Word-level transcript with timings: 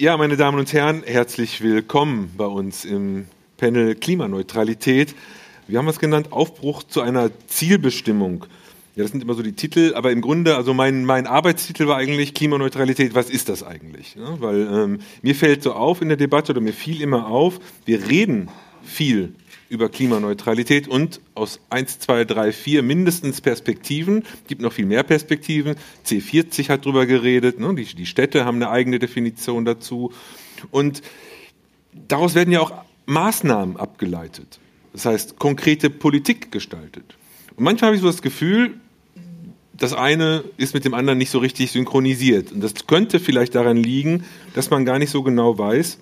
Ja, 0.00 0.16
meine 0.16 0.36
Damen 0.36 0.58
und 0.58 0.72
Herren, 0.72 1.04
herzlich 1.06 1.60
willkommen 1.60 2.32
bei 2.36 2.46
uns 2.46 2.84
im 2.84 3.26
Panel 3.58 3.94
Klimaneutralität. 3.94 5.14
Wir 5.68 5.78
haben 5.78 5.86
es 5.86 6.00
genannt, 6.00 6.32
Aufbruch 6.32 6.82
zu 6.82 7.00
einer 7.00 7.30
Zielbestimmung. 7.46 8.44
Ja, 8.96 9.04
das 9.04 9.12
sind 9.12 9.22
immer 9.22 9.34
so 9.34 9.42
die 9.44 9.52
Titel, 9.52 9.92
aber 9.94 10.10
im 10.10 10.20
Grunde, 10.20 10.56
also 10.56 10.74
mein, 10.74 11.04
mein 11.04 11.28
Arbeitstitel 11.28 11.86
war 11.86 11.96
eigentlich 11.96 12.34
Klimaneutralität, 12.34 13.14
was 13.14 13.30
ist 13.30 13.48
das 13.48 13.62
eigentlich? 13.62 14.16
Ja, 14.16 14.40
weil 14.40 14.66
ähm, 14.66 14.98
mir 15.22 15.36
fällt 15.36 15.62
so 15.62 15.74
auf 15.74 16.02
in 16.02 16.08
der 16.08 16.16
Debatte 16.16 16.50
oder 16.50 16.60
mir 16.60 16.72
fiel 16.72 17.00
immer 17.00 17.28
auf, 17.28 17.60
wir 17.84 18.08
reden 18.08 18.48
viel 18.82 19.36
über 19.68 19.88
Klimaneutralität 19.88 20.88
und 20.88 21.20
aus 21.34 21.60
1, 21.70 21.98
2, 22.00 22.24
3, 22.24 22.52
4 22.52 22.82
mindestens 22.82 23.40
Perspektiven, 23.40 24.24
gibt 24.46 24.62
noch 24.62 24.72
viel 24.72 24.86
mehr 24.86 25.02
Perspektiven. 25.02 25.76
C40 26.06 26.68
hat 26.68 26.84
darüber 26.84 27.06
geredet, 27.06 27.58
ne? 27.58 27.74
die, 27.74 27.84
die 27.84 28.06
Städte 28.06 28.44
haben 28.44 28.56
eine 28.56 28.70
eigene 28.70 28.98
Definition 28.98 29.64
dazu. 29.64 30.12
Und 30.70 31.02
daraus 32.08 32.34
werden 32.34 32.52
ja 32.52 32.60
auch 32.60 32.72
Maßnahmen 33.06 33.76
abgeleitet. 33.76 34.58
Das 34.92 35.06
heißt, 35.06 35.38
konkrete 35.38 35.90
Politik 35.90 36.52
gestaltet. 36.52 37.16
Und 37.56 37.64
manchmal 37.64 37.88
habe 37.88 37.96
ich 37.96 38.02
so 38.02 38.08
das 38.08 38.22
Gefühl, 38.22 38.74
das 39.76 39.92
eine 39.92 40.44
ist 40.56 40.74
mit 40.74 40.84
dem 40.84 40.94
anderen 40.94 41.18
nicht 41.18 41.30
so 41.30 41.38
richtig 41.38 41.72
synchronisiert. 41.72 42.52
Und 42.52 42.60
das 42.60 42.86
könnte 42.86 43.18
vielleicht 43.18 43.54
daran 43.54 43.76
liegen, 43.76 44.24
dass 44.54 44.70
man 44.70 44.84
gar 44.84 44.98
nicht 44.98 45.10
so 45.10 45.22
genau 45.22 45.58
weiß, 45.58 45.98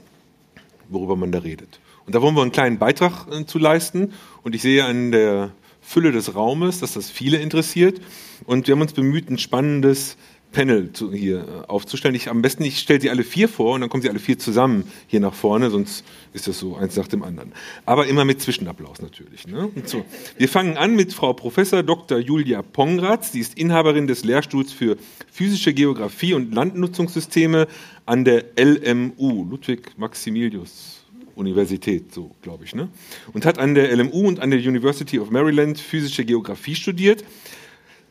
worüber 0.91 1.17
man 1.17 1.33
da 1.33 1.39
redet. 1.39 1.81
Und 2.07 2.15
da 2.15 2.23
wollen 2.23 2.35
wir 2.35 2.43
einen 2.43 2.53
kleinen 2.53 2.79
Beitrag 2.79 3.27
äh, 3.33 3.45
zu 3.47 3.59
leisten. 3.59 4.13
Und 4.43 4.55
ich 4.55 4.63
sehe 4.63 4.85
an 4.85 5.13
der 5.13 5.53
Fülle 5.81 6.13
des 6.13 6.35
Raumes, 6.35 6.81
dass 6.81 6.95
das 6.95 7.11
viele 7.11 7.39
interessiert. 7.39 8.01
Und 8.45 8.67
wir 8.67 8.75
haben 8.75 8.83
uns 8.83 8.93
bemüht, 8.93 9.31
ein 9.31 9.39
spannendes 9.39 10.17
Panel 10.53 10.93
zu, 10.93 11.13
hier 11.13 11.39
äh, 11.41 11.67
aufzustellen. 11.69 12.15
Ich, 12.15 12.29
am 12.29 12.43
besten, 12.43 12.63
ich 12.63 12.79
stelle 12.79 13.01
sie 13.01 13.11
alle 13.11 13.25
vier 13.25 13.49
vor 13.49 13.75
und 13.75 13.81
dann 13.81 13.91
kommen 13.91 14.03
sie 14.03 14.11
alle 14.11 14.19
vier 14.19 14.39
zusammen 14.39 14.85
hier 15.07 15.21
nach 15.21 15.35
vorne, 15.35 15.71
sonst 15.71 16.05
ist 16.33 16.47
das 16.47 16.59
so 16.59 16.77
eins 16.77 16.97
nach 16.97 17.09
dem 17.09 17.23
anderen. 17.23 17.53
Aber 17.87 18.07
immer 18.07 18.25
mit 18.25 18.41
Zwischenapplaus 18.41 19.01
natürlich. 19.01 19.47
Ne? 19.47 19.71
So. 19.85 20.05
Wir 20.37 20.49
fangen 20.49 20.77
an 20.77 20.95
mit 20.95 21.13
Frau 21.13 21.33
Professor 21.33 21.83
Dr. 21.83 22.19
Julia 22.19 22.63
Pongratz. 22.63 23.33
Sie 23.33 23.41
ist 23.41 23.59
Inhaberin 23.59 24.07
des 24.07 24.25
Lehrstuhls 24.25 24.73
für 24.73 24.97
physische 25.31 25.73
Geografie 25.73 26.35
und 26.35 26.55
Landnutzungssysteme 26.55 27.67
an 28.07 28.25
der 28.25 28.45
LMU, 28.57 29.47
Ludwig 29.49 29.97
Maximilius 29.97 31.02
Universität, 31.35 32.13
so 32.13 32.31
glaube 32.43 32.65
ich, 32.65 32.75
ne? 32.75 32.89
und 33.33 33.47
hat 33.47 33.59
an 33.59 33.75
der 33.75 33.95
LMU 33.97 34.27
und 34.29 34.41
an 34.41 34.51
der 34.51 34.61
University 34.61 35.19
of 35.19 35.31
Maryland 35.31 35.79
physische 35.79 36.25
Geografie 36.25 36.75
studiert. 36.75 37.25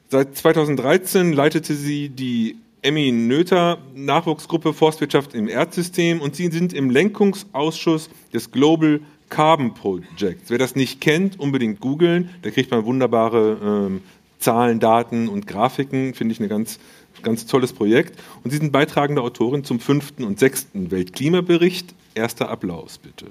Seit 0.10 0.36
2013 0.36 1.34
leitete 1.34 1.74
sie 1.74 2.10
die 2.10 2.58
Emmy 2.82 3.12
Noether 3.12 3.78
Nachwuchsgruppe 3.94 4.74
Forstwirtschaft 4.74 5.36
im 5.36 5.48
Erdsystem 5.48 6.20
und 6.20 6.36
sie 6.36 6.48
sind 6.48 6.74
im 6.74 6.90
Lenkungsausschuss 6.90 8.10
des 8.34 8.52
Global 8.52 9.02
Carbon 9.30 9.74
Projects. 9.74 10.50
Wer 10.50 10.58
das 10.58 10.76
nicht 10.76 11.00
kennt, 11.00 11.40
unbedingt 11.40 11.80
googeln. 11.80 12.30
Da 12.42 12.50
kriegt 12.50 12.72
man 12.72 12.84
wunderbare 12.86 13.58
ähm, 13.64 14.02
Zahlen, 14.40 14.80
Daten 14.80 15.30
und 15.30 15.48
Grafiken. 15.48 16.14
Finde 16.14 16.34
ich 16.34 16.40
ein 16.40 16.50
ganz, 16.50 16.80
ganz 17.22 17.46
tolles 17.46 17.72
Projekt. 17.72 18.20
Und 18.44 18.52
Sie 18.52 18.58
sind 18.58 18.72
beitragende 18.72 19.22
Autorin 19.22 19.64
zum 19.64 19.80
fünften 19.80 20.24
und 20.24 20.40
sechsten 20.40 20.92
Weltklimabericht 20.92 21.96
Erster 22.14 22.50
Applaus, 22.50 22.98
bitte. 22.98 23.28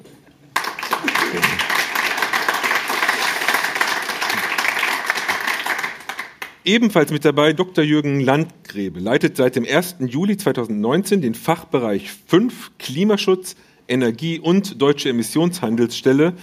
Ebenfalls 6.65 7.11
mit 7.11 7.25
dabei 7.25 7.53
Dr. 7.53 7.85
Jürgen 7.85 8.21
Landgräbe, 8.21 9.01
leitet 9.01 9.37
seit 9.37 9.57
dem 9.57 9.67
1. 9.67 9.97
Juli 10.01 10.37
2019 10.37 11.21
den 11.21 11.35
Fachbereich 11.35 12.11
5 12.27 12.73
Klimaschutz, 12.79 13.57
Energie 13.89 14.39
und 14.39 14.81
Deutsche 14.81 15.09
Emissionshandelsstelle 15.09 16.35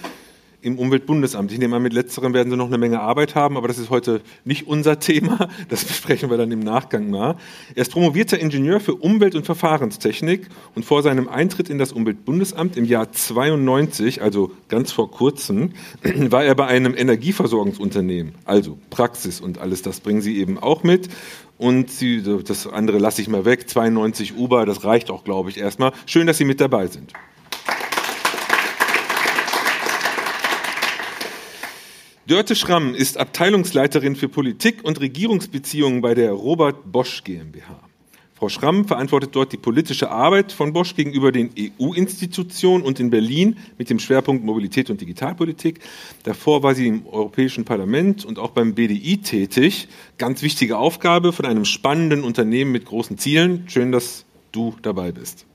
im 0.60 0.78
Umweltbundesamt. 0.78 1.52
Ich 1.52 1.58
nehme 1.58 1.76
an, 1.76 1.82
mit 1.82 1.92
letzterem 1.92 2.34
werden 2.34 2.50
Sie 2.50 2.56
noch 2.56 2.66
eine 2.66 2.78
Menge 2.78 3.00
Arbeit 3.00 3.34
haben, 3.34 3.56
aber 3.56 3.68
das 3.68 3.78
ist 3.78 3.90
heute 3.90 4.20
nicht 4.44 4.66
unser 4.66 4.98
Thema. 5.00 5.48
Das 5.68 5.84
besprechen 5.84 6.30
wir 6.30 6.36
dann 6.36 6.50
im 6.50 6.60
Nachgang 6.60 7.10
mal. 7.10 7.36
Er 7.74 7.82
ist 7.82 7.92
promovierter 7.92 8.38
Ingenieur 8.38 8.80
für 8.80 8.94
Umwelt- 8.94 9.34
und 9.34 9.46
Verfahrenstechnik 9.46 10.48
und 10.74 10.84
vor 10.84 11.02
seinem 11.02 11.28
Eintritt 11.28 11.70
in 11.70 11.78
das 11.78 11.92
Umweltbundesamt 11.92 12.76
im 12.76 12.84
Jahr 12.84 13.12
92, 13.12 14.22
also 14.22 14.50
ganz 14.68 14.90
vor 14.90 15.10
kurzem, 15.10 15.72
war 16.02 16.44
er 16.44 16.54
bei 16.54 16.66
einem 16.66 16.94
Energieversorgungsunternehmen. 16.96 18.34
Also 18.44 18.78
Praxis 18.90 19.40
und 19.40 19.58
alles 19.58 19.82
das 19.82 20.00
bringen 20.00 20.22
Sie 20.22 20.38
eben 20.38 20.58
auch 20.58 20.82
mit. 20.82 21.08
Und 21.56 21.90
Sie, 21.90 22.22
das 22.22 22.68
andere 22.68 22.98
lasse 22.98 23.20
ich 23.20 23.28
mal 23.28 23.44
weg. 23.44 23.68
92 23.68 24.36
Uber, 24.36 24.64
das 24.64 24.84
reicht 24.84 25.10
auch, 25.10 25.24
glaube 25.24 25.50
ich, 25.50 25.58
erstmal. 25.58 25.92
Schön, 26.06 26.28
dass 26.28 26.38
Sie 26.38 26.44
mit 26.44 26.60
dabei 26.60 26.86
sind. 26.86 27.12
Dörte 32.28 32.54
Schramm 32.54 32.94
ist 32.94 33.16
Abteilungsleiterin 33.16 34.14
für 34.14 34.28
Politik 34.28 34.84
und 34.84 35.00
Regierungsbeziehungen 35.00 36.02
bei 36.02 36.14
der 36.14 36.32
Robert 36.32 36.92
Bosch 36.92 37.24
GmbH. 37.24 37.80
Frau 38.34 38.50
Schramm 38.50 38.84
verantwortet 38.84 39.30
dort 39.32 39.54
die 39.54 39.56
politische 39.56 40.10
Arbeit 40.10 40.52
von 40.52 40.74
Bosch 40.74 40.94
gegenüber 40.94 41.32
den 41.32 41.48
EU-Institutionen 41.58 42.84
und 42.84 43.00
in 43.00 43.08
Berlin 43.08 43.56
mit 43.78 43.88
dem 43.88 43.98
Schwerpunkt 43.98 44.44
Mobilität 44.44 44.90
und 44.90 45.00
Digitalpolitik. 45.00 45.80
Davor 46.24 46.62
war 46.62 46.74
sie 46.74 46.88
im 46.88 47.06
Europäischen 47.06 47.64
Parlament 47.64 48.26
und 48.26 48.38
auch 48.38 48.50
beim 48.50 48.74
BDI 48.74 49.22
tätig. 49.22 49.88
Ganz 50.18 50.42
wichtige 50.42 50.76
Aufgabe 50.76 51.32
von 51.32 51.46
einem 51.46 51.64
spannenden 51.64 52.24
Unternehmen 52.24 52.72
mit 52.72 52.84
großen 52.84 53.16
Zielen. 53.16 53.64
Schön, 53.70 53.90
dass 53.90 54.26
du 54.52 54.76
dabei 54.82 55.12
bist. 55.12 55.46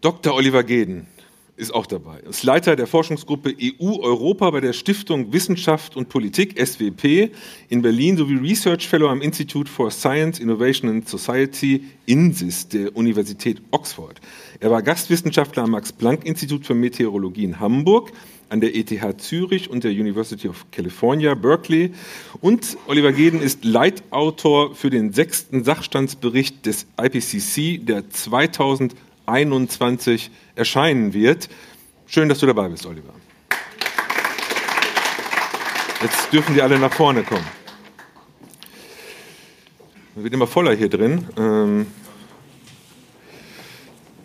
Dr. 0.00 0.34
Oliver 0.34 0.64
Geden 0.64 1.08
ist 1.56 1.74
auch 1.74 1.86
dabei. 1.86 2.20
Ist 2.20 2.42
Leiter 2.42 2.76
der 2.76 2.86
Forschungsgruppe 2.86 3.54
EU-Europa 3.60 4.50
bei 4.50 4.60
der 4.60 4.72
Stiftung 4.72 5.32
Wissenschaft 5.32 5.96
und 5.96 6.08
Politik, 6.08 6.54
SWP, 6.58 7.30
in 7.68 7.82
Berlin 7.82 8.16
sowie 8.16 8.36
Research 8.36 8.86
Fellow 8.86 9.08
am 9.08 9.22
Institute 9.22 9.70
for 9.70 9.90
Science, 9.90 10.38
Innovation 10.38 10.90
and 10.90 11.08
Society, 11.08 11.84
INSIS, 12.04 12.68
der 12.68 12.94
Universität 12.94 13.62
Oxford. 13.70 14.20
Er 14.60 14.70
war 14.70 14.82
Gastwissenschaftler 14.82 15.64
am 15.64 15.70
Max-Planck-Institut 15.70 16.66
für 16.66 16.74
Meteorologie 16.74 17.44
in 17.44 17.58
Hamburg, 17.58 18.12
an 18.48 18.60
der 18.60 18.76
ETH 18.76 19.20
Zürich 19.20 19.70
und 19.70 19.82
der 19.82 19.90
University 19.90 20.48
of 20.48 20.66
California, 20.70 21.34
Berkeley. 21.34 21.92
Und 22.40 22.76
Oliver 22.86 23.12
Geden 23.12 23.40
ist 23.40 23.64
Leitautor 23.64 24.74
für 24.74 24.90
den 24.90 25.12
sechsten 25.12 25.64
Sachstandsbericht 25.64 26.64
des 26.64 26.86
IPCC, 27.00 27.84
der 27.84 28.08
2021 29.26 30.30
erscheinen 30.54 31.12
wird. 31.12 31.48
Schön, 32.06 32.28
dass 32.28 32.38
du 32.38 32.46
dabei 32.46 32.68
bist, 32.68 32.86
Oliver. 32.86 33.12
Jetzt 36.00 36.32
dürfen 36.32 36.54
die 36.54 36.62
alle 36.62 36.78
nach 36.78 36.92
vorne 36.92 37.22
kommen. 37.24 37.46
Es 40.16 40.22
wird 40.22 40.32
immer 40.32 40.46
voller 40.46 40.74
hier 40.74 40.88
drin. 40.88 41.26
Ähm, 41.36 41.86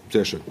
sehr 0.09 0.25
schön. 0.25 0.41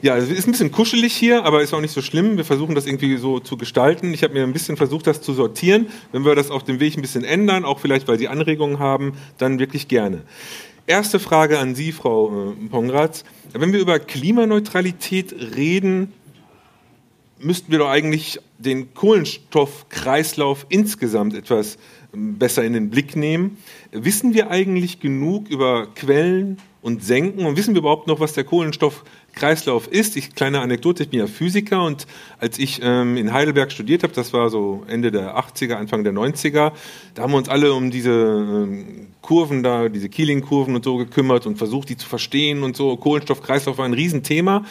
Ja, 0.00 0.16
es 0.16 0.30
ist 0.30 0.46
ein 0.46 0.52
bisschen 0.52 0.72
kuschelig 0.72 1.14
hier, 1.14 1.44
aber 1.44 1.62
ist 1.62 1.72
auch 1.74 1.80
nicht 1.80 1.92
so 1.92 2.02
schlimm. 2.02 2.36
Wir 2.36 2.44
versuchen 2.44 2.74
das 2.74 2.86
irgendwie 2.86 3.16
so 3.16 3.38
zu 3.38 3.56
gestalten. 3.56 4.12
Ich 4.12 4.22
habe 4.22 4.34
mir 4.34 4.42
ein 4.42 4.52
bisschen 4.52 4.76
versucht, 4.76 5.06
das 5.06 5.22
zu 5.22 5.32
sortieren. 5.32 5.88
Wenn 6.10 6.24
wir 6.24 6.34
das 6.34 6.50
auf 6.50 6.64
dem 6.64 6.80
Weg 6.80 6.96
ein 6.96 7.02
bisschen 7.02 7.24
ändern, 7.24 7.64
auch 7.64 7.78
vielleicht, 7.78 8.08
weil 8.08 8.18
Sie 8.18 8.28
Anregungen 8.28 8.78
haben, 8.78 9.12
dann 9.38 9.58
wirklich 9.58 9.88
gerne. 9.88 10.22
Erste 10.86 11.20
Frage 11.20 11.60
an 11.60 11.76
Sie, 11.76 11.92
Frau 11.92 12.50
äh, 12.50 12.68
Pongratz. 12.68 13.24
Wenn 13.52 13.72
wir 13.72 13.78
über 13.78 14.00
Klimaneutralität 14.00 15.32
reden, 15.54 16.12
müssten 17.38 17.70
wir 17.70 17.78
doch 17.78 17.88
eigentlich 17.88 18.40
den 18.58 18.92
Kohlenstoffkreislauf 18.92 20.66
insgesamt 20.70 21.34
etwas 21.34 21.78
besser 22.12 22.64
in 22.64 22.72
den 22.74 22.90
Blick 22.90 23.16
nehmen. 23.16 23.58
Wissen 23.90 24.34
wir 24.34 24.50
eigentlich 24.50 25.00
genug 25.00 25.48
über 25.48 25.86
Quellen 25.94 26.58
und 26.82 27.02
Senken 27.02 27.46
und 27.46 27.56
wissen 27.56 27.74
wir 27.74 27.80
überhaupt 27.80 28.08
noch, 28.08 28.20
was 28.20 28.32
der 28.32 28.44
Kohlenstoffkreislauf 28.44 29.86
ist? 29.86 30.16
Ich, 30.16 30.34
kleine 30.34 30.60
Anekdote, 30.60 31.04
ich 31.04 31.10
bin 31.10 31.20
ja 31.20 31.26
Physiker 31.26 31.84
und 31.84 32.06
als 32.38 32.58
ich 32.58 32.80
ähm, 32.82 33.16
in 33.16 33.32
Heidelberg 33.32 33.70
studiert 33.70 34.02
habe, 34.02 34.12
das 34.12 34.32
war 34.32 34.50
so 34.50 34.82
Ende 34.88 35.10
der 35.10 35.38
80er, 35.38 35.74
Anfang 35.74 36.02
der 36.04 36.12
90er, 36.12 36.72
da 37.14 37.22
haben 37.22 37.32
wir 37.32 37.38
uns 37.38 37.48
alle 37.48 37.72
um 37.72 37.90
diese 37.90 38.10
ähm, 38.10 39.06
Kurven 39.22 39.62
da, 39.62 39.88
diese 39.88 40.08
Keeling-Kurven 40.08 40.74
und 40.74 40.84
so 40.84 40.96
gekümmert 40.96 41.46
und 41.46 41.56
versucht, 41.56 41.88
die 41.88 41.96
zu 41.96 42.08
verstehen 42.08 42.64
und 42.64 42.76
so. 42.76 42.96
Kohlenstoffkreislauf 42.96 43.78
war 43.78 43.84
ein 43.84 43.94
Riesenthema. 43.94 44.64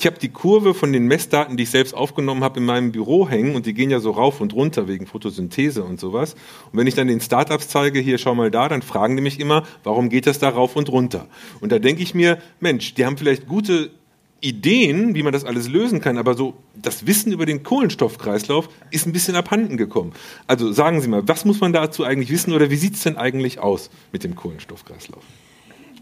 Ich 0.00 0.06
habe 0.06 0.16
die 0.16 0.28
Kurve 0.28 0.74
von 0.74 0.92
den 0.92 1.06
Messdaten, 1.06 1.56
die 1.56 1.64
ich 1.64 1.70
selbst 1.70 1.92
aufgenommen 1.92 2.44
habe, 2.44 2.60
in 2.60 2.64
meinem 2.64 2.92
Büro 2.92 3.28
hängen 3.28 3.56
und 3.56 3.66
die 3.66 3.74
gehen 3.74 3.90
ja 3.90 3.98
so 3.98 4.12
rauf 4.12 4.40
und 4.40 4.54
runter 4.54 4.86
wegen 4.86 5.08
Photosynthese 5.08 5.82
und 5.82 5.98
sowas. 5.98 6.34
Und 6.70 6.78
wenn 6.78 6.86
ich 6.86 6.94
dann 6.94 7.08
den 7.08 7.20
Startups 7.20 7.66
zeige, 7.66 7.98
hier 7.98 8.16
schau 8.18 8.36
mal 8.36 8.52
da, 8.52 8.68
dann 8.68 8.82
fragen 8.82 9.16
die 9.16 9.22
mich 9.22 9.40
immer, 9.40 9.64
warum 9.82 10.08
geht 10.08 10.28
das 10.28 10.38
da 10.38 10.50
rauf 10.50 10.76
und 10.76 10.88
runter? 10.88 11.26
Und 11.60 11.72
da 11.72 11.80
denke 11.80 12.04
ich 12.04 12.14
mir, 12.14 12.38
Mensch, 12.60 12.94
die 12.94 13.04
haben 13.04 13.18
vielleicht 13.18 13.48
gute 13.48 13.90
Ideen, 14.40 15.16
wie 15.16 15.24
man 15.24 15.32
das 15.32 15.44
alles 15.44 15.68
lösen 15.68 16.00
kann, 16.00 16.16
aber 16.16 16.34
so 16.34 16.54
das 16.76 17.08
Wissen 17.08 17.32
über 17.32 17.44
den 17.44 17.64
Kohlenstoffkreislauf 17.64 18.68
ist 18.92 19.04
ein 19.04 19.12
bisschen 19.12 19.34
abhanden 19.34 19.76
gekommen. 19.76 20.12
Also 20.46 20.70
sagen 20.70 21.00
Sie 21.00 21.08
mal, 21.08 21.26
was 21.26 21.44
muss 21.44 21.58
man 21.58 21.72
dazu 21.72 22.04
eigentlich 22.04 22.30
wissen 22.30 22.52
oder 22.52 22.70
wie 22.70 22.76
sieht 22.76 22.94
es 22.94 23.02
denn 23.02 23.16
eigentlich 23.16 23.58
aus 23.58 23.90
mit 24.12 24.22
dem 24.22 24.36
Kohlenstoffkreislauf? 24.36 25.24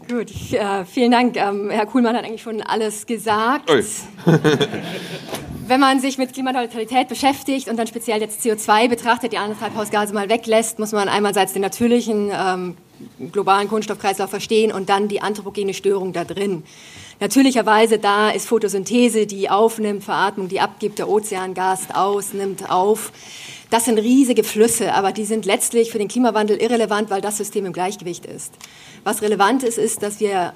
Gut, 0.09 0.31
äh, 0.53 0.85
vielen 0.85 1.11
Dank. 1.11 1.35
Ähm, 1.35 1.69
Herr 1.69 1.85
Kuhlmann 1.85 2.15
hat 2.15 2.23
eigentlich 2.23 2.41
schon 2.41 2.61
alles 2.61 3.05
gesagt. 3.05 3.69
Wenn 5.67 5.81
man 5.81 5.99
sich 5.99 6.17
mit 6.17 6.31
Klimaneutralität 6.31 7.09
beschäftigt 7.09 7.67
und 7.67 7.75
dann 7.75 7.87
speziell 7.87 8.21
jetzt 8.21 8.41
CO2 8.41 8.87
betrachtet, 8.87 9.33
die 9.33 9.37
anderen 9.37 9.59
Treibhausgase 9.59 10.13
mal 10.13 10.29
weglässt, 10.29 10.79
muss 10.79 10.93
man 10.93 11.09
einerseits 11.09 11.51
den 11.51 11.61
natürlichen 11.61 12.31
ähm, 12.33 12.77
globalen 13.33 13.67
Kohlenstoffkreislauf 13.67 14.29
verstehen 14.29 14.71
und 14.71 14.87
dann 14.87 15.09
die 15.09 15.21
anthropogene 15.21 15.73
Störung 15.73 16.13
da 16.13 16.23
drin. 16.23 16.63
Natürlicherweise 17.19 17.97
da 17.97 18.29
ist 18.29 18.47
Photosynthese, 18.47 19.25
die 19.25 19.49
aufnimmt, 19.49 20.05
Veratmung, 20.05 20.47
die 20.47 20.61
abgibt, 20.61 20.99
der 20.99 21.09
Ozean 21.09 21.53
gast 21.53 21.95
aus, 21.95 22.31
nimmt 22.31 22.69
auf. 22.69 23.11
Das 23.69 23.85
sind 23.85 23.97
riesige 23.97 24.43
Flüsse, 24.43 24.93
aber 24.93 25.11
die 25.11 25.25
sind 25.25 25.45
letztlich 25.45 25.91
für 25.91 25.97
den 25.97 26.07
Klimawandel 26.07 26.57
irrelevant, 26.57 27.09
weil 27.09 27.21
das 27.21 27.37
System 27.37 27.65
im 27.65 27.73
Gleichgewicht 27.73 28.25
ist. 28.25 28.53
Was 29.03 29.21
relevant 29.21 29.63
ist, 29.63 29.77
ist, 29.77 30.03
dass 30.03 30.19
wir 30.19 30.53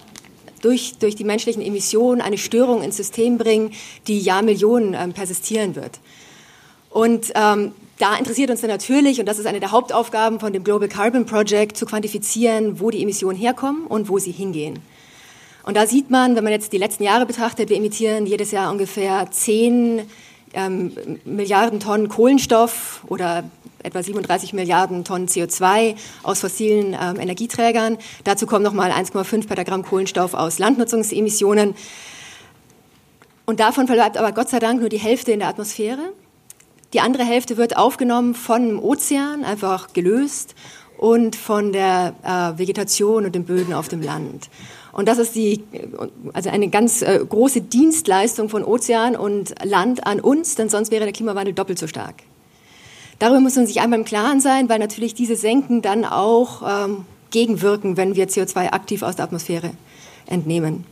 durch, 0.61 0.93
durch 0.99 1.15
die 1.15 1.23
menschlichen 1.23 1.61
Emissionen 1.61 2.21
eine 2.21 2.37
Störung 2.37 2.83
ins 2.83 2.97
System 2.97 3.37
bringen, 3.37 3.73
die 4.07 4.19
Jahrmillionen 4.19 4.93
ähm, 4.93 5.13
persistieren 5.13 5.75
wird. 5.75 5.99
Und 6.89 7.31
ähm, 7.35 7.73
da 7.97 8.15
interessiert 8.15 8.49
uns 8.49 8.61
dann 8.61 8.69
natürlich, 8.69 9.19
und 9.19 9.25
das 9.25 9.39
ist 9.39 9.45
eine 9.45 9.59
der 9.59 9.71
Hauptaufgaben 9.71 10.39
von 10.39 10.53
dem 10.53 10.63
Global 10.63 10.87
Carbon 10.87 11.25
Project, 11.25 11.77
zu 11.77 11.85
quantifizieren, 11.85 12.79
wo 12.79 12.89
die 12.91 13.01
Emissionen 13.01 13.37
herkommen 13.37 13.85
und 13.87 14.09
wo 14.09 14.19
sie 14.19 14.31
hingehen. 14.31 14.79
Und 15.63 15.77
da 15.77 15.85
sieht 15.85 16.09
man, 16.09 16.35
wenn 16.35 16.43
man 16.43 16.53
jetzt 16.53 16.73
die 16.73 16.77
letzten 16.77 17.03
Jahre 17.03 17.25
betrachtet, 17.25 17.69
wir 17.69 17.77
emittieren 17.77 18.25
jedes 18.25 18.51
Jahr 18.51 18.71
ungefähr 18.71 19.29
10 19.29 20.01
ähm, 20.53 20.93
Milliarden 21.25 21.79
Tonnen 21.79 22.09
Kohlenstoff 22.09 23.03
oder 23.07 23.43
etwa 23.83 24.03
37 24.03 24.53
Milliarden 24.53 25.03
Tonnen 25.03 25.27
CO2 25.27 25.95
aus 26.23 26.39
fossilen 26.39 26.95
ähm, 26.99 27.19
Energieträgern. 27.19 27.97
Dazu 28.23 28.45
kommen 28.45 28.63
nochmal 28.63 28.91
1,5 28.91 29.47
Petagramm 29.47 29.83
Kohlenstoff 29.83 30.33
aus 30.33 30.59
Landnutzungsemissionen. 30.59 31.75
Und 33.45 33.59
davon 33.59 33.87
verbleibt 33.87 34.17
aber 34.17 34.31
Gott 34.31 34.49
sei 34.49 34.59
Dank 34.59 34.79
nur 34.79 34.89
die 34.89 34.99
Hälfte 34.99 35.31
in 35.31 35.39
der 35.39 35.47
Atmosphäre. 35.47 36.13
Die 36.93 36.99
andere 36.99 37.23
Hälfte 37.23 37.57
wird 37.57 37.77
aufgenommen 37.77 38.35
vom 38.35 38.79
Ozean, 38.79 39.43
einfach 39.43 39.93
gelöst, 39.93 40.55
und 41.01 41.35
von 41.35 41.73
der 41.73 42.13
äh, 42.23 42.59
Vegetation 42.59 43.25
und 43.25 43.33
den 43.33 43.43
Böden 43.43 43.73
auf 43.73 43.87
dem 43.87 44.03
Land. 44.03 44.49
Und 44.93 45.07
das 45.07 45.17
ist 45.17 45.35
die, 45.35 45.63
also 46.33 46.49
eine 46.49 46.69
ganz 46.69 47.01
äh, 47.01 47.19
große 47.27 47.61
Dienstleistung 47.61 48.49
von 48.49 48.63
Ozean 48.63 49.15
und 49.15 49.55
Land 49.63 50.05
an 50.05 50.19
uns, 50.19 50.55
denn 50.55 50.69
sonst 50.69 50.91
wäre 50.91 51.05
der 51.05 51.13
Klimawandel 51.13 51.53
doppelt 51.53 51.79
so 51.79 51.87
stark. 51.87 52.15
Darüber 53.19 53.39
muss 53.39 53.55
man 53.55 53.67
sich 53.67 53.79
einmal 53.81 53.99
im 53.99 54.05
Klaren 54.05 54.39
sein, 54.39 54.67
weil 54.67 54.79
natürlich 54.79 55.13
diese 55.13 55.35
Senken 55.35 55.81
dann 55.81 56.05
auch 56.05 56.63
ähm, 56.67 57.05
gegenwirken, 57.29 57.95
wenn 57.95 58.15
wir 58.15 58.27
CO2 58.27 58.71
aktiv 58.71 59.03
aus 59.03 59.15
der 59.15 59.25
Atmosphäre 59.25 59.71
entnehmen. 60.25 60.85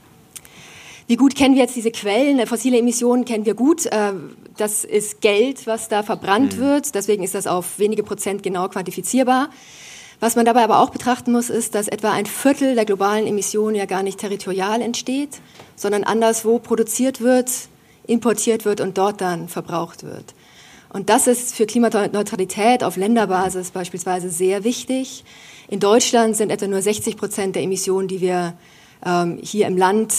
Wie 1.07 1.15
gut 1.15 1.35
kennen 1.35 1.55
wir 1.55 1.63
jetzt 1.63 1.75
diese 1.75 1.89
Quellen? 1.89 2.45
Fossile 2.45 2.77
Emissionen 2.77 3.25
kennen 3.25 3.47
wir 3.47 3.55
gut. 3.55 3.87
Äh, 3.87 4.13
das 4.57 4.83
ist 4.83 5.21
Geld, 5.21 5.65
was 5.65 5.89
da 5.89 6.03
verbrannt 6.03 6.57
mhm. 6.57 6.61
wird. 6.61 6.93
Deswegen 6.93 7.23
ist 7.23 7.33
das 7.33 7.47
auf 7.47 7.79
wenige 7.79 8.03
Prozent 8.03 8.43
genau 8.43 8.67
quantifizierbar. 8.67 9.49
Was 10.19 10.35
man 10.35 10.45
dabei 10.45 10.63
aber 10.63 10.79
auch 10.79 10.89
betrachten 10.89 11.31
muss, 11.31 11.49
ist, 11.49 11.75
dass 11.75 11.87
etwa 11.87 12.11
ein 12.11 12.25
Viertel 12.25 12.75
der 12.75 12.85
globalen 12.85 13.25
Emissionen 13.25 13.75
ja 13.75 13.85
gar 13.85 14.03
nicht 14.03 14.19
territorial 14.19 14.81
entsteht, 14.81 15.39
sondern 15.75 16.03
anderswo 16.03 16.59
produziert 16.59 17.21
wird, 17.21 17.49
importiert 18.05 18.65
wird 18.65 18.81
und 18.81 18.97
dort 18.97 19.21
dann 19.21 19.47
verbraucht 19.47 20.03
wird. 20.03 20.33
Und 20.91 21.09
das 21.09 21.27
ist 21.27 21.55
für 21.55 21.65
Klimaneutralität 21.65 22.83
auf 22.83 22.97
Länderbasis 22.97 23.71
beispielsweise 23.71 24.29
sehr 24.29 24.63
wichtig. 24.63 25.23
In 25.69 25.79
Deutschland 25.79 26.35
sind 26.35 26.49
etwa 26.49 26.67
nur 26.67 26.81
60 26.81 27.15
Prozent 27.15 27.55
der 27.55 27.63
Emissionen, 27.63 28.07
die 28.07 28.21
wir 28.21 28.55
ähm, 29.05 29.39
hier 29.41 29.67
im 29.67 29.77
Land 29.77 30.13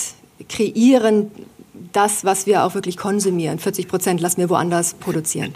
kreieren, 0.48 1.30
das, 1.92 2.24
was 2.24 2.46
wir 2.46 2.64
auch 2.64 2.74
wirklich 2.74 2.96
konsumieren. 2.96 3.58
40 3.58 3.88
Prozent 3.88 4.20
lassen 4.20 4.38
wir 4.38 4.48
woanders 4.48 4.94
produzieren. 4.94 5.52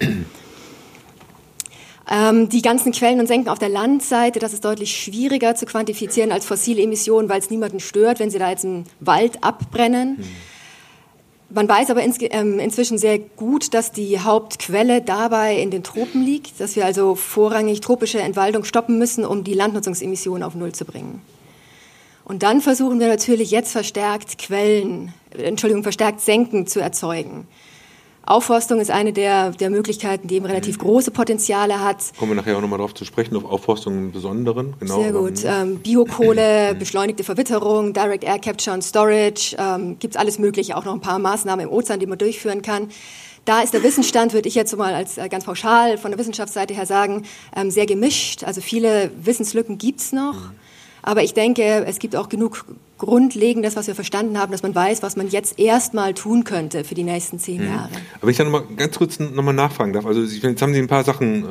Ähm, 2.10 2.48
die 2.50 2.60
ganzen 2.60 2.92
Quellen 2.92 3.18
und 3.18 3.26
Senken 3.26 3.48
auf 3.48 3.58
der 3.58 3.70
Landseite, 3.70 4.38
das 4.38 4.52
ist 4.52 4.64
deutlich 4.64 4.94
schwieriger 4.94 5.54
zu 5.54 5.64
quantifizieren 5.64 6.32
als 6.32 6.44
fossile 6.44 6.82
Emissionen, 6.82 7.28
weil 7.28 7.38
es 7.38 7.50
niemanden 7.50 7.80
stört, 7.80 8.20
wenn 8.20 8.30
sie 8.30 8.38
da 8.38 8.50
jetzt 8.50 8.64
einen 8.64 8.84
Wald 9.00 9.42
abbrennen. 9.42 10.18
Mhm. 10.18 10.24
Man 11.50 11.68
weiß 11.68 11.90
aber 11.90 12.02
ins, 12.02 12.18
ähm, 12.20 12.58
inzwischen 12.58 12.98
sehr 12.98 13.18
gut, 13.18 13.74
dass 13.74 13.92
die 13.92 14.18
Hauptquelle 14.18 15.00
dabei 15.02 15.56
in 15.56 15.70
den 15.70 15.82
Tropen 15.84 16.24
liegt, 16.24 16.58
dass 16.58 16.74
wir 16.74 16.84
also 16.84 17.14
vorrangig 17.14 17.80
tropische 17.80 18.18
Entwaldung 18.18 18.64
stoppen 18.64 18.98
müssen, 18.98 19.24
um 19.24 19.44
die 19.44 19.54
Landnutzungsemissionen 19.54 20.42
auf 20.42 20.54
Null 20.54 20.72
zu 20.72 20.84
bringen. 20.84 21.22
Und 22.24 22.42
dann 22.42 22.60
versuchen 22.60 23.00
wir 23.00 23.08
natürlich 23.08 23.50
jetzt 23.50 23.72
verstärkt 23.72 24.38
Quellen, 24.38 25.12
Entschuldigung, 25.30 25.82
verstärkt 25.82 26.20
Senken 26.20 26.66
zu 26.66 26.80
erzeugen. 26.80 27.46
Aufforstung 28.26 28.80
ist 28.80 28.90
eine 28.90 29.12
der, 29.12 29.50
der 29.50 29.70
Möglichkeiten, 29.70 30.28
die 30.28 30.36
eben 30.36 30.46
relativ 30.46 30.78
große 30.78 31.10
Potenziale 31.10 31.80
hat. 31.80 31.98
Kommen 32.18 32.32
wir 32.32 32.36
nachher 32.36 32.56
auch 32.56 32.62
nochmal 32.62 32.78
darauf 32.78 32.94
zu 32.94 33.04
sprechen, 33.04 33.36
auf 33.36 33.44
Aufforstung 33.44 33.94
im 33.94 34.12
Besonderen. 34.12 34.74
Genau. 34.80 35.00
Sehr 35.00 35.12
gut. 35.12 35.44
Ähm, 35.44 35.78
Biokohle, 35.80 36.74
beschleunigte 36.78 37.22
Verwitterung, 37.22 37.92
Direct 37.92 38.24
Air 38.24 38.38
Capture 38.38 38.74
und 38.74 38.82
Storage, 38.82 39.56
ähm, 39.58 39.98
gibt 39.98 40.14
es 40.14 40.20
alles 40.20 40.38
Mögliche, 40.38 40.76
auch 40.76 40.84
noch 40.84 40.94
ein 40.94 41.00
paar 41.00 41.18
Maßnahmen 41.18 41.66
im 41.66 41.72
Ozean, 41.72 42.00
die 42.00 42.06
man 42.06 42.18
durchführen 42.18 42.62
kann. 42.62 42.88
Da 43.44 43.60
ist 43.60 43.74
der 43.74 43.82
Wissensstand, 43.82 44.32
würde 44.32 44.48
ich 44.48 44.54
jetzt 44.54 44.74
mal 44.74 44.94
als 44.94 45.18
äh, 45.18 45.28
ganz 45.28 45.44
pauschal 45.44 45.98
von 45.98 46.10
der 46.10 46.18
Wissenschaftsseite 46.18 46.72
her 46.72 46.86
sagen, 46.86 47.24
ähm, 47.54 47.70
sehr 47.70 47.84
gemischt. 47.84 48.42
Also 48.42 48.62
viele 48.62 49.10
Wissenslücken 49.22 49.76
gibt 49.76 50.00
es 50.00 50.12
noch. 50.12 50.34
Mhm. 50.34 50.50
Aber 51.02 51.22
ich 51.22 51.34
denke, 51.34 51.84
es 51.86 51.98
gibt 51.98 52.16
auch 52.16 52.30
genug 52.30 52.64
Grundlegendes, 53.04 53.76
was 53.76 53.86
wir 53.86 53.94
verstanden 53.94 54.38
haben, 54.38 54.52
dass 54.52 54.62
man 54.62 54.74
weiß, 54.74 55.02
was 55.02 55.16
man 55.16 55.28
jetzt 55.28 55.58
erstmal 55.58 56.14
tun 56.14 56.44
könnte 56.44 56.84
für 56.84 56.94
die 56.94 57.04
nächsten 57.04 57.38
zehn 57.38 57.62
mhm. 57.62 57.68
Jahre. 57.68 57.90
Aber 58.20 58.30
ich 58.30 58.36
dann 58.36 58.50
noch 58.50 58.60
mal 58.60 58.74
ganz 58.76 58.96
kurz 58.96 59.18
nochmal 59.18 59.54
nachfragen 59.54 59.92
darf. 59.92 60.06
Also 60.06 60.22
jetzt 60.22 60.62
haben 60.62 60.72
Sie 60.72 60.80
ein 60.80 60.88
paar 60.88 61.04
Sachen 61.04 61.44
äh, 61.44 61.46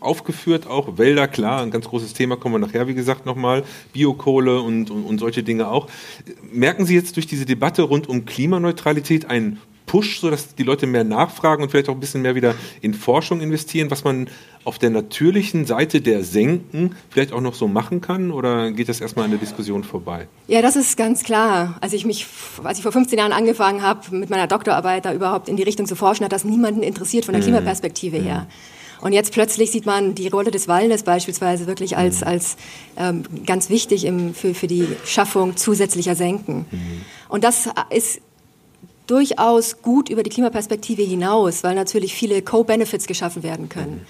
aufgeführt, 0.00 0.66
auch 0.66 0.98
Wälder, 0.98 1.28
klar, 1.28 1.62
ein 1.62 1.70
ganz 1.70 1.88
großes 1.88 2.12
Thema, 2.12 2.36
kommen 2.36 2.54
wir 2.54 2.66
nachher, 2.66 2.86
wie 2.88 2.94
gesagt, 2.94 3.26
nochmal, 3.26 3.64
Biokohle 3.92 4.60
und, 4.60 4.90
und, 4.90 5.04
und 5.04 5.18
solche 5.18 5.42
Dinge 5.42 5.68
auch. 5.68 5.88
Merken 6.52 6.86
Sie 6.86 6.94
jetzt 6.94 7.16
durch 7.16 7.26
diese 7.26 7.46
Debatte 7.46 7.82
rund 7.82 8.08
um 8.08 8.24
Klimaneutralität 8.24 9.26
einen 9.26 9.60
Push, 9.88 10.20
sodass 10.20 10.54
die 10.54 10.62
Leute 10.62 10.86
mehr 10.86 11.02
nachfragen 11.02 11.64
und 11.64 11.70
vielleicht 11.70 11.88
auch 11.88 11.94
ein 11.94 12.00
bisschen 12.00 12.22
mehr 12.22 12.36
wieder 12.36 12.54
in 12.80 12.94
Forschung 12.94 13.40
investieren, 13.40 13.90
was 13.90 14.04
man 14.04 14.28
auf 14.62 14.78
der 14.78 14.90
natürlichen 14.90 15.66
Seite 15.66 16.00
der 16.00 16.22
Senken 16.22 16.94
vielleicht 17.10 17.32
auch 17.32 17.40
noch 17.40 17.54
so 17.54 17.66
machen 17.66 18.00
kann? 18.00 18.30
Oder 18.30 18.70
geht 18.70 18.88
das 18.88 19.00
erstmal 19.00 19.24
an 19.24 19.32
der 19.32 19.40
Diskussion 19.40 19.82
vorbei? 19.82 20.28
Ja, 20.46 20.62
das 20.62 20.76
ist 20.76 20.96
ganz 20.96 21.24
klar. 21.24 21.76
Als 21.80 21.92
ich 21.92 22.04
mich, 22.04 22.26
als 22.62 22.78
ich 22.78 22.82
vor 22.82 22.92
15 22.92 23.18
Jahren 23.18 23.32
angefangen 23.32 23.82
habe, 23.82 24.14
mit 24.14 24.30
meiner 24.30 24.46
Doktorarbeit 24.46 25.06
da 25.06 25.12
überhaupt 25.12 25.48
in 25.48 25.56
die 25.56 25.64
Richtung 25.64 25.86
zu 25.86 25.96
forschen, 25.96 26.24
hat 26.24 26.32
das 26.32 26.44
niemanden 26.44 26.82
interessiert 26.82 27.24
von 27.24 27.32
der 27.32 27.40
mhm. 27.40 27.46
Klimaperspektive 27.46 28.18
her. 28.18 28.46
Mhm. 28.46 28.78
Und 29.00 29.12
jetzt 29.12 29.32
plötzlich 29.32 29.70
sieht 29.70 29.86
man 29.86 30.14
die 30.14 30.28
Rolle 30.28 30.50
des 30.50 30.68
Waldes 30.68 31.02
beispielsweise 31.02 31.66
wirklich 31.66 31.96
als, 31.96 32.20
mhm. 32.20 32.26
als 32.26 32.56
ähm, 32.96 33.22
ganz 33.46 33.70
wichtig 33.70 34.04
im, 34.04 34.34
für, 34.34 34.54
für 34.54 34.66
die 34.66 34.86
Schaffung 35.04 35.56
zusätzlicher 35.56 36.14
Senken. 36.14 36.66
Mhm. 36.70 37.04
Und 37.28 37.44
das 37.44 37.68
ist 37.90 38.20
durchaus 39.08 39.82
gut 39.82 40.08
über 40.08 40.22
die 40.22 40.30
Klimaperspektive 40.30 41.02
hinaus, 41.02 41.64
weil 41.64 41.74
natürlich 41.74 42.14
viele 42.14 42.42
Co-Benefits 42.42 43.06
geschaffen 43.06 43.42
werden 43.42 43.68
können. 43.68 44.06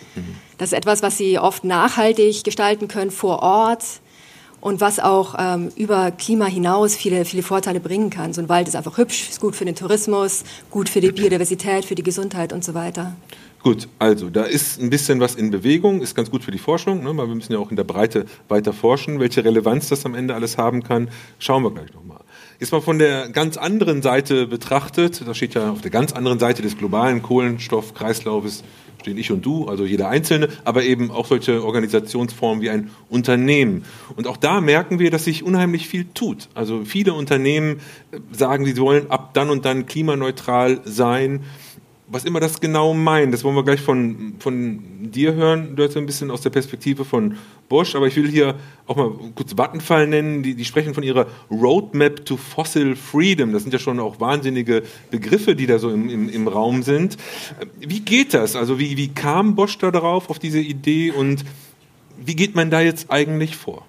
Das 0.59 0.73
ist 0.73 0.79
etwas, 0.79 1.03
was 1.03 1.17
Sie 1.17 1.39
oft 1.39 1.65
nachhaltig 1.65 2.45
gestalten 2.45 2.89
können 2.89 3.11
vor 3.11 3.43
Ort 3.43 3.85
und 4.61 4.81
was 4.81 4.99
auch 4.99 5.37
ähm, 5.39 5.71
über 5.77 6.11
Klima 6.11 6.47
hinaus 6.47 6.97
viele, 6.97 7.25
viele 7.25 7.43
Vorteile 7.43 7.81
bringen 7.81 8.11
kann. 8.11 8.33
So 8.33 8.41
ein 8.41 8.49
Wald 8.49 8.69
ist 8.69 8.75
einfach 8.75 8.99
hübsch, 8.99 9.29
ist 9.31 9.41
gut 9.41 9.55
für 9.55 9.65
den 9.65 9.77
Tourismus, 9.77 10.45
gut 10.71 10.89
für 10.89 11.01
die 11.01 11.13
Biodiversität, 11.13 11.85
für 11.85 11.95
die 11.95 12.03
Gesundheit 12.03 12.53
und 12.53 12.65
so 12.65 12.75
weiter. 12.75 13.15
Gut, 13.63 13.89
also 13.99 14.31
da 14.31 14.45
ist 14.45 14.81
ein 14.81 14.91
bisschen 14.91 15.21
was 15.21 15.35
in 15.35 15.51
Bewegung, 15.51 16.01
ist 16.01 16.15
ganz 16.15 16.31
gut 16.31 16.45
für 16.45 16.53
die 16.53 16.59
Forschung, 16.59 17.03
ne, 17.03 17.17
weil 17.17 17.29
wir 17.29 17.35
müssen 17.35 17.53
ja 17.53 17.59
auch 17.59 17.71
in 17.71 17.77
der 17.77 17.85
Breite 17.85 18.27
weiter 18.49 18.73
forschen. 18.73 19.19
Welche 19.21 19.45
Relevanz 19.45 19.89
das 19.89 20.07
am 20.07 20.15
Ende 20.15 20.35
alles 20.35 20.59
haben 20.59 20.83
kann, 20.83 21.11
schauen 21.39 21.65
wir 21.65 21.73
gleich 21.73 21.93
nochmal. 21.93 22.18
Jetzt 22.61 22.73
mal 22.73 22.81
von 22.81 22.99
der 22.99 23.29
ganz 23.29 23.57
anderen 23.57 24.03
Seite 24.03 24.49
betrachtet, 24.49 25.23
da 25.25 25.33
steht 25.33 25.55
ja 25.55 25.71
auf 25.71 25.81
der 25.81 25.93
ganz 25.93 26.13
anderen 26.13 26.41
Seite 26.41 26.61
des 26.61 26.77
globalen 26.77 27.23
Kohlenstoffkreislaufes 27.23 28.65
stehen 29.01 29.17
ich 29.17 29.31
und 29.31 29.47
du, 29.47 29.69
also 29.69 29.85
jeder 29.85 30.09
Einzelne, 30.09 30.49
aber 30.65 30.83
eben 30.83 31.13
auch 31.13 31.27
solche 31.27 31.65
Organisationsformen 31.65 32.61
wie 32.61 32.71
ein 32.71 32.91
Unternehmen. 33.09 33.85
Und 34.17 34.27
auch 34.27 34.37
da 34.37 34.61
merken 34.61 34.99
wir, 34.99 35.13
dass 35.13 35.25
sich 35.25 35.45
unheimlich 35.45 35.87
viel 35.87 36.07
tut. 36.15 36.49
Also 36.55 36.85
viele 36.85 37.15
Unternehmen 37.15 37.81
sagen, 38.33 38.65
sie 38.65 38.77
wollen 38.79 39.09
ab 39.09 39.35
dann 39.35 39.51
und 39.51 39.65
dann 39.65 39.87
klimaneutral 39.87 40.81
sein. 40.85 41.45
Was 42.11 42.25
immer 42.25 42.41
das 42.41 42.61
genau 42.61 42.95
meint, 42.95 43.35
das 43.35 43.45
wollen 43.45 43.55
wir 43.55 43.65
gleich 43.65 43.81
von, 43.81 44.35
von 44.39 45.11
dir 45.11 45.35
hören. 45.35 45.77
Du 45.77 45.85
hast 45.85 45.97
ein 45.97 46.07
bisschen 46.07 46.31
aus 46.31 46.41
der 46.41 46.51
Perspektive 46.51 47.05
von 47.05 47.37
Bosch, 47.69 47.95
aber 47.95 48.07
ich 48.07 48.17
will 48.17 48.31
hier 48.31 48.55
auch 48.87 48.97
mal 48.97 49.11
kurz 49.35 49.57
Vattenfall 49.57 50.07
nennen. 50.07 50.43
Die, 50.43 50.55
die 50.55 50.65
sprechen 50.65 50.95
von 50.95 51.03
ihrer 51.03 51.27
Roadmap 51.51 52.25
to 52.25 52.37
Fossil 52.37 52.97
Freedom. 52.97 53.53
Das 53.53 53.63
sind 53.63 53.73
ja 53.73 53.79
schon 53.79 54.01
auch 54.01 54.21
wahnsinnige 54.21 54.83
Begriffe, 55.11 55.55
die 55.55 55.67
da 55.67 55.79
so 55.79 55.91
im, 55.91 56.09
im, 56.09 56.29
im 56.29 56.49
Raum 56.49 56.83
sind. 56.83 57.19
Wie 57.79 58.01
geht 58.01 58.33
das? 58.33 58.57
Also 58.57 58.79
wie, 58.79 58.97
wie 58.97 59.09
kam 59.09 59.55
Bosch 59.55 59.77
da 59.77 59.91
darauf, 59.91 60.31
auf 60.31 60.39
diese 60.39 60.61
Idee 60.61 61.11
und 61.11 61.45
wie 62.19 62.35
geht 62.35 62.55
man 62.55 62.71
da 62.71 62.81
jetzt 62.81 63.11
eigentlich 63.11 63.57
vor? 63.57 63.85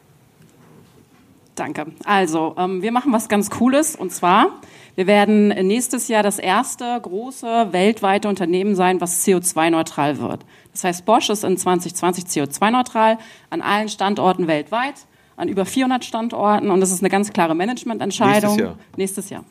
Danke. 1.56 1.88
Also, 2.06 2.56
ähm, 2.58 2.82
wir 2.82 2.92
machen 2.92 3.12
was 3.12 3.28
ganz 3.28 3.50
Cooles 3.50 3.96
und 3.96 4.12
zwar, 4.12 4.62
wir 4.96 5.08
werden 5.08 5.50
nächstes 5.68 6.08
Jahr 6.08 6.24
das 6.24 6.40
erste 6.40 7.00
große 7.02 7.68
weltweite 7.72 8.28
Unternehmen 8.28 8.76
sein, 8.76 9.02
was 9.02 9.26
CO2-neutral 9.26 10.20
wird. 10.20 10.46
Das 10.72 10.84
heißt, 10.84 11.06
Bosch 11.06 11.30
ist 11.30 11.44
in 11.44 11.58
2020 11.58 12.26
CO2-neutral 12.26 13.18
an 13.50 13.62
allen 13.62 13.90
Standorten 13.90 14.48
weltweit, 14.48 14.96
an 15.36 15.48
über 15.48 15.66
400 15.66 16.04
Standorten 16.04 16.70
und 16.70 16.82
das 16.82 16.92
ist 16.92 17.02
eine 17.02 17.10
ganz 17.10 17.32
klare 17.32 17.56
Managemententscheidung. 17.56 18.56
Nächstes 18.56 18.60
Jahr. 18.60 18.78
Nächstes 18.98 19.30
Jahr. 19.30 19.44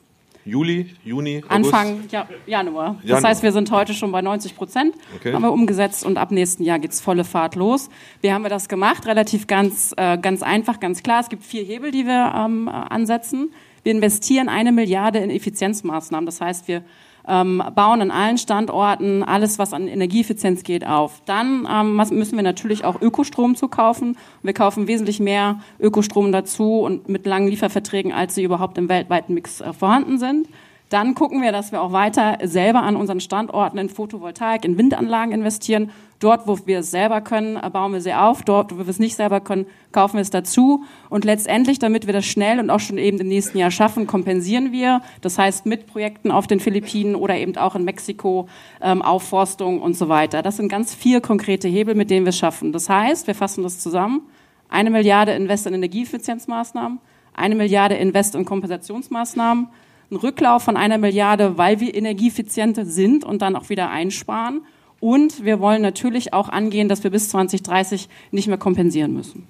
Juli, 0.48 0.94
Juni, 1.04 1.44
August? 1.46 1.50
Anfang 1.50 2.04
ja, 2.10 2.26
Januar. 2.46 2.96
Das 3.02 3.10
Januar. 3.10 3.30
heißt, 3.30 3.42
wir 3.42 3.52
sind 3.52 3.70
heute 3.70 3.92
schon 3.92 4.10
bei 4.12 4.22
90 4.22 4.56
Prozent, 4.56 4.94
Okay. 5.16 5.32
haben 5.34 5.42
wir 5.42 5.52
umgesetzt 5.52 6.06
und 6.06 6.16
ab 6.16 6.30
nächsten 6.30 6.64
Jahr 6.64 6.78
geht's 6.78 7.00
volle 7.00 7.24
Fahrt 7.24 7.54
los. 7.54 7.90
Wie 8.22 8.32
haben 8.32 8.42
wir 8.42 8.48
das 8.48 8.68
gemacht? 8.68 9.06
Relativ 9.06 9.46
ganz, 9.46 9.92
äh, 9.98 10.16
ganz 10.16 10.42
einfach, 10.42 10.80
ganz 10.80 11.02
klar. 11.02 11.20
Es 11.20 11.28
gibt 11.28 11.44
vier 11.44 11.64
Hebel, 11.64 11.90
die 11.90 12.06
wir 12.06 12.32
ähm, 12.34 12.66
äh, 12.66 12.70
ansetzen. 12.70 13.50
Wir 13.88 13.94
investieren 13.94 14.50
eine 14.50 14.70
Milliarde 14.70 15.18
in 15.18 15.30
Effizienzmaßnahmen. 15.30 16.26
Das 16.26 16.42
heißt, 16.42 16.68
wir 16.68 16.82
ähm, 17.26 17.62
bauen 17.74 18.02
an 18.02 18.10
allen 18.10 18.36
Standorten 18.36 19.22
alles, 19.22 19.58
was 19.58 19.72
an 19.72 19.88
Energieeffizienz 19.88 20.62
geht, 20.62 20.86
auf. 20.86 21.22
Dann 21.24 21.66
ähm, 21.66 21.96
müssen 21.96 22.36
wir 22.36 22.42
natürlich 22.42 22.84
auch 22.84 23.00
Ökostrom 23.00 23.56
zukaufen. 23.56 24.18
Wir 24.42 24.52
kaufen 24.52 24.88
wesentlich 24.88 25.20
mehr 25.20 25.60
Ökostrom 25.80 26.32
dazu 26.32 26.80
und 26.80 27.08
mit 27.08 27.24
langen 27.24 27.48
Lieferverträgen, 27.48 28.12
als 28.12 28.34
sie 28.34 28.42
überhaupt 28.42 28.76
im 28.76 28.90
weltweiten 28.90 29.32
Mix 29.32 29.62
äh, 29.62 29.72
vorhanden 29.72 30.18
sind. 30.18 30.48
Dann 30.88 31.14
gucken 31.14 31.42
wir, 31.42 31.52
dass 31.52 31.70
wir 31.70 31.82
auch 31.82 31.92
weiter 31.92 32.38
selber 32.42 32.82
an 32.82 32.96
unseren 32.96 33.20
Standorten 33.20 33.76
in 33.76 33.90
Photovoltaik, 33.90 34.64
in 34.64 34.78
Windanlagen 34.78 35.32
investieren. 35.32 35.90
Dort, 36.18 36.48
wo 36.48 36.58
wir 36.66 36.78
es 36.78 36.90
selber 36.90 37.20
können, 37.20 37.56
äh, 37.56 37.70
bauen 37.70 37.92
wir 37.92 38.00
sie 38.00 38.14
auf. 38.14 38.42
Dort, 38.42 38.72
wo 38.72 38.78
wir 38.78 38.88
es 38.88 38.98
nicht 38.98 39.14
selber 39.14 39.40
können, 39.40 39.66
kaufen 39.92 40.14
wir 40.14 40.22
es 40.22 40.30
dazu. 40.30 40.84
Und 41.10 41.26
letztendlich, 41.26 41.78
damit 41.78 42.06
wir 42.06 42.14
das 42.14 42.24
schnell 42.24 42.58
und 42.58 42.70
auch 42.70 42.80
schon 42.80 42.96
eben 42.96 43.18
im 43.18 43.28
nächsten 43.28 43.58
Jahr 43.58 43.70
schaffen, 43.70 44.06
kompensieren 44.06 44.72
wir. 44.72 45.02
Das 45.20 45.38
heißt, 45.38 45.66
mit 45.66 45.86
Projekten 45.86 46.30
auf 46.30 46.46
den 46.46 46.58
Philippinen 46.58 47.14
oder 47.14 47.36
eben 47.36 47.56
auch 47.58 47.74
in 47.74 47.84
Mexiko, 47.84 48.48
ähm, 48.80 49.02
Aufforstung 49.02 49.82
und 49.82 49.94
so 49.94 50.08
weiter. 50.08 50.42
Das 50.42 50.56
sind 50.56 50.68
ganz 50.68 50.94
vier 50.94 51.20
konkrete 51.20 51.68
Hebel, 51.68 51.94
mit 51.94 52.10
denen 52.10 52.24
wir 52.24 52.30
es 52.30 52.38
schaffen. 52.38 52.72
Das 52.72 52.88
heißt, 52.88 53.26
wir 53.26 53.34
fassen 53.34 53.62
das 53.62 53.78
zusammen. 53.78 54.22
Eine 54.70 54.90
Milliarde 54.90 55.32
Invest 55.32 55.66
in 55.66 55.74
Energieeffizienzmaßnahmen, 55.74 56.98
eine 57.34 57.54
Milliarde 57.54 57.94
Invest 57.94 58.34
in 58.34 58.44
Kompensationsmaßnahmen, 58.44 59.68
ein 60.10 60.16
Rücklauf 60.16 60.62
von 60.62 60.76
einer 60.76 60.98
Milliarde, 60.98 61.58
weil 61.58 61.80
wir 61.80 61.94
energieeffizienter 61.94 62.86
sind 62.86 63.24
und 63.24 63.42
dann 63.42 63.56
auch 63.56 63.68
wieder 63.68 63.90
einsparen. 63.90 64.62
Und 65.00 65.44
wir 65.44 65.60
wollen 65.60 65.82
natürlich 65.82 66.32
auch 66.32 66.48
angehen, 66.48 66.88
dass 66.88 67.04
wir 67.04 67.10
bis 67.10 67.28
2030 67.28 68.08
nicht 68.30 68.48
mehr 68.48 68.58
kompensieren 68.58 69.14
müssen. 69.14 69.46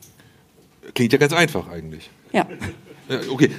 Klingt 0.94 1.12
ja 1.12 1.18
ganz 1.18 1.32
einfach 1.32 1.68
eigentlich. 1.68 2.10
Ja. 2.32 2.46
Ja, 3.08 3.20
okay. 3.30 3.50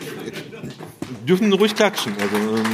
Dürfen 1.27 1.51
ruhig 1.53 1.75
klatschen. 1.75 2.13
Also, 2.20 2.36
ähm, 2.36 2.65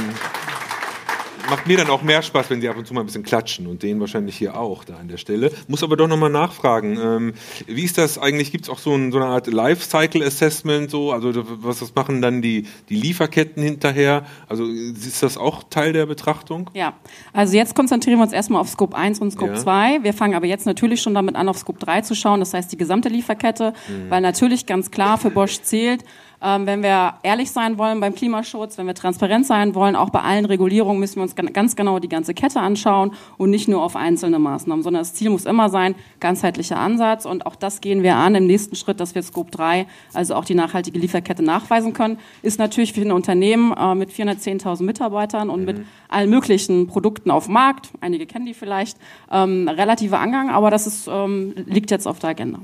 macht 1.50 1.66
mir 1.66 1.76
dann 1.76 1.88
auch 1.90 2.02
mehr 2.02 2.22
Spaß, 2.22 2.50
wenn 2.50 2.60
Sie 2.60 2.68
ab 2.68 2.76
und 2.76 2.86
zu 2.86 2.94
mal 2.94 3.00
ein 3.00 3.06
bisschen 3.06 3.22
klatschen 3.22 3.66
und 3.66 3.82
denen 3.82 4.00
wahrscheinlich 4.00 4.36
hier 4.36 4.58
auch 4.58 4.84
da 4.84 4.96
an 4.96 5.08
der 5.08 5.16
Stelle. 5.16 5.50
Muss 5.68 5.82
aber 5.82 5.96
doch 5.96 6.08
nochmal 6.08 6.30
nachfragen. 6.30 6.98
Ähm, 7.00 7.34
wie 7.66 7.84
ist 7.84 7.98
das 7.98 8.18
eigentlich? 8.18 8.52
Gibt 8.52 8.64
es 8.64 8.70
auch 8.70 8.78
so, 8.78 8.94
ein, 8.94 9.12
so 9.12 9.18
eine 9.18 9.26
Art 9.26 9.46
Lifecycle 9.46 10.22
Assessment? 10.22 10.90
So? 10.90 11.12
Also 11.12 11.32
was, 11.62 11.82
was 11.82 11.94
machen 11.94 12.22
dann 12.22 12.42
die, 12.42 12.66
die 12.88 12.96
Lieferketten 12.96 13.62
hinterher? 13.62 14.26
Also 14.48 14.66
ist 14.66 15.22
das 15.22 15.36
auch 15.36 15.62
Teil 15.64 15.92
der 15.92 16.06
Betrachtung? 16.06 16.70
Ja, 16.74 16.94
also 17.32 17.56
jetzt 17.56 17.74
konzentrieren 17.74 18.18
wir 18.18 18.24
uns 18.24 18.32
erstmal 18.32 18.60
auf 18.60 18.68
Scope 18.68 18.96
1 18.96 19.20
und 19.20 19.30
Scope 19.32 19.52
Ja. 19.52 19.58
2. 19.58 20.02
Wir 20.02 20.12
fangen 20.14 20.34
aber 20.34 20.46
jetzt 20.46 20.66
natürlich 20.66 21.02
schon 21.02 21.14
damit 21.14 21.36
an, 21.36 21.48
auf 21.48 21.58
Scope 21.58 21.78
3 21.78 22.00
zu 22.02 22.14
schauen, 22.14 22.40
das 22.40 22.54
heißt 22.54 22.72
die 22.72 22.76
gesamte 22.76 23.08
Lieferkette, 23.08 23.72
weil 24.08 24.20
natürlich 24.20 24.66
ganz 24.66 24.90
klar 24.90 25.18
für 25.18 25.30
Bosch 25.30 25.60
zählt, 25.62 26.04
wenn 26.40 26.82
wir 26.82 27.14
ehrlich 27.22 27.50
sein 27.50 27.78
wollen 27.78 28.00
beim 28.00 28.14
Klimaschutz, 28.14 28.76
wenn 28.78 28.86
wir 28.86 28.94
transparent 28.94 29.46
sein 29.46 29.74
wollen, 29.74 29.96
auch 29.96 30.10
bei 30.10 30.20
allen 30.20 30.44
Regulierungen 30.44 31.00
müssen 31.00 31.16
wir 31.16 31.22
uns 31.22 31.34
gan- 31.34 31.52
ganz 31.52 31.76
genau 31.76 31.98
die 31.98 32.08
ganze 32.08 32.34
Kette 32.34 32.60
anschauen 32.60 33.12
und 33.38 33.50
nicht 33.50 33.68
nur 33.68 33.82
auf 33.82 33.96
einzelne 33.96 34.38
Maßnahmen, 34.38 34.82
sondern 34.82 35.00
das 35.00 35.14
Ziel 35.14 35.30
muss 35.30 35.44
immer 35.46 35.70
sein, 35.70 35.94
ganzheitlicher 36.20 36.76
Ansatz. 36.78 37.24
Und 37.24 37.46
auch 37.46 37.56
das 37.56 37.80
gehen 37.80 38.02
wir 38.02 38.16
an 38.16 38.34
im 38.34 38.46
nächsten 38.46 38.76
Schritt, 38.76 39.00
dass 39.00 39.14
wir 39.14 39.22
Scope 39.22 39.50
3, 39.50 39.86
also 40.12 40.34
auch 40.34 40.44
die 40.44 40.54
nachhaltige 40.54 40.98
Lieferkette 40.98 41.42
nachweisen 41.42 41.92
können, 41.92 42.18
ist 42.42 42.58
natürlich 42.58 42.92
für 42.92 43.00
ein 43.00 43.12
Unternehmen 43.12 43.72
äh, 43.72 43.94
mit 43.94 44.10
410.000 44.10 44.82
Mitarbeitern 44.82 45.50
und 45.50 45.64
mit 45.64 45.78
allen 46.08 46.30
möglichen 46.30 46.86
Produkten 46.86 47.30
auf 47.30 47.46
dem 47.46 47.54
Markt, 47.54 47.90
einige 48.00 48.26
kennen 48.26 48.46
die 48.46 48.54
vielleicht, 48.54 48.98
ähm, 49.32 49.68
relativer 49.68 50.20
Angang, 50.20 50.50
aber 50.50 50.70
das 50.70 50.86
ist, 50.86 51.08
ähm, 51.10 51.54
liegt 51.66 51.90
jetzt 51.90 52.06
auf 52.06 52.18
der 52.18 52.30
Agenda. 52.30 52.58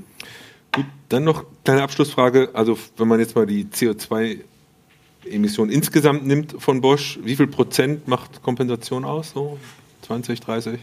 Dann 1.13 1.25
noch 1.25 1.45
kleine 1.63 1.83
Abschlussfrage. 1.83 2.49
Also 2.53 2.79
wenn 2.97 3.07
man 3.07 3.19
jetzt 3.19 3.35
mal 3.35 3.45
die 3.45 3.65
CO2-Emissionen 3.65 5.71
insgesamt 5.71 6.25
nimmt 6.25 6.55
von 6.57 6.81
Bosch, 6.81 7.19
wie 7.21 7.35
viel 7.35 7.45
Prozent 7.45 8.07
macht 8.07 8.41
Kompensation 8.41 9.05
aus? 9.05 9.29
So 9.29 9.59
20, 10.01 10.39
30? 10.39 10.79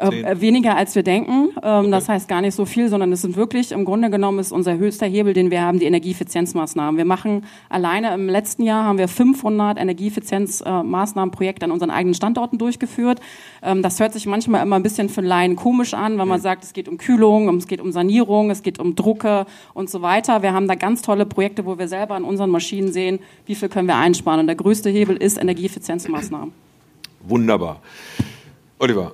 Zehn? 0.00 0.24
Äh, 0.24 0.40
weniger 0.40 0.76
als 0.76 0.94
wir 0.94 1.02
denken. 1.02 1.50
Ähm, 1.62 1.90
Das 1.90 2.08
heißt 2.08 2.28
gar 2.28 2.40
nicht 2.40 2.54
so 2.54 2.64
viel, 2.64 2.88
sondern 2.88 3.10
es 3.12 3.22
sind 3.22 3.36
wirklich, 3.36 3.72
im 3.72 3.84
Grunde 3.84 4.10
genommen 4.10 4.38
ist 4.38 4.52
unser 4.52 4.78
höchster 4.78 5.06
Hebel, 5.06 5.32
den 5.32 5.50
wir 5.50 5.62
haben, 5.62 5.78
die 5.78 5.86
Energieeffizienzmaßnahmen. 5.86 6.96
Wir 6.96 7.04
machen 7.04 7.44
alleine 7.68 8.14
im 8.14 8.28
letzten 8.28 8.62
Jahr 8.62 8.84
haben 8.84 8.98
wir 8.98 9.08
500 9.08 9.78
Energieeffizienzmaßnahmenprojekte 9.78 11.64
an 11.64 11.72
unseren 11.72 11.90
eigenen 11.90 12.14
Standorten 12.14 12.58
durchgeführt. 12.58 13.20
Ähm, 13.62 13.82
Das 13.82 13.98
hört 13.98 14.12
sich 14.12 14.26
manchmal 14.26 14.62
immer 14.62 14.76
ein 14.76 14.82
bisschen 14.82 15.08
für 15.08 15.20
Laien 15.20 15.56
komisch 15.56 15.94
an, 15.94 16.16
weil 16.18 16.26
man 16.26 16.40
sagt, 16.40 16.64
es 16.64 16.72
geht 16.72 16.88
um 16.88 16.98
Kühlung, 16.98 17.48
es 17.56 17.66
geht 17.66 17.80
um 17.80 17.90
Sanierung, 17.92 18.50
es 18.50 18.62
geht 18.62 18.78
um 18.78 18.94
Drucke 18.94 19.46
und 19.74 19.90
so 19.90 20.02
weiter. 20.02 20.42
Wir 20.42 20.52
haben 20.52 20.68
da 20.68 20.74
ganz 20.76 21.02
tolle 21.02 21.26
Projekte, 21.26 21.66
wo 21.66 21.78
wir 21.78 21.88
selber 21.88 22.14
an 22.14 22.24
unseren 22.24 22.50
Maschinen 22.50 22.92
sehen, 22.92 23.18
wie 23.46 23.54
viel 23.54 23.68
können 23.68 23.88
wir 23.88 23.96
einsparen. 23.96 24.40
Und 24.40 24.46
der 24.46 24.56
größte 24.56 24.90
Hebel 24.90 25.16
ist 25.16 25.38
Energieeffizienzmaßnahmen. 25.38 26.52
Wunderbar. 27.26 27.80
Oliver, 28.78 29.12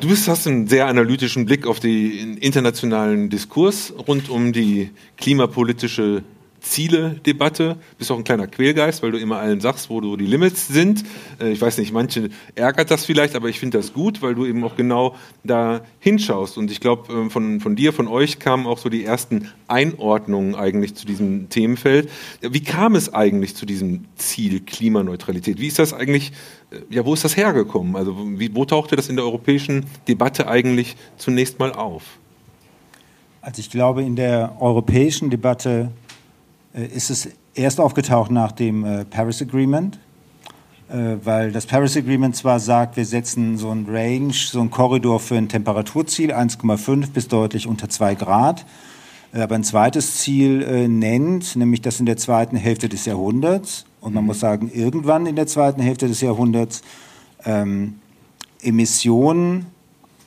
du 0.00 0.08
bist, 0.08 0.28
hast 0.28 0.46
einen 0.46 0.66
sehr 0.66 0.86
analytischen 0.86 1.46
Blick 1.46 1.66
auf 1.66 1.80
den 1.80 2.36
internationalen 2.38 3.30
Diskurs 3.30 3.92
rund 4.06 4.28
um 4.30 4.52
die 4.52 4.90
klimapolitische 5.16 6.22
Ziele-Debatte. 6.60 7.76
Bist 7.98 8.10
auch 8.10 8.18
ein 8.18 8.24
kleiner 8.24 8.46
Quälgeist, 8.46 9.02
weil 9.02 9.10
du 9.10 9.18
immer 9.18 9.38
allen 9.38 9.60
sagst, 9.60 9.90
wo 9.90 10.00
du 10.00 10.16
die 10.16 10.26
Limits 10.26 10.68
sind. 10.68 11.04
Äh, 11.40 11.52
Ich 11.52 11.60
weiß 11.60 11.78
nicht, 11.78 11.92
manche 11.92 12.30
ärgert 12.54 12.90
das 12.90 13.04
vielleicht, 13.04 13.34
aber 13.34 13.48
ich 13.48 13.58
finde 13.58 13.78
das 13.78 13.92
gut, 13.92 14.22
weil 14.22 14.34
du 14.34 14.46
eben 14.46 14.62
auch 14.64 14.76
genau 14.76 15.14
da 15.44 15.80
hinschaust. 16.00 16.58
Und 16.58 16.70
ich 16.70 16.80
glaube, 16.80 17.12
ähm, 17.12 17.30
von, 17.30 17.60
von 17.60 17.76
dir, 17.76 17.92
von 17.92 18.08
euch 18.08 18.38
kamen 18.38 18.66
auch 18.66 18.78
so 18.78 18.88
die 18.88 19.04
ersten 19.04 19.48
Einordnungen 19.66 20.54
eigentlich 20.54 20.94
zu 20.94 21.06
diesem 21.06 21.48
Themenfeld. 21.48 22.10
Wie 22.40 22.62
kam 22.62 22.94
es 22.94 23.12
eigentlich 23.12 23.54
zu 23.54 23.66
diesem 23.66 24.04
Ziel 24.16 24.60
Klimaneutralität? 24.60 25.60
Wie 25.60 25.66
ist 25.66 25.78
das 25.78 25.92
eigentlich, 25.92 26.32
äh, 26.70 26.76
ja, 26.90 27.04
wo 27.04 27.14
ist 27.14 27.24
das 27.24 27.36
hergekommen? 27.36 27.96
Also 27.96 28.16
wie, 28.38 28.54
wo 28.54 28.64
tauchte 28.64 28.96
das 28.96 29.08
in 29.08 29.16
der 29.16 29.24
europäischen 29.24 29.86
Debatte 30.06 30.48
eigentlich 30.48 30.96
zunächst 31.16 31.58
mal 31.58 31.72
auf? 31.72 32.02
Also 33.40 33.60
ich 33.60 33.70
glaube, 33.70 34.02
in 34.02 34.16
der 34.16 34.56
europäischen 34.60 35.30
Debatte 35.30 35.90
ist 36.72 37.10
es 37.10 37.28
erst 37.54 37.80
aufgetaucht 37.80 38.30
nach 38.30 38.52
dem 38.52 38.84
äh, 38.84 39.04
Paris 39.04 39.42
Agreement, 39.42 39.98
äh, 40.88 41.16
weil 41.22 41.52
das 41.52 41.66
Paris 41.66 41.96
Agreement 41.96 42.36
zwar 42.36 42.60
sagt, 42.60 42.96
wir 42.96 43.04
setzen 43.04 43.58
so 43.58 43.70
ein 43.70 43.86
Range, 43.88 44.32
so 44.32 44.60
ein 44.60 44.70
Korridor 44.70 45.20
für 45.20 45.36
ein 45.36 45.48
Temperaturziel 45.48 46.32
1,5 46.32 47.10
bis 47.10 47.28
deutlich 47.28 47.66
unter 47.66 47.88
2 47.88 48.14
Grad, 48.14 48.64
äh, 49.32 49.40
aber 49.40 49.56
ein 49.56 49.64
zweites 49.64 50.18
Ziel 50.18 50.62
äh, 50.62 50.88
nennt, 50.88 51.56
nämlich 51.56 51.82
das 51.82 52.00
in 52.00 52.06
der 52.06 52.16
zweiten 52.16 52.56
Hälfte 52.56 52.88
des 52.88 53.04
Jahrhunderts, 53.04 53.84
und 54.00 54.14
man 54.14 54.24
muss 54.24 54.38
sagen, 54.38 54.70
irgendwann 54.72 55.26
in 55.26 55.34
der 55.34 55.48
zweiten 55.48 55.82
Hälfte 55.82 56.06
des 56.06 56.20
Jahrhunderts, 56.20 56.82
ähm, 57.44 57.96
Emissionen 58.62 59.66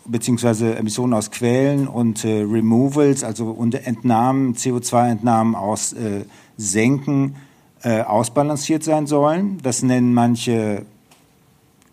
beziehungsweise 0.05 0.75
Emissionen 0.75 1.13
aus 1.13 1.31
Quellen 1.31 1.87
und 1.87 2.25
äh, 2.25 2.41
Removals, 2.41 3.23
also 3.23 3.45
und 3.45 3.75
Entnahmen, 3.75 4.55
CO2-Entnahmen 4.55 5.55
aus 5.55 5.93
äh, 5.93 6.25
Senken 6.57 7.35
äh, 7.83 8.01
ausbalanciert 8.01 8.83
sein 8.83 9.07
sollen. 9.07 9.59
Das 9.61 9.83
nennen 9.83 10.13
manche 10.13 10.85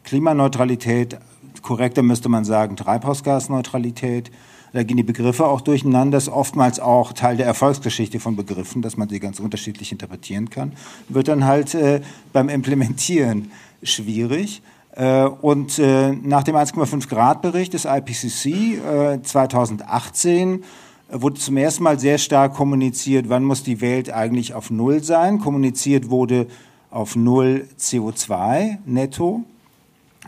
Klimaneutralität, 0.05 1.19
korrekter 1.63 2.03
müsste 2.03 2.29
man 2.29 2.45
sagen 2.45 2.77
Treibhausgasneutralität. 2.77 4.31
Da 4.73 4.83
gehen 4.83 4.99
die 4.99 5.03
Begriffe 5.03 5.47
auch 5.47 5.61
durcheinander. 5.63 6.17
Das 6.17 6.25
ist 6.25 6.33
oftmals 6.33 6.79
auch 6.79 7.13
Teil 7.13 7.37
der 7.37 7.47
Erfolgsgeschichte 7.47 8.21
von 8.21 8.37
Begriffen, 8.37 8.83
dass 8.83 8.97
man 8.97 9.09
sie 9.09 9.19
ganz 9.19 9.41
unterschiedlich 9.41 9.93
interpretieren 9.93 10.51
kann. 10.51 10.73
Wird 11.09 11.29
dann 11.29 11.45
halt 11.45 11.75
äh, 11.75 12.03
beim 12.33 12.49
Implementieren 12.49 13.51
schwierig. 13.83 14.63
Äh, 14.93 15.25
und 15.25 15.79
äh, 15.79 16.13
nach 16.13 16.43
dem 16.43 16.57
1,5 16.57 17.09
Grad 17.09 17.43
Bericht 17.43 17.75
des 17.75 17.85
IPCC 17.85 19.23
2018 19.23 20.65
wurde 21.11 21.41
zum 21.41 21.57
ersten 21.57 21.85
Mal 21.85 21.99
sehr 21.99 22.19
stark 22.19 22.55
kommuniziert, 22.55 23.29
wann 23.29 23.45
muss 23.45 23.63
die 23.63 23.81
Welt 23.81 24.13
eigentlich 24.13 24.55
auf 24.55 24.71
Null 24.71 25.03
sein. 25.03 25.39
Kommuniziert 25.39 26.11
wurde 26.11 26.47
auf 26.91 27.17
Null 27.17 27.67
CO2 27.79 28.79
netto, 28.87 29.45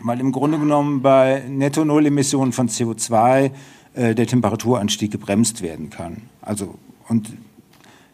weil 0.03 0.19
im 0.19 0.31
Grunde 0.31 0.59
genommen 0.59 1.01
bei 1.01 1.43
netto 1.47 1.85
Null 1.85 2.07
Emissionen 2.07 2.51
von 2.51 2.67
CO2 2.67 3.51
äh, 3.93 4.15
der 4.15 4.27
Temperaturanstieg 4.27 5.11
gebremst 5.11 5.61
werden 5.61 5.89
kann. 5.89 6.23
Also, 6.41 6.75
und 7.07 7.33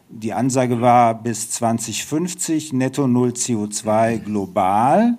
die 0.10 0.34
Ansage 0.34 0.82
war 0.82 1.14
bis 1.22 1.50
2050 1.52 2.74
netto 2.74 3.08
Null 3.08 3.30
CO2 3.30 4.20
global. 4.20 5.18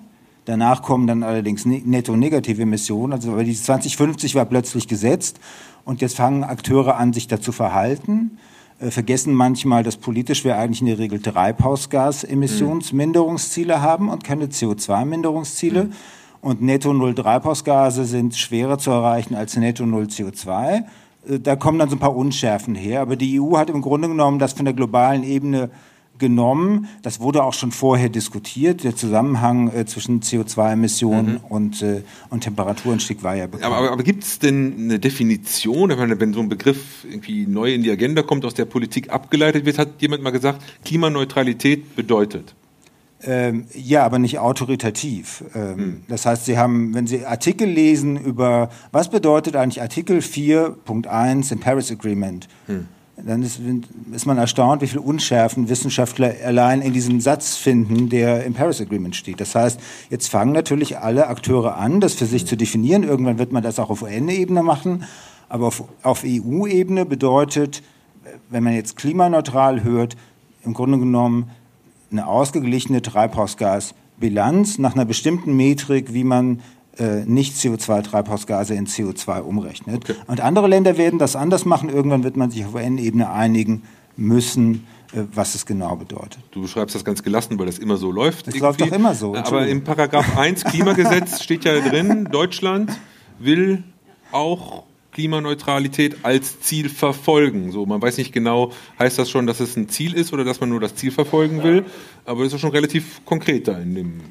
Danach 0.49 0.81
kommen 0.81 1.05
dann 1.05 1.21
allerdings 1.21 1.67
ne-, 1.67 1.83
netto 1.85 2.15
negative 2.15 2.63
Emissionen. 2.63 3.13
Also, 3.13 3.33
aber 3.33 3.43
die 3.43 3.53
2050 3.53 4.33
war 4.33 4.45
plötzlich 4.45 4.87
gesetzt. 4.87 5.39
Und 5.85 6.01
jetzt 6.01 6.15
fangen 6.15 6.43
Akteure 6.43 6.97
an, 6.97 7.13
sich 7.13 7.27
dazu 7.27 7.51
verhalten, 7.51 8.39
äh, 8.79 8.89
vergessen 8.89 9.35
manchmal, 9.35 9.83
dass 9.83 9.97
politisch 9.97 10.43
wir 10.43 10.57
eigentlich 10.57 10.81
in 10.81 10.87
der 10.87 10.97
Regel 10.97 11.21
Treibhausgasemissionsminderungsziele 11.21 13.83
haben 13.83 14.09
und 14.09 14.23
keine 14.23 14.47
CO2-Minderungsziele. 14.47 15.83
Mhm. 15.83 15.93
Und 16.41 16.63
netto 16.63 16.93
Null 16.93 17.13
Treibhausgase 17.13 18.05
sind 18.05 18.35
schwerer 18.35 18.79
zu 18.79 18.89
erreichen 18.89 19.35
als 19.35 19.55
netto 19.55 19.85
Null 19.85 20.05
CO2. 20.05 20.83
Äh, 21.29 21.39
da 21.39 21.57
kommen 21.57 21.77
dann 21.77 21.89
so 21.89 21.95
ein 21.95 21.99
paar 21.99 22.15
Unschärfen 22.15 22.73
her. 22.73 23.01
Aber 23.01 23.15
die 23.15 23.39
EU 23.39 23.55
hat 23.55 23.69
im 23.69 23.81
Grunde 23.81 24.07
genommen 24.07 24.39
das 24.39 24.53
von 24.53 24.65
der 24.65 24.73
globalen 24.73 25.23
Ebene 25.23 25.69
genommen. 26.19 26.87
Das 27.01 27.19
wurde 27.19 27.43
auch 27.43 27.53
schon 27.53 27.71
vorher 27.71 28.09
diskutiert. 28.09 28.83
Der 28.83 28.95
Zusammenhang 28.95 29.71
äh, 29.73 29.85
zwischen 29.85 30.21
CO2-Emissionen 30.21 31.33
mhm. 31.33 31.45
und, 31.49 31.81
äh, 31.81 32.03
und 32.29 32.41
Temperaturanstieg 32.41 33.23
war 33.23 33.35
ja 33.35 33.47
bekannt. 33.47 33.65
Aber, 33.65 33.77
aber, 33.77 33.91
aber 33.91 34.03
gibt 34.03 34.23
es 34.23 34.39
denn 34.39 34.75
eine 34.77 34.99
Definition, 34.99 35.89
meine, 35.89 36.19
wenn 36.19 36.33
so 36.33 36.39
ein 36.39 36.49
Begriff 36.49 37.05
irgendwie 37.05 37.47
neu 37.47 37.73
in 37.73 37.83
die 37.83 37.91
Agenda 37.91 38.21
kommt, 38.21 38.45
aus 38.45 38.53
der 38.53 38.65
Politik 38.65 39.09
abgeleitet 39.09 39.65
wird, 39.65 39.77
hat 39.77 40.01
jemand 40.01 40.23
mal 40.23 40.31
gesagt, 40.31 40.61
Klimaneutralität 40.85 41.95
bedeutet? 41.95 42.55
Ähm, 43.21 43.65
ja, 43.73 44.05
aber 44.05 44.17
nicht 44.17 44.39
autoritativ. 44.39 45.43
Ähm, 45.53 45.77
hm. 45.77 46.01
Das 46.07 46.25
heißt, 46.25 46.45
Sie 46.45 46.57
haben, 46.57 46.93
wenn 46.93 47.05
Sie 47.05 47.25
Artikel 47.25 47.67
lesen 47.67 48.17
über, 48.17 48.69
was 48.91 49.09
bedeutet 49.09 49.55
eigentlich 49.55 49.81
Artikel 49.81 50.19
4.1 50.19 51.51
im 51.51 51.59
Paris 51.59 51.91
Agreement, 51.91 52.47
hm 52.67 52.87
dann 53.25 53.43
ist, 53.43 53.59
ist, 54.11 54.25
man 54.25 54.37
erstaunt, 54.37 54.81
wie 54.81 54.87
viele 54.87 55.01
Unschärfen 55.01 55.69
Wissenschaftler 55.69 56.33
allein 56.45 56.81
in 56.81 56.93
diesem 56.93 57.19
Satz 57.19 57.55
finden, 57.55 58.09
der 58.09 58.45
im 58.45 58.53
Paris 58.53 58.81
Agreement 58.81 59.15
steht. 59.15 59.39
Das 59.39 59.55
heißt, 59.55 59.79
jetzt 60.09 60.29
fangen 60.29 60.53
natürlich 60.53 60.99
alle 60.99 61.27
Akteure 61.27 61.77
an, 61.77 61.99
das 61.99 62.13
für 62.13 62.25
sich 62.25 62.45
zu 62.45 62.55
definieren. 62.55 63.03
Irgendwann 63.03 63.39
wird 63.39 63.51
man 63.51 63.63
das 63.63 63.79
auch 63.79 63.89
auf 63.89 64.01
UN-Ebene 64.01 64.63
machen. 64.63 65.03
Aber 65.47 65.67
auf, 65.67 65.83
auf 66.03 66.23
EU-Ebene 66.25 67.05
bedeutet, 67.05 67.81
wenn 68.49 68.63
man 68.63 68.73
jetzt 68.73 68.95
klimaneutral 68.95 69.83
hört, 69.83 70.15
im 70.63 70.73
Grunde 70.73 70.99
genommen 70.99 71.49
eine 72.11 72.27
ausgeglichene 72.27 73.01
Treibhausgasbilanz 73.01 74.77
nach 74.77 74.93
einer 74.93 75.05
bestimmten 75.05 75.55
Metrik, 75.55 76.13
wie 76.13 76.23
man 76.23 76.61
äh, 76.99 77.23
nicht 77.25 77.55
CO2-Treibhausgase 77.55 78.73
in 78.73 78.85
CO2 78.85 79.41
umrechnet. 79.41 80.09
Okay. 80.09 80.15
Und 80.27 80.41
andere 80.41 80.67
Länder 80.67 80.97
werden 80.97 81.17
das 81.17 81.35
anders 81.35 81.65
machen. 81.65 81.89
Irgendwann 81.89 82.23
wird 82.23 82.37
man 82.37 82.51
sich 82.51 82.65
auf 82.65 82.75
UN-Ebene 82.75 83.31
einigen 83.31 83.83
müssen, 84.17 84.85
äh, 85.13 85.21
was 85.33 85.55
es 85.55 85.65
genau 85.65 85.95
bedeutet. 85.95 86.39
Du 86.51 86.61
beschreibst 86.61 86.95
das 86.95 87.05
ganz 87.05 87.23
gelassen, 87.23 87.57
weil 87.57 87.65
das 87.65 87.79
immer 87.79 87.97
so 87.97 88.11
läuft. 88.11 88.47
Es 88.47 88.59
läuft 88.59 88.81
doch 88.81 88.91
immer 88.91 89.15
so. 89.15 89.35
Aber 89.35 89.67
im 89.67 89.83
Paragraph 89.83 90.37
1 90.37 90.65
Klimagesetz 90.65 91.41
steht 91.43 91.65
ja 91.65 91.79
drin, 91.79 92.27
Deutschland 92.31 92.91
will 93.39 93.83
auch 94.31 94.83
Klimaneutralität 95.11 96.17
als 96.23 96.59
Ziel 96.59 96.89
verfolgen. 96.89 97.71
So, 97.71 97.85
man 97.85 98.01
weiß 98.01 98.17
nicht 98.17 98.31
genau, 98.31 98.71
heißt 98.99 99.17
das 99.17 99.29
schon, 99.29 99.47
dass 99.47 99.59
es 99.59 99.75
ein 99.75 99.89
Ziel 99.89 100.13
ist 100.13 100.33
oder 100.33 100.43
dass 100.43 100.59
man 100.59 100.69
nur 100.69 100.79
das 100.79 100.95
Ziel 100.95 101.11
verfolgen 101.11 101.63
will, 101.63 101.85
aber 102.25 102.43
es 102.43 102.53
ist 102.53 102.61
schon 102.61 102.71
relativ 102.71 103.25
konkret 103.25 103.67
da 103.67 103.79
in 103.79 103.95
dem 103.95 104.21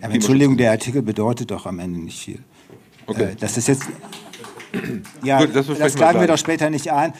aber 0.00 0.14
Entschuldigung, 0.14 0.56
der 0.56 0.70
Artikel 0.70 1.02
bedeutet 1.02 1.50
doch 1.50 1.66
am 1.66 1.78
Ende 1.78 2.00
nicht 2.00 2.20
viel. 2.20 2.40
Okay. 3.06 3.32
Äh, 3.32 3.36
das 3.38 3.56
ist 3.56 3.68
jetzt. 3.68 3.84
Ja, 5.22 5.44
Gut, 5.44 5.54
das, 5.54 5.66
das 5.66 5.94
klagen 5.94 6.20
wir 6.20 6.26
doch 6.26 6.38
später 6.38 6.70
nicht 6.70 6.92
ein. 6.92 7.12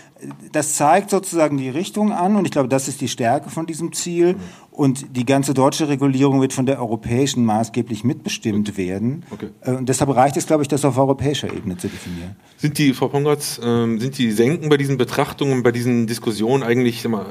Das 0.52 0.74
zeigt 0.74 1.10
sozusagen 1.10 1.56
die 1.56 1.68
Richtung 1.68 2.12
an 2.12 2.36
und 2.36 2.44
ich 2.44 2.50
glaube, 2.50 2.68
das 2.68 2.88
ist 2.88 3.00
die 3.00 3.08
Stärke 3.08 3.50
von 3.50 3.66
diesem 3.66 3.92
Ziel. 3.92 4.36
Und 4.78 5.16
die 5.16 5.26
ganze 5.26 5.54
deutsche 5.54 5.88
Regulierung 5.88 6.40
wird 6.40 6.52
von 6.52 6.64
der 6.64 6.78
europäischen 6.78 7.44
maßgeblich 7.44 8.04
mitbestimmt 8.04 8.76
werden. 8.76 9.24
Okay. 9.28 9.48
Äh, 9.62 9.72
und 9.72 9.88
deshalb 9.88 10.14
reicht 10.14 10.36
es, 10.36 10.46
glaube 10.46 10.62
ich, 10.62 10.68
das 10.68 10.84
auf 10.84 10.96
europäischer 10.96 11.52
Ebene 11.52 11.76
zu 11.76 11.88
definieren. 11.88 12.36
Sind 12.58 12.78
die, 12.78 12.94
Frau 12.94 13.08
Pongatz, 13.08 13.60
ähm, 13.60 13.98
sind 13.98 14.16
die 14.18 14.30
Senken 14.30 14.68
bei 14.68 14.76
diesen 14.76 14.96
Betrachtungen, 14.96 15.64
bei 15.64 15.72
diesen 15.72 16.06
Diskussionen 16.06 16.62
eigentlich, 16.62 17.08
mal, 17.08 17.26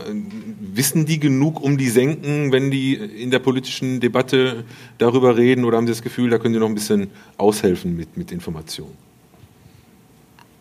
wissen 0.59 1.05
die 1.05 1.21
genug 1.21 1.61
um 1.61 1.77
die 1.77 1.87
Senken, 1.87 2.51
wenn 2.51 2.69
die 2.69 2.95
in 2.95 3.31
der 3.31 3.39
politischen 3.39 4.01
Debatte 4.01 4.65
darüber 4.97 5.37
reden 5.37 5.63
oder 5.63 5.77
haben 5.77 5.87
sie 5.87 5.93
das 5.93 6.01
Gefühl, 6.01 6.29
da 6.29 6.39
können 6.39 6.53
sie 6.53 6.59
noch 6.59 6.67
ein 6.67 6.75
bisschen 6.75 7.11
aushelfen 7.37 7.95
mit, 7.95 8.17
mit 8.17 8.33
Informationen? 8.33 9.06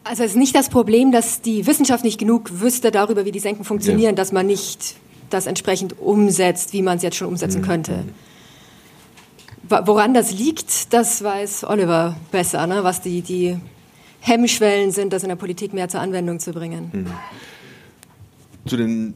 Also 0.09 0.23
es 0.23 0.31
ist 0.31 0.37
nicht 0.37 0.55
das 0.55 0.69
Problem, 0.69 1.11
dass 1.11 1.41
die 1.41 1.67
Wissenschaft 1.67 2.05
nicht 2.05 2.19
genug 2.19 2.61
wüsste 2.61 2.93
darüber, 2.93 3.25
wie 3.25 3.33
die 3.33 3.41
Senken 3.41 3.65
funktionieren, 3.65 4.11
ja. 4.11 4.17
dass 4.17 4.31
man 4.31 4.47
nicht 4.47 4.95
das 5.31 5.47
entsprechend 5.47 5.99
umsetzt, 5.99 6.73
wie 6.73 6.83
man 6.83 6.99
es 6.99 7.03
jetzt 7.03 7.17
schon 7.17 7.27
umsetzen 7.27 7.63
mhm. 7.63 7.67
könnte. 7.67 8.05
Woran 9.69 10.15
das 10.15 10.33
liegt, 10.33 10.93
das 10.93 11.25
weiß 11.25 11.65
Oliver 11.65 12.15
besser, 12.31 12.69
ne? 12.69 12.85
was 12.85 13.01
die, 13.01 13.21
die 13.21 13.57
Hemmschwellen 14.21 14.93
sind, 14.93 15.13
das 15.13 15.25
in 15.25 15.29
der 15.29 15.37
Politik 15.37 15.73
mehr 15.73 15.89
zur 15.89 16.01
Anwendung 16.01 16.39
zu 16.39 16.53
bringen. 16.53 16.91
Mhm. 16.93 17.11
Zu 18.65 18.77
den 18.77 19.15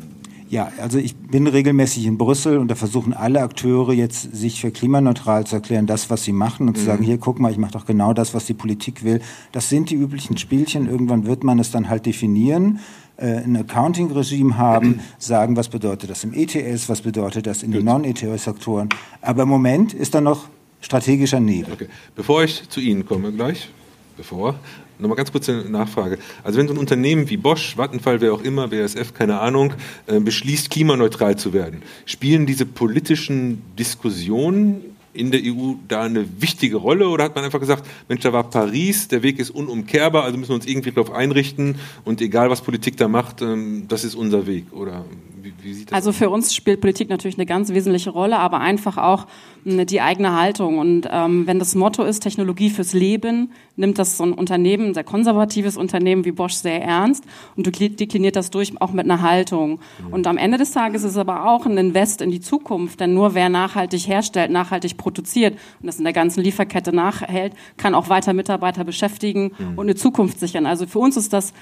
ja, 0.51 0.73
also 0.79 0.99
ich 0.99 1.15
bin 1.15 1.47
regelmäßig 1.47 2.07
in 2.07 2.19
Brüssel 2.19 2.59
und 2.59 2.69
da 2.69 2.75
versuchen 2.75 3.15
alle 3.15 3.41
Akteure 3.41 3.93
jetzt 3.93 4.35
sich 4.35 4.61
für 4.61 4.73
klimaneutral 4.73 5.47
zu 5.47 5.55
erklären, 5.55 5.87
das, 5.87 6.11
was 6.11 6.25
sie 6.25 6.33
machen 6.33 6.67
und 6.67 6.77
mhm. 6.77 6.81
zu 6.81 6.85
sagen, 6.87 7.05
hier, 7.05 7.19
guck 7.19 7.39
mal, 7.39 7.53
ich 7.53 7.59
mache 7.59 7.71
doch 7.71 7.87
genau 7.87 8.13
das, 8.13 8.35
was 8.35 8.47
die 8.47 8.55
Politik 8.55 9.05
will. 9.05 9.21
Das 9.53 9.69
sind 9.69 9.91
die 9.91 9.95
üblichen 9.95 10.37
Spielchen. 10.37 10.89
Irgendwann 10.89 11.25
wird 11.25 11.45
man 11.45 11.61
es 11.61 11.71
dann 11.71 11.89
halt 11.89 12.05
definieren 12.05 12.81
äh, 13.17 13.45
ein 13.45 13.57
Accounting-Regime 13.57 14.59
haben, 14.59 15.01
sagen, 15.19 15.57
was 15.57 15.69
bedeutet 15.69 16.11
das 16.11 16.25
im 16.25 16.35
ETS, 16.35 16.89
was 16.89 17.03
bedeutet 17.03 17.47
das 17.47 17.63
in 17.63 17.71
den 17.71 17.85
Non-ETS-Sektoren. 17.85 18.89
Aber 19.23 19.45
im 19.45 19.49
Moment 19.49 19.95
ist 19.95 20.15
da 20.15 20.21
noch 20.21 20.49
strategischer 20.81 21.39
Nebel. 21.39 21.75
Okay. 21.75 21.87
Bevor 22.17 22.43
ich 22.43 22.69
zu 22.69 22.81
Ihnen 22.81 23.07
komme 23.07 23.31
gleich, 23.31 23.71
bevor, 24.17 24.57
Nochmal 25.01 25.17
ganz 25.17 25.33
kurze 25.33 25.65
Nachfrage. 25.69 26.19
Also 26.45 26.59
wenn 26.59 26.69
so 26.69 26.75
ein 26.75 26.79
Unternehmen 26.79 27.29
wie 27.31 27.37
Bosch, 27.37 27.77
Vattenfall, 27.77 28.21
wer 28.21 28.33
auch 28.33 28.43
immer, 28.43 28.69
BASF, 28.69 29.15
keine 29.15 29.41
Ahnung, 29.41 29.73
äh, 30.07 30.21
beschließt, 30.21 30.71
klimaneutral 30.71 31.37
zu 31.37 31.53
werden, 31.53 31.83
spielen 32.05 32.47
diese 32.47 32.67
politischen 32.67 33.63
Diskussionen 33.79 34.83
in 35.13 35.31
der 35.31 35.41
EU 35.43 35.75
da 35.89 36.03
eine 36.03 36.25
wichtige 36.41 36.77
Rolle 36.77 37.09
oder 37.09 37.25
hat 37.25 37.35
man 37.35 37.45
einfach 37.45 37.59
gesagt, 37.59 37.87
Mensch, 38.09 38.23
da 38.23 38.33
war 38.33 38.49
Paris, 38.49 39.09
der 39.09 39.23
Weg 39.23 39.39
ist 39.39 39.51
unumkehrbar, 39.51 40.25
also 40.25 40.39
müssen 40.39 40.51
wir 40.51 40.55
uns 40.55 40.67
irgendwie 40.67 40.93
darauf 40.93 41.13
einrichten 41.13 41.77
und 42.05 42.21
egal 42.21 42.51
was 42.51 42.61
Politik 42.61 42.97
da 42.97 43.09
macht, 43.09 43.43
ähm, 43.43 43.87
das 43.89 44.05
ist 44.05 44.15
unser 44.15 44.47
Weg 44.47 44.67
oder 44.73 45.05
wie, 45.62 45.75
sieht 45.75 45.90
das 45.90 45.94
Also 45.96 46.12
für 46.12 46.31
uns 46.31 46.55
spielt 46.55 46.81
Politik 46.81 47.09
natürlich 47.09 47.37
eine 47.37 47.46
ganz 47.46 47.70
wesentliche 47.70 48.11
Rolle, 48.11 48.38
aber 48.38 48.61
einfach 48.61 48.96
auch 48.96 49.27
hm, 49.64 49.87
die 49.87 50.01
eigene 50.01 50.38
Haltung 50.38 50.79
und 50.79 51.09
ähm, 51.11 51.46
wenn 51.46 51.59
das 51.59 51.75
Motto 51.75 52.05
ist 52.05 52.20
Technologie 52.20 52.70
fürs 52.70 52.92
Leben, 52.92 53.53
nimmt 53.77 53.99
das 53.99 54.16
so 54.16 54.25
ein 54.25 54.33
Unternehmen, 54.33 54.88
ein 54.88 54.94
sehr 54.94 55.05
konservatives 55.05 55.77
Unternehmen 55.77 56.25
wie 56.25 56.33
Bosch 56.33 56.55
sehr 56.55 56.83
ernst 56.83 57.25
und 57.57 57.66
dekliniert 57.66 58.37
das 58.37 58.51
durch 58.51 58.81
auch 58.81 58.92
mit 58.92 59.05
einer 59.05 59.23
Haltung. 59.23 59.81
Mhm. 60.07 60.12
Und 60.12 60.27
am 60.27 60.37
Ende 60.37 60.59
des 60.59 60.73
Tages 60.73 61.03
ist 61.03 61.12
es 61.12 61.16
aber 61.16 61.49
auch 61.49 61.66
ein 61.66 61.77
Invest 61.77 62.20
in 62.20 62.31
die 62.31 62.40
Zukunft, 62.40 63.01
denn 63.01 63.14
nur 63.14 63.35
wer 63.35 63.49
nachhaltig 63.49 64.07
herstellt, 64.07 64.51
nachhaltig 64.51 64.96
produziert 64.96 65.55
und 65.81 65.87
das 65.87 65.99
in 65.99 66.05
der 66.05 66.12
ganzen 66.12 66.42
Lieferkette 66.42 66.94
nachhält, 66.94 67.55
kann 67.77 67.94
auch 67.94 68.09
weiter 68.09 68.33
Mitarbeiter 68.33 68.85
beschäftigen 68.85 69.53
mhm. 69.59 69.79
und 69.79 69.87
eine 69.87 69.94
Zukunft 69.94 70.38
sichern. 70.38 70.66
Also 70.66 70.87
für 70.87 70.99
uns 70.99 71.16
ist 71.16 71.33
das 71.33 71.53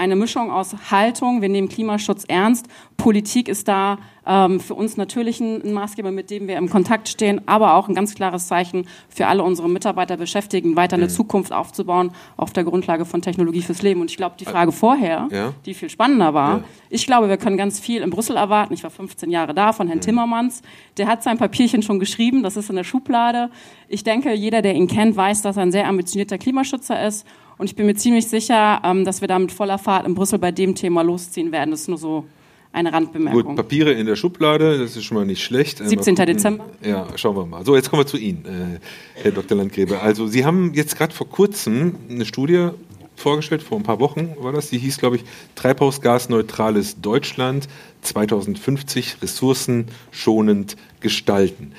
eine 0.00 0.16
Mischung 0.16 0.50
aus 0.50 0.74
Haltung, 0.90 1.42
wir 1.42 1.50
nehmen 1.50 1.68
Klimaschutz 1.68 2.24
ernst, 2.26 2.66
Politik 2.96 3.48
ist 3.48 3.68
da 3.68 3.98
ähm, 4.26 4.58
für 4.58 4.74
uns 4.74 4.96
natürlich 4.96 5.40
ein, 5.40 5.72
Maßgeber, 5.72 6.10
mit 6.10 6.30
dem 6.30 6.48
wir 6.48 6.56
im 6.56 6.70
Kontakt 6.70 7.08
stehen, 7.08 7.42
aber 7.46 7.74
auch 7.74 7.88
ein 7.88 7.94
ganz 7.94 8.14
klares 8.14 8.46
Zeichen 8.46 8.86
für 9.08 9.26
alle 9.26 9.42
unsere 9.42 9.68
Mitarbeiter 9.68 10.16
beschäftigen, 10.16 10.74
weiter 10.74 10.96
eine 10.96 11.04
mhm. 11.04 11.10
Zukunft 11.10 11.52
aufzubauen 11.52 12.12
auf 12.38 12.52
der 12.52 12.64
Grundlage 12.64 13.04
von 13.04 13.20
Technologie 13.20 13.60
fürs 13.60 13.82
Leben. 13.82 14.00
Und 14.00 14.10
ich 14.10 14.16
glaube, 14.16 14.36
die 14.40 14.46
Frage 14.46 14.72
vorher, 14.72 15.28
ja. 15.30 15.52
die 15.66 15.74
viel 15.74 15.90
spannender 15.90 16.32
war, 16.32 16.58
ja. 16.58 16.64
ich 16.88 17.06
glaube, 17.06 17.28
wir 17.28 17.36
können 17.36 17.58
ganz 17.58 17.78
viel 17.78 18.00
in 18.00 18.08
Brüssel 18.08 18.36
erwarten. 18.36 18.72
Ich 18.72 18.82
war 18.82 18.90
15 18.90 19.30
Jahre 19.30 19.52
da 19.52 19.72
von 19.74 19.86
Herrn 19.86 19.98
mhm. 19.98 20.02
Timmermans. 20.02 20.62
Der 20.96 21.08
hat 21.08 21.22
sein 21.22 21.36
Papierchen 21.36 21.82
schon 21.82 21.98
geschrieben, 21.98 22.42
das 22.42 22.56
ist 22.56 22.70
in 22.70 22.76
der 22.76 22.84
Schublade. 22.84 23.50
Ich 23.88 24.02
denke, 24.02 24.32
jeder, 24.32 24.62
der 24.62 24.74
ihn 24.74 24.88
kennt, 24.88 25.16
weiß, 25.16 25.42
dass 25.42 25.56
er 25.56 25.62
ein 25.62 25.72
sehr 25.72 25.86
ambitionierter 25.86 26.38
Klimaschützer 26.38 27.06
ist. 27.06 27.26
Und 27.60 27.66
ich 27.66 27.76
bin 27.76 27.84
mir 27.84 27.94
ziemlich 27.94 28.26
sicher, 28.26 28.80
ähm, 28.82 29.04
dass 29.04 29.20
wir 29.20 29.28
da 29.28 29.38
mit 29.38 29.52
voller 29.52 29.76
Fahrt 29.76 30.06
in 30.06 30.14
Brüssel 30.14 30.38
bei 30.38 30.50
dem 30.50 30.74
Thema 30.74 31.02
losziehen 31.02 31.52
werden. 31.52 31.72
Das 31.72 31.82
ist 31.82 31.88
nur 31.88 31.98
so 31.98 32.24
eine 32.72 32.90
Randbemerkung. 32.90 33.42
Gut, 33.42 33.54
Papiere 33.54 33.92
in 33.92 34.06
der 34.06 34.16
Schublade, 34.16 34.78
das 34.78 34.96
ist 34.96 35.04
schon 35.04 35.18
mal 35.18 35.26
nicht 35.26 35.44
schlecht. 35.44 35.76
17. 35.76 36.14
Dezember. 36.14 36.64
Ja, 36.82 37.06
schauen 37.16 37.36
wir 37.36 37.44
mal. 37.44 37.62
So, 37.66 37.76
jetzt 37.76 37.90
kommen 37.90 38.00
wir 38.00 38.06
zu 38.06 38.16
Ihnen, 38.16 38.46
äh, 38.46 39.22
Herr 39.22 39.32
Dr. 39.32 39.58
Landgräbe. 39.58 40.00
Also 40.00 40.26
Sie 40.26 40.46
haben 40.46 40.72
jetzt 40.72 40.96
gerade 40.96 41.14
vor 41.14 41.28
kurzem 41.28 41.96
eine 42.08 42.24
Studie 42.24 42.70
vorgestellt, 43.14 43.62
vor 43.62 43.76
ein 43.76 43.82
paar 43.82 44.00
Wochen 44.00 44.36
war 44.38 44.52
das, 44.52 44.70
die 44.70 44.78
hieß, 44.78 44.96
glaube 44.96 45.16
ich, 45.16 45.24
Treibhausgasneutrales 45.54 47.02
Deutschland 47.02 47.68
2050 48.00 49.20
ressourcenschonend 49.20 50.78
gestalten. 51.00 51.72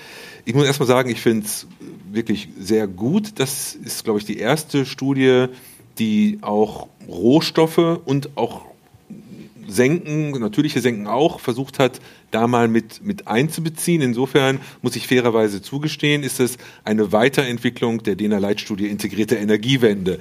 Ich 0.45 0.53
muss 0.53 0.65
erstmal 0.65 0.87
sagen, 0.87 1.09
ich 1.09 1.21
finde 1.21 1.45
es 1.45 1.67
wirklich 2.11 2.49
sehr 2.59 2.87
gut. 2.87 3.39
Das 3.39 3.75
ist, 3.75 4.03
glaube 4.03 4.19
ich, 4.19 4.25
die 4.25 4.37
erste 4.37 4.85
Studie, 4.85 5.47
die 6.01 6.39
auch 6.41 6.87
Rohstoffe 7.07 7.77
und 7.77 8.35
auch 8.35 8.63
Senken, 9.67 10.31
natürliche 10.31 10.81
Senken 10.81 11.05
auch, 11.05 11.39
versucht 11.39 11.77
hat, 11.77 11.99
da 12.31 12.47
mal 12.47 12.67
mit, 12.67 13.05
mit 13.05 13.27
einzubeziehen. 13.27 14.01
Insofern 14.01 14.59
muss 14.81 14.95
ich 14.95 15.05
fairerweise 15.05 15.61
zugestehen, 15.61 16.23
ist 16.23 16.39
es 16.39 16.57
eine 16.83 17.11
Weiterentwicklung 17.11 18.01
der 18.01 18.15
DENA 18.15 18.39
Leitstudie 18.39 18.87
Integrierte 18.87 19.35
Energiewende. 19.35 20.17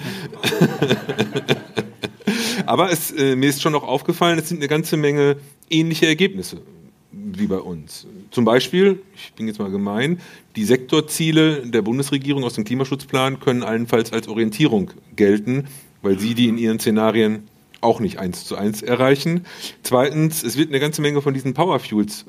Aber 2.66 2.92
es, 2.92 3.10
äh, 3.10 3.34
mir 3.34 3.48
ist 3.48 3.62
schon 3.62 3.74
auch 3.74 3.82
aufgefallen, 3.82 4.38
es 4.38 4.50
sind 4.50 4.58
eine 4.58 4.68
ganze 4.68 4.98
Menge 4.98 5.38
ähnliche 5.70 6.06
Ergebnisse 6.06 6.60
wie 7.38 7.46
bei 7.46 7.58
uns. 7.58 8.06
Zum 8.30 8.44
Beispiel, 8.44 9.00
ich 9.14 9.32
bin 9.34 9.46
jetzt 9.46 9.58
mal 9.58 9.70
gemein, 9.70 10.20
die 10.56 10.64
Sektorziele 10.64 11.66
der 11.66 11.82
Bundesregierung 11.82 12.44
aus 12.44 12.54
dem 12.54 12.64
Klimaschutzplan 12.64 13.40
können 13.40 13.62
allenfalls 13.62 14.12
als 14.12 14.28
Orientierung 14.28 14.90
gelten, 15.14 15.66
weil 16.02 16.18
sie 16.18 16.34
die 16.34 16.48
in 16.48 16.58
ihren 16.58 16.80
Szenarien 16.80 17.44
auch 17.80 18.00
nicht 18.00 18.18
eins 18.18 18.44
zu 18.44 18.56
eins 18.56 18.82
erreichen. 18.82 19.46
Zweitens, 19.82 20.42
es 20.42 20.56
wird 20.56 20.68
eine 20.68 20.80
ganze 20.80 21.02
Menge 21.02 21.22
von 21.22 21.34
diesen 21.34 21.54
Powerfuels 21.54 22.26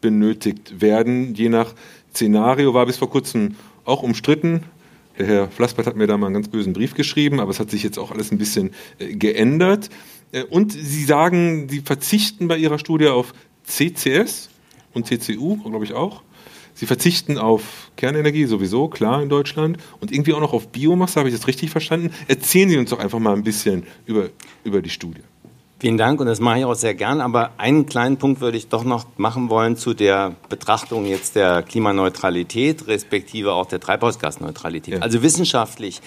benötigt 0.00 0.80
werden. 0.80 1.34
Je 1.34 1.48
nach 1.48 1.74
Szenario 2.14 2.74
war 2.74 2.86
bis 2.86 2.98
vor 2.98 3.10
kurzem 3.10 3.56
auch 3.84 4.02
umstritten. 4.02 4.64
Der 5.18 5.26
Herr 5.26 5.48
Flassbart 5.50 5.86
hat 5.86 5.96
mir 5.96 6.06
da 6.06 6.16
mal 6.16 6.26
einen 6.26 6.34
ganz 6.34 6.48
bösen 6.48 6.72
Brief 6.72 6.94
geschrieben, 6.94 7.40
aber 7.40 7.50
es 7.50 7.60
hat 7.60 7.70
sich 7.70 7.82
jetzt 7.82 7.98
auch 7.98 8.10
alles 8.10 8.32
ein 8.32 8.38
bisschen 8.38 8.70
äh, 8.98 9.14
geändert. 9.14 9.90
Äh, 10.32 10.44
und 10.44 10.72
Sie 10.72 11.04
sagen, 11.04 11.68
Sie 11.68 11.80
verzichten 11.80 12.48
bei 12.48 12.56
Ihrer 12.56 12.78
Studie 12.78 13.08
auf 13.08 13.34
CCS 13.76 14.50
und 14.94 15.06
CCU, 15.06 15.56
glaube 15.56 15.84
ich 15.84 15.94
auch. 15.94 16.22
Sie 16.74 16.86
verzichten 16.86 17.38
auf 17.38 17.90
Kernenergie 17.96 18.46
sowieso, 18.46 18.88
klar 18.88 19.22
in 19.22 19.28
Deutschland, 19.28 19.78
und 20.00 20.10
irgendwie 20.10 20.32
auch 20.32 20.40
noch 20.40 20.52
auf 20.52 20.68
Biomasse, 20.68 21.20
habe 21.20 21.28
ich 21.28 21.34
das 21.34 21.46
richtig 21.46 21.70
verstanden? 21.70 22.10
Erzählen 22.28 22.68
Sie 22.70 22.78
uns 22.78 22.90
doch 22.90 22.98
einfach 22.98 23.18
mal 23.18 23.34
ein 23.34 23.44
bisschen 23.44 23.84
über, 24.06 24.30
über 24.64 24.80
die 24.80 24.90
Studie. 24.90 25.20
Vielen 25.80 25.98
Dank 25.98 26.20
und 26.20 26.26
das 26.26 26.38
mache 26.38 26.60
ich 26.60 26.64
auch 26.64 26.74
sehr 26.74 26.94
gern. 26.94 27.20
Aber 27.20 27.50
einen 27.58 27.86
kleinen 27.86 28.16
Punkt 28.16 28.40
würde 28.40 28.56
ich 28.56 28.68
doch 28.68 28.84
noch 28.84 29.04
machen 29.16 29.50
wollen 29.50 29.76
zu 29.76 29.94
der 29.94 30.36
Betrachtung 30.48 31.06
jetzt 31.06 31.34
der 31.34 31.62
Klimaneutralität, 31.64 32.86
respektive 32.86 33.52
auch 33.52 33.66
der 33.66 33.80
Treibhausgasneutralität. 33.80 34.94
Ja. 34.94 35.00
Also 35.00 35.22
wissenschaftlich 35.22 36.00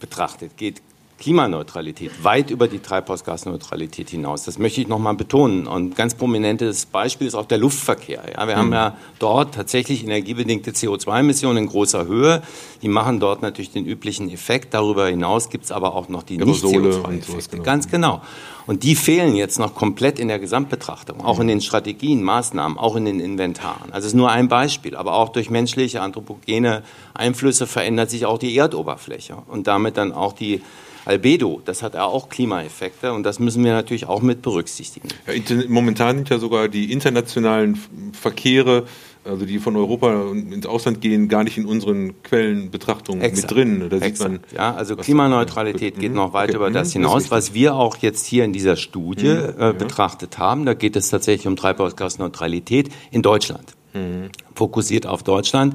betrachtet 0.00 0.56
geht 0.56 0.82
Klimaneutralität, 1.20 2.24
weit 2.24 2.50
über 2.50 2.66
die 2.66 2.78
Treibhausgasneutralität 2.78 4.08
hinaus. 4.08 4.44
Das 4.44 4.58
möchte 4.58 4.80
ich 4.80 4.88
nochmal 4.88 5.14
betonen. 5.14 5.66
Und 5.66 5.94
ganz 5.94 6.14
prominentes 6.14 6.86
Beispiel 6.86 7.26
ist 7.26 7.34
auch 7.34 7.44
der 7.44 7.58
Luftverkehr. 7.58 8.22
Ja, 8.34 8.48
wir 8.48 8.56
mhm. 8.56 8.58
haben 8.58 8.72
ja 8.72 8.96
dort 9.18 9.54
tatsächlich 9.54 10.02
energiebedingte 10.02 10.70
CO2-Emissionen 10.70 11.58
in 11.58 11.66
großer 11.66 12.06
Höhe. 12.06 12.42
Die 12.80 12.88
machen 12.88 13.20
dort 13.20 13.42
natürlich 13.42 13.70
den 13.70 13.84
üblichen 13.84 14.30
Effekt. 14.30 14.72
Darüber 14.72 15.08
hinaus 15.08 15.50
gibt 15.50 15.64
es 15.64 15.72
aber 15.72 15.94
auch 15.94 16.08
noch 16.08 16.22
die 16.22 16.38
Nicht-CO2-Effekte. 16.38 17.50
Genau. 17.50 17.62
Ganz 17.64 17.88
genau. 17.88 18.22
Und 18.66 18.82
die 18.82 18.94
fehlen 18.94 19.36
jetzt 19.36 19.58
noch 19.58 19.74
komplett 19.74 20.18
in 20.18 20.28
der 20.28 20.38
Gesamtbetrachtung, 20.38 21.22
auch 21.22 21.38
in 21.40 21.48
den 21.48 21.60
Strategien, 21.60 22.22
Maßnahmen, 22.22 22.78
auch 22.78 22.96
in 22.96 23.04
den 23.04 23.20
Inventaren. 23.20 23.92
Also 23.92 24.06
es 24.06 24.12
ist 24.12 24.16
nur 24.16 24.30
ein 24.30 24.48
Beispiel, 24.48 24.96
aber 24.96 25.14
auch 25.14 25.28
durch 25.28 25.50
menschliche, 25.50 26.00
anthropogene 26.00 26.82
Einflüsse 27.12 27.66
verändert 27.66 28.08
sich 28.08 28.24
auch 28.24 28.38
die 28.38 28.56
Erdoberfläche 28.56 29.36
und 29.48 29.66
damit 29.66 29.98
dann 29.98 30.12
auch 30.12 30.32
die 30.32 30.62
Albedo, 31.04 31.60
das 31.64 31.82
hat 31.82 31.96
auch 31.96 32.28
Klimaeffekte 32.28 33.12
und 33.12 33.22
das 33.22 33.38
müssen 33.38 33.64
wir 33.64 33.72
natürlich 33.72 34.06
auch 34.06 34.22
mit 34.22 34.42
berücksichtigen. 34.42 35.08
Ja, 35.26 35.34
momentan 35.68 36.16
sind 36.16 36.30
ja 36.30 36.38
sogar 36.38 36.68
die 36.68 36.92
internationalen 36.92 37.78
Verkehre, 38.12 38.84
also 39.24 39.44
die 39.44 39.58
von 39.58 39.76
Europa 39.76 40.30
ins 40.32 40.66
Ausland 40.66 41.00
gehen, 41.00 41.28
gar 41.28 41.44
nicht 41.44 41.58
in 41.58 41.66
unseren 41.66 42.22
Quellenbetrachtungen 42.22 43.20
mit 43.20 43.50
drin. 43.50 43.86
Da 43.90 43.98
sieht 44.00 44.18
man, 44.18 44.40
ja, 44.54 44.74
also 44.74 44.96
Klimaneutralität 44.96 45.98
geht 45.98 46.14
noch 46.14 46.32
weit 46.32 46.50
okay. 46.50 46.56
über 46.56 46.70
das 46.70 46.88
mhm. 46.88 47.02
hinaus, 47.02 47.30
was 47.30 47.52
wir 47.54 47.74
auch 47.74 47.96
jetzt 47.98 48.26
hier 48.26 48.44
in 48.44 48.52
dieser 48.52 48.76
Studie 48.76 49.28
mhm. 49.28 49.54
äh, 49.58 49.72
betrachtet 49.72 50.38
haben. 50.38 50.64
Da 50.64 50.74
geht 50.74 50.96
es 50.96 51.10
tatsächlich 51.10 51.46
um 51.46 51.56
Treibhausgasneutralität 51.56 52.88
in 53.10 53.22
Deutschland. 53.22 53.74
Mhm. 53.92 54.30
Fokussiert 54.54 55.06
auf 55.06 55.22
Deutschland. 55.22 55.74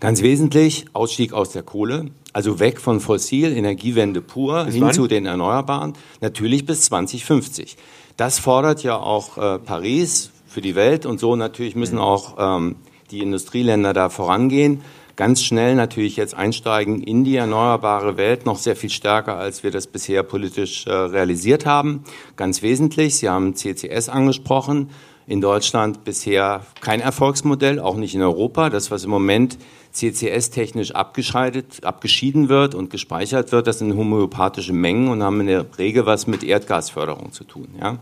Ganz 0.00 0.22
wesentlich 0.22 0.86
Ausstieg 0.92 1.32
aus 1.32 1.50
der 1.50 1.62
Kohle, 1.62 2.06
also 2.32 2.60
weg 2.60 2.80
von 2.80 3.00
fossil, 3.00 3.52
Energiewende 3.52 4.20
pur, 4.20 4.64
bis 4.64 4.74
hin 4.74 4.84
wann? 4.84 4.92
zu 4.92 5.06
den 5.06 5.26
Erneuerbaren, 5.26 5.94
natürlich 6.20 6.66
bis 6.66 6.82
2050. 6.82 7.76
Das 8.16 8.38
fordert 8.38 8.82
ja 8.82 8.96
auch 8.96 9.38
äh, 9.38 9.58
Paris 9.58 10.30
für 10.46 10.60
die 10.60 10.74
Welt 10.74 11.06
und 11.06 11.20
so 11.20 11.36
natürlich 11.36 11.74
müssen 11.74 11.98
auch 11.98 12.36
ähm, 12.38 12.76
die 13.10 13.20
Industrieländer 13.20 13.92
da 13.92 14.08
vorangehen. 14.08 14.82
Ganz 15.16 15.42
schnell 15.42 15.76
natürlich 15.76 16.16
jetzt 16.16 16.34
einsteigen 16.34 17.00
in 17.00 17.22
die 17.22 17.36
erneuerbare 17.36 18.16
Welt, 18.16 18.46
noch 18.46 18.58
sehr 18.58 18.74
viel 18.74 18.90
stärker, 18.90 19.36
als 19.36 19.62
wir 19.62 19.70
das 19.70 19.86
bisher 19.86 20.24
politisch 20.24 20.86
äh, 20.86 20.92
realisiert 20.92 21.66
haben. 21.66 22.02
Ganz 22.36 22.62
wesentlich, 22.62 23.16
Sie 23.16 23.28
haben 23.28 23.54
CCS 23.54 24.08
angesprochen 24.08 24.90
in 25.26 25.40
Deutschland 25.40 26.04
bisher 26.04 26.66
kein 26.80 27.00
Erfolgsmodell, 27.00 27.80
auch 27.80 27.96
nicht 27.96 28.14
in 28.14 28.22
Europa. 28.22 28.70
Das, 28.70 28.90
was 28.90 29.04
im 29.04 29.10
Moment 29.10 29.58
CCS-technisch 29.94 30.90
abgeschaltet, 30.90 31.84
abgeschieden 31.84 32.48
wird 32.48 32.74
und 32.74 32.90
gespeichert 32.90 33.52
wird, 33.52 33.66
das 33.66 33.78
sind 33.78 33.96
homöopathische 33.96 34.72
Mengen 34.72 35.08
und 35.08 35.22
haben 35.22 35.40
in 35.40 35.46
der 35.46 35.66
Regel 35.78 36.04
was 36.04 36.26
mit 36.26 36.42
Erdgasförderung 36.42 37.32
zu 37.32 37.44
tun. 37.44 37.68
Ja? 37.80 37.98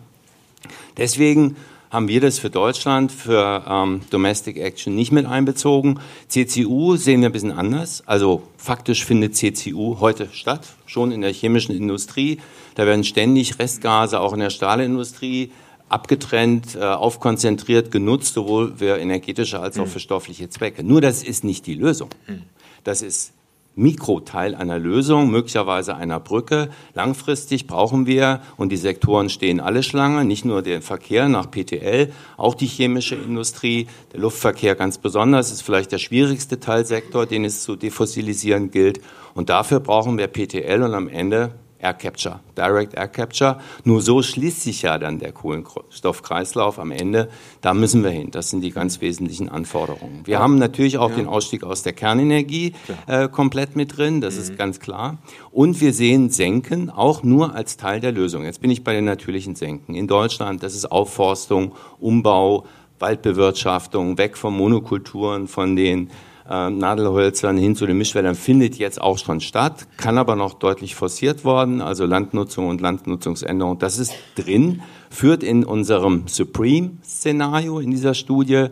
Deswegen 0.96 1.56
haben 1.90 2.08
wir 2.08 2.22
das 2.22 2.38
für 2.38 2.48
Deutschland, 2.48 3.12
für 3.12 3.64
ähm, 3.68 4.00
Domestic 4.08 4.56
Action 4.56 4.94
nicht 4.94 5.12
mit 5.12 5.26
einbezogen. 5.26 6.00
CCU 6.28 6.96
sehen 6.96 7.20
wir 7.20 7.28
ein 7.28 7.32
bisschen 7.32 7.52
anders. 7.52 8.02
Also 8.06 8.42
faktisch 8.56 9.04
findet 9.04 9.36
CCU 9.36 10.00
heute 10.00 10.30
statt, 10.32 10.66
schon 10.86 11.12
in 11.12 11.20
der 11.20 11.32
chemischen 11.32 11.76
Industrie. 11.76 12.40
Da 12.76 12.86
werden 12.86 13.04
ständig 13.04 13.58
Restgase 13.58 14.20
auch 14.20 14.32
in 14.32 14.40
der 14.40 14.48
Stahlindustrie 14.48 15.52
abgetrennt, 15.92 16.74
äh, 16.74 16.80
aufkonzentriert 16.80 17.90
genutzt, 17.90 18.34
sowohl 18.34 18.74
für 18.76 18.98
energetische 18.98 19.60
als 19.60 19.78
auch 19.78 19.84
hm. 19.84 19.90
für 19.90 20.00
stoffliche 20.00 20.48
Zwecke. 20.48 20.82
Nur 20.82 21.00
das 21.00 21.22
ist 21.22 21.44
nicht 21.44 21.66
die 21.66 21.74
Lösung. 21.74 22.10
Hm. 22.26 22.42
Das 22.84 23.02
ist 23.02 23.32
Mikroteil 23.74 24.54
einer 24.54 24.78
Lösung, 24.78 25.30
möglicherweise 25.30 25.96
einer 25.96 26.20
Brücke. 26.20 26.68
Langfristig 26.94 27.66
brauchen 27.66 28.06
wir, 28.06 28.42
und 28.58 28.70
die 28.70 28.76
Sektoren 28.76 29.30
stehen 29.30 29.60
alle 29.60 29.82
Schlange, 29.82 30.24
nicht 30.24 30.44
nur 30.44 30.60
der 30.62 30.82
Verkehr 30.82 31.28
nach 31.28 31.50
PTL, 31.50 32.12
auch 32.36 32.54
die 32.54 32.66
chemische 32.66 33.14
Industrie, 33.14 33.86
der 34.12 34.20
Luftverkehr 34.20 34.74
ganz 34.74 34.98
besonders, 34.98 35.50
ist 35.50 35.62
vielleicht 35.62 35.92
der 35.92 35.98
schwierigste 35.98 36.60
Teilsektor, 36.60 37.24
den 37.24 37.44
es 37.44 37.62
zu 37.62 37.76
defossilisieren 37.76 38.70
gilt. 38.70 39.00
Und 39.34 39.48
dafür 39.48 39.80
brauchen 39.80 40.18
wir 40.18 40.26
PTL 40.26 40.82
und 40.82 40.94
am 40.94 41.08
Ende 41.08 41.54
Air 41.82 41.94
Capture, 41.94 42.40
Direct 42.56 42.94
Air 42.94 43.08
Capture. 43.08 43.58
Nur 43.84 44.00
so 44.00 44.22
schließt 44.22 44.62
sich 44.62 44.82
ja 44.82 44.98
dann 44.98 45.18
der 45.18 45.32
Kohlenstoffkreislauf 45.32 46.78
am 46.78 46.92
Ende. 46.92 47.28
Da 47.60 47.74
müssen 47.74 48.04
wir 48.04 48.10
hin. 48.10 48.30
Das 48.30 48.50
sind 48.50 48.60
die 48.60 48.70
ganz 48.70 49.00
wesentlichen 49.00 49.48
Anforderungen. 49.48 50.20
Wir 50.24 50.34
ja. 50.34 50.38
haben 50.38 50.58
natürlich 50.58 50.98
auch 50.98 51.10
ja. 51.10 51.16
den 51.16 51.26
Ausstieg 51.26 51.64
aus 51.64 51.82
der 51.82 51.92
Kernenergie 51.92 52.74
äh, 53.08 53.28
komplett 53.28 53.74
mit 53.74 53.96
drin. 53.96 54.20
Das 54.20 54.36
mhm. 54.36 54.40
ist 54.40 54.56
ganz 54.56 54.78
klar. 54.78 55.18
Und 55.50 55.80
wir 55.80 55.92
sehen 55.92 56.30
Senken 56.30 56.88
auch 56.88 57.24
nur 57.24 57.54
als 57.54 57.76
Teil 57.76 58.00
der 58.00 58.12
Lösung. 58.12 58.44
Jetzt 58.44 58.60
bin 58.60 58.70
ich 58.70 58.84
bei 58.84 58.92
den 58.92 59.04
natürlichen 59.04 59.56
Senken. 59.56 59.96
In 59.96 60.06
Deutschland, 60.06 60.62
das 60.62 60.74
ist 60.76 60.90
Aufforstung, 60.90 61.72
Umbau, 61.98 62.64
Waldbewirtschaftung, 63.00 64.16
weg 64.18 64.36
von 64.36 64.56
Monokulturen, 64.56 65.48
von 65.48 65.74
den 65.74 66.10
äh, 66.52 66.68
Nadelhölzern 66.68 67.56
hin 67.56 67.74
zu 67.74 67.86
den 67.86 67.96
Mischwäldern 67.96 68.34
findet 68.34 68.76
jetzt 68.76 69.00
auch 69.00 69.16
schon 69.16 69.40
statt, 69.40 69.86
kann 69.96 70.18
aber 70.18 70.36
noch 70.36 70.52
deutlich 70.52 70.94
forciert 70.94 71.44
worden, 71.44 71.80
also 71.80 72.04
Landnutzung 72.04 72.68
und 72.68 72.82
Landnutzungsänderung, 72.82 73.78
das 73.78 73.98
ist 73.98 74.12
drin, 74.36 74.82
führt 75.08 75.42
in 75.42 75.64
unserem 75.64 76.28
Supreme-Szenario 76.28 77.80
in 77.80 77.90
dieser 77.90 78.12
Studie 78.12 78.66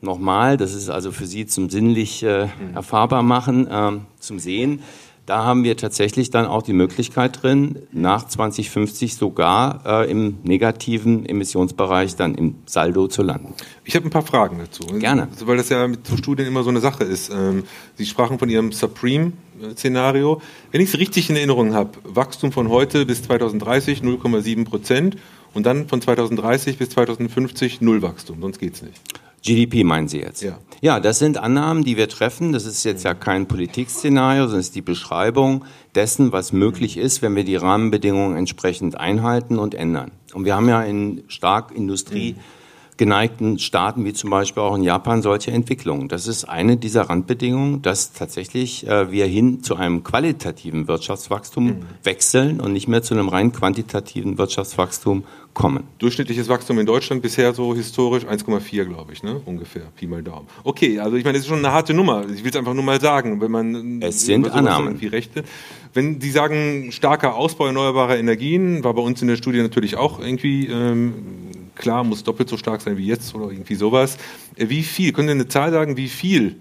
nochmal, 0.00 0.56
das 0.56 0.74
ist 0.74 0.90
also 0.90 1.10
für 1.10 1.26
Sie 1.26 1.46
zum 1.46 1.70
sinnlich 1.70 2.22
äh, 2.22 2.48
erfahrbar 2.72 3.24
machen, 3.24 3.66
äh, 3.66 3.92
zum 4.20 4.38
Sehen, 4.38 4.82
Da 5.32 5.44
haben 5.44 5.64
wir 5.64 5.78
tatsächlich 5.78 6.28
dann 6.28 6.44
auch 6.44 6.62
die 6.62 6.74
Möglichkeit 6.74 7.42
drin, 7.42 7.78
nach 7.90 8.28
2050 8.28 9.16
sogar 9.16 9.80
äh, 9.86 10.10
im 10.10 10.36
negativen 10.42 11.24
Emissionsbereich 11.24 12.16
dann 12.16 12.34
im 12.34 12.56
Saldo 12.66 13.08
zu 13.08 13.22
landen. 13.22 13.54
Ich 13.86 13.96
habe 13.96 14.06
ein 14.06 14.10
paar 14.10 14.26
Fragen 14.26 14.58
dazu. 14.58 14.82
Gerne. 14.98 15.28
Also, 15.30 15.46
weil 15.46 15.56
das 15.56 15.70
ja 15.70 15.88
mit 15.88 16.06
so 16.06 16.18
Studien 16.18 16.46
immer 16.46 16.64
so 16.64 16.68
eine 16.68 16.80
Sache 16.80 17.04
ist. 17.04 17.32
Ähm, 17.32 17.64
Sie 17.94 18.04
sprachen 18.04 18.38
von 18.38 18.50
Ihrem 18.50 18.72
Supreme-Szenario. 18.72 20.42
Wenn 20.70 20.82
ich 20.82 20.92
es 20.92 20.98
richtig 20.98 21.30
in 21.30 21.36
Erinnerung 21.36 21.72
habe, 21.72 21.92
Wachstum 22.04 22.52
von 22.52 22.68
heute 22.68 23.06
bis 23.06 23.22
2030 23.22 24.02
0,7 24.02 24.66
Prozent 24.66 25.16
und 25.54 25.64
dann 25.64 25.88
von 25.88 26.02
2030 26.02 26.76
bis 26.76 26.90
2050 26.90 27.80
null 27.80 28.02
Wachstum, 28.02 28.42
sonst 28.42 28.58
geht 28.58 28.74
es 28.74 28.82
nicht. 28.82 29.00
GDP 29.42 29.84
meinen 29.84 30.08
Sie 30.08 30.18
jetzt? 30.18 30.42
Ja. 30.42 30.58
Ja, 30.80 30.98
das 30.98 31.20
sind 31.20 31.38
Annahmen, 31.38 31.84
die 31.84 31.96
wir 31.96 32.08
treffen. 32.08 32.52
Das 32.52 32.64
ist 32.64 32.82
jetzt 32.84 33.04
ja 33.04 33.14
kein 33.14 33.46
Politikszenario, 33.46 34.44
sondern 34.44 34.60
es 34.60 34.66
ist 34.66 34.74
die 34.74 34.82
Beschreibung 34.82 35.64
dessen, 35.94 36.32
was 36.32 36.52
möglich 36.52 36.96
ist, 36.96 37.22
wenn 37.22 37.36
wir 37.36 37.44
die 37.44 37.54
Rahmenbedingungen 37.54 38.36
entsprechend 38.36 38.98
einhalten 38.98 39.58
und 39.58 39.74
ändern. 39.74 40.10
Und 40.34 40.44
wir 40.44 40.56
haben 40.56 40.68
ja 40.68 40.82
in 40.82 41.22
stark 41.28 41.70
Industrie 41.72 42.34
geneigten 43.02 43.58
Staaten 43.58 44.04
wie 44.04 44.12
zum 44.12 44.30
Beispiel 44.30 44.62
auch 44.62 44.76
in 44.76 44.84
Japan 44.84 45.22
solche 45.22 45.50
Entwicklungen. 45.50 46.06
Das 46.06 46.28
ist 46.28 46.44
eine 46.44 46.76
dieser 46.76 47.02
Randbedingungen, 47.10 47.82
dass 47.82 48.12
tatsächlich 48.12 48.86
äh, 48.86 49.10
wir 49.10 49.26
hin 49.26 49.60
zu 49.64 49.74
einem 49.74 50.04
qualitativen 50.04 50.86
Wirtschaftswachstum 50.86 51.78
wechseln 52.04 52.60
und 52.60 52.72
nicht 52.72 52.86
mehr 52.86 53.02
zu 53.02 53.14
einem 53.14 53.28
rein 53.28 53.50
quantitativen 53.50 54.38
Wirtschaftswachstum 54.38 55.24
kommen. 55.52 55.82
Durchschnittliches 55.98 56.48
Wachstum 56.48 56.78
in 56.78 56.86
Deutschland 56.86 57.22
bisher 57.22 57.52
so 57.52 57.74
historisch 57.74 58.24
1,4, 58.24 58.84
glaube 58.84 59.12
ich, 59.12 59.24
ne? 59.24 59.42
ungefähr, 59.46 59.82
Pi 59.96 60.06
mal 60.06 60.22
Daumen. 60.22 60.46
Okay, 60.62 61.00
also 61.00 61.16
ich 61.16 61.24
meine, 61.24 61.38
das 61.38 61.42
ist 61.42 61.48
schon 61.48 61.58
eine 61.58 61.72
harte 61.72 61.94
Nummer. 61.94 62.24
Ich 62.32 62.44
will 62.44 62.52
es 62.52 62.56
einfach 62.56 62.72
nur 62.72 62.84
mal 62.84 63.00
sagen, 63.00 63.40
wenn 63.40 63.50
man 63.50 64.00
Es 64.00 64.24
sind 64.24 64.48
Annahmen. 64.48 64.96
rechnet. 64.96 65.44
Wenn 65.92 66.20
Sie 66.20 66.30
sagen, 66.30 66.92
starker 66.92 67.34
Ausbau 67.34 67.66
erneuerbarer 67.66 68.16
Energien, 68.16 68.84
war 68.84 68.94
bei 68.94 69.02
uns 69.02 69.20
in 69.22 69.26
der 69.26 69.36
Studie 69.36 69.60
natürlich 69.60 69.96
auch 69.96 70.20
irgendwie 70.20 70.68
ähm, 70.68 71.14
klar, 71.74 72.04
muss 72.04 72.22
doppelt 72.22 72.48
so 72.48 72.56
stark 72.56 72.80
sein 72.80 72.96
wie 72.96 73.06
jetzt 73.06 73.34
oder 73.34 73.50
irgendwie 73.50 73.74
sowas. 73.74 74.16
Äh, 74.56 74.68
Wie 74.68 74.82
viel, 74.82 75.12
können 75.12 75.28
Sie 75.28 75.32
eine 75.32 75.48
Zahl 75.48 75.72
sagen, 75.72 75.96
wie 75.96 76.08
viel 76.08 76.56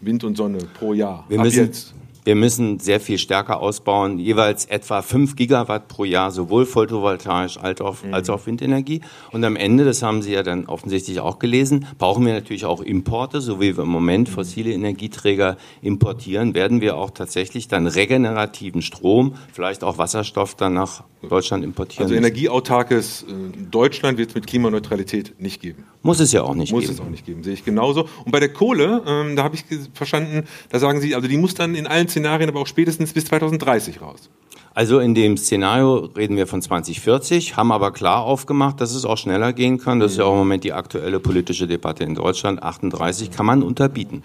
Wind 0.00 0.24
und 0.24 0.36
Sonne 0.36 0.58
pro 0.74 0.94
Jahr? 0.94 1.24
Wir 1.28 1.40
müssen, 1.40 1.66
jetzt. 1.66 1.94
Wir 2.30 2.36
müssen 2.36 2.78
sehr 2.78 3.00
viel 3.00 3.18
stärker 3.18 3.58
ausbauen, 3.58 4.20
jeweils 4.20 4.64
etwa 4.66 5.02
5 5.02 5.34
Gigawatt 5.34 5.88
pro 5.88 6.04
Jahr, 6.04 6.30
sowohl 6.30 6.64
photovoltaisch 6.64 7.58
als 7.58 7.80
auch, 7.80 8.04
Mhm. 8.04 8.14
als 8.14 8.30
auch 8.30 8.46
Windenergie. 8.46 9.00
Und 9.32 9.42
am 9.42 9.56
Ende, 9.56 9.84
das 9.84 10.04
haben 10.04 10.22
Sie 10.22 10.30
ja 10.30 10.44
dann 10.44 10.66
offensichtlich 10.66 11.18
auch 11.18 11.40
gelesen, 11.40 11.86
brauchen 11.98 12.24
wir 12.24 12.32
natürlich 12.32 12.66
auch 12.66 12.82
Importe, 12.82 13.40
so 13.40 13.60
wie 13.60 13.76
wir 13.76 13.82
im 13.82 13.88
Moment 13.90 14.28
Mhm. 14.28 14.32
fossile 14.32 14.70
Energieträger 14.72 15.56
importieren, 15.82 16.54
werden 16.54 16.80
wir 16.80 16.96
auch 16.98 17.10
tatsächlich 17.10 17.66
dann 17.66 17.88
regenerativen 17.88 18.80
Strom, 18.82 19.34
vielleicht 19.52 19.82
auch 19.82 19.98
Wasserstoff 19.98 20.54
dann 20.54 20.74
nach 20.74 21.02
Deutschland 21.28 21.64
importieren. 21.64 22.04
Also 22.04 22.14
energieautarkes 22.14 23.22
äh, 23.24 23.26
Deutschland 23.72 24.18
wird 24.18 24.28
es 24.28 24.34
mit 24.36 24.46
Klimaneutralität 24.46 25.34
nicht 25.40 25.60
geben. 25.60 25.82
Muss 26.02 26.18
es 26.20 26.32
ja 26.32 26.42
auch 26.42 26.54
nicht 26.54 26.72
Muss 26.72 26.82
geben. 26.82 26.94
es 26.94 27.00
auch 27.00 27.10
nicht 27.10 27.26
geben, 27.26 27.42
sehe 27.42 27.52
ich 27.52 27.64
genauso. 27.64 28.08
Und 28.24 28.32
bei 28.32 28.40
der 28.40 28.52
Kohle, 28.52 29.02
ähm, 29.06 29.36
da 29.36 29.42
habe 29.42 29.54
ich 29.54 29.64
verstanden, 29.92 30.44
da 30.70 30.78
sagen 30.78 31.00
Sie, 31.00 31.14
also 31.14 31.28
die 31.28 31.36
muss 31.36 31.54
dann 31.54 31.74
in 31.74 31.86
allen 31.86 32.08
Szenarien 32.08 32.48
aber 32.48 32.60
auch 32.60 32.66
spätestens 32.66 33.12
bis 33.12 33.26
2030 33.26 34.00
raus. 34.00 34.30
Also 34.72 35.00
in 35.00 35.14
dem 35.14 35.36
Szenario 35.36 35.96
reden 36.16 36.36
wir 36.36 36.46
von 36.46 36.62
2040, 36.62 37.56
haben 37.56 37.72
aber 37.72 37.92
klar 37.92 38.22
aufgemacht, 38.22 38.80
dass 38.80 38.94
es 38.94 39.04
auch 39.04 39.18
schneller 39.18 39.52
gehen 39.52 39.78
kann. 39.78 39.98
Das 39.98 40.12
ist 40.12 40.18
ja 40.18 40.24
auch 40.24 40.32
im 40.32 40.38
Moment 40.38 40.62
die 40.62 40.72
aktuelle 40.72 41.18
politische 41.18 41.66
Debatte 41.66 42.04
in 42.04 42.14
Deutschland. 42.14 42.62
38 42.62 43.30
kann 43.30 43.46
man 43.46 43.62
unterbieten. 43.62 44.22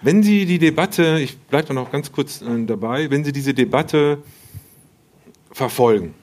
Wenn 0.00 0.22
Sie 0.22 0.46
die 0.46 0.60
Debatte, 0.60 1.18
ich 1.20 1.36
bleibe 1.36 1.68
da 1.68 1.74
noch 1.74 1.90
ganz 1.90 2.12
kurz 2.12 2.42
äh, 2.42 2.64
dabei, 2.64 3.10
wenn 3.10 3.24
Sie 3.24 3.32
diese 3.32 3.54
Debatte 3.54 4.18
verfolgen, 5.50 6.14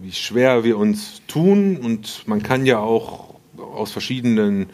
wie 0.00 0.12
schwer 0.12 0.64
wir 0.64 0.78
uns 0.78 1.20
tun 1.28 1.76
und 1.76 2.22
man 2.26 2.42
kann 2.42 2.64
ja 2.64 2.78
auch 2.78 3.27
aus 3.58 3.92
verschiedenen 3.92 4.66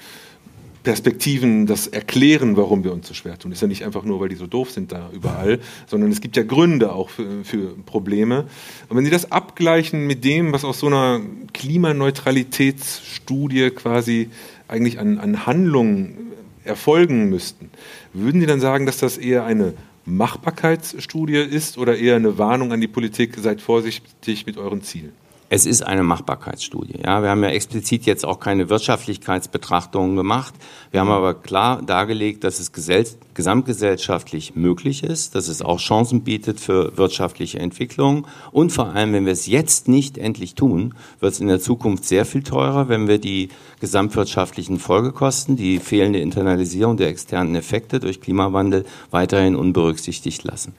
Perspektiven 0.85 1.67
das 1.67 1.87
erklären, 1.87 2.59
warum 2.59 2.85
wir 2.85 2.93
uns 2.93 3.09
so 3.09 3.15
schwer 3.15 3.39
tun. 3.39 3.53
Ist 3.53 3.63
ja 3.63 3.69
nicht 3.69 3.85
einfach 3.85 4.05
nur, 4.05 4.21
weil 4.21 4.29
die 4.29 4.37
so 4.37 4.47
doof 4.47 4.71
sind 4.71 4.93
da 4.93 5.09
überall, 5.13 5.61
sondern 5.87 6.13
es 6.13 6.21
gibt 6.21 6.37
ja 6.37 6.43
Gründe 6.43 6.93
auch 6.93 7.09
für, 7.09 7.43
für 7.43 7.75
Probleme. 7.87 8.45
Und 8.89 8.99
wenn 8.99 9.05
Sie 9.05 9.11
das 9.11 9.33
abgleichen 9.33 10.07
mit 10.07 10.25
dem, 10.25 10.53
was 10.53 10.65
aus 10.65 10.81
so 10.81 10.87
einer 10.87 11.23
Klimaneutralitätsstudie 11.55 13.71
quasi 13.71 14.29
eigentlich 14.69 15.01
an, 15.01 15.19
an 15.19 15.47
Handlungen 15.47 16.33
erfolgen 16.65 17.31
müssten, 17.31 17.71
würden 18.13 18.43
Sie 18.43 18.47
dann 18.47 18.61
sagen, 18.61 18.85
dass 18.85 18.99
das 18.99 19.17
eher 19.17 19.47
eine 19.47 19.73
Machbarkeitsstudie 20.05 21.39
ist 21.39 21.79
oder 21.79 21.97
eher 21.97 22.17
eine 22.17 22.37
Warnung 22.37 22.73
an 22.73 22.83
die 22.83 22.89
Politik, 22.89 23.39
seid 23.41 23.63
vorsichtig 23.63 24.45
mit 24.45 24.59
euren 24.59 24.83
Zielen? 24.83 25.13
Es 25.51 25.67
ist 25.67 25.83
eine 25.83 26.03
Machbarkeitsstudie. 26.03 27.01
Ja, 27.05 27.23
wir 27.23 27.29
haben 27.29 27.43
ja 27.43 27.51
explizit 27.51 28.07
jetzt 28.07 28.25
auch 28.25 28.41
keine 28.41 28.71
Wirtschaftlichkeitsbetrachtungen 28.71 30.17
gemacht. 30.17 30.55
Wir 30.91 31.01
haben 31.01 31.11
aber 31.11 31.35
klar 31.35 31.83
dargelegt, 31.83 32.45
dass 32.45 32.61
es 32.61 32.73
gesell 32.73 33.05
gesamtgesellschaftlich 33.35 34.57
möglich 34.57 35.03
ist, 35.03 35.35
dass 35.35 35.49
es 35.49 35.61
auch 35.61 35.79
Chancen 35.81 36.23
bietet 36.23 36.61
für 36.61 36.97
wirtschaftliche 36.97 37.59
Entwicklung. 37.59 38.27
Und 38.53 38.71
vor 38.71 38.95
allem, 38.95 39.13
wenn 39.13 39.27
wir 39.27 39.33
es 39.33 39.47
jetzt 39.47 39.87
nicht 39.87 40.17
endlich 40.17 40.55
tun, 40.55 40.95
wird 41.21 41.35
es 41.35 41.41
in 41.41 41.49
der 41.49 41.61
Zukunft 41.61 42.05
sehr 42.05 42.25
viel 42.25 42.43
teurer, 42.43 42.89
wenn 42.89 43.07
wir 43.07 43.19
die 43.19 43.51
gesamtwirtschaftlichen 43.81 44.79
Folgekosten, 44.79 45.57
die 45.57 45.79
fehlende 45.79 46.21
Internalisierung 46.21 46.97
der 46.97 47.09
externen 47.09 47.55
Effekte 47.55 48.01
durch 48.01 48.21
Klimawandel 48.21 48.87
weiterhin 49.11 49.57
unberücksichtigt 49.57 50.43
lassen. 50.45 50.75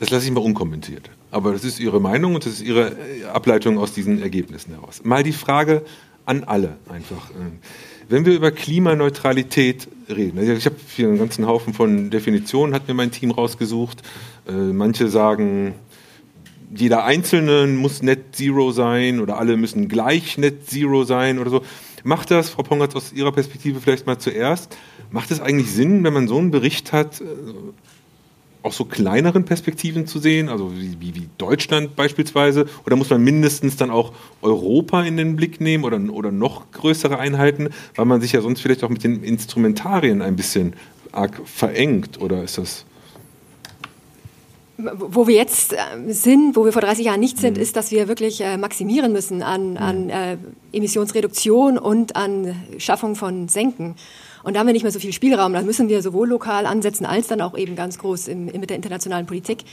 Das 0.00 0.10
lasse 0.10 0.26
ich 0.26 0.32
mal 0.32 0.40
unkommentiert. 0.40 1.10
Aber 1.30 1.52
das 1.52 1.62
ist 1.62 1.78
Ihre 1.78 2.00
Meinung 2.00 2.34
und 2.34 2.46
das 2.46 2.54
ist 2.54 2.62
Ihre 2.62 2.88
äh, 2.88 3.24
Ableitung 3.24 3.78
aus 3.78 3.92
diesen 3.92 4.20
Ergebnissen 4.20 4.72
heraus. 4.72 5.02
Mal 5.04 5.22
die 5.22 5.32
Frage 5.32 5.84
an 6.24 6.42
alle 6.44 6.78
einfach. 6.88 7.30
ähm, 7.38 7.58
Wenn 8.08 8.24
wir 8.24 8.34
über 8.34 8.50
Klimaneutralität 8.50 9.88
reden, 10.08 10.38
also 10.38 10.52
ich 10.52 10.64
habe 10.64 10.76
hier 10.96 11.06
einen 11.06 11.18
ganzen 11.18 11.46
Haufen 11.46 11.74
von 11.74 12.10
Definitionen, 12.10 12.74
hat 12.74 12.88
mir 12.88 12.94
mein 12.94 13.10
Team 13.10 13.30
rausgesucht. 13.30 14.02
Äh, 14.48 14.52
Manche 14.52 15.08
sagen, 15.08 15.74
jeder 16.74 17.04
Einzelne 17.04 17.66
muss 17.66 18.02
Net 18.02 18.34
Zero 18.34 18.72
sein 18.72 19.20
oder 19.20 19.38
alle 19.38 19.58
müssen 19.58 19.88
gleich 19.88 20.38
Net 20.38 20.66
Zero 20.68 21.04
sein 21.04 21.38
oder 21.38 21.50
so. 21.50 21.62
Macht 22.04 22.30
das, 22.30 22.48
Frau 22.48 22.62
Pongatz, 22.62 22.96
aus 22.96 23.12
Ihrer 23.12 23.32
Perspektive 23.32 23.80
vielleicht 23.80 24.06
mal 24.06 24.18
zuerst, 24.18 24.76
macht 25.10 25.30
es 25.30 25.40
eigentlich 25.40 25.70
Sinn, 25.70 26.02
wenn 26.04 26.14
man 26.14 26.26
so 26.26 26.38
einen 26.38 26.50
Bericht 26.50 26.92
hat, 26.92 27.22
auch 28.62 28.72
so 28.72 28.84
kleineren 28.84 29.44
Perspektiven 29.44 30.06
zu 30.06 30.18
sehen, 30.18 30.48
also 30.48 30.72
wie, 30.74 31.14
wie, 31.14 31.28
Deutschland 31.38 31.96
beispielsweise? 31.96 32.66
Oder 32.84 32.96
muss 32.96 33.10
man 33.10 33.22
mindestens 33.22 33.76
dann 33.76 33.90
auch 33.90 34.12
Europa 34.42 35.02
in 35.02 35.16
den 35.16 35.36
Blick 35.36 35.60
nehmen 35.60 35.84
oder, 35.84 35.98
oder 36.12 36.30
noch 36.30 36.70
größere 36.72 37.18
Einheiten, 37.18 37.70
weil 37.96 38.04
man 38.04 38.20
sich 38.20 38.32
ja 38.32 38.40
sonst 38.40 38.60
vielleicht 38.60 38.84
auch 38.84 38.90
mit 38.90 39.02
den 39.04 39.22
Instrumentarien 39.22 40.22
ein 40.22 40.36
bisschen 40.36 40.74
arg 41.12 41.40
verengt? 41.44 42.20
Oder 42.20 42.42
ist 42.42 42.58
das. 42.58 42.84
Wo 44.76 45.26
wir 45.26 45.36
jetzt 45.36 45.74
äh, 45.74 45.76
sind, 46.08 46.56
wo 46.56 46.64
wir 46.64 46.72
vor 46.72 46.82
30 46.82 47.04
Jahren 47.04 47.20
nicht 47.20 47.38
sind, 47.38 47.58
ist, 47.58 47.76
dass 47.76 47.90
wir 47.90 48.08
wirklich 48.08 48.40
äh, 48.40 48.56
maximieren 48.56 49.12
müssen 49.12 49.42
an, 49.42 49.76
an 49.76 50.08
äh, 50.08 50.36
Emissionsreduktion 50.72 51.76
und 51.76 52.16
an 52.16 52.54
Schaffung 52.78 53.14
von 53.14 53.48
Senken. 53.48 53.94
Und 54.42 54.54
da 54.54 54.60
haben 54.60 54.66
wir 54.66 54.72
nicht 54.72 54.82
mehr 54.82 54.92
so 54.92 55.00
viel 55.00 55.12
Spielraum. 55.12 55.52
Da 55.52 55.62
müssen 55.62 55.88
wir 55.88 56.02
sowohl 56.02 56.28
lokal 56.28 56.66
ansetzen 56.66 57.06
als 57.06 57.26
dann 57.26 57.40
auch 57.40 57.56
eben 57.56 57.76
ganz 57.76 57.98
groß 57.98 58.28
im, 58.28 58.46
mit 58.46 58.70
der 58.70 58.76
internationalen 58.76 59.26
Politik. 59.26 59.64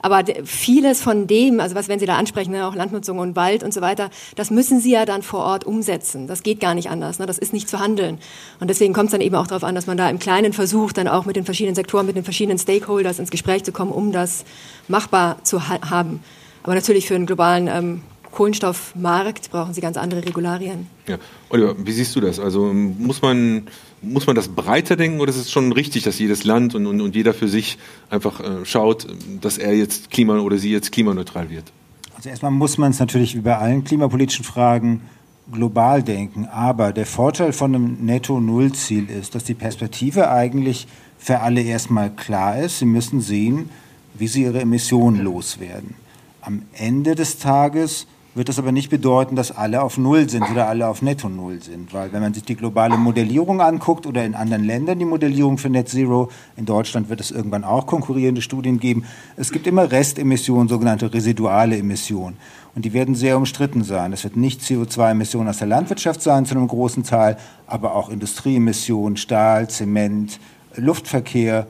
Aber 0.00 0.22
vieles 0.44 1.00
von 1.02 1.26
dem, 1.26 1.60
also 1.60 1.74
was 1.74 1.88
werden 1.88 1.98
Sie 1.98 2.06
da 2.06 2.16
ansprechen, 2.16 2.52
ne, 2.52 2.66
auch 2.66 2.74
Landnutzung 2.74 3.18
und 3.18 3.36
Wald 3.36 3.62
und 3.62 3.74
so 3.74 3.80
weiter, 3.80 4.10
das 4.36 4.50
müssen 4.50 4.80
Sie 4.80 4.92
ja 4.92 5.04
dann 5.04 5.22
vor 5.22 5.40
Ort 5.40 5.64
umsetzen. 5.64 6.26
Das 6.26 6.42
geht 6.42 6.60
gar 6.60 6.74
nicht 6.74 6.88
anders. 6.88 7.18
Ne? 7.18 7.26
Das 7.26 7.38
ist 7.38 7.52
nicht 7.52 7.68
zu 7.68 7.80
handeln. 7.80 8.18
Und 8.60 8.68
deswegen 8.70 8.94
kommt 8.94 9.06
es 9.06 9.12
dann 9.12 9.20
eben 9.20 9.34
auch 9.34 9.46
darauf 9.46 9.64
an, 9.64 9.74
dass 9.74 9.86
man 9.86 9.96
da 9.96 10.08
im 10.08 10.18
Kleinen 10.18 10.52
versucht, 10.52 10.98
dann 10.98 11.08
auch 11.08 11.24
mit 11.24 11.36
den 11.36 11.44
verschiedenen 11.44 11.74
Sektoren, 11.74 12.06
mit 12.06 12.16
den 12.16 12.24
verschiedenen 12.24 12.58
Stakeholders 12.58 13.18
ins 13.18 13.30
Gespräch 13.30 13.64
zu 13.64 13.72
kommen, 13.72 13.90
um 13.90 14.12
das 14.12 14.44
machbar 14.86 15.42
zu 15.42 15.68
ha 15.68 15.90
haben. 15.90 16.20
Aber 16.62 16.74
natürlich 16.74 17.06
für 17.08 17.14
einen 17.14 17.26
globalen 17.26 17.66
ähm, 17.66 18.02
Kohlenstoffmarkt 18.30 19.50
brauchen 19.50 19.74
Sie 19.74 19.80
ganz 19.80 19.96
andere 19.96 20.24
Regularien. 20.24 20.86
Ja. 21.06 21.18
Oliver, 21.48 21.74
wie 21.78 21.92
siehst 21.92 22.14
du 22.14 22.20
das? 22.20 22.38
Also 22.38 22.72
muss 22.72 23.22
man, 23.22 23.66
muss 24.02 24.26
man 24.26 24.36
das 24.36 24.48
breiter 24.48 24.96
denken 24.96 25.20
oder 25.20 25.30
ist 25.30 25.36
es 25.36 25.50
schon 25.50 25.72
richtig, 25.72 26.04
dass 26.04 26.18
jedes 26.18 26.44
Land 26.44 26.74
und, 26.74 26.86
und, 26.86 27.00
und 27.00 27.14
jeder 27.14 27.34
für 27.34 27.48
sich 27.48 27.78
einfach 28.10 28.40
äh, 28.40 28.64
schaut, 28.64 29.06
dass 29.40 29.58
er 29.58 29.74
jetzt 29.74 30.10
klima 30.10 30.38
oder 30.38 30.58
sie 30.58 30.70
jetzt 30.70 30.92
klimaneutral 30.92 31.50
wird? 31.50 31.72
Also 32.16 32.28
erstmal 32.30 32.50
muss 32.50 32.78
man 32.78 32.90
es 32.90 32.98
natürlich 32.98 33.40
bei 33.42 33.56
allen 33.56 33.84
klimapolitischen 33.84 34.44
Fragen 34.44 35.02
global 35.50 36.02
denken. 36.02 36.46
Aber 36.46 36.92
der 36.92 37.06
Vorteil 37.06 37.52
von 37.52 37.74
einem 37.74 38.04
Netto-Null-Ziel 38.04 39.08
ist, 39.10 39.34
dass 39.34 39.44
die 39.44 39.54
Perspektive 39.54 40.30
eigentlich 40.30 40.86
für 41.18 41.40
alle 41.40 41.62
erstmal 41.62 42.10
klar 42.10 42.58
ist. 42.58 42.78
Sie 42.78 42.84
müssen 42.86 43.20
sehen, 43.20 43.70
wie 44.14 44.28
sie 44.28 44.42
ihre 44.42 44.60
Emissionen 44.60 45.22
loswerden. 45.22 45.94
Am 46.40 46.62
Ende 46.72 47.14
des 47.14 47.38
Tages 47.38 48.06
wird 48.34 48.48
das 48.48 48.58
aber 48.58 48.72
nicht 48.72 48.90
bedeuten, 48.90 49.36
dass 49.36 49.50
alle 49.50 49.82
auf 49.82 49.98
Null 49.98 50.28
sind 50.28 50.48
oder 50.50 50.68
alle 50.68 50.86
auf 50.86 51.02
Netto 51.02 51.28
Null 51.28 51.62
sind. 51.62 51.92
Weil 51.92 52.12
wenn 52.12 52.20
man 52.20 52.34
sich 52.34 52.44
die 52.44 52.54
globale 52.54 52.96
Modellierung 52.96 53.60
anguckt 53.60 54.06
oder 54.06 54.24
in 54.24 54.34
anderen 54.34 54.64
Ländern 54.64 54.98
die 54.98 55.04
Modellierung 55.04 55.58
für 55.58 55.70
Net 55.70 55.88
Zero, 55.88 56.30
in 56.56 56.64
Deutschland 56.66 57.08
wird 57.08 57.20
es 57.20 57.30
irgendwann 57.30 57.64
auch 57.64 57.86
konkurrierende 57.86 58.42
Studien 58.42 58.78
geben, 58.78 59.04
es 59.36 59.50
gibt 59.50 59.66
immer 59.66 59.90
Restemissionen, 59.90 60.68
sogenannte 60.68 61.12
residuale 61.12 61.78
Emissionen. 61.78 62.36
Und 62.74 62.84
die 62.84 62.92
werden 62.92 63.16
sehr 63.16 63.36
umstritten 63.36 63.82
sein. 63.82 64.12
Das 64.12 64.22
wird 64.22 64.36
nicht 64.36 64.60
CO2-Emissionen 64.60 65.48
aus 65.48 65.58
der 65.58 65.66
Landwirtschaft 65.66 66.22
sein 66.22 66.46
zu 66.46 66.54
einem 66.54 66.68
großen 66.68 67.02
Teil, 67.02 67.36
aber 67.66 67.96
auch 67.96 68.08
Industrieemissionen, 68.08 69.16
Stahl, 69.16 69.68
Zement, 69.68 70.38
Luftverkehr. 70.76 71.66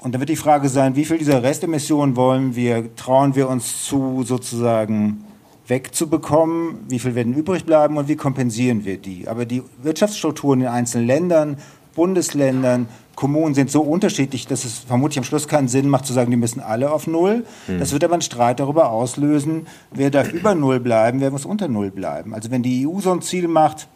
Und 0.00 0.14
da 0.14 0.18
wird 0.18 0.30
die 0.30 0.36
Frage 0.36 0.68
sein, 0.68 0.96
wie 0.96 1.04
viel 1.04 1.18
dieser 1.18 1.42
Restemissionen 1.42 2.16
wollen 2.16 2.56
wir, 2.56 2.94
trauen 2.96 3.36
wir 3.36 3.48
uns 3.48 3.84
zu, 3.84 4.24
sozusagen 4.24 5.24
wegzubekommen, 5.68 6.86
wie 6.88 6.98
viel 6.98 7.14
werden 7.14 7.34
übrig 7.34 7.64
bleiben 7.64 7.96
und 7.96 8.08
wie 8.08 8.16
kompensieren 8.16 8.84
wir 8.84 8.96
die. 8.96 9.28
Aber 9.28 9.44
die 9.44 9.62
Wirtschaftsstrukturen 9.82 10.62
in 10.62 10.66
einzelnen 10.66 11.06
Ländern, 11.06 11.58
Bundesländern, 11.94 12.88
Kommunen 13.14 13.52
sind 13.52 13.68
so 13.70 13.82
unterschiedlich, 13.82 14.46
dass 14.46 14.64
es 14.64 14.78
vermutlich 14.78 15.18
am 15.18 15.24
Schluss 15.24 15.48
keinen 15.48 15.66
Sinn 15.66 15.88
macht 15.88 16.06
zu 16.06 16.12
sagen, 16.12 16.30
die 16.30 16.36
müssen 16.36 16.60
alle 16.60 16.92
auf 16.92 17.08
Null. 17.08 17.44
Mhm. 17.66 17.80
Das 17.80 17.92
wird 17.92 18.04
aber 18.04 18.12
einen 18.12 18.22
Streit 18.22 18.60
darüber 18.60 18.90
auslösen, 18.90 19.66
wer 19.90 20.10
darf 20.10 20.32
über 20.32 20.54
Null 20.54 20.78
bleiben, 20.78 21.20
wer 21.20 21.32
muss 21.32 21.44
unter 21.44 21.66
Null 21.66 21.90
bleiben. 21.90 22.32
Also 22.32 22.52
wenn 22.52 22.62
die 22.62 22.86
EU 22.86 23.00
so 23.00 23.10
ein 23.10 23.20
Ziel 23.20 23.48
macht, 23.48 23.88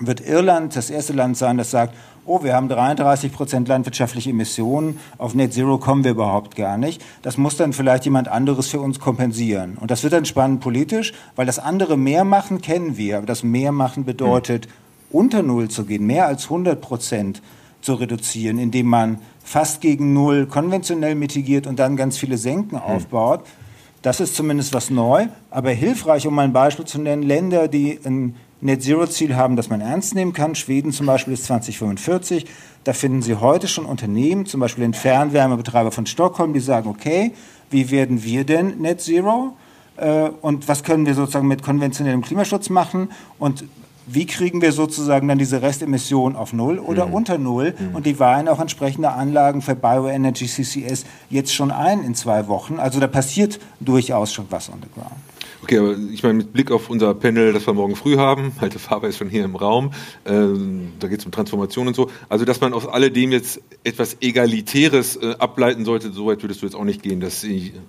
wird 0.00 0.20
Irland 0.20 0.74
das 0.74 0.90
erste 0.90 1.12
Land 1.12 1.36
sein, 1.36 1.56
das 1.56 1.70
sagt, 1.70 1.94
oh, 2.28 2.42
wir 2.42 2.54
haben 2.54 2.68
33 2.68 3.32
Prozent 3.32 3.68
landwirtschaftliche 3.68 4.30
Emissionen, 4.30 5.00
auf 5.16 5.34
Net 5.34 5.54
Zero 5.54 5.78
kommen 5.78 6.04
wir 6.04 6.10
überhaupt 6.10 6.56
gar 6.56 6.76
nicht. 6.76 7.02
Das 7.22 7.38
muss 7.38 7.56
dann 7.56 7.72
vielleicht 7.72 8.04
jemand 8.04 8.28
anderes 8.28 8.68
für 8.68 8.80
uns 8.80 9.00
kompensieren. 9.00 9.78
Und 9.80 9.90
das 9.90 10.02
wird 10.02 10.12
dann 10.12 10.26
spannend 10.26 10.60
politisch, 10.60 11.14
weil 11.36 11.46
das 11.46 11.58
andere 11.58 11.96
mehr 11.96 12.24
machen 12.24 12.60
kennen 12.60 12.96
wir, 12.96 13.16
aber 13.16 13.26
das 13.26 13.42
mehr 13.42 13.72
machen 13.72 14.04
bedeutet, 14.04 14.66
mhm. 14.66 15.18
unter 15.18 15.42
Null 15.42 15.68
zu 15.68 15.84
gehen, 15.84 16.06
mehr 16.06 16.26
als 16.26 16.44
100 16.44 16.80
Prozent 16.80 17.42
zu 17.80 17.94
reduzieren, 17.94 18.58
indem 18.58 18.86
man 18.86 19.18
fast 19.42 19.80
gegen 19.80 20.12
Null 20.12 20.46
konventionell 20.46 21.14
mitigiert 21.14 21.66
und 21.66 21.78
dann 21.78 21.96
ganz 21.96 22.18
viele 22.18 22.36
Senken 22.36 22.76
mhm. 22.76 22.82
aufbaut. 22.82 23.40
Das 24.02 24.20
ist 24.20 24.36
zumindest 24.36 24.74
was 24.74 24.90
neu, 24.90 25.26
aber 25.50 25.70
hilfreich, 25.70 26.26
um 26.26 26.34
mal 26.34 26.42
ein 26.42 26.52
Beispiel 26.52 26.84
zu 26.84 27.00
nennen, 27.00 27.22
Länder, 27.22 27.66
die 27.66 27.98
ein 28.04 28.36
Net-Zero-Ziel 28.60 29.36
haben, 29.36 29.56
das 29.56 29.68
man 29.68 29.80
ernst 29.80 30.14
nehmen 30.14 30.32
kann. 30.32 30.54
Schweden 30.54 30.92
zum 30.92 31.06
Beispiel 31.06 31.34
ist 31.34 31.44
2045. 31.44 32.46
Da 32.84 32.92
finden 32.92 33.22
Sie 33.22 33.36
heute 33.36 33.68
schon 33.68 33.84
Unternehmen, 33.84 34.46
zum 34.46 34.60
Beispiel 34.60 34.82
den 34.82 34.94
Fernwärmebetreiber 34.94 35.92
von 35.92 36.06
Stockholm, 36.06 36.52
die 36.52 36.60
sagen, 36.60 36.88
okay, 36.88 37.32
wie 37.70 37.90
werden 37.90 38.24
wir 38.24 38.44
denn 38.44 38.80
Net 38.80 39.00
Zero? 39.00 39.54
Äh, 39.96 40.30
und 40.40 40.68
was 40.68 40.82
können 40.82 41.06
wir 41.06 41.14
sozusagen 41.14 41.48
mit 41.48 41.62
konventionellem 41.62 42.22
Klimaschutz 42.22 42.70
machen? 42.70 43.10
Und 43.38 43.64
wie 44.10 44.26
kriegen 44.26 44.62
wir 44.62 44.72
sozusagen 44.72 45.28
dann 45.28 45.38
diese 45.38 45.60
Restemissionen 45.60 46.36
auf 46.36 46.52
Null 46.52 46.78
oder 46.78 47.06
mhm. 47.06 47.14
unter 47.14 47.38
Null? 47.38 47.74
Mhm. 47.78 47.94
Und 47.94 48.06
die 48.06 48.18
weihen 48.18 48.48
auch 48.48 48.58
entsprechende 48.58 49.10
Anlagen 49.10 49.60
für 49.60 49.74
Bioenergy 49.74 50.46
CCS 50.46 51.04
jetzt 51.28 51.54
schon 51.54 51.70
ein 51.70 52.02
in 52.02 52.14
zwei 52.14 52.48
Wochen. 52.48 52.78
Also 52.78 53.00
da 53.00 53.06
passiert 53.06 53.60
durchaus 53.80 54.32
schon 54.32 54.46
was 54.50 54.70
on 54.70 54.78
the 54.80 54.88
ground. 54.94 55.12
Okay, 55.68 55.80
aber 55.80 55.96
ich 56.10 56.22
meine, 56.22 56.32
mit 56.32 56.54
Blick 56.54 56.70
auf 56.70 56.88
unser 56.88 57.12
Panel, 57.12 57.52
das 57.52 57.66
wir 57.66 57.74
morgen 57.74 57.94
früh 57.94 58.16
haben, 58.16 58.52
Halte 58.62 58.78
Faber 58.78 59.06
ist 59.06 59.18
schon 59.18 59.28
hier 59.28 59.44
im 59.44 59.54
Raum, 59.54 59.90
ähm, 60.24 60.94
da 60.98 61.08
geht 61.08 61.18
es 61.18 61.26
um 61.26 61.30
Transformation 61.30 61.88
und 61.88 61.94
so, 61.94 62.10
also 62.30 62.46
dass 62.46 62.62
man 62.62 62.72
aus 62.72 62.86
alledem 62.86 63.32
jetzt 63.32 63.60
etwas 63.84 64.16
Egalitäres 64.22 65.16
äh, 65.16 65.34
ableiten 65.38 65.84
sollte, 65.84 66.10
so 66.10 66.28
weit 66.28 66.42
würdest 66.42 66.62
du 66.62 66.66
jetzt 66.66 66.74
auch 66.74 66.84
nicht 66.84 67.02
gehen, 67.02 67.20
dass 67.20 67.44
ich, 67.44 67.74
äh 67.74 67.80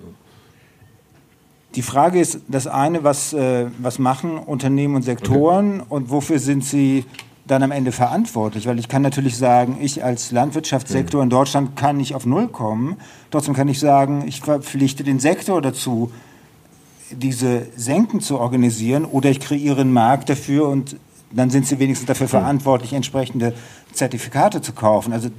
die 1.75 1.81
Frage 1.81 2.19
ist 2.19 2.41
das 2.49 2.67
eine, 2.67 3.05
was, 3.05 3.31
äh, 3.31 3.67
was 3.77 3.97
machen 3.97 4.37
Unternehmen 4.37 4.97
und 4.97 5.03
Sektoren 5.03 5.79
okay. 5.79 5.85
und 5.87 6.09
wofür 6.09 6.39
sind 6.39 6.65
sie 6.65 7.05
dann 7.47 7.63
am 7.63 7.71
Ende 7.71 7.93
verantwortlich? 7.93 8.67
Weil 8.67 8.77
ich 8.77 8.89
kann 8.89 9.03
natürlich 9.03 9.37
sagen, 9.37 9.77
ich 9.79 10.03
als 10.03 10.33
Landwirtschaftssektor 10.33 11.23
in 11.23 11.29
Deutschland 11.29 11.77
kann 11.77 11.95
nicht 11.95 12.13
auf 12.13 12.25
Null 12.25 12.49
kommen. 12.49 12.97
Trotzdem 13.31 13.53
kann 13.53 13.69
ich 13.69 13.79
sagen, 13.79 14.25
ich 14.27 14.41
verpflichte 14.41 15.05
den 15.05 15.19
Sektor 15.19 15.61
dazu, 15.61 16.11
diese 17.11 17.67
Senken 17.75 18.21
zu 18.21 18.39
organisieren 18.39 19.05
oder 19.05 19.29
ich 19.29 19.39
kreiere 19.39 19.81
einen 19.81 19.93
Markt 19.93 20.29
dafür 20.29 20.67
und 20.67 20.97
dann 21.31 21.49
sind 21.49 21.67
sie 21.67 21.79
wenigstens 21.79 22.07
dafür 22.07 22.27
verantwortlich, 22.27 22.93
entsprechende 22.93 23.53
Zertifikate 23.93 24.61
zu 24.61 24.73
kaufen. 24.73 25.13
Also 25.13 25.29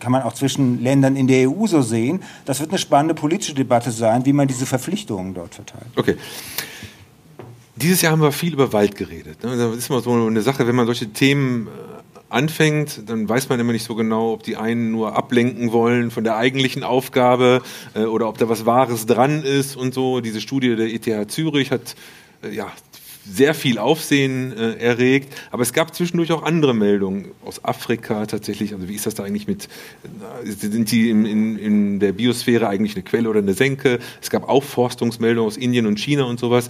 kann 0.00 0.12
man 0.12 0.22
auch 0.22 0.34
zwischen 0.34 0.82
Ländern 0.82 1.16
in 1.16 1.26
der 1.26 1.50
EU 1.50 1.66
so 1.66 1.82
sehen. 1.82 2.22
Das 2.44 2.60
wird 2.60 2.70
eine 2.70 2.78
spannende 2.78 3.14
politische 3.14 3.54
Debatte 3.54 3.90
sein, 3.90 4.26
wie 4.26 4.32
man 4.32 4.48
diese 4.48 4.66
Verpflichtungen 4.66 5.34
dort 5.34 5.54
verteilt. 5.54 5.86
Okay. 5.96 6.16
Dieses 7.76 8.00
Jahr 8.00 8.12
haben 8.12 8.22
wir 8.22 8.32
viel 8.32 8.54
über 8.54 8.72
Wald 8.72 8.96
geredet. 8.96 9.42
Ne? 9.44 9.56
Das 9.56 9.76
ist 9.76 9.90
immer 9.90 10.00
so 10.00 10.12
eine 10.12 10.40
Sache, 10.40 10.66
wenn 10.66 10.74
man 10.74 10.86
solche 10.86 11.08
Themen 11.12 11.66
äh, 11.66 11.70
anfängt, 12.28 13.08
dann 13.08 13.28
weiß 13.28 13.48
man 13.48 13.60
immer 13.60 13.72
nicht 13.72 13.84
so 13.84 13.94
genau, 13.94 14.32
ob 14.32 14.42
die 14.42 14.56
einen 14.56 14.90
nur 14.90 15.16
ablenken 15.16 15.72
wollen 15.72 16.10
von 16.10 16.24
der 16.24 16.36
eigentlichen 16.36 16.82
Aufgabe 16.82 17.62
äh, 17.94 18.04
oder 18.04 18.28
ob 18.28 18.38
da 18.38 18.48
was 18.48 18.66
Wahres 18.66 19.06
dran 19.06 19.42
ist 19.42 19.76
und 19.76 19.94
so. 19.94 20.20
Diese 20.20 20.40
Studie 20.40 20.76
der 20.76 20.92
ETH 20.92 21.30
Zürich 21.30 21.70
hat 21.70 21.94
äh, 22.42 22.54
ja 22.54 22.72
sehr 23.28 23.54
viel 23.54 23.78
Aufsehen 23.78 24.56
äh, 24.56 24.74
erregt. 24.74 25.34
Aber 25.50 25.62
es 25.62 25.72
gab 25.72 25.94
zwischendurch 25.94 26.32
auch 26.32 26.42
andere 26.42 26.74
Meldungen 26.74 27.26
aus 27.44 27.64
Afrika 27.64 28.26
tatsächlich. 28.26 28.72
Also 28.74 28.88
wie 28.88 28.94
ist 28.94 29.06
das 29.06 29.14
da 29.14 29.24
eigentlich 29.24 29.48
mit, 29.48 29.68
äh, 30.44 30.50
sind 30.50 30.90
die 30.90 31.10
in, 31.10 31.26
in, 31.26 31.58
in 31.58 32.00
der 32.00 32.12
Biosphäre 32.12 32.68
eigentlich 32.68 32.94
eine 32.94 33.02
Quelle 33.02 33.28
oder 33.28 33.40
eine 33.40 33.54
Senke? 33.54 33.98
Es 34.20 34.30
gab 34.30 34.48
Aufforstungsmeldungen 34.48 35.46
aus 35.46 35.56
Indien 35.56 35.86
und 35.86 35.98
China 35.98 36.24
und 36.24 36.38
sowas. 36.38 36.68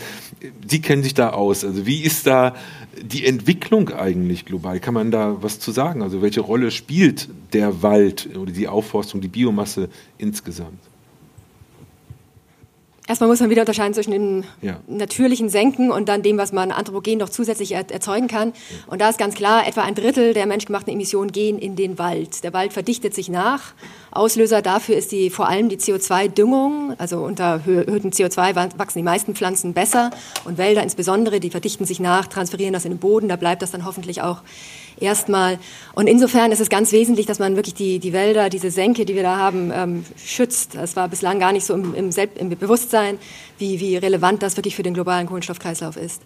Sie 0.66 0.81
kennen 0.81 1.03
sich 1.03 1.14
da 1.14 1.31
aus. 1.31 1.64
Also 1.64 1.87
wie 1.87 2.03
ist 2.03 2.27
da 2.27 2.55
die 3.03 3.27
Entwicklung 3.27 3.90
eigentlich 3.90 4.45
global? 4.45 4.81
Kann 4.81 4.95
man 4.95 5.11
da 5.11 5.37
was 5.40 5.61
zu 5.61 5.73
sagen? 5.73 6.03
Also 6.03 6.23
welche 6.23 6.40
Rolle 6.40 6.71
spielt 6.71 7.29
der 7.53 7.83
Wald 7.83 8.31
oder 8.37 8.53
die 8.53 8.69
Aufforstung, 8.69 9.21
die 9.21 9.29
Biomasse 9.29 9.88
insgesamt? 10.19 10.81
Erstmal 13.09 13.29
muss 13.29 13.38
man 13.38 13.51
wieder 13.51 13.62
unterscheiden 13.62 13.95
zwischen 13.95 14.11
dem 14.11 14.45
ja. 14.62 14.81
natürlichen 14.88 15.49
Senken 15.49 15.92
und 15.92 16.09
dann 16.09 16.23
dem, 16.23 16.38
was 16.38 16.53
man 16.53 16.73
anthropogen 16.73 17.19
noch 17.19 17.29
zusätzlich 17.29 17.73
erzeugen 17.73 18.27
kann. 18.27 18.49
Ja. 18.49 18.92
Und 18.92 19.01
da 19.01 19.09
ist 19.09 19.19
ganz 19.19 19.37
klar, 19.37 19.66
etwa 19.66 19.83
ein 19.83 19.95
Drittel 19.95 20.35
der 20.35 20.47
menschgemachten 20.47 20.92
Emissionen 20.92 21.31
gehen 21.31 21.59
in 21.59 21.77
den 21.77 21.99
Wald. 21.99 22.42
Der 22.42 22.53
Wald 22.53 22.73
verdichtet 22.73 23.14
sich 23.14 23.29
nach. 23.29 23.75
Auslöser 24.11 24.61
dafür 24.61 24.97
ist 24.97 25.12
die, 25.12 25.31
vor 25.31 25.49
allem 25.49 25.69
die 25.69 25.77
CO2-Düngung. 25.77 26.95
Also 26.99 27.19
unter 27.19 27.45
erhöhtem 27.45 28.11
CO2 28.11 28.77
wachsen 28.77 28.99
die 28.99 29.05
meisten 29.05 29.35
Pflanzen 29.35 29.73
besser 29.73 30.11
und 30.45 30.59
Wälder 30.59 30.83
insbesondere, 30.83 31.38
die 31.38 31.51
verdichten 31.51 31.87
sich 31.87 32.01
nach, 32.01 32.27
transferieren 32.27 32.73
das 32.73 32.85
in 32.85 32.92
den 32.92 32.99
Boden. 32.99 33.29
Da 33.29 33.37
bleibt 33.37 33.62
das 33.62 33.71
dann 33.71 33.85
hoffentlich 33.85 34.23
auch 34.23 34.42
erstmal. 34.99 35.59
Und 35.95 36.07
insofern 36.07 36.53
ist 36.53 36.61
es 36.61 36.69
ganz 36.69 36.93
wesentlich, 36.93 37.27
dass 37.27 37.39
man 37.39 37.57
wirklich 37.57 37.75
die, 37.75 37.99
die 37.99 38.13
Wälder, 38.13 38.49
diese 38.49 38.71
Senke, 38.71 39.05
die 39.05 39.15
wir 39.15 39.23
da 39.23 39.37
haben, 39.37 39.71
ähm, 39.75 40.05
schützt. 40.17 40.75
Das 40.75 40.97
war 40.97 41.09
bislang 41.09 41.39
gar 41.39 41.53
nicht 41.53 41.67
so 41.67 41.75
im, 41.75 41.95
im, 41.95 42.13
Selbst-, 42.13 42.39
im 42.39 42.51
Bewusstsein, 42.51 43.19
wie, 43.59 43.81
wie 43.81 43.97
relevant 43.97 44.43
das 44.43 44.57
wirklich 44.57 44.77
für 44.77 44.83
den 44.83 44.95
globalen 44.95 45.27
Kohlenstoffkreislauf 45.27 45.97
ist. 45.97 46.23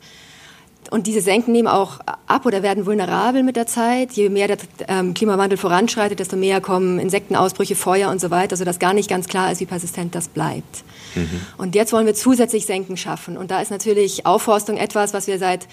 Und 0.90 1.06
diese 1.06 1.20
Senken 1.20 1.52
nehmen 1.52 1.68
auch 1.68 2.00
ab 2.26 2.46
oder 2.46 2.62
werden 2.62 2.86
vulnerabel 2.86 3.42
mit 3.42 3.54
der 3.54 3.66
Zeit. 3.66 4.12
Je 4.12 4.28
mehr 4.30 4.48
der 4.48 4.56
ähm, 4.88 5.12
Klimawandel 5.12 5.58
voranschreitet, 5.58 6.18
desto 6.18 6.36
mehr 6.36 6.60
kommen 6.60 6.98
Insektenausbrüche, 6.98 7.76
Feuer 7.76 8.10
und 8.10 8.20
so 8.20 8.30
weiter, 8.30 8.56
sodass 8.56 8.78
gar 8.78 8.94
nicht 8.94 9.08
ganz 9.08 9.28
klar 9.28 9.52
ist, 9.52 9.60
wie 9.60 9.66
persistent 9.66 10.14
das 10.14 10.28
bleibt. 10.28 10.82
Mhm. 11.14 11.40
Und 11.58 11.74
jetzt 11.74 11.92
wollen 11.92 12.06
wir 12.06 12.14
zusätzlich 12.14 12.66
Senken 12.66 12.96
schaffen. 12.96 13.36
Und 13.36 13.50
da 13.50 13.60
ist 13.60 13.70
natürlich 13.70 14.24
Aufforstung 14.26 14.78
etwas, 14.78 15.12
was 15.12 15.26
wir 15.26 15.38
seit 15.38 15.68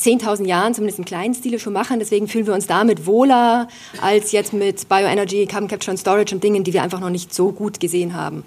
10.000 0.00 0.46
Jahren 0.46 0.74
zumindest 0.74 0.98
im 0.98 1.04
kleinen 1.04 1.34
Stile 1.34 1.58
schon 1.58 1.72
machen. 1.72 1.98
Deswegen 1.98 2.28
fühlen 2.28 2.46
wir 2.46 2.54
uns 2.54 2.66
damit 2.66 3.06
wohler 3.06 3.68
als 4.00 4.32
jetzt 4.32 4.52
mit 4.52 4.88
Bioenergy, 4.88 5.46
Carbon 5.46 5.68
Capture 5.68 5.90
and 5.90 6.00
Storage 6.00 6.34
und 6.34 6.44
Dingen, 6.44 6.64
die 6.64 6.72
wir 6.72 6.82
einfach 6.82 7.00
noch 7.00 7.10
nicht 7.10 7.34
so 7.34 7.52
gut 7.52 7.80
gesehen 7.80 8.14
haben. 8.14 8.44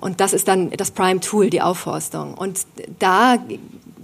Und 0.00 0.20
das 0.20 0.32
ist 0.32 0.48
dann 0.48 0.70
das 0.70 0.90
Prime 0.90 1.20
Tool, 1.20 1.48
die 1.48 1.62
Aufforstung. 1.62 2.34
Und 2.34 2.60
da 2.98 3.38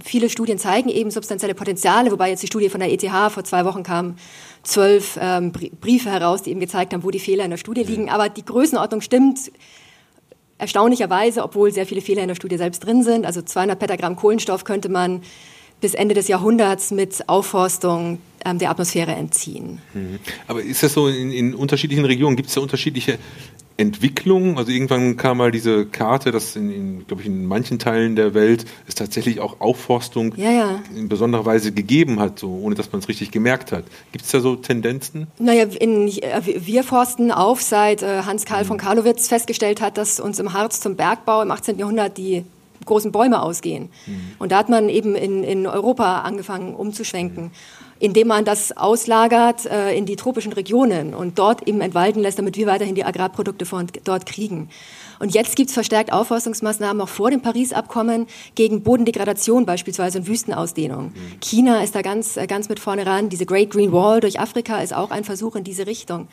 viele 0.03 0.29
Studien 0.29 0.57
zeigen 0.57 0.87
eben 0.87 1.11
substanzielle 1.11 1.53
Potenziale, 1.53 2.11
wobei 2.11 2.29
jetzt 2.29 2.41
die 2.41 2.47
Studie 2.47 2.69
von 2.69 2.79
der 2.79 2.91
ETH 2.91 3.05
vor 3.31 3.43
zwei 3.43 3.65
Wochen 3.65 3.83
kam, 3.83 4.15
zwölf 4.63 5.19
ähm, 5.21 5.51
Briefe 5.51 6.09
heraus, 6.09 6.43
die 6.43 6.51
eben 6.51 6.61
gezeigt 6.61 6.93
haben, 6.93 7.03
wo 7.03 7.11
die 7.11 7.19
Fehler 7.19 7.43
in 7.43 7.51
der 7.51 7.57
Studie 7.57 7.83
liegen. 7.83 8.09
Aber 8.09 8.29
die 8.29 8.45
Größenordnung 8.45 9.01
stimmt 9.01 9.51
erstaunlicherweise, 10.57 11.43
obwohl 11.43 11.71
sehr 11.71 11.85
viele 11.85 12.01
Fehler 12.01 12.21
in 12.21 12.27
der 12.27 12.35
Studie 12.35 12.57
selbst 12.57 12.85
drin 12.85 13.03
sind. 13.03 13.25
Also 13.25 13.41
200 13.41 13.79
Petagramm 13.79 14.15
Kohlenstoff 14.15 14.63
könnte 14.63 14.89
man 14.89 15.21
bis 15.81 15.93
Ende 15.93 16.15
des 16.15 16.27
Jahrhunderts 16.27 16.91
mit 16.91 17.27
Aufforstung 17.27 18.19
ähm, 18.45 18.59
der 18.59 18.69
Atmosphäre 18.69 19.11
entziehen. 19.11 19.79
Mhm. 19.93 20.19
Aber 20.47 20.61
ist 20.61 20.83
das 20.83 20.93
so 20.93 21.07
in, 21.07 21.31
in 21.31 21.55
unterschiedlichen 21.55 22.05
Regionen? 22.05 22.35
Gibt 22.35 22.49
es 22.49 22.55
da 22.55 22.61
unterschiedliche 22.61 23.17
Entwicklungen? 23.77 24.57
Also 24.57 24.71
irgendwann 24.71 25.17
kam 25.17 25.37
mal 25.37 25.51
diese 25.51 25.85
Karte, 25.85 26.31
dass 26.31 26.55
in, 26.55 26.71
in 26.71 27.07
glaube 27.07 27.21
ich, 27.21 27.27
in 27.27 27.45
manchen 27.45 27.79
Teilen 27.79 28.15
der 28.15 28.33
Welt 28.33 28.65
es 28.87 28.95
tatsächlich 28.95 29.39
auch 29.39 29.59
Aufforstung 29.59 30.33
ja, 30.35 30.51
ja. 30.51 30.83
in 30.95 31.09
besonderer 31.09 31.45
Weise 31.45 31.71
gegeben 31.71 32.19
hat, 32.19 32.39
so, 32.39 32.49
ohne 32.49 32.75
dass 32.75 32.91
man 32.91 33.01
es 33.01 33.07
richtig 33.07 33.31
gemerkt 33.31 33.71
hat. 33.71 33.85
Gibt 34.11 34.25
es 34.25 34.31
da 34.31 34.39
so 34.39 34.55
Tendenzen? 34.55 35.27
Naja, 35.37 35.65
in, 35.79 36.07
äh, 36.07 36.41
wir 36.45 36.83
forsten 36.83 37.31
auf, 37.31 37.61
seit 37.61 38.03
äh, 38.03 38.23
Hans 38.23 38.45
Karl 38.45 38.63
mhm. 38.63 38.67
von 38.67 38.77
Karlowitz 38.77 39.27
festgestellt 39.27 39.81
hat, 39.81 39.97
dass 39.97 40.19
uns 40.19 40.39
im 40.39 40.53
Harz 40.53 40.81
zum 40.81 40.95
Bergbau 40.95 41.41
im 41.41 41.51
18. 41.51 41.77
Jahrhundert 41.77 42.17
die 42.17 42.43
großen 42.89 43.11
Bäume 43.11 43.41
ausgehen. 43.41 43.89
Mhm. 44.05 44.35
Und 44.39 44.51
da 44.51 44.57
hat 44.57 44.69
man 44.69 44.89
eben 44.89 45.15
in, 45.15 45.43
in 45.43 45.65
Europa 45.65 46.21
angefangen 46.21 46.75
umzuschwenken, 46.75 47.51
indem 47.99 48.27
man 48.27 48.45
das 48.45 48.75
auslagert 48.75 49.65
äh, 49.65 49.95
in 49.95 50.05
die 50.05 50.15
tropischen 50.15 50.53
Regionen 50.53 51.13
und 51.13 51.39
dort 51.39 51.67
eben 51.67 51.81
entwalten 51.81 52.21
lässt, 52.21 52.39
damit 52.39 52.57
wir 52.57 52.67
weiterhin 52.67 52.95
die 52.95 53.05
Agrarprodukte 53.05 53.65
von 53.65 53.87
dort 54.03 54.25
kriegen. 54.25 54.69
Und 55.19 55.33
jetzt 55.33 55.55
gibt 55.57 55.69
es 55.69 55.73
verstärkt 55.73 56.13
Aufforstungsmaßnahmen 56.13 57.01
auch 57.01 57.09
vor 57.09 57.29
dem 57.29 57.41
Paris-Abkommen 57.41 58.27
gegen 58.55 58.83
Bodendegradation 58.83 59.65
beispielsweise 59.65 60.19
und 60.19 60.27
Wüstenausdehnung. 60.27 61.05
Mhm. 61.07 61.39
China 61.41 61.83
ist 61.83 61.93
da 61.93 62.01
ganz, 62.01 62.37
äh, 62.37 62.47
ganz 62.47 62.69
mit 62.69 62.79
vorne 62.79 63.05
ran. 63.05 63.29
Diese 63.29 63.45
Great 63.45 63.69
Green 63.69 63.91
Wall 63.91 64.21
durch 64.21 64.39
Afrika 64.39 64.81
ist 64.81 64.93
auch 64.93 65.11
ein 65.11 65.23
Versuch 65.23 65.55
in 65.55 65.63
diese 65.63 65.85
Richtung. 65.85 66.27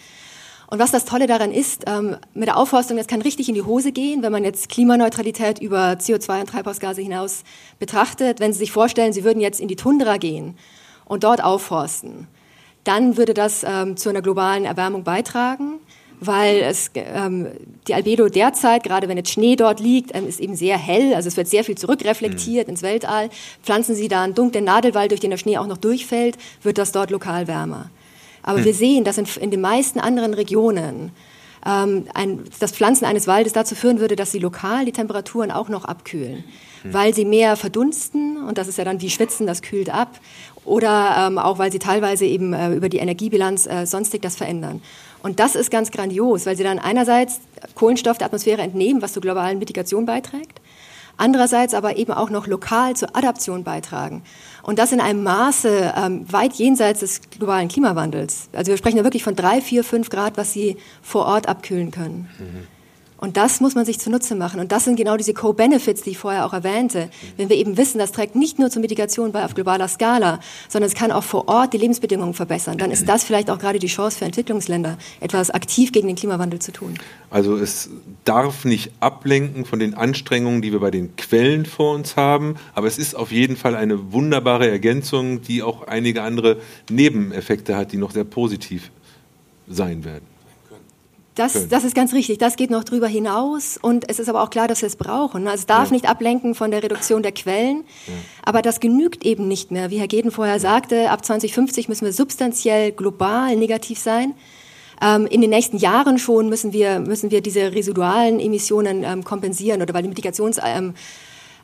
Und 0.68 0.78
was 0.78 0.90
das 0.90 1.04
Tolle 1.04 1.26
daran 1.26 1.52
ist, 1.52 1.84
ähm, 1.86 2.16
mit 2.34 2.48
der 2.48 2.56
Aufforstung, 2.56 2.96
das 2.96 3.06
kann 3.06 3.22
richtig 3.22 3.48
in 3.48 3.54
die 3.54 3.62
Hose 3.62 3.92
gehen, 3.92 4.22
wenn 4.22 4.32
man 4.32 4.44
jetzt 4.44 4.68
Klimaneutralität 4.68 5.60
über 5.60 5.92
CO2 5.92 6.40
und 6.40 6.48
Treibhausgase 6.48 7.02
hinaus 7.02 7.44
betrachtet. 7.78 8.40
Wenn 8.40 8.52
Sie 8.52 8.58
sich 8.58 8.72
vorstellen, 8.72 9.12
Sie 9.12 9.24
würden 9.24 9.40
jetzt 9.40 9.60
in 9.60 9.68
die 9.68 9.76
Tundra 9.76 10.16
gehen 10.16 10.56
und 11.04 11.24
dort 11.24 11.42
aufforsten, 11.42 12.26
dann 12.84 13.16
würde 13.16 13.34
das 13.34 13.64
ähm, 13.64 13.96
zu 13.96 14.08
einer 14.08 14.22
globalen 14.22 14.64
Erwärmung 14.64 15.04
beitragen 15.04 15.80
weil 16.20 16.60
es, 16.60 16.90
ähm, 16.94 17.48
die 17.86 17.94
Albedo 17.94 18.28
derzeit, 18.28 18.82
gerade 18.84 19.08
wenn 19.08 19.16
jetzt 19.16 19.30
Schnee 19.30 19.56
dort 19.56 19.80
liegt, 19.80 20.14
ähm, 20.14 20.26
ist 20.26 20.40
eben 20.40 20.56
sehr 20.56 20.78
hell, 20.78 21.14
also 21.14 21.28
es 21.28 21.36
wird 21.36 21.48
sehr 21.48 21.64
viel 21.64 21.76
zurückreflektiert 21.76 22.66
mhm. 22.66 22.72
ins 22.72 22.82
Weltall. 22.82 23.30
Pflanzen 23.62 23.94
Sie 23.94 24.08
da 24.08 24.22
einen 24.22 24.34
dunklen 24.34 24.64
Nadelwald, 24.64 25.10
durch 25.10 25.20
den 25.20 25.30
der 25.30 25.38
Schnee 25.38 25.58
auch 25.58 25.66
noch 25.66 25.76
durchfällt, 25.76 26.36
wird 26.62 26.78
das 26.78 26.92
dort 26.92 27.10
lokal 27.10 27.46
wärmer. 27.46 27.90
Aber 28.46 28.60
mhm. 28.60 28.64
wir 28.64 28.74
sehen, 28.74 29.04
dass 29.04 29.18
in, 29.18 29.26
in, 29.40 29.50
den 29.50 29.60
meisten 29.60 30.00
anderen 30.00 30.32
Regionen 30.32 31.12
ähm, 31.66 32.06
ein, 32.14 32.44
das 32.58 32.72
Pflanzen 32.72 33.04
eines 33.04 33.26
Waldes 33.26 33.52
dazu 33.52 33.74
führen 33.74 34.00
würde, 34.00 34.16
dass 34.16 34.32
sie 34.32 34.38
lokal 34.38 34.86
die 34.86 34.92
Temperaturen 34.92 35.50
auch 35.50 35.68
noch 35.68 35.84
abkühlen, 35.84 36.44
mhm. 36.82 36.94
weil 36.94 37.12
sie 37.12 37.26
mehr 37.26 37.56
verdunsten 37.56 38.42
und 38.42 38.56
das 38.56 38.68
ist 38.68 38.78
ja 38.78 38.84
dann 38.84 39.02
wie 39.02 39.10
Schwitzen, 39.10 39.46
das 39.46 39.60
kühlt 39.60 39.90
ab 39.90 40.18
oder 40.64 41.26
ähm, 41.26 41.38
auch 41.38 41.58
weil 41.58 41.70
sie 41.72 41.78
teilweise 41.78 42.24
eben 42.24 42.52
äh, 42.52 42.72
über 42.72 42.88
die 42.88 42.98
Energiebilanz 42.98 43.66
äh, 43.66 43.84
sonstig 43.84 44.22
das 44.22 44.36
verändern. 44.36 44.80
Und 45.22 45.40
das 45.40 45.56
ist 45.56 45.70
ganz 45.72 45.90
grandios, 45.90 46.46
weil 46.46 46.56
sie 46.56 46.62
dann 46.62 46.78
einerseits 46.78 47.40
Kohlenstoff 47.74 48.18
der 48.18 48.28
Atmosphäre 48.28 48.62
entnehmen, 48.62 49.02
was 49.02 49.12
zur 49.12 49.22
globalen 49.22 49.58
Mitigation 49.58 50.06
beiträgt, 50.06 50.60
andererseits 51.16 51.74
aber 51.74 51.96
eben 51.96 52.12
auch 52.12 52.30
noch 52.30 52.46
lokal 52.46 52.94
zur 52.94 53.16
Adaption 53.16 53.64
beitragen. 53.64 54.22
Und 54.66 54.80
das 54.80 54.90
in 54.90 55.00
einem 55.00 55.22
Maße 55.22 55.94
ähm, 55.96 56.26
weit 56.28 56.54
jenseits 56.54 56.98
des 56.98 57.20
globalen 57.30 57.68
Klimawandels. 57.68 58.48
Also 58.52 58.72
wir 58.72 58.76
sprechen 58.76 58.96
ja 58.96 59.04
wirklich 59.04 59.22
von 59.22 59.36
drei, 59.36 59.60
vier, 59.60 59.84
fünf 59.84 60.10
Grad, 60.10 60.36
was 60.36 60.52
sie 60.52 60.76
vor 61.02 61.26
Ort 61.26 61.48
abkühlen 61.48 61.92
können. 61.92 62.28
Mhm. 62.36 62.75
Und 63.18 63.36
das 63.36 63.60
muss 63.60 63.74
man 63.74 63.86
sich 63.86 63.98
zunutze 63.98 64.34
machen. 64.34 64.60
Und 64.60 64.72
das 64.72 64.84
sind 64.84 64.96
genau 64.96 65.16
diese 65.16 65.32
Co-Benefits, 65.32 66.02
die 66.02 66.10
ich 66.10 66.18
vorher 66.18 66.44
auch 66.44 66.52
erwähnte. 66.52 67.08
Wenn 67.36 67.48
wir 67.48 67.56
eben 67.56 67.76
wissen, 67.78 67.98
das 67.98 68.12
trägt 68.12 68.36
nicht 68.36 68.58
nur 68.58 68.70
zur 68.70 68.82
Mitigation 68.82 69.32
bei 69.32 69.44
auf 69.44 69.54
globaler 69.54 69.88
Skala, 69.88 70.40
sondern 70.68 70.88
es 70.88 70.94
kann 70.94 71.10
auch 71.10 71.24
vor 71.24 71.48
Ort 71.48 71.72
die 71.72 71.78
Lebensbedingungen 71.78 72.34
verbessern, 72.34 72.76
dann 72.76 72.90
ist 72.90 73.08
das 73.08 73.24
vielleicht 73.24 73.50
auch 73.50 73.58
gerade 73.58 73.78
die 73.78 73.86
Chance 73.86 74.18
für 74.18 74.26
Entwicklungsländer, 74.26 74.98
etwas 75.20 75.50
aktiv 75.50 75.92
gegen 75.92 76.08
den 76.08 76.16
Klimawandel 76.16 76.58
zu 76.60 76.72
tun. 76.72 76.94
Also 77.30 77.56
es 77.56 77.88
darf 78.24 78.64
nicht 78.64 78.92
ablenken 79.00 79.64
von 79.64 79.78
den 79.78 79.94
Anstrengungen, 79.94 80.60
die 80.60 80.72
wir 80.72 80.80
bei 80.80 80.90
den 80.90 81.16
Quellen 81.16 81.64
vor 81.64 81.94
uns 81.94 82.16
haben, 82.16 82.56
aber 82.74 82.86
es 82.86 82.98
ist 82.98 83.16
auf 83.16 83.32
jeden 83.32 83.56
Fall 83.56 83.74
eine 83.74 84.12
wunderbare 84.12 84.68
Ergänzung, 84.68 85.42
die 85.42 85.62
auch 85.62 85.86
einige 85.86 86.22
andere 86.22 86.58
Nebeneffekte 86.90 87.76
hat, 87.76 87.92
die 87.92 87.96
noch 87.96 88.10
sehr 88.10 88.24
positiv 88.24 88.90
sein 89.68 90.04
werden. 90.04 90.35
Das, 91.36 91.68
das 91.68 91.84
ist 91.84 91.94
ganz 91.94 92.14
richtig. 92.14 92.38
Das 92.38 92.56
geht 92.56 92.70
noch 92.70 92.82
drüber 92.82 93.06
hinaus. 93.06 93.78
Und 93.80 94.08
es 94.08 94.18
ist 94.18 94.28
aber 94.28 94.42
auch 94.42 94.50
klar, 94.50 94.68
dass 94.68 94.80
wir 94.80 94.86
es 94.86 94.96
brauchen. 94.96 95.46
Also 95.46 95.60
es 95.60 95.66
darf 95.66 95.88
ja. 95.88 95.92
nicht 95.92 96.08
ablenken 96.08 96.54
von 96.54 96.70
der 96.70 96.82
Reduktion 96.82 97.22
der 97.22 97.32
Quellen. 97.32 97.84
Ja. 98.06 98.14
Aber 98.42 98.62
das 98.62 98.80
genügt 98.80 99.24
eben 99.24 99.46
nicht 99.46 99.70
mehr. 99.70 99.90
Wie 99.90 99.98
Herr 99.98 100.08
Geden 100.08 100.30
vorher 100.30 100.58
sagte, 100.58 101.10
ab 101.10 101.24
2050 101.24 101.88
müssen 101.88 102.06
wir 102.06 102.12
substanziell 102.12 102.90
global 102.90 103.54
negativ 103.54 103.98
sein. 103.98 104.34
Ähm, 105.02 105.26
in 105.26 105.42
den 105.42 105.50
nächsten 105.50 105.76
Jahren 105.76 106.18
schon 106.18 106.48
müssen 106.48 106.72
wir, 106.72 107.00
müssen 107.00 107.30
wir 107.30 107.42
diese 107.42 107.74
residualen 107.74 108.40
Emissionen 108.40 109.04
ähm, 109.04 109.22
kompensieren 109.22 109.82
oder 109.82 109.92
weil 109.92 110.02
die 110.02 110.08
Mitigationsanstrengungen 110.08 110.90
ähm, 110.90 110.94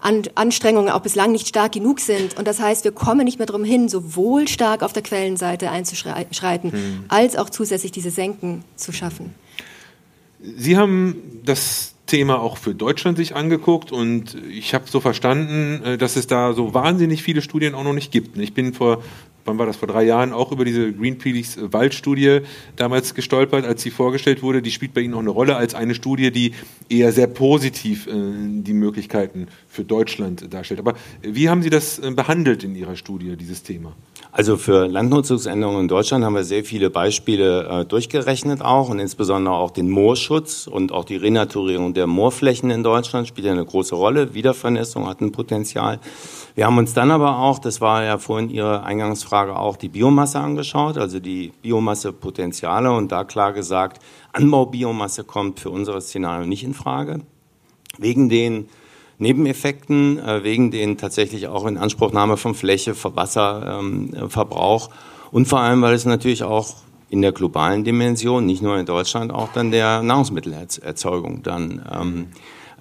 auch 0.03 1.01
bislang 1.01 1.33
nicht 1.33 1.49
stark 1.49 1.73
genug 1.73 2.01
sind. 2.01 2.37
Und 2.37 2.47
das 2.47 2.61
heißt, 2.61 2.85
wir 2.85 2.93
kommen 2.93 3.25
nicht 3.25 3.39
mehr 3.39 3.47
darum 3.47 3.65
hin, 3.65 3.89
sowohl 3.89 4.49
stark 4.49 4.83
auf 4.83 4.93
der 4.93 5.03
Quellenseite 5.03 5.71
einzuschreiten, 5.71 6.73
hm. 6.73 7.05
als 7.09 7.37
auch 7.37 7.51
zusätzlich 7.51 7.93
diese 7.93 8.11
Senken 8.11 8.65
zu 8.77 8.93
schaffen. 8.93 9.35
Sie 10.57 10.77
haben 10.77 11.41
das 11.45 11.95
Thema 12.07 12.41
auch 12.41 12.59
für 12.59 12.75
Deutschland 12.75 13.17
sich 13.17 13.35
angeguckt 13.35 13.91
und 13.91 14.37
ich 14.51 14.75
habe 14.75 14.85
so 14.87 15.01
verstanden, 15.01 15.83
äh, 15.83 15.99
dass 15.99 16.17
es 16.17 16.27
da 16.27 16.53
so 16.53 16.75
wahnsinnig 16.75 17.23
viele 17.23 17.41
Studien 17.41 17.75
auch 17.75 17.85
noch 17.85 17.95
nicht 17.95 18.13
gibt. 18.13 18.37
Ich 18.37 18.53
bin 18.53 18.75
vor, 18.75 19.03
wann 19.45 19.59
war 19.59 19.67
das, 19.67 19.77
vor 19.77 19.89
drei 19.89 20.05
Jahren 20.05 20.33
auch 20.33 20.53
über 20.53 20.65
diese 20.65 20.93
Greenpeace 20.93 21.59
Waldstudie 21.73 22.41
damals 22.77 23.15
gestolpert, 23.15 23.65
als 23.65 23.83
sie 23.83 23.91
vorgestellt 23.91 24.43
wurde. 24.43 24.63
Die 24.63 24.71
spielt 24.71 24.95
bei 24.95 25.01
Ihnen 25.01 25.15
auch 25.15 25.21
eine 25.21 25.31
Rolle 25.31 25.57
als 25.57 25.75
eine 25.75 25.95
Studie, 25.95 26.31
die 26.31 26.53
eher 26.89 27.13
sehr 27.13 27.27
positiv 27.27 28.07
äh, 28.07 28.13
die 28.13 28.75
Möglichkeiten 28.75 29.49
für 29.69 29.85
Deutschland 29.85 30.53
darstellt. 30.53 30.81
Aber 30.81 30.95
wie 31.23 31.49
haben 31.49 31.63
Sie 31.63 31.71
das 31.71 31.99
äh, 31.99 32.11
behandelt 32.11 32.65
in 32.65 32.75
Ihrer 32.75 32.97
Studie, 32.97 33.37
dieses 33.37 33.63
Thema? 33.63 33.95
Also 34.35 34.57
für 34.57 34.87
Landnutzungsänderungen 34.87 35.83
in 35.83 35.89
Deutschland 35.89 36.25
haben 36.25 36.35
wir 36.35 36.45
sehr 36.45 36.65
viele 36.65 36.89
Beispiele 36.89 37.69
äh, 37.69 37.85
durchgerechnet 37.85 38.63
auch 38.63 38.89
und 38.89 38.99
insbesondere 38.99 39.55
auch 39.55 39.71
den 39.71 39.91
Moorschutz 39.91 40.67
und 40.67 40.91
auch 40.91 41.05
die 41.05 41.17
Renaturierung 41.17 41.93
der 41.93 42.07
Moorflächen 42.07 42.71
in 42.71 42.83
Deutschland 42.83 43.29
spielt 43.29 43.45
ja 43.47 43.53
eine 43.53 43.67
große 43.67 43.95
Rolle. 43.95 44.33
Wiedervernässung 44.33 45.07
hat 45.07 45.21
ein 45.21 45.33
Potenzial. 45.33 46.01
Wir 46.55 46.65
haben 46.65 46.79
uns 46.79 46.95
dann 46.95 47.11
aber 47.11 47.41
auch, 47.41 47.59
das 47.59 47.83
war 47.83 48.05
ja 48.05 48.17
vorhin 48.17 48.49
Ihre 48.49 48.85
Eingangsfrage 48.85 49.55
auch, 49.55 49.77
die 49.77 49.91
Biomasse 49.91 50.41
angeschaut, 50.41 50.97
also 50.97 51.21
die 51.21 51.53
Biomassepotenziale 51.61 52.91
und 52.91 53.13
da 53.13 53.25
klar 53.25 53.53
gesagt, 53.53 54.03
Anbaubiomasse 54.33 55.25
kommt 55.25 55.61
für 55.61 55.69
unser 55.69 56.01
Szenario 56.01 56.47
nicht 56.47 56.65
in 56.65 56.73
Frage. 56.73 57.21
Wegen 57.99 58.31
den 58.31 58.71
Nebeneffekten, 59.23 60.19
äh, 60.19 60.45
wegen 60.45 60.71
den 60.71 60.99
tatsächlich 60.99 61.49
auch 61.49 61.67
in 61.67 61.79
Anspruchnahme 61.79 62.37
von 62.37 62.55
Fläche, 62.55 62.95
Wasserverbrauch 63.03 64.89
ähm, 64.89 64.95
und 65.31 65.49
vor 65.49 65.61
allem, 65.61 65.81
weil 65.81 65.95
es 65.95 66.05
natürlich 66.05 66.43
auch 66.43 66.75
in 67.09 67.23
der 67.23 67.33
globalen 67.33 67.85
Dimension, 67.85 68.47
nicht 68.47 68.63
nur 68.63 68.79
in 68.79 68.87
Deutschland, 68.87 69.33
auch 69.33 69.53
dann 69.53 69.71
der 69.71 70.03
Nahrungsmittelerzeugung 70.03 71.43
dann 71.43 71.83
ähm, 71.91 72.27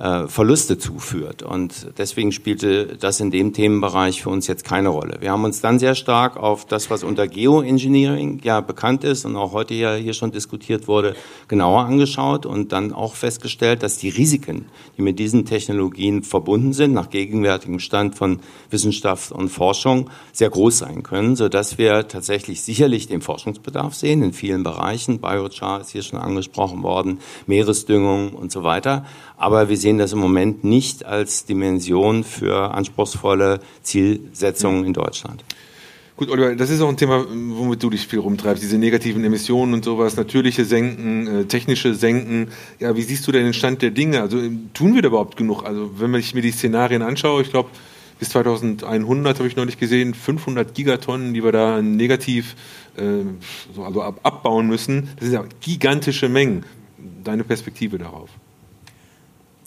äh, 0.02 0.28
Verluste 0.28 0.80
zuführt. 0.80 1.44
Und 1.44 1.92
deswegen 1.98 2.32
spielte 2.32 2.98
das 2.98 3.20
in 3.20 3.30
dem 3.30 3.54
Themenbereich 3.54 4.24
für 4.24 4.30
uns 4.30 4.48
jetzt 4.48 4.64
keine 4.64 4.90
Rolle. 4.90 5.18
Wir 5.20 5.32
haben 5.32 5.44
uns 5.44 5.62
dann 5.62 5.78
sehr 5.78 5.94
stark 5.94 6.38
auf 6.38 6.66
das, 6.66 6.90
was 6.90 7.04
unter 7.04 7.28
Geoengineering 7.28 8.42
ja 8.44 8.62
bekannt 8.62 9.04
ist 9.04 9.26
und 9.26 9.36
auch 9.36 9.52
heute 9.52 9.76
ja 9.76 9.94
hier 9.94 10.14
schon 10.14 10.32
diskutiert 10.32 10.88
wurde, 10.88 11.16
genauer 11.48 11.82
angeschaut 11.82 12.48
und 12.48 12.72
dann 12.72 12.94
auch 12.94 13.14
festgestellt, 13.14 13.84
dass 13.84 13.98
die 13.98 14.10
Risiken, 14.10 14.66
die 14.98 15.04
mit 15.04 15.20
diesen 15.20 15.46
Technologien 15.46 16.24
verbunden 16.24 16.74
sind, 16.74 16.94
nach 16.94 17.12
gegenwärtigem 17.12 17.80
Stand 17.80 18.16
von 18.16 18.40
Wissenschaft 18.72 19.32
und 19.32 19.50
Forschung, 19.50 20.10
sehr 20.32 20.50
groß 20.50 20.80
sein 20.80 21.04
können, 21.04 21.36
sodass 21.36 21.78
wir 21.78 22.08
tatsächlich 22.08 22.64
sicherlich 22.64 23.08
den 23.08 23.22
Forschungsbedarf 23.22 23.94
sehen 23.94 24.24
in 24.24 24.34
vielen 24.34 24.64
Bereichen. 24.64 25.20
Biochar 25.22 25.82
ist 25.82 25.92
hier 25.92 26.02
schon 26.02 26.18
angesprochen 26.18 26.82
worden, 26.82 27.20
Meeresdüngung 27.46 28.34
und 28.34 28.52
so 28.52 28.64
weiter. 28.64 29.06
Aber 29.42 29.70
wir 29.70 29.78
sehen 29.78 29.98
das 29.98 30.14
im 30.14 30.20
Moment 30.20 30.64
nicht 30.64 31.04
als 31.04 31.46
Dimension 31.46 32.24
für 32.24 32.76
anspruchsvolle 32.76 33.60
Zielsetzungen 33.82 34.86
in 34.86 34.94
Deutschland. 34.94 35.44
Gut, 36.16 36.30
Oliver, 36.30 36.56
das 36.56 36.70
ist 36.70 36.80
auch 36.80 36.90
ein 36.90 36.96
Thema, 36.96 37.26
womit 37.28 37.82
du 37.82 37.90
dich 37.90 38.08
viel 38.08 38.20
rumtreibst, 38.20 38.62
diese 38.62 38.78
negativen 38.78 39.24
Emissionen 39.24 39.74
und 39.74 39.84
sowas, 39.84 40.16
natürliche 40.16 40.64
Senken, 40.64 41.26
äh, 41.26 41.46
technische 41.46 41.96
Senken. 41.96 42.50
Ja, 42.80 42.96
wie 42.96 43.02
siehst 43.02 43.26
du 43.28 43.32
denn 43.32 43.46
den 43.46 43.56
Stand 43.56 43.82
der 43.82 43.90
Dinge? 43.90 44.22
Also 44.22 44.38
tun 44.76 44.94
wir 44.94 45.02
da 45.02 45.08
überhaupt 45.08 45.38
genug? 45.38 45.64
Also 45.64 45.90
wenn 46.00 46.14
ich 46.14 46.36
mir 46.36 46.44
die 46.44 46.52
Szenarien 46.52 47.02
anschaue, 47.02 47.42
ich 47.42 47.50
glaube, 47.50 47.70
bis 48.20 48.30
2100 48.30 49.40
habe 49.40 49.48
ich 49.48 49.56
neulich 49.56 49.80
gesehen, 49.80 50.14
500 50.14 50.76
Gigatonnen, 50.76 51.34
die 51.34 51.44
wir 51.44 51.52
da 51.52 51.82
negativ 51.82 52.56
äh, 52.96 53.24
so, 53.76 53.86
also 53.86 54.04
ab, 54.04 54.20
abbauen 54.22 54.68
müssen. 54.68 55.10
Das 55.16 55.30
sind 55.30 55.34
ja 55.34 55.44
gigantische 55.62 56.30
Mengen. 56.30 56.64
Deine 57.24 57.44
Perspektive 57.44 57.98
darauf? 57.98 58.30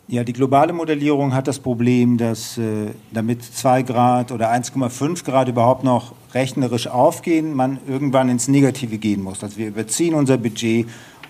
Ja, 0.07 0.23
die 0.23 0.35
globale 0.35 0.75
Modellierung 0.75 1.33
hat 1.33 1.49
das 1.49 1.59
Problem, 1.59 2.19
dass 2.19 2.59
äh, 2.59 2.91
damit 3.13 3.43
2 3.43 3.83
Grad 3.85 4.33
oder 4.33 4.53
1,5 4.53 5.25
Grad 5.25 5.49
überhaupt 5.49 5.83
noch 5.83 6.13
rechnerisch 6.35 6.89
aufgehen, 6.89 7.55
man 7.55 7.79
irgendwann 7.89 8.29
ins 8.29 8.47
Negative 8.47 8.99
gehen 8.99 9.23
muss. 9.23 9.43
Also 9.43 9.57
wir 9.57 9.69
überziehen 9.69 10.15
unser 10.15 10.37
Budget 10.37 10.87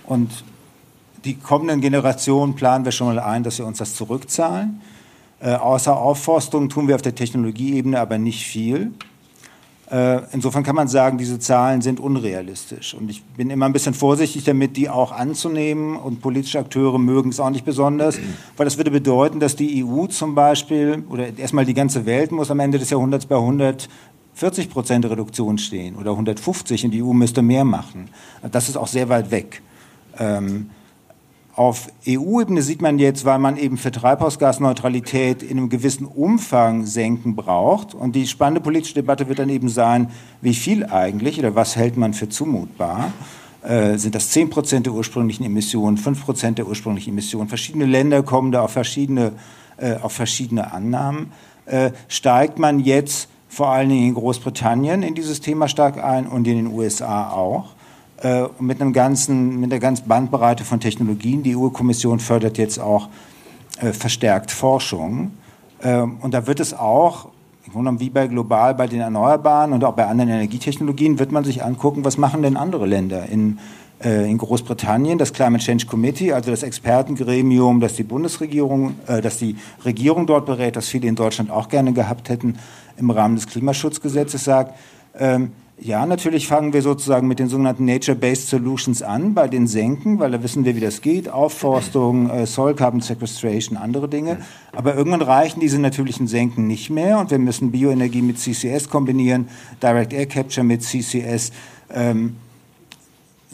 und 0.07 0.43
die 1.25 1.35
kommenden 1.35 1.81
Generationen 1.81 2.57
planen 2.57 2.85
wir 2.85 2.91
schon 2.91 3.07
mal 3.07 3.21
ein, 3.21 3.45
dass 3.45 3.59
wir 3.59 3.67
uns 3.67 3.79
das 3.79 3.95
zurückzahlen. 3.95 4.81
Äh, 5.39 5.55
außer 5.55 5.97
Aufforstung 5.97 6.69
tun 6.69 6.89
wir 6.89 6.97
auf 6.97 7.03
der 7.03 7.15
Technologieebene 7.15 8.01
aber 8.01 8.19
nicht 8.19 8.45
viel. 8.45 8.93
Äh, 9.91 10.23
insofern 10.33 10.63
kann 10.63 10.75
man 10.75 10.89
sagen, 10.89 11.19
diese 11.19 11.39
Zahlen 11.39 11.83
sind 11.83 12.01
unrealistisch. 12.01 12.95
Und 12.95 13.11
ich 13.11 13.23
bin 13.23 13.51
immer 13.51 13.67
ein 13.67 13.73
bisschen 13.73 13.95
vorsichtig 13.95 14.45
damit, 14.45 14.77
die 14.77 14.89
auch 14.89 15.13
anzunehmen. 15.13 15.97
Und 15.97 16.23
politische 16.23 16.59
Akteure 16.59 16.99
mögen 16.99 17.31
es 17.31 17.41
auch 17.41 17.51
nicht 17.51 17.65
besonders, 17.65 18.19
weil 18.57 18.65
das 18.65 18.79
würde 18.79 18.91
bedeuten, 18.91 19.41
dass 19.41 19.57
die 19.57 19.85
EU 19.85 20.07
zum 20.07 20.35
Beispiel 20.35 21.05
oder 21.11 21.37
erstmal 21.37 21.65
die 21.65 21.75
ganze 21.75 22.07
Welt 22.07 22.33
muss 22.33 22.51
am 22.51 22.61
Ende 22.61 22.79
des 22.79 22.91
Jahrhunderts 22.91 23.27
bei 23.27 23.37
140 23.37 24.71
Prozent 24.71 25.05
Reduktion 25.05 25.59
stehen 25.59 25.97
oder 25.97 26.13
150 26.13 26.87
und 26.87 26.91
die 26.91 27.03
EU 27.03 27.13
müsste 27.13 27.43
mehr 27.43 27.65
machen. 27.65 28.09
Das 28.51 28.69
ist 28.69 28.77
auch 28.77 28.89
sehr 28.89 29.09
weit 29.11 29.31
weg. 29.31 29.61
Ähm, 30.19 30.71
auf 31.57 31.89
EU-Ebene 32.07 32.63
sieht 32.63 32.83
man 32.83 32.99
jetzt, 32.99 33.25
weil 33.25 33.39
man 33.39 33.57
eben 33.57 33.77
für 33.77 33.93
Treibhausgasneutralität 33.93 35.43
in 35.43 35.59
einem 35.59 35.69
gewissen 35.69 36.05
Umfang 36.05 36.85
senken 36.85 37.37
braucht. 37.37 37.95
Und 37.95 38.17
die 38.17 38.27
spannende 38.27 38.61
politische 38.61 38.95
Debatte 38.95 39.29
wird 39.29 39.39
dann 39.39 39.49
eben 39.49 39.69
sein, 39.69 40.11
wie 40.41 40.55
viel 40.55 40.85
eigentlich 40.85 41.39
oder 41.39 41.55
was 41.55 41.77
hält 41.77 41.97
man 41.97 42.13
für 42.13 42.29
zumutbar. 42.29 43.13
Äh, 43.63 43.99
sind 43.99 44.17
das 44.17 44.31
10 44.31 44.51
Prozent 44.51 44.87
der 44.87 44.95
ursprünglichen 44.95 45.45
Emissionen, 45.45 45.97
5 45.97 46.25
Prozent 46.25 46.59
der 46.59 46.67
ursprünglichen 46.67 47.11
Emissionen? 47.11 47.49
Verschiedene 47.49 47.87
Länder 47.87 48.25
kommen 48.25 48.51
da 48.51 48.63
auf 48.63 48.73
verschiedene, 48.73 49.33
äh, 49.77 49.95
auf 50.03 50.13
verschiedene 50.13 50.73
Annahmen. 50.73 51.31
Äh, 51.67 51.93
steigt 52.09 52.59
man 52.59 52.81
jetzt 52.81 53.29
vor 53.49 53.69
allen 53.69 53.89
Dingen 53.89 54.09
in 54.09 54.15
Großbritannien 54.15 55.05
in 55.05 55.15
dieses 55.15 55.41
Thema 55.41 55.69
stark 55.69 56.03
ein 56.03 56.27
und 56.27 56.49
in 56.49 56.57
den 56.57 56.67
USA 56.67 57.31
auch? 57.31 57.75
Äh, 58.25 58.49
mit, 58.59 58.81
einem 58.81 58.93
ganzen, 58.93 59.61
mit 59.61 59.71
einer 59.71 59.81
ganzen 59.81 60.09
Bandbreite 60.09 60.65
von 60.65 60.81
Technologien. 60.81 61.43
Die 61.43 61.55
EU-Kommission 61.55 62.19
fördert 62.19 62.59
jetzt 62.59 62.79
auch 62.79 63.09
äh, 63.81 63.93
verstärkt 63.93 64.51
Forschung. 64.51 65.33
Äh, 65.81 66.01
und 66.01 66.33
da 66.33 66.47
wird 66.47 66.59
es 66.59 66.75
auch, 66.75 67.29
wie 67.67 68.11
bei 68.11 68.27
global 68.27 68.75
bei 68.75 68.87
den 68.87 69.01
Erneuerbaren 69.01 69.73
und 69.73 69.85
auch 69.85 69.95
bei 69.95 70.07
anderen 70.07 70.31
Energietechnologien, 70.31 71.19
wird 71.19 71.33
man 71.33 71.45
sich 71.45 71.63
angucken, 71.63 72.05
was 72.05 72.19
machen 72.19 72.43
denn 72.43 72.57
andere 72.57 72.87
Länder 72.87 73.27
in 73.27 73.59
äh, 74.03 74.29
in 74.29 74.39
Großbritannien 74.39 75.19
das 75.19 75.33
Climate 75.33 75.65
Change 75.65 75.87
Committee, 75.87 76.33
also 76.33 76.51
das 76.51 76.63
Expertengremium, 76.63 77.81
das 77.81 77.95
die 77.95 78.03
Bundesregierung, 78.03 78.97
äh, 79.07 79.21
das 79.21 79.39
die 79.39 79.57
Regierung 79.85 80.27
dort 80.27 80.47
berät, 80.47 80.77
das 80.77 80.89
viele 80.89 81.09
in 81.09 81.15
Deutschland 81.15 81.51
auch 81.51 81.69
gerne 81.69 81.93
gehabt 81.93 82.29
hätten 82.29 82.59
im 82.97 83.11
Rahmen 83.11 83.37
des 83.37 83.47
Klimaschutzgesetzes, 83.47 84.45
sagt, 84.45 84.79
ähm, 85.19 85.53
ja, 85.85 86.07
natürlich 86.07 86.49
fangen 86.49 86.73
wir 86.73 86.81
sozusagen 86.81 87.29
mit 87.29 87.39
den 87.39 87.49
sogenannten 87.49 87.85
Nature-Based 87.85 88.49
Solutions 88.49 89.03
an, 89.03 89.35
bei 89.35 89.49
den 89.49 89.67
Senken, 89.67 90.19
weil 90.19 90.31
da 90.31 90.43
wissen 90.43 90.65
wir, 90.65 90.75
wie 90.77 90.81
das 90.81 91.03
geht, 91.03 91.29
Aufforstung, 91.29 92.31
äh, 92.31 92.47
Soil 92.47 92.75
Carbon 92.75 93.03
Sequestration, 93.03 93.77
andere 93.77 94.09
Dinge. 94.09 94.39
Aber 94.73 94.95
irgendwann 94.95 95.21
reichen 95.21 95.61
diese 95.61 95.79
natürlichen 95.79 96.27
Senken 96.27 96.67
nicht 96.67 96.89
mehr 96.89 97.19
und 97.19 97.31
wir 97.31 97.39
müssen 97.39 97.71
Bioenergie 97.71 98.23
mit 98.23 98.39
CCS 98.39 98.89
kombinieren, 98.89 99.49
Direct 99.83 100.15
Air 100.15 100.25
Capture 100.25 100.65
mit 100.65 100.83
CCS. 100.83 101.53
Ähm, 101.93 102.37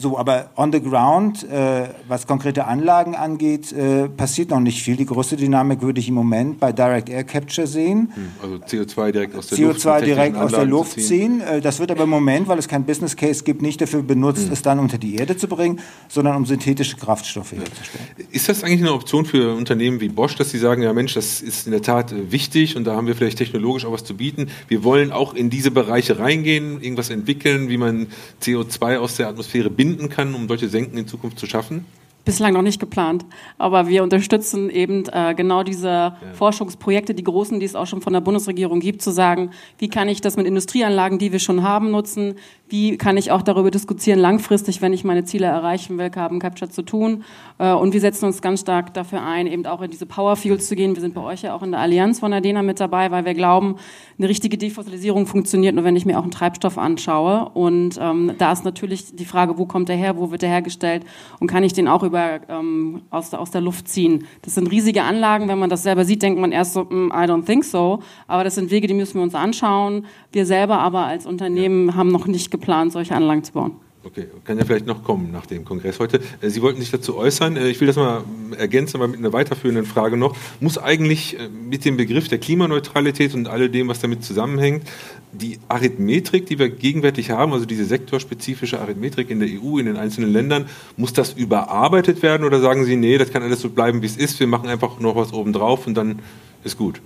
so, 0.01 0.17
aber 0.17 0.49
on 0.57 0.71
the 0.71 0.81
ground, 0.81 1.43
äh, 1.43 1.89
was 2.07 2.25
konkrete 2.25 2.65
Anlagen 2.65 3.15
angeht, 3.15 3.71
äh, 3.71 4.09
passiert 4.09 4.49
noch 4.49 4.59
nicht 4.59 4.81
viel. 4.81 4.95
Die 4.95 5.05
größte 5.05 5.35
Dynamik 5.35 5.81
würde 5.81 5.99
ich 5.99 6.09
im 6.09 6.15
Moment 6.15 6.59
bei 6.59 6.71
Direct 6.71 7.09
Air 7.09 7.23
Capture 7.23 7.67
sehen. 7.67 8.11
Hm, 8.13 8.31
also 8.41 8.55
CO2 8.55 9.11
direkt 9.11 9.35
aus 9.35 9.47
der 9.47 9.57
CO2 9.57 9.63
Luft. 9.67 9.79
CO2 9.79 10.01
direkt 10.01 10.37
aus 10.37 10.51
der 10.51 10.65
Luft 10.65 10.99
ziehen. 10.99 11.41
Äh, 11.41 11.61
das 11.61 11.79
wird 11.79 11.91
aber 11.91 12.03
im 12.03 12.09
Moment, 12.09 12.47
weil 12.47 12.57
es 12.57 12.67
kein 12.67 12.83
Business 12.83 13.15
Case 13.15 13.43
gibt, 13.43 13.61
nicht 13.61 13.79
dafür 13.79 14.01
benutzt, 14.01 14.47
mhm. 14.47 14.53
es 14.53 14.61
dann 14.61 14.79
unter 14.79 14.97
die 14.97 15.15
Erde 15.15 15.37
zu 15.37 15.47
bringen, 15.47 15.79
sondern 16.09 16.35
um 16.35 16.45
synthetische 16.45 16.97
Kraftstoffe 16.97 17.51
herzustellen. 17.51 18.05
Ist 18.31 18.49
das 18.49 18.63
eigentlich 18.63 18.81
eine 18.81 18.93
Option 18.93 19.25
für 19.25 19.53
Unternehmen 19.53 20.01
wie 20.01 20.09
Bosch, 20.09 20.35
dass 20.35 20.49
sie 20.49 20.57
sagen, 20.57 20.81
ja 20.81 20.93
Mensch, 20.93 21.13
das 21.13 21.41
ist 21.41 21.67
in 21.67 21.71
der 21.71 21.83
Tat 21.83 22.11
äh, 22.11 22.31
wichtig 22.31 22.75
und 22.75 22.85
da 22.85 22.95
haben 22.95 23.05
wir 23.05 23.15
vielleicht 23.15 23.37
technologisch 23.37 23.85
auch 23.85 23.93
was 23.93 24.03
zu 24.03 24.15
bieten. 24.15 24.47
Wir 24.67 24.83
wollen 24.83 25.11
auch 25.11 25.35
in 25.35 25.51
diese 25.51 25.69
Bereiche 25.69 26.17
reingehen, 26.17 26.81
irgendwas 26.81 27.11
entwickeln, 27.11 27.69
wie 27.69 27.77
man 27.77 28.07
CO2 28.41 28.97
aus 28.97 29.17
der 29.17 29.27
Atmosphäre 29.27 29.69
binden 29.69 29.90
binden 29.91 30.09
kann, 30.09 30.33
um 30.33 30.47
solche 30.47 30.69
Senken 30.69 30.97
in 30.97 31.07
Zukunft 31.07 31.39
zu 31.39 31.45
schaffen? 31.45 31.85
Bislang 32.23 32.53
noch 32.53 32.61
nicht 32.61 32.79
geplant, 32.79 33.25
aber 33.57 33.87
wir 33.87 34.03
unterstützen 34.03 34.69
eben 34.69 35.05
äh, 35.11 35.33
genau 35.33 35.63
diese 35.63 35.87
ja. 35.87 36.15
Forschungsprojekte, 36.33 37.15
die 37.15 37.23
großen, 37.23 37.59
die 37.59 37.65
es 37.65 37.73
auch 37.73 37.87
schon 37.87 38.01
von 38.01 38.13
der 38.13 38.21
Bundesregierung 38.21 38.79
gibt, 38.79 39.01
zu 39.01 39.09
sagen, 39.09 39.49
wie 39.79 39.89
kann 39.89 40.07
ich 40.07 40.21
das 40.21 40.37
mit 40.37 40.45
Industrieanlagen, 40.45 41.17
die 41.17 41.31
wir 41.31 41.39
schon 41.39 41.63
haben, 41.63 41.89
nutzen, 41.89 42.35
wie 42.69 42.95
kann 42.97 43.17
ich 43.17 43.31
auch 43.31 43.41
darüber 43.41 43.71
diskutieren, 43.71 44.19
langfristig, 44.19 44.83
wenn 44.83 44.93
ich 44.93 45.03
meine 45.03 45.25
Ziele 45.25 45.47
erreichen 45.47 45.97
will, 45.97 46.11
Carbon 46.11 46.39
Capture 46.39 46.69
zu 46.69 46.83
tun. 46.83 47.23
Äh, 47.61 47.73
und 47.73 47.93
wir 47.93 48.01
setzen 48.01 48.25
uns 48.25 48.41
ganz 48.41 48.61
stark 48.61 48.93
dafür 48.95 49.21
ein, 49.21 49.45
eben 49.45 49.65
auch 49.67 49.81
in 49.81 49.91
diese 49.91 50.07
Power 50.07 50.35
Fields 50.35 50.67
zu 50.67 50.75
gehen. 50.75 50.95
Wir 50.95 51.01
sind 51.01 51.13
bei 51.13 51.21
euch 51.21 51.43
ja 51.43 51.53
auch 51.53 51.61
in 51.61 51.71
der 51.71 51.79
Allianz 51.79 52.19
von 52.19 52.33
Adena 52.33 52.63
mit 52.63 52.79
dabei, 52.79 53.11
weil 53.11 53.23
wir 53.23 53.35
glauben, 53.35 53.75
eine 54.17 54.27
richtige 54.27 54.57
Defossilisierung 54.57 55.27
funktioniert 55.27 55.75
nur, 55.75 55.83
wenn 55.83 55.95
ich 55.95 56.05
mir 56.05 56.17
auch 56.17 56.23
einen 56.23 56.31
Treibstoff 56.31 56.79
anschaue. 56.79 57.49
Und 57.53 57.99
ähm, 58.01 58.33
da 58.39 58.51
ist 58.51 58.65
natürlich 58.65 59.15
die 59.15 59.25
Frage, 59.25 59.59
wo 59.59 59.65
kommt 59.65 59.89
der 59.89 59.95
her, 59.95 60.17
wo 60.17 60.31
wird 60.31 60.41
der 60.41 60.49
hergestellt 60.49 61.05
und 61.39 61.47
kann 61.47 61.63
ich 61.63 61.73
den 61.73 61.87
auch 61.87 62.01
über, 62.01 62.39
ähm, 62.49 63.03
aus, 63.11 63.29
der, 63.29 63.39
aus 63.39 63.51
der 63.51 63.61
Luft 63.61 63.87
ziehen. 63.87 64.25
Das 64.41 64.55
sind 64.55 64.71
riesige 64.71 65.03
Anlagen. 65.03 65.47
Wenn 65.47 65.59
man 65.59 65.69
das 65.69 65.83
selber 65.83 66.03
sieht, 66.03 66.23
denkt 66.23 66.39
man 66.41 66.51
erst 66.51 66.73
so, 66.73 66.85
mm, 66.85 67.11
I 67.11 67.25
don't 67.25 67.45
think 67.45 67.63
so. 67.63 67.99
Aber 68.27 68.43
das 68.43 68.55
sind 68.55 68.71
Wege, 68.71 68.87
die 68.87 68.95
müssen 68.95 69.15
wir 69.15 69.23
uns 69.23 69.35
anschauen. 69.35 70.05
Wir 70.31 70.47
selber 70.47 70.79
aber 70.79 71.05
als 71.05 71.27
Unternehmen 71.27 71.95
haben 71.95 72.09
noch 72.09 72.25
nicht 72.25 72.49
geplant, 72.49 72.91
solche 72.91 73.15
Anlagen 73.15 73.43
zu 73.43 73.53
bauen. 73.53 73.90
Okay, 74.03 74.27
kann 74.45 74.57
ja 74.57 74.65
vielleicht 74.65 74.87
noch 74.87 75.03
kommen 75.03 75.31
nach 75.31 75.45
dem 75.45 75.63
Kongress 75.63 75.99
heute. 75.99 76.21
Äh, 76.41 76.49
Sie 76.49 76.63
wollten 76.63 76.79
sich 76.79 76.89
dazu 76.89 77.17
äußern. 77.17 77.55
Äh, 77.55 77.69
ich 77.69 77.79
will 77.79 77.87
das 77.87 77.97
mal 77.97 78.23
ergänzen, 78.57 78.97
aber 78.97 79.07
mit 79.07 79.19
einer 79.19 79.31
weiterführenden 79.31 79.85
Frage 79.85 80.17
noch. 80.17 80.35
Muss 80.59 80.79
eigentlich 80.79 81.39
äh, 81.39 81.49
mit 81.49 81.85
dem 81.85 81.97
Begriff 81.97 82.27
der 82.27 82.39
Klimaneutralität 82.39 83.35
und 83.35 83.47
alledem, 83.47 83.89
was 83.89 83.99
damit 83.99 84.23
zusammenhängt, 84.23 84.87
die 85.31 85.59
Arithmetrik, 85.67 86.47
die 86.47 86.57
wir 86.57 86.69
gegenwärtig 86.69 87.29
haben, 87.29 87.53
also 87.53 87.65
diese 87.65 87.85
sektorspezifische 87.85 88.79
Arithmetrik 88.81 89.29
in 89.29 89.39
der 89.39 89.49
EU, 89.49 89.77
in 89.77 89.85
den 89.85 89.97
einzelnen 89.97 90.33
Ländern, 90.33 90.65
muss 90.97 91.13
das 91.13 91.33
überarbeitet 91.33 92.23
werden 92.23 92.43
oder 92.43 92.59
sagen 92.59 92.85
Sie, 92.85 92.95
nee, 92.95 93.19
das 93.19 93.31
kann 93.31 93.43
alles 93.43 93.61
so 93.61 93.69
bleiben, 93.69 94.01
wie 94.01 94.07
es 94.07 94.17
ist, 94.17 94.39
wir 94.39 94.47
machen 94.47 94.67
einfach 94.67 94.99
noch 94.99 95.15
was 95.15 95.31
obendrauf 95.31 95.85
und 95.85 95.93
dann 95.93 96.19
ist 96.63 96.77
gut? 96.77 97.01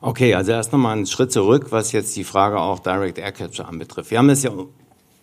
Okay, 0.00 0.34
also 0.34 0.52
erst 0.52 0.72
nochmal 0.72 0.96
einen 0.96 1.06
Schritt 1.06 1.32
zurück, 1.32 1.68
was 1.70 1.92
jetzt 1.92 2.16
die 2.16 2.24
Frage 2.24 2.58
auch 2.58 2.80
Direct 2.80 3.18
Air 3.18 3.32
Capture 3.32 3.68
anbetrifft. 3.68 4.10
Wir 4.10 4.18
haben 4.18 4.28
es 4.28 4.42
ja 4.42 4.50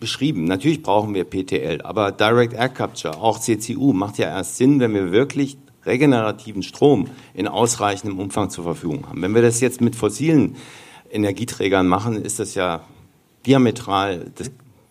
beschrieben. 0.04 0.44
Natürlich 0.44 0.82
brauchen 0.82 1.14
wir 1.14 1.24
PTL, 1.24 1.80
aber 1.80 2.12
Direct 2.12 2.52
Air 2.52 2.68
Capture, 2.68 3.16
auch 3.22 3.40
CCU, 3.40 3.94
macht 3.94 4.18
ja 4.18 4.26
erst 4.26 4.58
Sinn, 4.58 4.78
wenn 4.78 4.92
wir 4.92 5.12
wirklich 5.12 5.56
regenerativen 5.86 6.62
Strom 6.62 7.06
in 7.32 7.48
ausreichendem 7.48 8.18
Umfang 8.18 8.50
zur 8.50 8.64
Verfügung 8.64 9.08
haben. 9.08 9.22
Wenn 9.22 9.34
wir 9.34 9.40
das 9.40 9.62
jetzt 9.62 9.80
mit 9.80 9.96
fossilen 9.96 10.56
Energieträgern 11.10 11.86
machen, 11.86 12.20
ist 12.20 12.38
das 12.38 12.54
ja 12.54 12.82
diametral 13.46 14.30
das 14.34 14.50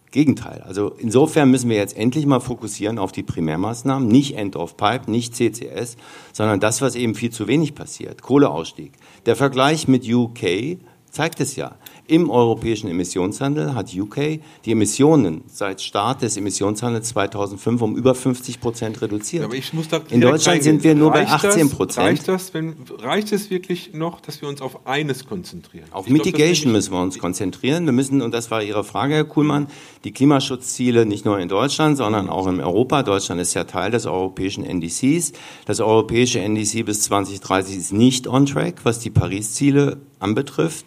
Gegenteil. 0.09 0.63
Also 0.65 0.95
insofern 0.97 1.51
müssen 1.51 1.69
wir 1.69 1.77
jetzt 1.77 1.95
endlich 1.95 2.25
mal 2.25 2.39
fokussieren 2.39 2.97
auf 2.97 3.11
die 3.11 3.21
Primärmaßnahmen, 3.21 4.07
nicht 4.07 4.35
End 4.35 4.55
of 4.55 4.77
Pipe, 4.77 5.11
nicht 5.11 5.35
CCS, 5.35 5.95
sondern 6.31 6.59
das, 6.59 6.81
was 6.81 6.95
eben 6.95 7.13
viel 7.13 7.29
zu 7.29 7.47
wenig 7.47 7.75
passiert, 7.75 8.23
Kohleausstieg. 8.23 8.93
Der 9.27 9.35
Vergleich 9.35 9.87
mit 9.87 10.11
UK 10.11 10.79
zeigt 11.13 11.39
es 11.39 11.55
ja. 11.55 11.75
Im 12.07 12.29
europäischen 12.29 12.89
Emissionshandel 12.89 13.75
hat 13.75 13.93
UK 13.95 14.39
die 14.65 14.71
Emissionen 14.71 15.43
seit 15.45 15.79
Start 15.79 16.23
des 16.23 16.37
Emissionshandels 16.37 17.09
2005 17.09 17.81
um 17.83 17.95
über 17.95 18.15
50 18.15 18.59
Prozent 18.59 18.99
reduziert. 19.01 19.45
Aber 19.45 19.53
ich 19.53 19.73
muss 19.73 19.87
da 19.87 20.01
In 20.09 20.21
Deutschland 20.21 20.63
sind 20.63 20.83
wir 20.83 20.95
nur 20.95 21.11
bei 21.11 21.27
18 21.27 21.69
Prozent. 21.69 22.07
Reicht 22.07 22.27
das, 22.27 22.53
wenn, 22.55 22.75
reicht 22.99 23.31
es 23.31 23.51
wirklich 23.51 23.93
noch, 23.93 24.21
dass 24.21 24.41
wir 24.41 24.49
uns 24.49 24.59
auf 24.59 24.87
eines 24.87 25.25
konzentrieren? 25.25 25.85
Auf 25.91 26.07
ich 26.07 26.13
Mitigation 26.13 26.63
glaub, 26.63 26.73
müssen 26.73 26.93
wir 26.93 27.01
uns 27.01 27.19
konzentrieren. 27.19 27.85
Wir 27.85 27.93
müssen, 27.93 28.23
und 28.23 28.33
das 28.33 28.49
war 28.49 28.63
Ihre 28.63 28.83
Frage, 28.83 29.13
Herr 29.13 29.23
Kuhlmann, 29.23 29.67
die 30.03 30.11
Klimaschutzziele 30.11 31.05
nicht 31.05 31.25
nur 31.25 31.39
in 31.39 31.47
Deutschland, 31.47 31.95
sondern 31.95 32.27
auch 32.27 32.47
in 32.47 32.59
Europa. 32.59 33.03
Deutschland 33.03 33.39
ist 33.39 33.53
ja 33.53 33.65
Teil 33.65 33.91
des 33.91 34.07
europäischen 34.07 34.65
NDCs. 34.65 35.33
Das 35.65 35.79
europäische 35.79 36.39
NDC 36.39 36.83
bis 36.83 37.01
2030 37.03 37.77
ist 37.77 37.93
nicht 37.93 38.27
on 38.27 38.47
track, 38.47 38.81
was 38.83 38.97
die 38.97 39.11
Paris-Ziele 39.11 39.97
anbetrifft. 40.23 40.85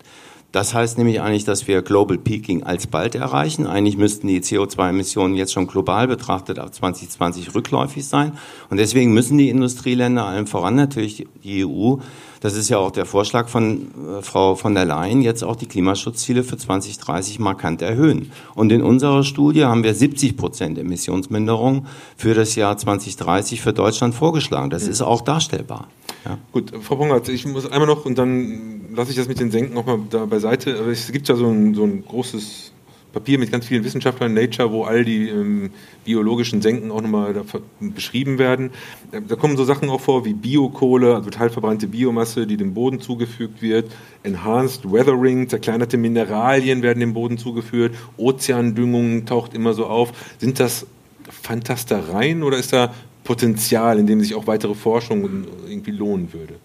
Das 0.52 0.72
heißt 0.72 0.96
nämlich 0.96 1.20
eigentlich, 1.20 1.44
dass 1.44 1.68
wir 1.68 1.82
Global 1.82 2.16
Peaking 2.16 2.62
alsbald 2.62 3.14
erreichen. 3.14 3.66
Eigentlich 3.66 3.98
müssten 3.98 4.26
die 4.26 4.40
CO2-Emissionen 4.40 5.34
jetzt 5.34 5.52
schon 5.52 5.66
global 5.66 6.08
betrachtet 6.08 6.58
ab 6.58 6.72
2020 6.72 7.54
rückläufig 7.54 8.06
sein. 8.06 8.32
Und 8.70 8.78
deswegen 8.78 9.12
müssen 9.12 9.36
die 9.36 9.50
Industrieländer, 9.50 10.24
allen 10.24 10.46
voran 10.46 10.74
natürlich 10.74 11.26
die 11.44 11.66
EU, 11.66 11.96
das 12.40 12.54
ist 12.54 12.68
ja 12.68 12.78
auch 12.78 12.90
der 12.90 13.06
Vorschlag 13.06 13.48
von 13.48 13.88
äh, 14.18 14.22
Frau 14.22 14.54
von 14.54 14.74
der 14.74 14.84
Leyen, 14.84 15.22
jetzt 15.22 15.42
auch 15.42 15.56
die 15.56 15.66
Klimaschutzziele 15.66 16.44
für 16.44 16.56
2030 16.56 17.38
markant 17.38 17.82
erhöhen. 17.82 18.32
Und 18.54 18.72
in 18.72 18.82
unserer 18.82 19.24
Studie 19.24 19.64
haben 19.64 19.84
wir 19.84 19.94
70 19.94 20.36
Prozent 20.36 20.78
Emissionsminderung 20.78 21.86
für 22.16 22.34
das 22.34 22.54
Jahr 22.54 22.76
2030 22.76 23.60
für 23.60 23.72
Deutschland 23.72 24.14
vorgeschlagen. 24.14 24.70
Das 24.70 24.86
ist 24.86 25.02
auch 25.02 25.22
darstellbar. 25.22 25.88
Ja. 26.24 26.38
Gut, 26.52 26.72
Frau 26.82 26.96
Pongratz, 26.96 27.28
ich 27.28 27.46
muss 27.46 27.70
einmal 27.70 27.86
noch 27.86 28.04
und 28.04 28.18
dann 28.18 28.80
lasse 28.94 29.10
ich 29.10 29.16
das 29.16 29.28
mit 29.28 29.38
den 29.38 29.50
Senken 29.50 29.74
nochmal 29.74 30.00
da 30.10 30.26
beiseite. 30.26 30.78
Aber 30.78 30.88
es 30.88 31.10
gibt 31.12 31.28
ja 31.28 31.36
so 31.36 31.46
ein, 31.46 31.74
so 31.74 31.84
ein 31.84 32.04
großes 32.04 32.72
Papier 33.16 33.38
mit 33.38 33.50
ganz 33.50 33.64
vielen 33.64 33.82
Wissenschaftlern, 33.82 34.34
Nature, 34.34 34.72
wo 34.72 34.84
all 34.84 35.02
die 35.02 35.30
ähm, 35.30 35.70
biologischen 36.04 36.60
Senken 36.60 36.90
auch 36.90 37.00
nochmal 37.00 37.34
beschrieben 37.80 38.38
werden. 38.38 38.72
Äh, 39.10 39.22
da 39.26 39.36
kommen 39.36 39.56
so 39.56 39.64
Sachen 39.64 39.88
auch 39.88 40.02
vor 40.02 40.26
wie 40.26 40.34
Biokohle, 40.34 41.14
also 41.14 41.30
teilverbrannte 41.30 41.86
Biomasse, 41.86 42.46
die 42.46 42.58
dem 42.58 42.74
Boden 42.74 43.00
zugefügt 43.00 43.62
wird, 43.62 43.90
Enhanced 44.22 44.92
Weathering, 44.92 45.48
zerkleinerte 45.48 45.96
Mineralien 45.96 46.82
werden 46.82 47.00
dem 47.00 47.14
Boden 47.14 47.38
zugeführt, 47.38 47.94
Ozeandüngung 48.18 49.24
taucht 49.24 49.54
immer 49.54 49.72
so 49.72 49.86
auf. 49.86 50.12
Sind 50.36 50.60
das 50.60 50.86
Fantastereien 51.30 52.42
oder 52.42 52.58
ist 52.58 52.74
da 52.74 52.92
Potenzial, 53.24 53.98
in 53.98 54.06
dem 54.06 54.20
sich 54.20 54.34
auch 54.34 54.46
weitere 54.46 54.74
Forschung 54.74 55.46
irgendwie 55.66 55.92
lohnen 55.92 56.34
würde? 56.34 56.56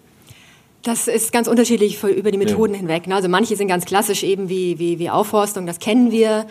Das 0.84 1.08
ist 1.08 1.32
ganz 1.32 1.48
unterschiedlich 1.48 2.04
über 2.04 2.32
die 2.32 2.38
Methoden 2.38 2.74
ja. 2.74 2.80
hinweg. 2.80 3.08
Ne? 3.08 3.16
Also 3.16 3.30
manche 3.30 3.56
sind 3.56 3.68
ganz 3.68 3.86
klassisch 3.86 4.24
eben 4.24 4.50
wie, 4.50 4.80
wie, 4.80 4.98
wie 4.98 5.10
Aufforstung, 5.10 5.68
das 5.68 5.80
kennen 5.80 6.12
wir. 6.12 6.48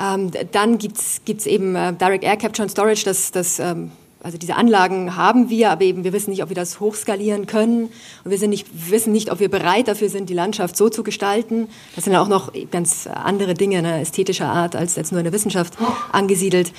Ähm, 0.00 0.30
dann 0.52 0.78
gibt 0.78 0.98
es 0.98 1.46
eben 1.46 1.76
äh, 1.76 1.92
Direct 1.92 2.24
Air 2.24 2.36
Capture 2.36 2.64
and 2.64 2.70
Storage, 2.70 3.04
das, 3.04 3.30
das, 3.30 3.58
ähm, 3.58 3.92
also 4.20 4.36
diese 4.36 4.56
Anlagen 4.56 5.16
haben 5.16 5.48
wir, 5.48 5.70
aber 5.70 5.82
eben 5.82 6.02
wir 6.02 6.12
wissen 6.12 6.30
nicht, 6.30 6.42
ob 6.42 6.48
wir 6.48 6.56
das 6.56 6.80
hochskalieren 6.80 7.46
können. 7.46 7.90
Und 8.24 8.30
wir, 8.30 8.38
sind 8.38 8.50
nicht, 8.50 8.66
wissen 8.90 9.12
nicht, 9.12 9.30
ob 9.30 9.38
wir 9.38 9.48
bereit 9.48 9.86
dafür 9.86 10.08
sind, 10.08 10.28
die 10.28 10.34
Landschaft 10.34 10.76
so 10.76 10.88
zu 10.88 11.04
gestalten. 11.04 11.68
Das 11.94 12.04
sind 12.04 12.16
auch 12.16 12.28
noch 12.28 12.52
ganz 12.70 13.06
andere 13.06 13.54
Dinge 13.54 13.82
ne, 13.82 14.00
ästhetischer 14.00 14.46
Art 14.46 14.74
als 14.74 14.96
jetzt 14.96 15.12
nur 15.12 15.20
in 15.20 15.24
der 15.24 15.32
Wissenschaft 15.32 15.74
angesiedelt. 16.10 16.72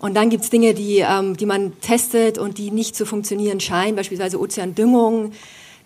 Und 0.00 0.14
dann 0.14 0.30
gibt 0.30 0.44
es 0.44 0.50
Dinge, 0.50 0.74
die, 0.74 0.98
ähm, 0.98 1.36
die 1.36 1.46
man 1.46 1.78
testet 1.80 2.38
und 2.38 2.58
die 2.58 2.70
nicht 2.70 2.96
zu 2.96 3.06
funktionieren 3.06 3.60
scheinen, 3.60 3.94
beispielsweise 3.94 4.40
Ozeandüngung. 4.40 5.32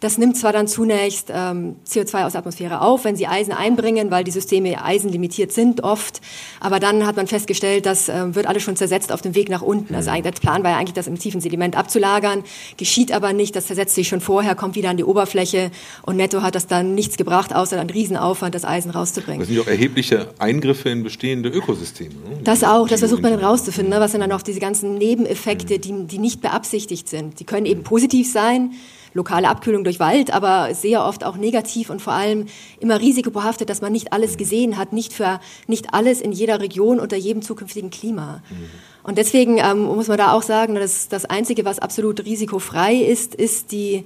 Das 0.01 0.19
nimmt 0.19 0.37
zwar 0.37 0.53
dann 0.53 0.67
zunächst 0.67 1.31
ähm, 1.33 1.77
CO2 1.89 2.27
aus 2.27 2.33
der 2.33 2.41
Atmosphäre 2.41 2.81
auf, 2.81 3.05
wenn 3.05 3.17
sie 3.17 3.27
Eisen 3.27 3.53
einbringen, 3.53 4.11
weil 4.11 4.25
die 4.25 4.31
Systeme 4.31 4.85
eisenlimitiert 4.85 5.53
sind 5.53 5.83
oft. 5.83 6.21
Aber 6.61 6.81
dann 6.81 7.07
hat 7.07 7.17
man 7.17 7.27
festgestellt, 7.27 7.87
das 7.87 8.09
äh, 8.09 8.35
wird 8.35 8.47
alles 8.47 8.63
schon 8.63 8.77
zersetzt 8.77 9.13
auf 9.13 9.23
dem 9.23 9.35
Weg 9.35 9.49
nach 9.49 9.63
unten. 9.63 9.95
Also 9.95 10.11
der 10.11 10.33
Plan 10.33 10.63
war 10.63 10.73
ja 10.73 10.77
eigentlich, 10.77 10.95
das 10.95 11.07
im 11.07 11.19
tiefen 11.19 11.41
Sediment 11.41 11.77
abzulagern. 11.77 12.45
Geschieht 12.77 13.13
aber 13.13 13.33
nicht. 13.33 13.57
Das 13.57 13.67
zersetzt 13.67 13.95
sich 13.95 14.09
schon 14.09 14.21
vorher, 14.21 14.55
kommt 14.55 14.75
wieder 14.75 14.91
an 14.91 14.97
die 14.97 15.05
Oberfläche. 15.05 15.71
Und 16.03 16.17
netto 16.17 16.43
hat 16.43 16.55
das 16.55 16.67
dann 16.67 16.95
nichts 16.95 17.17
gebracht, 17.17 17.55
außer 17.55 17.81
einen 17.81 17.91
Riesenaufwand, 17.91 18.55
das 18.55 18.65
Eisen 18.65 18.91
rauszubringen. 18.91 19.41
Das 19.41 19.49
sind 19.49 19.57
ja 19.57 19.63
auch 19.63 19.67
erhebliche 19.67 20.29
Eingriffe 20.39 20.91
in 20.91 21.03
bestehende 21.03 21.49
Ökosysteme. 21.49 22.15
Ne? 22.15 22.41
Das 22.45 22.65
auch. 22.65 22.89
Das 22.89 23.01
versucht 23.01 23.23
man 23.23 23.33
dann 23.33 23.45
rauszufinden. 23.45 23.93
Ne? 23.93 24.01
Was 24.01 24.13
sind 24.13 24.21
dann 24.21 24.33
auch 24.33 24.43
diese 24.43 24.61
ganzen 24.61 24.97
Nebeneffekte, 24.97 25.79
die, 25.79 26.07
die 26.07 26.19
nicht 26.19 26.41
beabsichtigt 26.41 27.09
sind. 27.09 27.41
Die 27.41 27.45
können 27.45 27.67
eben 27.67 27.83
positiv 27.83 28.31
sein 28.31 28.73
lokale 29.15 29.49
Abkühlung 29.49 29.85
durch 29.85 30.01
Wald, 30.01 30.33
aber 30.33 30.75
sehr 30.75 31.05
oft 31.05 31.25
auch 31.25 31.37
negativ 31.37 31.89
und 31.89 32.03
vor 32.03 32.13
allem 32.13 32.47
immer 32.81 33.01
risikobehaftet, 33.01 33.71
dass 33.71 33.81
man 33.81 33.93
nicht 33.93 34.13
alles 34.13 34.37
gesehen 34.37 34.77
hat, 34.77 34.93
nicht 34.93 35.13
für 35.13 35.41
nicht 35.67 35.95
alles 35.95 36.21
in 36.21 36.33
jeder 36.33 36.61
Region 36.61 37.01
unter 37.01 37.17
jedem 37.17 37.41
zukünftigen 37.41 37.91
Klima. 37.91 38.43
Mhm. 38.51 38.71
Und 39.05 39.19
deswegen 39.19 39.59
ähm, 39.59 39.85
muss 39.85 40.09
man 40.09 40.19
da 40.19 40.33
auch 40.33 40.43
sagen, 40.43 40.75
dass 40.75 41.09
das 41.09 41.25
Einzige, 41.25 41.65
was 41.65 41.79
absolut 41.79 42.25
risikofrei 42.25 42.97
ist, 42.97 43.35
ist 43.35 43.73
die 43.73 44.05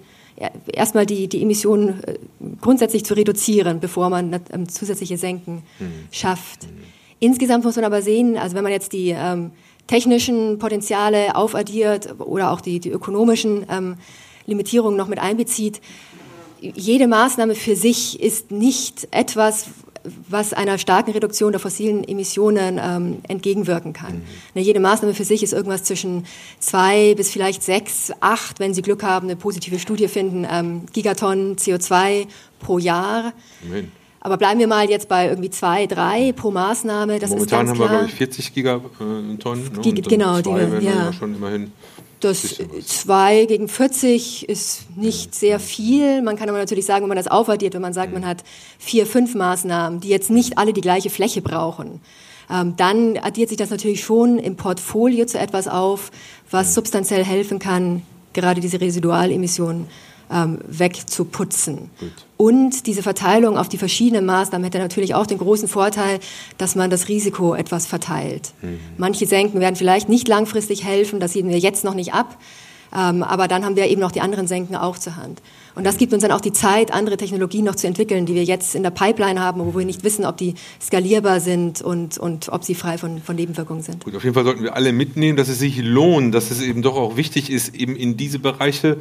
erstmal 0.73 1.07
die, 1.07 1.29
die 1.29 1.43
Emissionen 1.43 2.03
äh, 2.05 2.15
grundsätzlich 2.61 3.05
zu 3.05 3.15
reduzieren, 3.15 3.81
bevor 3.81 4.11
man 4.11 4.41
ähm, 4.53 4.69
zusätzliche 4.69 5.17
Senken 5.17 5.63
mhm. 5.79 6.09
schafft. 6.11 6.65
Mhm. 6.65 6.83
Insgesamt 7.21 7.65
muss 7.65 7.77
man 7.77 7.85
aber 7.85 8.03
sehen, 8.03 8.37
also 8.37 8.55
wenn 8.55 8.63
man 8.63 8.73
jetzt 8.73 8.93
die 8.93 9.11
ähm, 9.11 9.51
technischen 9.89 10.59
Potenziale 10.59 11.35
aufaddiert 11.35 12.21
oder 12.21 12.53
auch 12.53 12.61
die, 12.61 12.79
die 12.79 12.91
ökonomischen 12.91 13.67
ähm, 13.69 13.97
Limitierung 14.49 14.97
noch 14.97 15.09
mit 15.09 15.19
einbezieht, 15.19 15.81
jede 16.61 17.07
Maßnahme 17.07 17.55
für 17.55 17.77
sich 17.77 18.21
ist 18.21 18.51
nicht 18.51 19.07
etwas, 19.13 19.67
was 20.29 20.53
einer 20.53 20.79
starken 20.79 21.13
Reduktion 21.13 21.53
der 21.53 21.61
fossilen 21.61 22.03
Emissionen 22.03 22.81
ähm, 22.83 23.19
entgegenwirken 23.29 23.93
kann. 23.93 24.15
Mhm. 24.15 24.23
Ne, 24.55 24.63
jede 24.63 24.81
Maßnahme 24.81 25.15
für 25.15 25.25
sich 25.25 25.43
ist 25.43 25.53
irgendwas 25.53 25.85
zwischen 25.85 26.25
zwei 26.59 27.15
bis 27.15 27.31
vielleicht 27.31 27.63
sechs, 27.63 28.13
acht, 28.21 28.59
wenn 28.59 28.75
Sie 28.75 28.83
Glück 28.83 29.03
haben, 29.03 29.27
eine 29.27 29.37
positive 29.37 29.79
Studie 29.79 30.09
finden, 30.09 30.47
ähm, 30.51 30.87
Gigatonnen 30.93 31.57
CO2 31.57 32.27
pro 32.59 32.79
Jahr. 32.79 33.33
Mhm. 33.63 33.93
Aber 34.21 34.37
bleiben 34.37 34.59
wir 34.59 34.67
mal 34.67 34.91
jetzt 34.91 35.09
bei 35.09 35.29
irgendwie 35.29 35.51
zwei, 35.51 35.87
drei 35.87 36.33
pro 36.33 36.51
Maßnahme. 36.51 37.19
Das 37.19 37.31
Momentan 37.31 37.69
haben 37.69 37.79
wir, 37.79 37.89
glaube 37.89 38.07
ich, 38.07 38.15
40 38.15 38.53
Gigatonnen. 38.53 39.39
Ne? 39.39 39.93
Genau, 40.03 40.41
die 40.41 40.51
wir, 40.51 40.81
ja. 40.83 41.13
schon 41.13 41.37
immerhin 41.37 41.73
das 42.21 42.61
2 42.87 43.45
gegen 43.47 43.69
40 43.69 44.49
ist 44.49 44.97
nicht 44.97 45.35
sehr 45.35 45.61
viel. 45.61 46.23
Man 46.23 46.37
kann 46.37 46.49
aber 46.49 46.59
natürlich 46.59 46.87
sagen, 46.87 47.03
wenn 47.03 47.09
man 47.09 47.17
das 47.17 47.29
aufaddiert, 47.29 47.75
wenn 47.75 47.83
man 47.83 47.93
sagt, 47.93 48.13
man 48.13 48.27
hat 48.27 48.45
vier, 48.79 49.07
fünf 49.07 49.35
Maßnahmen, 49.35 50.01
die 50.01 50.09
jetzt 50.09 50.31
nicht 50.31 50.59
alle 50.59 50.73
die 50.73 50.81
gleiche 50.81 51.11
Fläche 51.11 51.43
brauchen, 51.43 52.01
ähm, 52.51 52.75
dann 52.77 53.19
addiert 53.19 53.49
sich 53.49 53.59
das 53.59 53.71
natürlich 53.71 54.03
schon 54.03 54.39
im 54.39 54.57
Portfolio 54.57 55.27
zu 55.27 55.39
etwas 55.39 55.69
auf, 55.69 56.11
was 56.51 56.75
substanziell 56.75 57.25
helfen 57.25 57.59
kann, 57.59 58.03
gerade 58.33 58.61
diese 58.61 58.81
Residualemissionen 58.81 59.87
ähm, 60.33 60.59
wegzuputzen. 60.67 61.91
Gut. 61.99 62.13
Und 62.37 62.87
diese 62.87 63.03
Verteilung 63.03 63.59
auf 63.59 63.69
die 63.69 63.79
verschiedenen 63.79 64.25
Maßnahmen 64.27 64.65
hätte 64.65 64.79
natürlich 64.79 65.15
auch 65.15 65.27
den 65.27 65.39
großen 65.39 65.69
Vorteil, 65.69 66.21
dass 66.57 66.77
man 66.77 66.91
das 66.91 67.09
Risiko 67.09 67.55
etwas 67.55 67.87
verteilt. 67.87 68.53
Mhm. 68.63 68.79
Manche 68.97 69.27
Senken 69.27 69.61
werden 69.61 69.77
vielleicht 69.77 70.09
nicht 70.09 70.29
langfristig 70.29 70.85
helfen, 70.85 71.21
das 71.21 71.33
sehen 71.33 71.49
wir 71.49 71.59
jetzt 71.59 71.85
noch 71.85 71.95
nicht 71.95 72.15
ab. 72.15 72.39
Ähm, 72.97 73.23
aber 73.23 73.49
dann 73.49 73.65
haben 73.65 73.77
wir 73.77 73.87
eben 73.87 74.01
noch 74.01 74.13
die 74.13 74.21
anderen 74.21 74.47
Senken 74.47 74.75
auch 74.75 74.97
zur 74.99 75.17
Hand. 75.17 75.43
Und 75.75 75.85
das 75.85 75.97
gibt 75.99 76.13
uns 76.13 76.23
dann 76.23 76.33
auch 76.33 76.41
die 76.41 76.53
Zeit, 76.53 76.93
andere 76.93 77.17
Technologien 77.17 77.65
noch 77.65 77.75
zu 77.75 77.87
entwickeln, 77.87 78.27
die 78.27 78.35
wir 78.35 78.45
jetzt 78.45 78.75
in 78.75 78.83
der 78.83 78.91
Pipeline 78.91 79.41
haben, 79.41 79.61
wo 79.65 79.79
wir 79.79 79.85
nicht 79.85 80.05
wissen, 80.05 80.25
ob 80.25 80.37
die 80.37 80.55
skalierbar 80.81 81.41
sind 81.41 81.83
und, 81.83 82.19
und 82.19 82.49
ob 82.49 82.65
sie 82.65 82.75
frei 82.75 82.99
von, 82.99 83.21
von 83.21 83.37
Nebenwirkungen 83.37 83.83
sind. 83.83 84.05
Gut, 84.05 84.17
auf 84.17 84.25
jeden 84.25 84.35
Fall 84.35 84.45
sollten 84.45 84.63
wir 84.63 84.75
alle 84.75 84.93
mitnehmen, 84.93 85.37
dass 85.37 85.49
es 85.49 85.59
sich 85.59 85.83
lohnt, 85.83 86.35
dass 86.35 86.51
es 86.51 86.63
eben 86.63 86.83
doch 86.83 86.97
auch 86.97 87.17
wichtig 87.17 87.51
ist, 87.51 87.75
eben 87.75 87.95
in 87.95 88.17
diese 88.17 88.39
Bereiche 88.39 88.97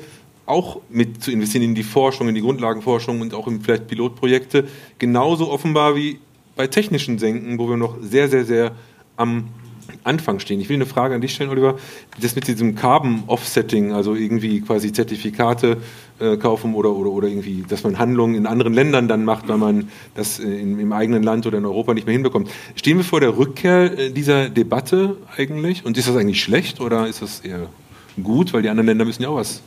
auch 0.47 0.81
mit 0.89 1.23
zu 1.23 1.31
investieren 1.31 1.63
in 1.63 1.75
die 1.75 1.83
Forschung, 1.83 2.27
in 2.27 2.35
die 2.35 2.41
Grundlagenforschung 2.41 3.21
und 3.21 3.33
auch 3.33 3.47
in 3.47 3.61
vielleicht 3.61 3.87
Pilotprojekte, 3.87 4.67
genauso 4.97 5.51
offenbar 5.51 5.95
wie 5.95 6.19
bei 6.55 6.67
technischen 6.67 7.19
Senken, 7.19 7.59
wo 7.59 7.69
wir 7.69 7.77
noch 7.77 7.97
sehr, 8.01 8.29
sehr, 8.29 8.45
sehr 8.45 8.71
am 9.15 9.49
Anfang 10.03 10.39
stehen. 10.39 10.59
Ich 10.59 10.69
will 10.69 10.75
eine 10.75 10.85
Frage 10.85 11.15
an 11.15 11.21
dich 11.21 11.33
stellen, 11.33 11.49
Oliver. 11.49 11.77
Das 12.19 12.35
mit 12.35 12.47
diesem 12.47 12.75
Carbon 12.75 13.23
Offsetting, 13.27 13.91
also 13.93 14.15
irgendwie 14.15 14.61
quasi 14.61 14.91
Zertifikate 14.91 15.77
äh, 16.19 16.37
kaufen 16.37 16.75
oder, 16.75 16.93
oder, 16.93 17.11
oder 17.11 17.27
irgendwie, 17.27 17.63
dass 17.67 17.83
man 17.83 17.99
Handlungen 17.99 18.35
in 18.35 18.47
anderen 18.47 18.73
Ländern 18.73 19.07
dann 19.07 19.23
macht, 19.23 19.47
weil 19.47 19.57
man 19.57 19.89
das 20.15 20.39
in, 20.39 20.79
im 20.79 20.91
eigenen 20.93 21.23
Land 21.23 21.45
oder 21.45 21.57
in 21.57 21.65
Europa 21.65 21.93
nicht 21.93 22.05
mehr 22.05 22.13
hinbekommt. 22.13 22.49
Stehen 22.75 22.97
wir 22.97 23.03
vor 23.03 23.19
der 23.19 23.37
Rückkehr 23.37 23.97
äh, 23.97 24.11
dieser 24.11 24.49
Debatte 24.49 25.17
eigentlich? 25.35 25.85
Und 25.85 25.97
ist 25.97 26.07
das 26.07 26.15
eigentlich 26.15 26.41
schlecht 26.41 26.79
oder 26.79 27.07
ist 27.07 27.21
das 27.21 27.41
eher 27.41 27.69
gut, 28.21 28.53
weil 28.53 28.61
die 28.61 28.69
anderen 28.69 28.87
Länder 28.87 29.05
müssen 29.05 29.23
ja 29.23 29.29
auch 29.29 29.37
was 29.37 29.61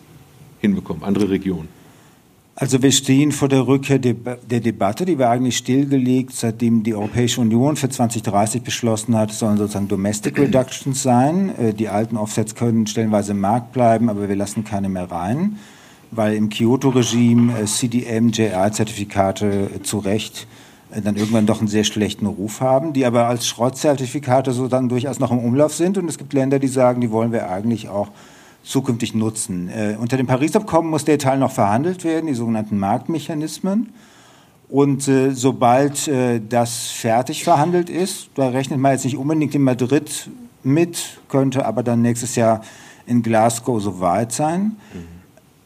hinbekommen, 0.60 1.02
andere 1.02 1.30
Regionen? 1.30 1.68
Also 2.60 2.82
wir 2.82 2.92
stehen 2.92 3.32
vor 3.32 3.48
der 3.48 3.66
Rückkehr 3.66 3.98
der 3.98 4.60
Debatte, 4.60 5.06
die 5.06 5.18
war 5.18 5.30
eigentlich 5.30 5.56
stillgelegt, 5.56 6.34
seitdem 6.34 6.82
die 6.82 6.94
Europäische 6.94 7.40
Union 7.40 7.76
für 7.76 7.88
2030 7.88 8.60
beschlossen 8.60 9.16
hat, 9.16 9.30
es 9.30 9.38
sollen 9.38 9.56
sozusagen 9.56 9.88
Domestic 9.88 10.38
Reductions 10.38 11.02
sein. 11.02 11.56
Äh, 11.56 11.72
die 11.72 11.88
alten 11.88 12.18
Offsets 12.18 12.54
können 12.54 12.86
stellenweise 12.86 13.32
im 13.32 13.40
Markt 13.40 13.72
bleiben, 13.72 14.10
aber 14.10 14.28
wir 14.28 14.36
lassen 14.36 14.64
keine 14.64 14.90
mehr 14.90 15.10
rein, 15.10 15.56
weil 16.10 16.34
im 16.34 16.50
Kyoto-Regime 16.50 17.60
äh, 17.60 17.64
CDM, 17.64 18.28
JR-Zertifikate 18.28 19.70
äh, 19.76 19.82
zu 19.82 19.98
Recht 19.98 20.46
dann 21.04 21.16
irgendwann 21.16 21.46
doch 21.46 21.60
einen 21.60 21.68
sehr 21.68 21.84
schlechten 21.84 22.26
Ruf 22.26 22.60
haben, 22.60 22.92
die 22.92 23.06
aber 23.06 23.26
als 23.26 23.46
Schrottzertifikate 23.46 24.50
so 24.50 24.66
dann 24.66 24.88
durchaus 24.88 25.20
noch 25.20 25.30
im 25.30 25.38
Umlauf 25.38 25.72
sind. 25.72 25.96
Und 25.96 26.08
es 26.08 26.18
gibt 26.18 26.32
Länder, 26.32 26.58
die 26.58 26.66
sagen, 26.66 27.00
die 27.00 27.12
wollen 27.12 27.30
wir 27.30 27.48
eigentlich 27.48 27.88
auch 27.88 28.08
zukünftig 28.62 29.14
nutzen. 29.14 29.68
Äh, 29.68 29.96
unter 29.98 30.16
dem 30.16 30.26
Paris-Abkommen 30.26 30.90
muss 30.90 31.04
der 31.04 31.18
Teil 31.18 31.38
noch 31.38 31.52
verhandelt 31.52 32.04
werden, 32.04 32.26
die 32.26 32.34
sogenannten 32.34 32.78
Marktmechanismen. 32.78 33.92
Und 34.68 35.08
äh, 35.08 35.32
sobald 35.32 36.06
äh, 36.06 36.40
das 36.46 36.88
fertig 36.88 37.42
verhandelt 37.42 37.90
ist, 37.90 38.30
da 38.36 38.48
rechnet 38.48 38.78
man 38.78 38.92
jetzt 38.92 39.04
nicht 39.04 39.16
unbedingt 39.16 39.54
in 39.54 39.62
Madrid 39.62 40.30
mit, 40.62 41.20
könnte 41.28 41.66
aber 41.66 41.82
dann 41.82 42.02
nächstes 42.02 42.36
Jahr 42.36 42.62
in 43.06 43.22
Glasgow 43.22 43.82
soweit 43.82 44.30
sein, 44.30 44.76
mhm. 44.92 45.06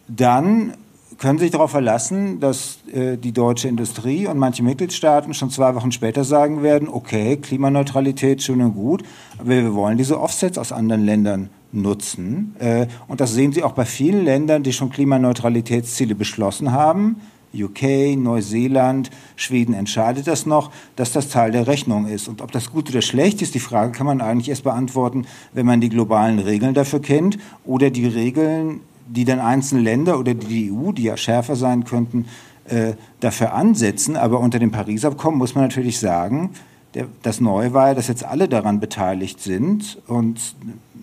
dann 0.08 0.72
können 1.18 1.38
Sie 1.38 1.44
sich 1.44 1.52
darauf 1.52 1.70
verlassen, 1.70 2.40
dass 2.40 2.78
äh, 2.92 3.16
die 3.16 3.32
deutsche 3.32 3.68
Industrie 3.68 4.26
und 4.26 4.38
manche 4.38 4.62
Mitgliedstaaten 4.62 5.34
schon 5.34 5.50
zwei 5.50 5.74
Wochen 5.74 5.92
später 5.92 6.24
sagen 6.24 6.62
werden, 6.62 6.88
okay, 6.88 7.36
Klimaneutralität 7.36 8.42
schön 8.42 8.62
und 8.62 8.74
gut, 8.74 9.04
aber 9.38 9.50
wir 9.50 9.74
wollen 9.74 9.98
diese 9.98 10.20
Offsets 10.20 10.58
aus 10.58 10.72
anderen 10.72 11.04
Ländern 11.04 11.50
nutzen. 11.74 12.54
Äh, 12.58 12.86
und 13.08 13.20
das 13.20 13.34
sehen 13.34 13.52
Sie 13.52 13.62
auch 13.62 13.72
bei 13.72 13.84
vielen 13.84 14.24
Ländern, 14.24 14.62
die 14.62 14.72
schon 14.72 14.90
Klimaneutralitätsziele 14.90 16.14
beschlossen 16.14 16.72
haben. 16.72 17.20
UK, 17.54 18.16
Neuseeland, 18.16 19.10
Schweden 19.36 19.74
entscheidet 19.74 20.26
das 20.26 20.44
noch, 20.44 20.70
dass 20.96 21.12
das 21.12 21.28
Teil 21.28 21.52
der 21.52 21.66
Rechnung 21.66 22.06
ist. 22.06 22.28
Und 22.28 22.42
ob 22.42 22.50
das 22.50 22.72
gut 22.72 22.90
oder 22.90 23.02
schlecht 23.02 23.42
ist, 23.42 23.54
die 23.54 23.60
Frage 23.60 23.92
kann 23.92 24.06
man 24.06 24.20
eigentlich 24.20 24.48
erst 24.48 24.64
beantworten, 24.64 25.26
wenn 25.52 25.66
man 25.66 25.80
die 25.80 25.88
globalen 25.88 26.40
Regeln 26.40 26.74
dafür 26.74 27.00
kennt 27.00 27.38
oder 27.64 27.90
die 27.90 28.06
Regeln, 28.06 28.80
die 29.06 29.24
dann 29.24 29.40
einzelne 29.40 29.82
Länder 29.82 30.18
oder 30.18 30.34
die 30.34 30.72
EU, 30.72 30.92
die 30.92 31.04
ja 31.04 31.16
schärfer 31.16 31.56
sein 31.56 31.84
könnten, 31.84 32.26
äh, 32.64 32.94
dafür 33.20 33.54
ansetzen. 33.54 34.16
Aber 34.16 34.40
unter 34.40 34.58
dem 34.58 34.70
Paris-Abkommen 34.70 35.38
muss 35.38 35.54
man 35.54 35.64
natürlich 35.64 35.98
sagen, 35.98 36.50
Der, 36.94 37.06
das 37.22 37.40
Neue 37.40 37.72
war 37.74 37.88
ja, 37.88 37.94
dass 37.94 38.08
jetzt 38.08 38.24
alle 38.24 38.48
daran 38.48 38.80
beteiligt 38.80 39.40
sind 39.40 39.98
und 40.06 40.54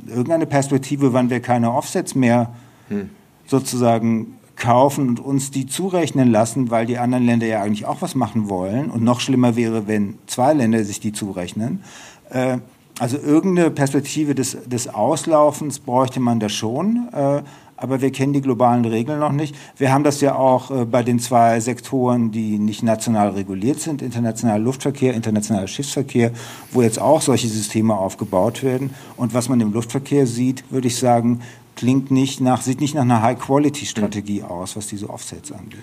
irgendeine 0.07 0.45
Perspektive, 0.45 1.13
wann 1.13 1.29
wir 1.29 1.41
keine 1.41 1.73
Offsets 1.73 2.15
mehr 2.15 2.53
hm. 2.87 3.09
sozusagen 3.45 4.37
kaufen 4.55 5.09
und 5.09 5.19
uns 5.19 5.51
die 5.51 5.65
zurechnen 5.65 6.31
lassen, 6.31 6.69
weil 6.69 6.85
die 6.85 6.97
anderen 6.97 7.25
Länder 7.25 7.47
ja 7.47 7.61
eigentlich 7.61 7.85
auch 7.85 8.01
was 8.01 8.15
machen 8.15 8.47
wollen. 8.47 8.91
Und 8.91 9.03
noch 9.03 9.19
schlimmer 9.19 9.55
wäre, 9.55 9.87
wenn 9.87 10.19
zwei 10.27 10.53
Länder 10.53 10.83
sich 10.83 10.99
die 10.99 11.11
zurechnen. 11.11 11.83
Äh, 12.29 12.59
also 12.99 13.17
irgendeine 13.17 13.71
Perspektive 13.71 14.35
des, 14.35 14.57
des 14.65 14.87
Auslaufens 14.87 15.79
bräuchte 15.79 16.19
man 16.19 16.39
da 16.39 16.49
schon. 16.49 17.07
Äh, 17.11 17.41
aber 17.81 18.01
wir 18.01 18.11
kennen 18.11 18.31
die 18.31 18.41
globalen 18.41 18.85
Regeln 18.85 19.19
noch 19.19 19.31
nicht. 19.31 19.55
Wir 19.77 19.91
haben 19.91 20.03
das 20.03 20.21
ja 20.21 20.35
auch 20.35 20.69
äh, 20.71 20.85
bei 20.85 21.01
den 21.03 21.19
zwei 21.19 21.59
Sektoren, 21.59 22.31
die 22.31 22.59
nicht 22.59 22.83
national 22.83 23.29
reguliert 23.29 23.79
sind, 23.79 24.01
internationaler 24.01 24.59
Luftverkehr, 24.59 25.13
internationaler 25.13 25.67
Schiffsverkehr, 25.67 26.31
wo 26.71 26.81
jetzt 26.81 26.99
auch 26.99 27.21
solche 27.21 27.47
Systeme 27.47 27.95
aufgebaut 27.95 28.63
werden. 28.63 28.91
Und 29.17 29.33
was 29.33 29.49
man 29.49 29.59
im 29.61 29.73
Luftverkehr 29.73 30.27
sieht, 30.27 30.63
würde 30.69 30.87
ich 30.87 30.97
sagen, 30.97 31.41
klingt 31.75 32.11
nicht 32.11 32.39
nach, 32.39 32.61
sieht 32.61 32.81
nicht 32.81 32.93
nach 32.93 33.01
einer 33.01 33.23
High-Quality-Strategie 33.23 34.43
aus, 34.43 34.75
was 34.75 34.87
diese 34.87 35.09
Offsets 35.09 35.51
angeht. 35.51 35.81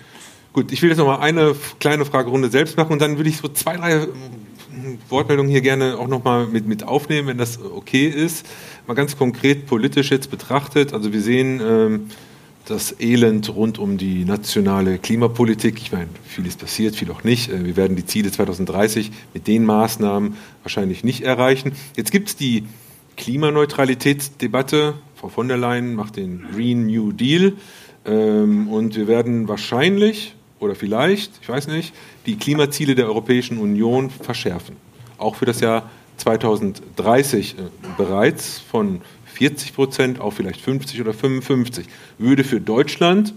Gut, 0.53 0.71
ich 0.71 0.81
will 0.81 0.89
jetzt 0.89 0.97
noch 0.97 1.05
mal 1.05 1.19
eine 1.19 1.53
kleine 1.79 2.05
Fragerunde 2.05 2.49
selbst 2.49 2.77
machen 2.77 2.93
und 2.93 3.01
dann 3.01 3.17
würde 3.17 3.29
ich 3.29 3.37
so 3.37 3.49
zwei, 3.49 3.75
drei 3.77 4.07
Wortmeldungen 5.09 5.51
hier 5.51 5.61
gerne 5.61 5.97
auch 5.97 6.07
nochmal 6.07 6.47
mit, 6.47 6.67
mit 6.67 6.83
aufnehmen, 6.83 7.27
wenn 7.27 7.37
das 7.37 7.59
okay 7.61 8.07
ist. 8.07 8.45
Mal 8.87 8.93
ganz 8.93 9.17
konkret 9.17 9.65
politisch 9.65 10.11
jetzt 10.11 10.31
betrachtet. 10.31 10.93
Also 10.93 11.13
wir 11.13 11.21
sehen 11.21 11.61
ähm, 11.63 12.07
das 12.65 12.95
Elend 12.99 13.53
rund 13.55 13.79
um 13.79 13.97
die 13.97 14.25
nationale 14.25 14.99
Klimapolitik. 14.99 15.79
Ich 15.81 15.91
meine, 15.91 16.07
viel 16.23 16.45
ist 16.45 16.59
passiert, 16.59 16.95
viel 16.95 17.11
auch 17.11 17.23
nicht. 17.23 17.51
Äh, 17.51 17.65
wir 17.65 17.75
werden 17.75 17.95
die 17.95 18.05
Ziele 18.05 18.31
2030 18.31 19.11
mit 19.33 19.47
den 19.47 19.65
Maßnahmen 19.65 20.35
wahrscheinlich 20.63 21.03
nicht 21.03 21.21
erreichen. 21.21 21.73
Jetzt 21.95 22.11
gibt 22.11 22.29
es 22.29 22.35
die 22.35 22.65
Klimaneutralitätsdebatte. 23.17 24.95
Frau 25.15 25.29
von 25.29 25.47
der 25.47 25.57
Leyen 25.57 25.95
macht 25.95 26.15
den 26.15 26.45
Green 26.53 26.85
New 26.85 27.11
Deal. 27.11 27.53
Ähm, 28.05 28.69
und 28.69 28.95
wir 28.95 29.07
werden 29.07 29.47
wahrscheinlich 29.47 30.35
oder 30.59 30.75
vielleicht, 30.75 31.31
ich 31.41 31.49
weiß 31.49 31.67
nicht, 31.67 31.93
die 32.25 32.37
Klimaziele 32.37 32.95
der 32.95 33.07
Europäischen 33.07 33.57
Union 33.57 34.09
verschärfen. 34.09 34.75
Auch 35.17 35.35
für 35.35 35.45
das 35.45 35.59
Jahr 35.59 35.89
2030 36.17 37.57
äh, 37.57 37.61
bereits 37.97 38.59
von 38.59 39.01
40 39.33 39.73
Prozent 39.73 40.19
auf 40.19 40.35
vielleicht 40.35 40.61
50 40.61 40.99
oder 41.01 41.13
55. 41.13 41.85
Würde 42.17 42.43
für 42.43 42.59
Deutschland 42.59 43.33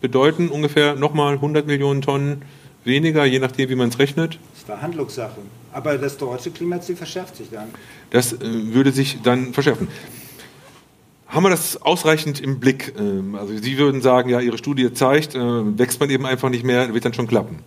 bedeuten 0.00 0.48
ungefähr 0.48 0.94
nochmal 0.94 1.34
100 1.34 1.66
Millionen 1.66 2.02
Tonnen 2.02 2.42
weniger, 2.84 3.24
je 3.24 3.38
nachdem, 3.38 3.68
wie 3.68 3.74
man 3.74 3.88
es 3.88 3.98
rechnet. 3.98 4.38
Das 4.50 4.60
ist 4.60 4.66
Verhandlungssache. 4.66 5.40
Aber 5.72 5.98
das 5.98 6.16
deutsche 6.16 6.50
Klimaziel 6.50 6.96
verschärft 6.96 7.36
sich 7.36 7.50
dann. 7.50 7.68
Das 8.10 8.32
äh, 8.32 8.38
würde 8.42 8.92
sich 8.92 9.18
dann 9.22 9.52
verschärfen. 9.52 9.88
Haben 11.28 11.42
wir 11.44 11.50
das 11.50 11.82
ausreichend 11.82 12.40
im 12.40 12.60
Blick? 12.60 12.94
Ähm, 12.98 13.34
also 13.34 13.56
Sie 13.56 13.78
würden 13.78 14.00
sagen, 14.00 14.30
ja, 14.30 14.40
Ihre 14.40 14.58
Studie 14.58 14.92
zeigt, 14.92 15.34
äh, 15.34 15.78
wächst 15.78 16.00
man 16.00 16.10
eben 16.10 16.24
einfach 16.24 16.48
nicht 16.50 16.64
mehr, 16.64 16.94
wird 16.94 17.04
dann 17.04 17.14
schon 17.14 17.26
klappen. 17.26 17.58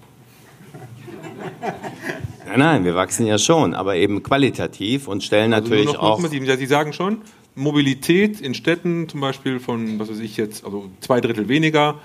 Nein, 2.47 2.59
nein, 2.59 2.85
wir 2.85 2.95
wachsen 2.95 3.27
ja 3.27 3.37
schon, 3.37 3.75
aber 3.75 3.95
eben 3.95 4.23
qualitativ 4.23 5.07
und 5.07 5.23
stellen 5.23 5.53
also 5.53 5.69
natürlich 5.69 5.93
noch, 5.93 5.99
auch. 5.99 6.19
Noch 6.19 6.31
ja, 6.31 6.57
Sie 6.57 6.65
sagen 6.65 6.93
schon, 6.93 7.19
Mobilität 7.53 8.41
in 8.41 8.53
Städten 8.53 9.07
zum 9.07 9.19
Beispiel 9.21 9.59
von, 9.59 9.99
was 9.99 10.09
weiß 10.09 10.19
ich 10.19 10.37
jetzt, 10.37 10.63
also 10.65 10.89
zwei 11.01 11.21
Drittel 11.21 11.47
weniger, 11.47 11.99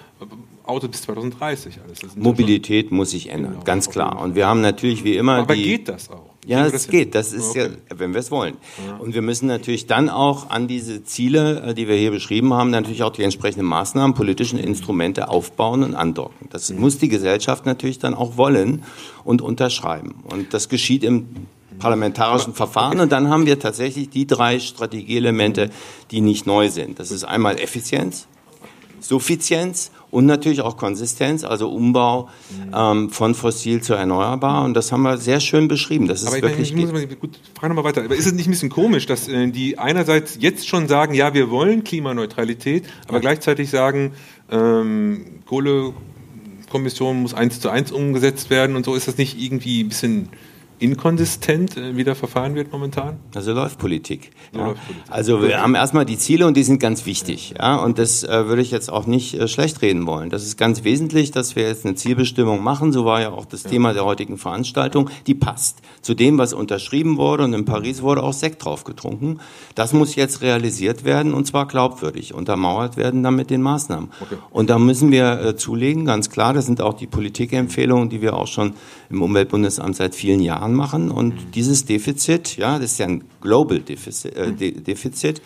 Auto 0.65 0.89
bis 0.89 1.03
2030 1.03 1.79
alles. 1.87 2.17
Mobilität 2.17 2.91
muss 2.91 3.11
sich 3.11 3.31
ändern, 3.31 3.53
genau, 3.53 3.65
ganz 3.65 3.91
klar. 3.91 4.21
Und 4.21 4.35
wir 4.35 4.47
haben 4.47 4.61
natürlich 4.61 5.05
wie 5.05 5.17
immer. 5.17 5.37
Aber 5.37 5.55
die, 5.55 5.63
geht 5.63 5.89
das 5.89 6.11
auch? 6.11 6.34
Ja, 6.47 6.67
es 6.67 6.89
geht. 6.89 7.15
Das 7.15 7.33
ist 7.33 7.51
okay. 7.51 7.71
ja, 7.91 7.99
wenn 7.99 8.13
wir 8.13 8.21
es 8.21 8.31
wollen. 8.31 8.57
Ja. 8.87 8.97
Und 8.97 9.15
wir 9.15 9.23
müssen 9.23 9.47
natürlich 9.47 9.87
dann 9.87 10.09
auch 10.09 10.51
an 10.51 10.69
diese 10.69 11.05
Ziele, 11.05 11.63
äh, 11.63 11.75
die 11.75 11.89
wir 11.89 11.97
hier 11.97 12.11
beschrieben 12.11 12.53
haben, 12.55 12.71
natürlich 12.71 13.03
auch 13.03 13.13
die 13.13 13.23
entsprechenden 13.23 13.67
Maßnahmen, 13.67 14.15
politischen 14.15 14.59
Instrumente 14.59 15.29
aufbauen 15.29 15.83
und 15.83 15.95
andocken. 15.95 16.49
Das 16.51 16.71
mhm. 16.71 16.81
muss 16.81 16.99
die 16.99 17.09
Gesellschaft 17.09 17.67
natürlich 17.67 17.99
dann 17.99 18.15
auch 18.15 18.37
wollen 18.37 18.83
und 19.25 19.43
unterschreiben. 19.43 20.23
Und 20.25 20.55
das 20.55 20.69
geschieht 20.69 21.05
im 21.05 21.29
parlamentarischen 21.79 22.55
Verfahren. 22.55 23.01
Und 23.01 23.13
dann 23.13 23.29
haben 23.29 23.47
wir 23.47 23.59
tatsächlich 23.59 24.11
die 24.11 24.27
drei 24.27 24.61
Strategieelemente, 24.61 25.71
die 26.11 26.21
nicht 26.21 26.47
neu 26.47 26.71
sind. 26.71 26.99
Das 26.99 27.11
ist 27.11 27.25
einmal 27.25 27.59
Effizienz, 27.59 28.27
Suffizienz 29.01 29.91
und 30.15 30.27
natürlich 30.27 30.61
auch 30.61 30.77
Konsistenz, 30.77 31.43
also 31.43 31.69
Umbau 31.71 32.29
ähm, 32.73 33.11
von 33.11 33.35
fossil 33.35 33.83
zu 33.83 33.95
erneuerbar. 33.95 34.65
Und 34.65 34.75
das 34.75 34.93
haben 34.93 35.03
wir 35.03 35.19
sehr 35.19 35.41
schön 35.41 35.67
beschrieben. 35.67 36.07
Das 36.07 36.23
ist 36.23 36.29
aber 36.29 36.41
wirklich 36.41 36.71
ich, 36.71 36.77
ich 36.77 36.81
muss 36.81 36.93
mal, 36.93 37.05
gut, 37.07 37.41
frage 37.59 37.75
nochmal 37.75 37.91
weiter. 37.91 38.05
Aber 38.05 38.15
ist 38.15 38.27
es 38.27 38.33
nicht 38.33 38.47
ein 38.47 38.53
bisschen 38.53 38.71
komisch, 38.71 39.07
dass 39.07 39.27
äh, 39.27 39.49
die 39.49 39.77
einerseits 39.77 40.39
jetzt 40.39 40.69
schon 40.69 40.87
sagen, 40.87 41.15
ja, 41.15 41.35
wir 41.35 41.51
wollen 41.51 41.83
Klimaneutralität, 41.83 42.85
aber 43.09 43.17
ja. 43.17 43.23
gleichzeitig 43.23 43.71
sagen, 43.71 44.13
ähm, 44.53 45.43
Kohlekommission 45.47 47.21
muss 47.21 47.35
eins 47.35 47.59
zu 47.59 47.69
eins 47.69 47.91
umgesetzt 47.91 48.51
werden 48.51 48.77
und 48.77 48.85
so 48.85 48.95
ist 48.95 49.09
das 49.09 49.19
nicht 49.19 49.37
irgendwie 49.37 49.83
ein 49.83 49.89
bisschen 49.89 50.29
inkonsistent, 50.79 51.77
äh, 51.77 51.97
wie 51.97 52.05
da 52.05 52.15
verfahren 52.15 52.55
wird 52.55 52.73
momentan? 52.73 53.19
Also 53.35 53.53
läuft 53.53 53.79
Politik. 53.79 54.31
Ja. 54.53 54.67
Läuft 54.67 54.87
Politik. 54.87 55.05
Also 55.11 55.43
wir 55.43 55.61
haben 55.61 55.75
erstmal 55.75 56.05
die 56.05 56.19
Ziele 56.19 56.47
und 56.47 56.57
die 56.57 56.63
sind 56.63 56.79
ganz 56.79 57.07
wichtig. 57.07 57.55
Ja, 57.59 57.77
und 57.77 57.99
das 57.99 58.25
äh, 58.25 58.47
würde 58.47 58.63
ich 58.63 58.71
jetzt 58.71 58.91
auch 58.91 59.07
nicht 59.07 59.35
äh, 59.35 59.49
schlecht 59.49 59.83
reden 59.83 60.07
wollen. 60.07 60.31
Das 60.31 60.45
ist 60.45 60.57
ganz 60.57 60.85
wesentlich, 60.85 61.31
dass 61.31 61.57
wir 61.57 61.67
jetzt 61.67 61.85
eine 61.85 61.95
Zielbestimmung 61.95 62.63
machen. 62.63 62.93
So 62.93 63.05
war 63.05 63.21
ja 63.21 63.31
auch 63.31 63.45
das 63.45 63.65
ja. 63.65 63.71
Thema 63.71 63.93
der 63.93 64.05
heutigen 64.05 64.37
Veranstaltung. 64.37 65.11
Die 65.27 65.35
passt 65.35 65.79
zu 66.03 66.15
dem, 66.15 66.39
was 66.39 66.53
unterschrieben 66.53 67.17
wurde 67.17 67.45
und 67.45 67.55
in 67.55 67.65
Paris 67.65 68.03
wurde 68.03 68.23
auch 68.23 68.33
Sekt 68.33 68.65
drauf 68.65 68.85
getrunken. 68.85 69.39
Das 69.75 69.93
muss 69.93 70.15
jetzt 70.15 70.43
realisiert 70.43 71.05
werden 71.05 71.35
und 71.35 71.47
zwar 71.47 71.67
glaubwürdig, 71.67 72.35
untermauert 72.35 72.97
werden 72.97 73.23
dann 73.23 73.37
mit 73.37 73.51
den 73.51 73.63
Maßnahmen. 73.63 74.11
Okay. 74.21 74.37
Und 74.51 74.71
da 74.71 74.79
müssen 74.79 75.11
wir 75.11 75.41
äh, 75.41 75.57
zulegen, 75.57 76.05
ganz 76.05 76.31
klar. 76.31 76.53
Das 76.53 76.67
sind 76.67 76.81
auch 76.81 76.95
die 76.95 77.07
Politikempfehlungen, 77.07 78.09
die 78.09 78.21
wir 78.21 78.35
auch 78.35 78.47
schon 78.47 78.75
im 79.11 79.23
Umweltbundesamt 79.23 79.97
seit 79.97 80.15
vielen 80.15 80.41
Jahren 80.41 80.74
machen. 80.75 81.11
Und 81.11 81.35
dieses 81.55 81.85
Defizit, 81.85 82.57
ja, 82.57 82.79
das 82.79 82.93
ist 82.93 82.99
ja 82.99 83.07
ein 83.07 83.25
Global 83.41 83.81
Defizit, 83.81 84.37
äh, 84.37 84.53
De 84.53 84.73
Defizit, 84.73 85.41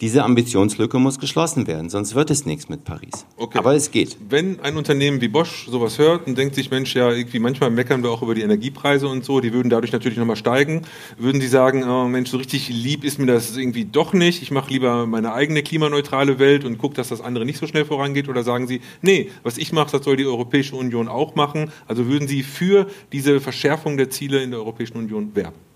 diese 0.00 0.24
Ambitionslücke 0.24 0.98
muss 0.98 1.18
geschlossen 1.18 1.66
werden, 1.66 1.90
sonst 1.90 2.14
wird 2.14 2.30
es 2.30 2.46
nichts 2.46 2.68
mit 2.68 2.84
Paris. 2.84 3.26
Okay. 3.36 3.58
Aber 3.58 3.74
es 3.74 3.90
geht. 3.90 4.16
Wenn 4.28 4.58
ein 4.60 4.76
Unternehmen 4.76 5.20
wie 5.20 5.28
Bosch 5.28 5.66
sowas 5.68 5.98
hört 5.98 6.26
und 6.26 6.38
denkt 6.38 6.54
sich, 6.54 6.70
Mensch, 6.70 6.94
ja, 6.94 7.10
irgendwie 7.10 7.38
manchmal 7.38 7.70
meckern 7.70 8.02
wir 8.02 8.10
auch 8.10 8.22
über 8.22 8.34
die 8.34 8.40
Energiepreise 8.40 9.08
und 9.08 9.24
so, 9.24 9.40
die 9.40 9.52
würden 9.52 9.68
dadurch 9.68 9.92
natürlich 9.92 10.16
nochmal 10.16 10.36
steigen, 10.36 10.82
würden 11.18 11.40
Sie 11.40 11.48
sagen, 11.48 11.84
oh 11.84 12.08
Mensch, 12.08 12.30
so 12.30 12.38
richtig 12.38 12.68
lieb 12.70 13.04
ist 13.04 13.18
mir 13.18 13.26
das 13.26 13.56
irgendwie 13.56 13.84
doch 13.84 14.14
nicht, 14.14 14.42
ich 14.42 14.50
mache 14.50 14.70
lieber 14.70 15.06
meine 15.06 15.34
eigene 15.34 15.62
klimaneutrale 15.62 16.38
Welt 16.38 16.64
und 16.64 16.78
gucke, 16.78 16.94
dass 16.94 17.08
das 17.08 17.20
andere 17.20 17.44
nicht 17.44 17.58
so 17.58 17.66
schnell 17.66 17.84
vorangeht? 17.84 18.28
Oder 18.28 18.42
sagen 18.42 18.66
Sie, 18.66 18.80
nee, 19.02 19.30
was 19.42 19.58
ich 19.58 19.72
mache, 19.72 19.92
das 19.92 20.04
soll 20.04 20.16
die 20.16 20.26
Europäische 20.26 20.76
Union 20.76 21.08
auch 21.08 21.34
machen? 21.34 21.70
Also 21.86 22.06
würden 22.06 22.26
Sie 22.26 22.42
für 22.42 22.86
diese 23.12 23.40
Verschärfung 23.40 23.98
der 23.98 24.08
Ziele 24.08 24.42
in 24.42 24.50
der 24.50 24.60
Europäischen 24.60 24.96
Union 24.96 25.34
werben? 25.34 25.69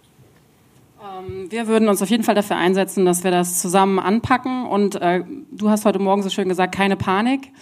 Ähm, 1.04 1.50
wir 1.50 1.66
würden 1.66 1.88
uns 1.88 2.02
auf 2.02 2.10
jeden 2.10 2.22
Fall 2.22 2.34
dafür 2.34 2.56
einsetzen, 2.56 3.04
dass 3.04 3.24
wir 3.24 3.30
das 3.30 3.60
zusammen 3.60 3.98
anpacken. 3.98 4.66
Und 4.66 4.96
äh, 4.96 5.22
du 5.50 5.70
hast 5.70 5.84
heute 5.84 5.98
Morgen 5.98 6.22
so 6.22 6.30
schön 6.30 6.48
gesagt, 6.48 6.74
keine 6.74 6.96
Panik. 6.96 7.52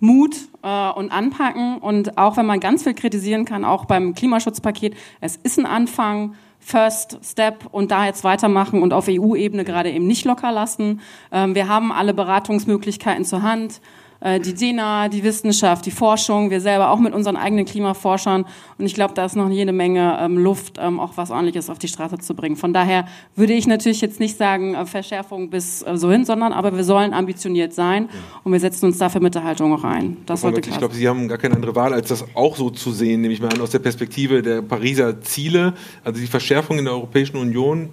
Mut 0.00 0.34
äh, 0.62 0.90
und 0.90 1.12
anpacken. 1.12 1.78
Und 1.78 2.18
auch 2.18 2.36
wenn 2.36 2.46
man 2.46 2.60
ganz 2.60 2.82
viel 2.82 2.94
kritisieren 2.94 3.44
kann, 3.44 3.64
auch 3.64 3.84
beim 3.84 4.14
Klimaschutzpaket, 4.14 4.94
es 5.20 5.36
ist 5.36 5.58
ein 5.58 5.66
Anfang. 5.66 6.34
First 6.64 7.18
Step 7.24 7.66
und 7.72 7.90
da 7.90 8.06
jetzt 8.06 8.22
weitermachen 8.22 8.82
und 8.82 8.92
auf 8.92 9.08
EU-Ebene 9.08 9.64
gerade 9.64 9.90
eben 9.90 10.06
nicht 10.06 10.24
locker 10.24 10.52
lassen. 10.52 11.00
Ähm, 11.32 11.56
wir 11.56 11.66
haben 11.66 11.90
alle 11.90 12.14
Beratungsmöglichkeiten 12.14 13.24
zur 13.24 13.42
Hand. 13.42 13.80
Äh, 14.22 14.40
die 14.40 14.54
DENA, 14.54 15.08
die 15.08 15.24
Wissenschaft, 15.24 15.84
die 15.84 15.90
Forschung, 15.90 16.50
wir 16.50 16.60
selber 16.60 16.90
auch 16.90 17.00
mit 17.00 17.12
unseren 17.12 17.36
eigenen 17.36 17.64
Klimaforschern. 17.64 18.44
Und 18.78 18.86
ich 18.86 18.94
glaube, 18.94 19.14
da 19.14 19.24
ist 19.24 19.34
noch 19.34 19.50
jede 19.50 19.72
Menge 19.72 20.16
ähm, 20.20 20.38
Luft, 20.38 20.78
ähm, 20.78 21.00
auch 21.00 21.16
was 21.16 21.30
ordentliches 21.30 21.68
auf 21.68 21.78
die 21.78 21.88
Straße 21.88 22.18
zu 22.18 22.34
bringen. 22.34 22.56
Von 22.56 22.72
daher 22.72 23.06
würde 23.34 23.52
ich 23.52 23.66
natürlich 23.66 24.00
jetzt 24.00 24.20
nicht 24.20 24.36
sagen, 24.36 24.74
äh, 24.74 24.86
Verschärfung 24.86 25.50
bis 25.50 25.82
äh, 25.82 25.96
so 25.96 26.10
hin, 26.10 26.24
sondern 26.24 26.52
aber 26.52 26.76
wir 26.76 26.84
sollen 26.84 27.12
ambitioniert 27.12 27.72
sein 27.72 28.08
und 28.44 28.52
wir 28.52 28.60
setzen 28.60 28.86
uns 28.86 28.98
dafür 28.98 29.20
mit 29.20 29.34
der 29.34 29.42
Haltung 29.42 29.72
auch 29.72 29.84
ein. 29.84 30.18
Das 30.26 30.42
sollte 30.42 30.60
klar 30.60 30.74
Ich 30.74 30.78
glaube, 30.78 30.94
Sie 30.94 31.08
haben 31.08 31.26
gar 31.26 31.38
keine 31.38 31.56
andere 31.56 31.74
Wahl, 31.74 31.92
als 31.92 32.08
das 32.08 32.24
auch 32.34 32.56
so 32.56 32.70
zu 32.70 32.92
sehen, 32.92 33.22
nehme 33.22 33.34
ich 33.34 33.40
mal 33.40 33.52
an, 33.52 33.60
aus 33.60 33.70
der 33.70 33.80
Perspektive 33.80 34.42
der 34.42 34.62
Pariser 34.62 35.20
Ziele. 35.20 35.74
Also 36.04 36.20
die 36.20 36.26
Verschärfung 36.28 36.78
in 36.78 36.84
der 36.84 36.94
Europäischen 36.94 37.38
Union 37.38 37.90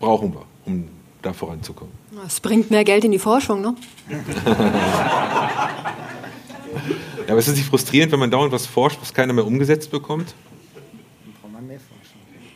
brauchen 0.00 0.34
wir, 0.34 0.42
um 0.66 0.88
da 1.24 1.32
voranzukommen. 1.32 1.92
Es 2.26 2.40
bringt 2.40 2.70
mehr 2.70 2.84
Geld 2.84 3.04
in 3.04 3.12
die 3.12 3.18
Forschung, 3.18 3.60
ne? 3.60 3.74
ja, 7.26 7.30
aber 7.30 7.38
ist 7.38 7.48
es 7.48 7.56
nicht 7.56 7.68
frustrierend, 7.68 8.12
wenn 8.12 8.20
man 8.20 8.30
dauernd 8.30 8.52
was 8.52 8.66
forscht, 8.66 8.98
was 9.00 9.12
keiner 9.14 9.32
mehr 9.32 9.46
umgesetzt 9.46 9.90
bekommt? 9.90 10.34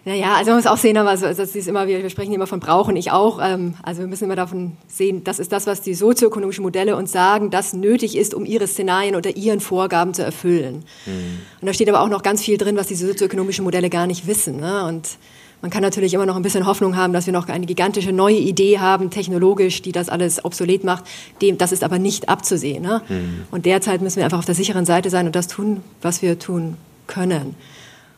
Naja, 0.09 0.37
also 0.37 0.53
man 0.53 0.61
muss 0.61 0.67
auch 0.67 0.79
sehen, 0.79 0.97
aber 0.97 1.11
also, 1.11 1.27
das 1.27 1.55
ist 1.55 1.69
immer, 1.69 1.87
wir 1.87 2.09
sprechen 2.09 2.33
immer 2.33 2.47
von 2.47 2.61
brauchen, 2.61 2.97
ich 2.97 3.11
auch. 3.11 3.41
Ähm, 3.43 3.75
also 3.83 4.01
wir 4.01 4.07
müssen 4.07 4.25
immer 4.25 4.37
davon 4.37 4.79
sehen, 4.87 5.23
das 5.23 5.39
ist 5.39 5.53
das, 5.53 5.67
was 5.67 5.83
die 5.83 5.93
sozioökonomischen 5.93 6.65
Modelle 6.65 6.97
uns 6.97 7.13
sagen, 7.13 7.51
das 7.51 7.75
nötig 7.75 8.17
ist, 8.17 8.33
um 8.33 8.47
ihre 8.47 8.67
Szenarien 8.67 9.17
oder 9.17 9.37
ihren 9.37 9.61
Vorgaben 9.61 10.15
zu 10.15 10.25
erfüllen. 10.25 10.85
Mhm. 11.05 11.41
Und 11.61 11.67
da 11.67 11.75
steht 11.75 11.91
aber 11.91 12.01
auch 12.01 12.09
noch 12.09 12.23
ganz 12.23 12.43
viel 12.43 12.57
drin, 12.57 12.77
was 12.77 12.87
die 12.87 12.95
sozioökonomischen 12.95 13.65
Modelle 13.65 13.91
gar 13.91 14.07
nicht 14.07 14.27
wissen. 14.27 14.61
Ne? 14.61 14.87
Und 14.87 15.19
Man 15.61 15.71
kann 15.73 15.83
natürlich 15.83 16.15
immer 16.15 16.27
noch 16.27 16.37
ein 16.37 16.43
bisschen 16.43 16.67
Hoffnung 16.67 16.97
haben, 16.97 17.13
dass 17.13 17.27
wir 17.27 17.33
noch 17.33 17.49
eine 17.49 17.67
gigantische 17.67 18.13
neue 18.13 18.37
Idee 18.37 18.79
haben, 18.79 19.11
technologisch, 19.11 19.83
die 19.83 19.91
das 19.91 20.09
alles 20.09 20.45
obsolet 20.45 20.85
macht. 20.85 21.05
Dem, 21.43 21.59
das 21.59 21.73
ist 21.73 21.83
aber 21.83 21.99
nicht 21.99 22.29
abzusehen. 22.29 22.83
Ne? 22.83 23.03
Mhm. 23.09 23.45
Und 23.51 23.67
derzeit 23.67 24.01
müssen 24.01 24.19
wir 24.19 24.25
einfach 24.25 24.39
auf 24.39 24.45
der 24.45 24.55
sicheren 24.55 24.87
Seite 24.87 25.11
sein 25.11 25.27
und 25.27 25.35
das 25.35 25.49
tun, 25.49 25.83
was 26.01 26.23
wir 26.23 26.39
tun 26.39 26.77
können. 27.09 27.57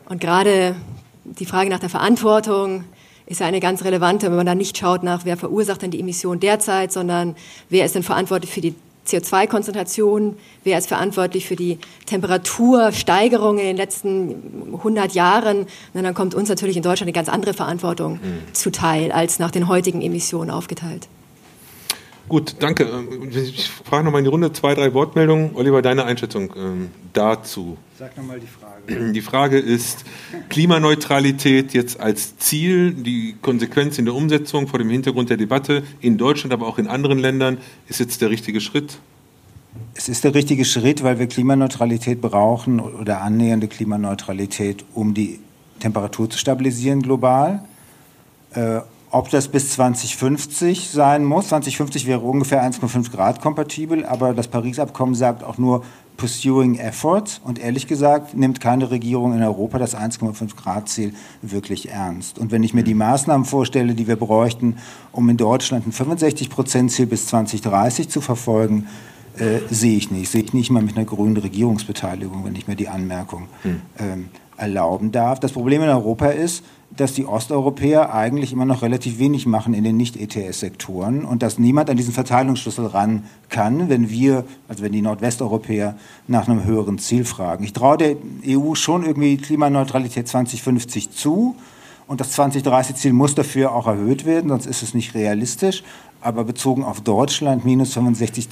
Und 0.06 0.20
gerade 0.20 0.74
die 1.24 1.46
Frage 1.46 1.70
nach 1.70 1.78
der 1.78 1.88
Verantwortung 1.88 2.84
ist 3.26 3.40
ja 3.40 3.46
eine 3.46 3.60
ganz 3.60 3.84
relevante, 3.84 4.26
wenn 4.26 4.36
man 4.36 4.46
da 4.46 4.54
nicht 4.54 4.76
schaut 4.76 5.02
nach, 5.02 5.24
wer 5.24 5.36
verursacht 5.36 5.82
denn 5.82 5.92
die 5.92 6.00
Emission 6.00 6.40
derzeit, 6.40 6.92
sondern 6.92 7.36
wer 7.68 7.84
ist 7.84 7.94
denn 7.94 8.02
verantwortlich 8.02 8.50
für 8.52 8.60
die 8.60 8.74
CO2-Konzentration, 9.10 10.36
wer 10.64 10.78
ist 10.78 10.88
verantwortlich 10.88 11.46
für 11.46 11.56
die 11.56 11.78
Temperatursteigerung 12.06 13.58
in 13.58 13.64
den 13.64 13.76
letzten 13.76 14.72
100 14.74 15.12
Jahren. 15.12 15.66
Und 15.94 16.02
dann 16.02 16.14
kommt 16.14 16.34
uns 16.34 16.48
natürlich 16.48 16.76
in 16.76 16.82
Deutschland 16.82 17.08
eine 17.08 17.12
ganz 17.12 17.28
andere 17.28 17.54
Verantwortung 17.54 18.14
mhm. 18.14 18.52
zuteil, 18.52 19.12
als 19.12 19.38
nach 19.38 19.50
den 19.50 19.68
heutigen 19.68 20.00
Emissionen 20.02 20.50
aufgeteilt. 20.50 21.08
Gut, 22.28 22.56
danke. 22.60 22.86
Ich 23.32 23.68
frage 23.68 24.04
nochmal 24.04 24.20
in 24.20 24.24
die 24.24 24.30
Runde 24.30 24.52
zwei, 24.52 24.74
drei 24.74 24.94
Wortmeldungen. 24.94 25.50
Oliver, 25.56 25.82
deine 25.82 26.04
Einschätzung 26.04 26.52
ähm, 26.56 26.90
dazu. 27.12 27.76
Sag 27.98 28.16
nochmal 28.16 28.38
die 28.38 28.46
Frage. 28.46 28.69
Die 29.14 29.20
Frage 29.20 29.58
ist, 29.58 30.04
Klimaneutralität 30.48 31.72
jetzt 31.72 32.00
als 32.00 32.36
Ziel, 32.38 32.92
die 32.92 33.36
Konsequenz 33.40 33.98
in 33.98 34.04
der 34.04 34.14
Umsetzung 34.14 34.66
vor 34.66 34.78
dem 34.78 34.90
Hintergrund 34.90 35.30
der 35.30 35.36
Debatte 35.36 35.82
in 36.00 36.18
Deutschland, 36.18 36.52
aber 36.52 36.66
auch 36.66 36.78
in 36.78 36.88
anderen 36.88 37.18
Ländern, 37.18 37.58
ist 37.88 38.00
jetzt 38.00 38.20
der 38.20 38.30
richtige 38.30 38.60
Schritt? 38.60 38.98
Es 39.94 40.08
ist 40.08 40.24
der 40.24 40.34
richtige 40.34 40.64
Schritt, 40.64 41.02
weil 41.02 41.18
wir 41.18 41.26
Klimaneutralität 41.26 42.20
brauchen 42.20 42.80
oder 42.80 43.22
annähernde 43.22 43.68
Klimaneutralität, 43.68 44.84
um 44.94 45.14
die 45.14 45.40
Temperatur 45.78 46.28
zu 46.28 46.38
stabilisieren 46.38 47.02
global. 47.02 47.62
Äh, 48.54 48.80
ob 49.12 49.28
das 49.30 49.48
bis 49.48 49.72
2050 49.72 50.90
sein 50.90 51.24
muss, 51.24 51.48
2050 51.48 52.06
wäre 52.06 52.20
ungefähr 52.20 52.62
1,5 52.62 53.10
Grad 53.10 53.40
kompatibel, 53.40 54.04
aber 54.04 54.34
das 54.34 54.46
Paris-Abkommen 54.46 55.16
sagt 55.16 55.42
auch 55.42 55.58
nur 55.58 55.84
pursuing 56.20 56.74
efforts 56.74 57.40
und 57.42 57.58
ehrlich 57.58 57.86
gesagt 57.86 58.36
nimmt 58.36 58.60
keine 58.60 58.90
Regierung 58.90 59.32
in 59.32 59.42
Europa 59.42 59.78
das 59.78 59.96
1,5 59.96 60.54
Grad 60.54 60.90
Ziel 60.90 61.14
wirklich 61.40 61.88
ernst. 61.88 62.38
Und 62.38 62.52
wenn 62.52 62.62
ich 62.62 62.74
mir 62.74 62.84
die 62.84 62.92
Maßnahmen 62.92 63.46
vorstelle, 63.46 63.94
die 63.94 64.06
wir 64.06 64.16
bräuchten, 64.16 64.76
um 65.12 65.26
in 65.30 65.38
Deutschland 65.38 65.86
ein 65.86 65.92
65 65.92 66.50
Prozent 66.50 66.92
Ziel 66.92 67.06
bis 67.06 67.26
2030 67.28 68.10
zu 68.10 68.20
verfolgen, 68.20 68.86
äh, 69.38 69.60
sehe 69.70 69.96
ich 69.96 70.10
nicht. 70.10 70.30
Sehe 70.30 70.42
ich 70.42 70.52
nicht 70.52 70.70
mal 70.70 70.82
mit 70.82 70.94
einer 70.94 71.06
grünen 71.06 71.38
Regierungsbeteiligung, 71.38 72.44
wenn 72.44 72.54
ich 72.54 72.68
mir 72.68 72.76
die 72.76 72.88
Anmerkung 72.88 73.48
hm. 73.62 73.80
ähm, 73.98 74.28
erlauben 74.58 75.12
darf. 75.12 75.40
Das 75.40 75.52
Problem 75.52 75.80
in 75.82 75.88
Europa 75.88 76.26
ist, 76.26 76.62
dass 76.96 77.12
die 77.12 77.24
Osteuropäer 77.24 78.12
eigentlich 78.12 78.52
immer 78.52 78.64
noch 78.64 78.82
relativ 78.82 79.18
wenig 79.18 79.46
machen 79.46 79.74
in 79.74 79.84
den 79.84 79.96
Nicht-ETS-Sektoren 79.96 81.24
und 81.24 81.42
dass 81.42 81.58
niemand 81.58 81.88
an 81.88 81.96
diesen 81.96 82.12
Verteilungsschlüssel 82.12 82.86
ran 82.86 83.24
kann, 83.48 83.88
wenn 83.88 84.10
wir, 84.10 84.44
also 84.68 84.82
wenn 84.82 84.92
die 84.92 85.02
Nordwesteuropäer 85.02 85.96
nach 86.26 86.48
einem 86.48 86.64
höheren 86.64 86.98
Ziel 86.98 87.24
fragen. 87.24 87.64
Ich 87.64 87.72
traue 87.72 87.96
der 87.96 88.16
EU 88.46 88.74
schon 88.74 89.04
irgendwie 89.04 89.36
Klimaneutralität 89.36 90.26
2050 90.26 91.10
zu 91.10 91.54
und 92.08 92.20
das 92.20 92.36
2030-Ziel 92.36 93.12
muss 93.12 93.36
dafür 93.36 93.72
auch 93.72 93.86
erhöht 93.86 94.26
werden, 94.26 94.48
sonst 94.50 94.66
ist 94.66 94.82
es 94.82 94.94
nicht 94.94 95.14
realistisch. 95.14 95.84
Aber 96.20 96.44
bezogen 96.44 96.84
auf 96.84 97.00
Deutschland 97.00 97.64
minus 97.64 97.94
65 97.94 98.48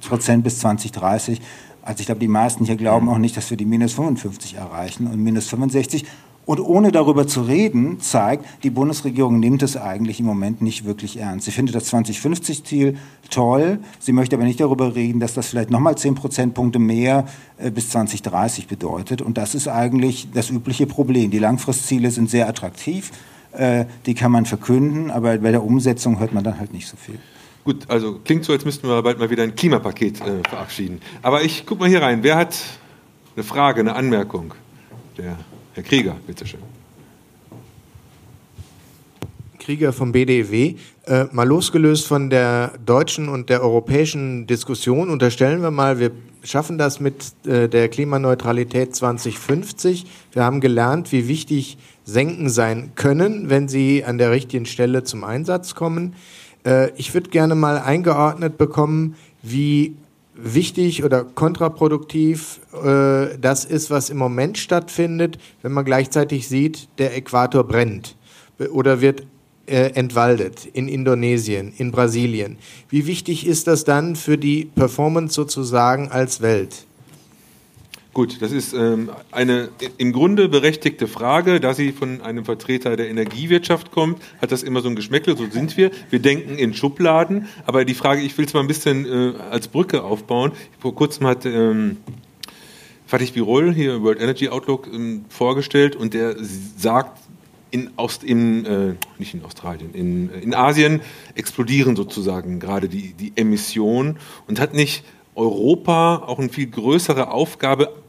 Prozent 0.00 0.42
bis 0.42 0.58
2030 0.58 1.40
also 1.82 2.00
ich 2.00 2.06
glaube, 2.06 2.20
die 2.20 2.28
meisten 2.28 2.64
hier 2.64 2.76
glauben 2.76 3.08
auch 3.08 3.18
nicht, 3.18 3.36
dass 3.36 3.50
wir 3.50 3.56
die 3.56 3.64
minus 3.64 3.94
55 3.94 4.54
erreichen 4.54 5.08
und 5.08 5.20
minus 5.22 5.48
65 5.48 6.06
und 6.44 6.58
ohne 6.58 6.90
darüber 6.90 7.26
zu 7.26 7.42
reden, 7.42 8.00
zeigt, 8.00 8.44
die 8.64 8.70
Bundesregierung 8.70 9.38
nimmt 9.38 9.62
es 9.62 9.76
eigentlich 9.76 10.18
im 10.18 10.26
Moment 10.26 10.60
nicht 10.60 10.84
wirklich 10.84 11.18
ernst. 11.18 11.44
Sie 11.44 11.52
findet 11.52 11.76
das 11.76 11.92
2050-Ziel 11.92 12.96
toll. 13.30 13.78
Sie 14.00 14.12
möchte 14.12 14.34
aber 14.34 14.44
nicht 14.44 14.58
darüber 14.58 14.96
reden, 14.96 15.20
dass 15.20 15.34
das 15.34 15.48
vielleicht 15.48 15.70
nochmal 15.70 15.96
10 15.96 16.16
Prozentpunkte 16.16 16.80
mehr 16.80 17.26
äh, 17.58 17.70
bis 17.70 17.90
2030 17.90 18.66
bedeutet. 18.66 19.22
Und 19.22 19.38
das 19.38 19.54
ist 19.54 19.68
eigentlich 19.68 20.28
das 20.34 20.50
übliche 20.50 20.86
Problem. 20.86 21.30
Die 21.30 21.38
Langfristziele 21.38 22.10
sind 22.10 22.28
sehr 22.28 22.48
attraktiv. 22.48 23.12
Äh, 23.52 23.84
die 24.06 24.14
kann 24.14 24.32
man 24.32 24.44
verkünden, 24.44 25.12
aber 25.12 25.38
bei 25.38 25.52
der 25.52 25.62
Umsetzung 25.62 26.18
hört 26.18 26.32
man 26.32 26.42
dann 26.42 26.58
halt 26.58 26.72
nicht 26.72 26.88
so 26.88 26.96
viel. 26.96 27.20
Gut, 27.64 27.84
also 27.88 28.18
klingt 28.24 28.44
so, 28.44 28.52
als 28.52 28.64
müssten 28.64 28.88
wir 28.88 29.00
bald 29.02 29.20
mal 29.20 29.30
wieder 29.30 29.44
ein 29.44 29.54
Klimapaket 29.54 30.20
äh, 30.20 30.48
verabschieden. 30.48 31.00
Aber 31.22 31.44
ich 31.44 31.66
gucke 31.66 31.82
mal 31.82 31.88
hier 31.88 32.02
rein. 32.02 32.24
Wer 32.24 32.36
hat 32.36 32.58
eine 33.36 33.44
Frage, 33.44 33.80
eine 33.80 33.94
Anmerkung? 33.94 34.54
Der 35.16 35.36
Herr 35.74 35.82
Krieger, 35.82 36.16
bitteschön. 36.26 36.60
Krieger 39.58 39.92
vom 39.92 40.12
BDEW. 40.12 40.74
Äh, 41.06 41.24
mal 41.32 41.46
losgelöst 41.48 42.06
von 42.06 42.28
der 42.28 42.72
deutschen 42.84 43.28
und 43.28 43.48
der 43.48 43.62
europäischen 43.62 44.46
Diskussion, 44.46 45.08
unterstellen 45.08 45.62
wir 45.62 45.70
mal, 45.70 45.98
wir 45.98 46.10
schaffen 46.42 46.76
das 46.76 47.00
mit 47.00 47.32
äh, 47.46 47.68
der 47.68 47.88
Klimaneutralität 47.88 48.94
2050. 48.94 50.04
Wir 50.32 50.44
haben 50.44 50.60
gelernt, 50.60 51.10
wie 51.10 51.26
wichtig 51.26 51.78
Senken 52.04 52.50
sein 52.50 52.92
können, 52.94 53.48
wenn 53.48 53.68
sie 53.68 54.04
an 54.04 54.18
der 54.18 54.30
richtigen 54.30 54.66
Stelle 54.66 55.04
zum 55.04 55.24
Einsatz 55.24 55.74
kommen. 55.74 56.14
Äh, 56.66 56.90
ich 56.96 57.14
würde 57.14 57.30
gerne 57.30 57.54
mal 57.54 57.78
eingeordnet 57.78 58.58
bekommen, 58.58 59.16
wie 59.42 59.96
wichtig 60.34 61.04
oder 61.04 61.24
kontraproduktiv 61.24 62.60
äh, 62.72 63.38
das 63.38 63.64
ist, 63.64 63.90
was 63.90 64.10
im 64.10 64.16
Moment 64.16 64.58
stattfindet, 64.58 65.38
wenn 65.62 65.72
man 65.72 65.84
gleichzeitig 65.84 66.48
sieht, 66.48 66.88
der 66.98 67.16
Äquator 67.16 67.64
brennt 67.64 68.16
oder 68.72 69.00
wird 69.00 69.26
äh, 69.66 69.92
entwaldet 69.94 70.66
in 70.66 70.88
Indonesien, 70.88 71.72
in 71.76 71.92
Brasilien. 71.92 72.58
Wie 72.88 73.06
wichtig 73.06 73.46
ist 73.46 73.66
das 73.66 73.84
dann 73.84 74.16
für 74.16 74.38
die 74.38 74.64
Performance 74.64 75.34
sozusagen 75.34 76.10
als 76.10 76.40
Welt? 76.40 76.86
Gut, 78.14 78.42
das 78.42 78.52
ist 78.52 78.74
ähm, 78.74 79.10
eine 79.30 79.70
im 79.96 80.12
Grunde 80.12 80.50
berechtigte 80.50 81.08
Frage. 81.08 81.60
Da 81.60 81.72
sie 81.72 81.92
von 81.92 82.20
einem 82.20 82.44
Vertreter 82.44 82.94
der 82.94 83.08
Energiewirtschaft 83.08 83.90
kommt, 83.90 84.20
hat 84.42 84.52
das 84.52 84.62
immer 84.62 84.82
so 84.82 84.88
ein 84.90 84.96
Geschmäckle, 84.96 85.34
so 85.34 85.46
sind 85.46 85.78
wir. 85.78 85.90
Wir 86.10 86.18
denken 86.18 86.58
in 86.58 86.74
Schubladen, 86.74 87.48
aber 87.64 87.86
die 87.86 87.94
Frage, 87.94 88.20
ich 88.20 88.36
will 88.36 88.44
es 88.44 88.52
mal 88.52 88.60
ein 88.60 88.66
bisschen 88.66 89.06
äh, 89.06 89.38
als 89.50 89.68
Brücke 89.68 90.02
aufbauen. 90.02 90.52
Vor 90.78 90.94
kurzem 90.94 91.26
hat 91.26 91.46
ähm, 91.46 91.96
Fatih 93.06 93.32
Birol 93.32 93.72
hier 93.72 94.02
World 94.02 94.20
Energy 94.20 94.50
Outlook 94.50 94.88
ähm, 94.92 95.24
vorgestellt 95.30 95.96
und 95.96 96.12
der 96.12 96.36
sagt, 96.76 97.18
in, 97.70 97.88
Ost, 97.96 98.24
in 98.24 98.66
äh, 98.66 98.94
nicht 99.18 99.32
in 99.32 99.42
Australien, 99.42 99.94
in, 99.94 100.28
in 100.28 100.52
Asien 100.52 101.00
explodieren 101.34 101.96
sozusagen 101.96 102.60
gerade 102.60 102.90
die, 102.90 103.14
die 103.14 103.32
Emissionen 103.36 104.18
und 104.46 104.60
hat 104.60 104.74
nicht 104.74 105.02
Europa 105.34 106.24
auch 106.26 106.38
eine 106.38 106.50
viel 106.50 106.66
größere 106.66 107.30
Aufgabe, 107.30 108.01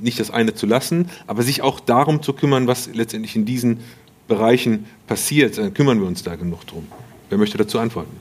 nicht 0.00 0.20
das 0.20 0.30
eine 0.30 0.54
zu 0.54 0.66
lassen, 0.66 1.08
aber 1.26 1.42
sich 1.42 1.62
auch 1.62 1.80
darum 1.80 2.22
zu 2.22 2.32
kümmern, 2.32 2.66
was 2.66 2.88
letztendlich 2.92 3.36
in 3.36 3.44
diesen 3.44 3.80
Bereichen 4.28 4.86
passiert. 5.06 5.58
Dann 5.58 5.74
kümmern 5.74 6.00
wir 6.00 6.06
uns 6.06 6.22
da 6.22 6.36
genug 6.36 6.66
drum. 6.66 6.86
Wer 7.28 7.38
möchte 7.38 7.58
dazu 7.58 7.78
antworten? 7.78 8.16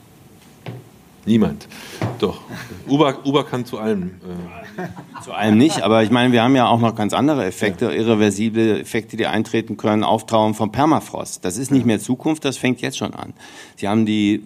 Niemand. 1.26 1.68
Doch. 2.20 2.42
Uber, 2.88 3.26
Uber 3.26 3.46
kann 3.46 3.66
zu 3.66 3.78
allem. 3.78 4.16
Äh 4.78 5.22
zu 5.24 5.34
allem 5.34 5.58
nicht, 5.58 5.82
aber 5.82 6.04
ich 6.04 6.12
meine, 6.12 6.32
wir 6.32 6.42
haben 6.42 6.56
ja 6.56 6.68
auch 6.68 6.80
noch 6.80 6.96
ganz 6.96 7.14
andere 7.14 7.46
Effekte, 7.46 7.86
ja. 7.86 7.92
irreversible 7.92 8.80
Effekte, 8.80 9.18
die 9.18 9.28
eintreten 9.28 9.78
können. 9.78 10.04
Auftauen 10.04 10.54
von 10.54 10.72
Permafrost. 10.72 11.44
Das 11.44 11.58
ist 11.58 11.72
nicht 11.72 11.86
mehr 11.86 12.00
Zukunft, 12.00 12.46
das 12.46 12.58
fängt 12.58 12.82
jetzt 12.82 12.98
schon 12.98 13.14
an. 13.14 13.34
Sie 13.76 13.88
haben 13.88 14.06
die 14.06 14.44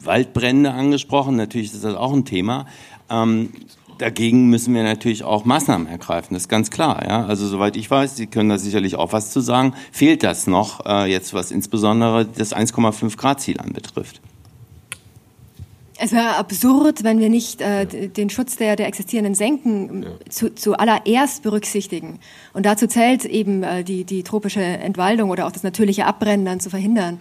Waldbrände 0.00 0.72
angesprochen, 0.72 1.36
natürlich 1.36 1.72
ist 1.72 1.84
das 1.84 1.94
auch 1.94 2.12
ein 2.12 2.24
Thema. 2.24 2.66
Ähm, 3.10 3.50
dagegen 3.98 4.48
müssen 4.48 4.74
wir 4.74 4.82
natürlich 4.82 5.24
auch 5.24 5.44
Maßnahmen 5.44 5.86
ergreifen, 5.86 6.34
das 6.34 6.44
ist 6.44 6.48
ganz 6.48 6.70
klar. 6.70 7.04
Ja? 7.06 7.26
Also 7.26 7.46
soweit 7.46 7.76
ich 7.76 7.90
weiß, 7.90 8.16
Sie 8.16 8.26
können 8.26 8.48
da 8.48 8.58
sicherlich 8.58 8.96
auch 8.96 9.12
was 9.12 9.30
zu 9.30 9.40
sagen, 9.40 9.74
fehlt 9.92 10.22
das 10.22 10.46
noch, 10.46 10.86
äh, 10.86 11.10
jetzt 11.10 11.34
was 11.34 11.50
insbesondere 11.50 12.24
das 12.24 12.54
1,5 12.54 13.16
Grad 13.16 13.40
Ziel 13.40 13.60
anbetrifft. 13.60 14.20
Es 16.00 16.12
wäre 16.12 16.36
absurd, 16.36 17.02
wenn 17.02 17.18
wir 17.18 17.28
nicht 17.28 17.60
äh, 17.60 17.84
den 17.86 18.30
Schutz 18.30 18.56
der, 18.56 18.76
der 18.76 18.86
existierenden 18.86 19.34
Senken 19.34 20.04
ja. 20.04 20.08
zu, 20.30 20.54
zuallererst 20.54 21.42
berücksichtigen. 21.42 22.20
Und 22.52 22.66
dazu 22.66 22.86
zählt 22.86 23.24
eben 23.24 23.64
äh, 23.64 23.82
die, 23.82 24.04
die 24.04 24.22
tropische 24.22 24.60
Entwaldung 24.60 25.30
oder 25.30 25.46
auch 25.46 25.52
das 25.52 25.64
natürliche 25.64 26.06
Abbrennen 26.06 26.46
dann 26.46 26.60
zu 26.60 26.70
verhindern. 26.70 27.18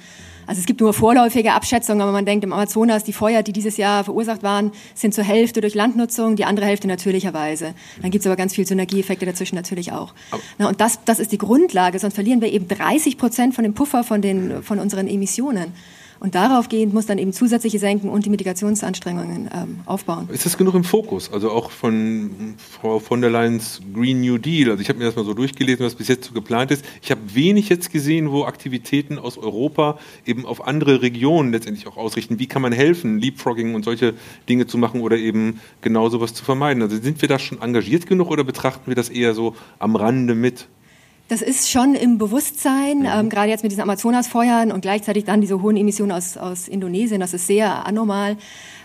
Also 0.48 0.60
es 0.60 0.66
gibt 0.66 0.80
nur 0.80 0.94
vorläufige 0.94 1.52
Abschätzungen, 1.52 2.02
aber 2.02 2.14
man 2.14 2.26
denkt, 2.26 2.46
im 2.46 2.54
Amazonas, 2.54 3.04
die 3.04 3.14
Feuer, 3.14 3.44
die 3.44 3.52
dieses 3.52 3.76
Jahr 3.76 4.06
verursacht 4.06 4.44
waren, 4.44 4.72
sind 4.96 5.14
zur 5.14 5.26
Hälfte 5.26 5.60
durch 5.60 5.76
Landnutzung, 5.76 6.38
die 6.38 6.46
andere 6.46 6.66
Hälfte 6.66 6.88
natürlicherweise. 6.88 7.74
Dann 8.02 8.12
gibt 8.12 8.22
es 8.22 8.28
aber 8.28 8.38
ganz 8.38 8.56
viel 8.56 8.66
Synergieeffekte 8.66 9.26
dazwischen 9.26 9.56
natürlich 9.56 9.92
auch. 9.92 10.14
Na, 10.58 10.70
und 10.70 10.80
das, 10.80 11.00
das 11.04 11.20
ist 11.20 11.34
die 11.34 11.38
Grundlage, 11.38 12.00
sonst 12.00 12.16
verlieren 12.16 12.42
wir 12.42 12.52
eben 12.52 12.68
30 12.68 13.18
Prozent 13.18 13.56
von 13.56 13.64
dem 13.64 13.74
Puffer 13.74 14.06
von, 14.06 14.22
den, 14.22 14.64
von 14.64 14.80
unseren 14.80 15.08
Emissionen. 15.08 15.74
Und 16.20 16.36
darauf 16.36 16.70
gehend 16.70 16.94
muss 16.94 17.06
dann 17.06 17.18
eben 17.18 17.34
zusätzliche 17.34 17.80
Senken 17.80 18.10
und 18.10 18.26
die 18.26 18.30
Mitigationsanstrengungen 18.30 19.50
ähm, 19.54 19.80
aufbauen. 19.86 20.28
Ist 20.32 20.46
das 20.46 20.58
genug 20.58 20.76
im 20.76 20.84
Fokus? 20.84 21.32
Also 21.32 21.52
auch 21.52 21.72
von 21.72 22.56
Frau 22.58 23.00
von 23.00 23.22
der 23.22 23.30
Leyen's 23.30 23.82
Green 23.94 24.22
New 24.22 24.38
Deal. 24.38 24.72
Also 24.72 24.82
ich 24.82 24.90
habe 24.90 25.00
mir 25.00 25.06
das 25.06 25.16
mal 25.16 25.26
so 25.26 25.34
durchgelesen, 25.34 25.86
was 25.86 25.96
bis 25.96 26.08
jetzt 26.08 26.28
so 26.28 26.34
geplant 26.34 26.72
ist. 26.72 26.84
Ich 27.02 27.12
habe 27.12 27.22
wenig 27.34 27.70
jetzt 27.70 27.92
gesehen, 27.92 28.32
wo 28.32 28.46
Aktivitäten 28.46 29.20
aus 29.20 29.38
Europa 29.38 30.00
eben 30.26 30.46
auf 30.46 30.66
andere 30.68 31.02
Regionen 31.02 31.52
letztendlich 31.52 31.88
auch 31.88 31.98
ausrichten. 31.98 32.40
Wie 32.40 32.48
kann 32.48 32.62
man 32.62 32.72
helfen, 32.72 33.20
Leapfrogging 33.20 33.76
und 33.76 33.86
solche 33.86 34.14
Dinge 34.50 34.68
zu 34.68 34.78
machen 34.78 35.02
oder 35.02 35.18
eben 35.18 35.60
genau 35.82 36.10
sowas 36.10 36.34
zu 36.34 36.44
vermeiden? 36.44 36.82
Also 36.82 36.98
sind 36.98 37.22
wir 37.22 37.30
da 37.30 37.40
schon 37.40 37.62
engagiert 37.62 38.08
genug 38.08 38.30
oder 38.30 38.44
betrachten 38.44 38.88
wir 38.88 38.96
das 38.96 39.10
eher 39.10 39.34
so 39.34 39.56
am 39.80 39.96
Rande 39.96 40.36
mit? 40.36 40.68
Das 41.30 41.42
ist 41.42 41.70
schon 41.70 41.94
im 41.94 42.18
Bewusstsein, 42.18 43.00
mhm. 43.00 43.06
ähm, 43.06 43.30
gerade 43.30 43.50
jetzt 43.50 43.64
mit 43.64 43.72
diesen 43.72 43.82
Amazonasfeuern 43.82 44.72
und 44.72 44.82
gleichzeitig 44.82 45.26
dann 45.26 45.42
diese 45.42 45.62
hohen 45.62 45.76
Emissionen 45.76 46.14
aus, 46.14 46.38
aus 46.38 46.68
Indonesien. 46.68 47.20
Das 47.20 47.34
ist 47.34 47.48
sehr 47.48 47.86
anormal. 47.86 48.38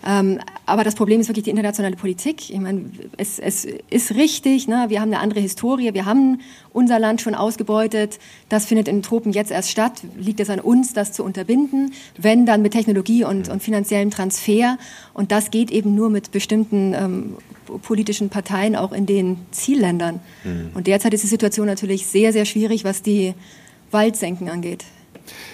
Ähm, 0.04 0.40
aber 0.66 0.84
das 0.84 0.94
Problem 0.94 1.20
ist 1.20 1.28
wirklich 1.28 1.44
die 1.44 1.50
internationale 1.50 1.96
Politik. 1.96 2.50
Ich 2.50 2.58
meine, 2.58 2.90
es, 3.16 3.38
es 3.38 3.66
ist 3.90 4.14
richtig, 4.14 4.68
ne? 4.68 4.86
wir 4.88 5.00
haben 5.00 5.12
eine 5.12 5.20
andere 5.20 5.40
Historie, 5.40 5.94
wir 5.94 6.06
haben 6.06 6.40
unser 6.72 6.98
Land 6.98 7.20
schon 7.20 7.34
ausgebeutet. 7.34 8.18
Das 8.48 8.66
findet 8.66 8.88
in 8.88 8.96
den 8.96 9.02
Tropen 9.02 9.32
jetzt 9.32 9.50
erst 9.50 9.70
statt. 9.70 10.02
Liegt 10.16 10.40
es 10.40 10.50
an 10.50 10.60
uns, 10.60 10.92
das 10.92 11.12
zu 11.12 11.24
unterbinden? 11.24 11.92
Wenn, 12.16 12.46
dann 12.46 12.62
mit 12.62 12.72
Technologie 12.72 13.24
und, 13.24 13.48
und 13.48 13.62
finanziellem 13.62 14.10
Transfer. 14.10 14.78
Und 15.14 15.30
das 15.30 15.50
geht 15.50 15.70
eben 15.70 15.94
nur 15.94 16.10
mit 16.10 16.32
bestimmten 16.32 16.94
ähm, 16.94 17.36
politischen 17.82 18.28
Parteien 18.28 18.76
auch 18.76 18.92
in 18.92 19.06
den 19.06 19.38
Zielländern. 19.50 20.20
Mhm. 20.44 20.70
Und 20.74 20.86
derzeit 20.86 21.14
ist 21.14 21.22
die 21.22 21.28
Situation 21.28 21.66
natürlich 21.66 22.06
sehr, 22.06 22.32
sehr 22.32 22.44
schwierig, 22.44 22.84
was 22.84 23.02
die 23.02 23.34
Waldsenken 23.90 24.48
angeht. 24.48 24.84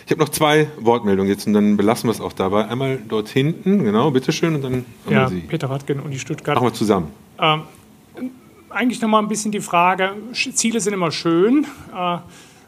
Ich 0.06 0.10
habe 0.10 0.20
noch 0.20 0.28
zwei 0.28 0.68
Wortmeldungen 0.78 1.30
jetzt 1.30 1.46
und 1.46 1.52
dann 1.52 1.76
belassen 1.76 2.08
wir 2.08 2.12
es 2.12 2.20
auch 2.20 2.32
dabei. 2.32 2.66
Einmal 2.66 2.98
dort 3.08 3.28
hinten, 3.28 3.84
genau, 3.84 4.10
bitteschön, 4.10 4.54
und 4.54 4.62
dann 4.62 4.84
ja, 5.08 5.28
Sie. 5.28 5.40
Peter 5.40 5.70
Radgen 5.70 6.00
und 6.00 6.10
die 6.10 6.18
Stuttgart. 6.18 6.56
Machen 6.56 6.68
wir 6.68 6.74
zusammen. 6.74 7.10
Ähm, 7.38 7.62
eigentlich 8.70 9.00
nochmal 9.00 9.22
ein 9.22 9.28
bisschen 9.28 9.52
die 9.52 9.60
Frage, 9.60 10.12
Ziele 10.32 10.80
sind 10.80 10.92
immer 10.92 11.10
schön. 11.10 11.66
Äh, 11.94 12.18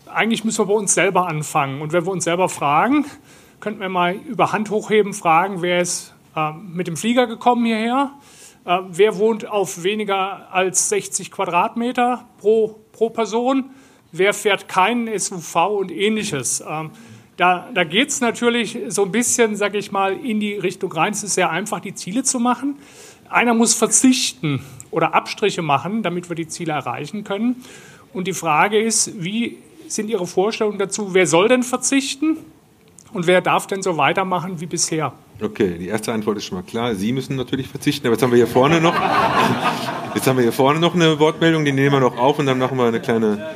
eigentlich 0.07 0.45
müssen 0.45 0.59
wir 0.59 0.67
bei 0.67 0.75
uns 0.75 0.95
selber 0.95 1.29
anfangen. 1.29 1.81
Und 1.81 1.93
wenn 1.93 2.05
wir 2.05 2.13
uns 2.13 2.25
selber 2.25 2.49
fragen, 2.49 3.05
könnten 3.61 3.81
wir 3.81 3.89
mal 3.89 4.15
über 4.15 4.53
Hand 4.53 4.71
hochheben, 4.71 5.13
fragen, 5.13 5.63
wer 5.63 5.81
ist 5.81 6.15
äh, 6.37 6.53
mit 6.53 6.87
dem 6.87 6.97
Flieger 6.97 7.27
gekommen 7.27 7.65
hierher? 7.65 8.13
Äh, 8.65 8.79
wer 8.89 9.19
wohnt 9.19 9.47
auf 9.47 9.83
weniger 9.83 10.53
als 10.53 10.89
60 10.89 11.31
Quadratmeter 11.31 12.25
pro, 12.39 12.81
pro 12.93 13.11
Person? 13.11 13.71
Wer 14.13 14.35
fährt 14.35 14.69
keinen 14.69 15.19
SUV 15.19 15.57
und 15.79 15.91
ähnliches? 15.91 16.63
Ähm, 16.67 16.91
da, 17.37 17.69
da 17.73 17.85
geht 17.85 18.09
es 18.09 18.21
natürlich 18.21 18.79
so 18.89 19.05
ein 19.05 19.13
bisschen, 19.13 19.57
sage 19.57 19.79
ich 19.79 19.93
mal, 19.93 20.13
in 20.13 20.41
die 20.41 20.55
Richtung 20.55 20.93
rein. 20.93 21.13
Es 21.13 21.23
ist 21.23 21.35
sehr 21.35 21.51
einfach, 21.51 21.81
die 21.81 21.95
Ziele 21.95 22.23
zu 22.23 22.39
machen. 22.39 22.77
Einer 23.29 23.55
muss 23.55 23.75
verzichten 23.75 24.63
oder 24.91 25.15
Abstriche 25.15 25.63
machen, 25.63 26.03
damit 26.03 26.29
wir 26.29 26.37
die 26.37 26.49
Ziele 26.49 26.73
erreichen 26.73 27.25
können. 27.25 27.63
Und 28.13 28.27
die 28.27 28.33
Frage 28.33 28.79
ist, 28.79 29.23
wie 29.23 29.59
sind 29.87 30.11
Ihre 30.11 30.27
Vorstellungen 30.27 30.79
dazu? 30.79 31.15
Wer 31.15 31.27
soll 31.27 31.49
denn 31.49 31.63
verzichten 31.63 32.37
und 33.13 33.27
wer 33.27 33.41
darf 33.41 33.67
denn 33.67 33.83
so 33.83 33.97
weitermachen 33.97 34.61
wie 34.61 34.67
bisher? 34.67 35.13
Okay, 35.41 35.79
die 35.79 35.89
erste 35.89 36.13
Antwort 36.13 36.37
ist 36.37 36.45
schon 36.45 36.59
mal 36.59 36.65
klar. 36.65 36.95
Sie 36.95 37.13
müssen 37.13 37.37
natürlich 37.37 37.69
verzichten. 37.69 38.07
Aber 38.07 38.15
jetzt 38.15 38.23
haben 38.23 38.31
wir 38.33 38.37
hier 38.37 38.47
vorne 38.47 38.81
noch, 38.81 38.95
jetzt 40.15 40.27
haben 40.27 40.37
wir 40.37 40.43
hier 40.43 40.53
vorne 40.53 40.81
noch 40.81 40.95
eine 40.95 41.19
Wortmeldung, 41.19 41.65
die 41.65 41.73
nehmen 41.73 41.93
wir 41.93 42.01
noch 42.01 42.19
auf 42.19 42.39
und 42.39 42.47
dann 42.47 42.59
machen 42.59 42.77
wir 42.77 42.85
eine 42.85 43.01
kleine. 43.01 43.55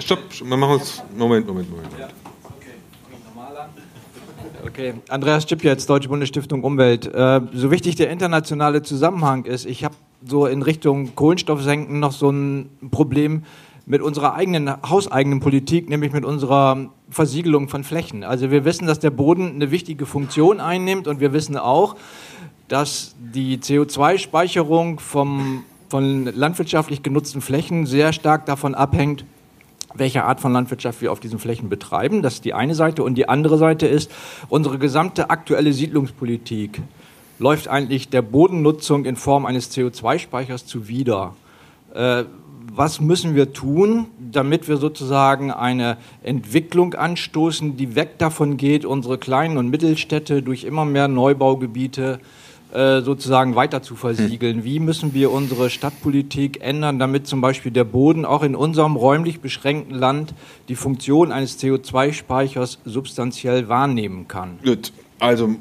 Stopp, 0.00 0.20
wir 0.42 0.56
machen 0.56 0.74
uns. 0.74 1.02
Moment, 1.16 1.46
Moment, 1.46 1.70
Moment. 1.70 1.88
Okay, 4.66 4.94
Andreas 5.08 5.44
Stipp 5.44 5.64
jetzt, 5.64 5.88
Deutsche 5.88 6.08
Bundesstiftung 6.08 6.62
Umwelt. 6.62 7.06
Äh, 7.06 7.40
so 7.54 7.70
wichtig 7.70 7.96
der 7.96 8.10
internationale 8.10 8.82
Zusammenhang 8.82 9.44
ist, 9.44 9.64
ich 9.64 9.84
habe 9.84 9.94
so 10.26 10.46
in 10.46 10.62
Richtung 10.62 11.14
Kohlenstoffsenken 11.14 12.00
noch 12.00 12.12
so 12.12 12.30
ein 12.30 12.68
Problem 12.90 13.44
mit 13.86 14.02
unserer 14.02 14.34
eigenen 14.34 14.70
hauseigenen 14.82 15.40
Politik, 15.40 15.88
nämlich 15.88 16.12
mit 16.12 16.24
unserer 16.24 16.90
Versiegelung 17.08 17.68
von 17.68 17.82
Flächen. 17.82 18.24
Also 18.24 18.50
wir 18.50 18.66
wissen, 18.66 18.86
dass 18.86 18.98
der 18.98 19.10
Boden 19.10 19.52
eine 19.54 19.70
wichtige 19.70 20.04
Funktion 20.04 20.60
einnimmt 20.60 21.08
und 21.08 21.20
wir 21.20 21.32
wissen 21.32 21.56
auch, 21.56 21.96
dass 22.68 23.16
die 23.18 23.58
CO2-Speicherung 23.58 25.00
vom, 25.00 25.64
von 25.88 26.26
landwirtschaftlich 26.26 27.02
genutzten 27.02 27.40
Flächen 27.40 27.86
sehr 27.86 28.12
stark 28.12 28.44
davon 28.44 28.74
abhängt, 28.74 29.24
welche 29.94 30.24
Art 30.24 30.40
von 30.40 30.52
Landwirtschaft 30.52 31.00
wir 31.00 31.12
auf 31.12 31.20
diesen 31.20 31.38
Flächen 31.38 31.68
betreiben. 31.68 32.22
Das 32.22 32.34
ist 32.34 32.44
die 32.44 32.54
eine 32.54 32.74
Seite. 32.74 33.02
Und 33.02 33.14
die 33.14 33.28
andere 33.28 33.58
Seite 33.58 33.86
ist, 33.86 34.10
unsere 34.48 34.78
gesamte 34.78 35.30
aktuelle 35.30 35.72
Siedlungspolitik 35.72 36.82
läuft 37.38 37.68
eigentlich 37.68 38.08
der 38.08 38.22
Bodennutzung 38.22 39.04
in 39.04 39.16
Form 39.16 39.46
eines 39.46 39.70
CO2-Speichers 39.72 40.66
zuwider. 40.66 41.34
Äh, 41.94 42.24
was 42.74 43.00
müssen 43.00 43.34
wir 43.34 43.52
tun, 43.52 44.06
damit 44.18 44.68
wir 44.68 44.76
sozusagen 44.76 45.50
eine 45.50 45.96
Entwicklung 46.22 46.94
anstoßen, 46.94 47.76
die 47.76 47.94
weg 47.94 48.18
davon 48.18 48.56
geht, 48.56 48.84
unsere 48.84 49.18
kleinen 49.18 49.56
und 49.56 49.68
Mittelstädte 49.68 50.42
durch 50.42 50.64
immer 50.64 50.84
mehr 50.84 51.08
Neubaugebiete 51.08 52.20
äh, 52.20 52.24
sozusagen 52.70 53.54
weiter 53.54 53.82
zu 53.82 53.96
versiegeln? 53.96 54.62
Wie 54.62 54.78
müssen 54.78 55.14
wir 55.14 55.30
unsere 55.30 55.70
Stadtpolitik 55.70 56.60
ändern, 56.60 56.98
damit 56.98 57.26
zum 57.26 57.40
Beispiel 57.40 57.72
der 57.72 57.84
Boden 57.84 58.24
auch 58.24 58.42
in 58.42 58.54
unserem 58.54 58.96
räumlich 58.96 59.40
beschränkten 59.40 59.94
Land 59.94 60.34
die 60.68 60.74
Funktion 60.74 61.32
eines 61.32 61.58
CO2-Speichers 61.58 62.80
substanziell 62.84 63.68
wahrnehmen 63.68 64.28
kann? 64.28 64.58
Gut, 64.62 64.92
also 65.18 65.56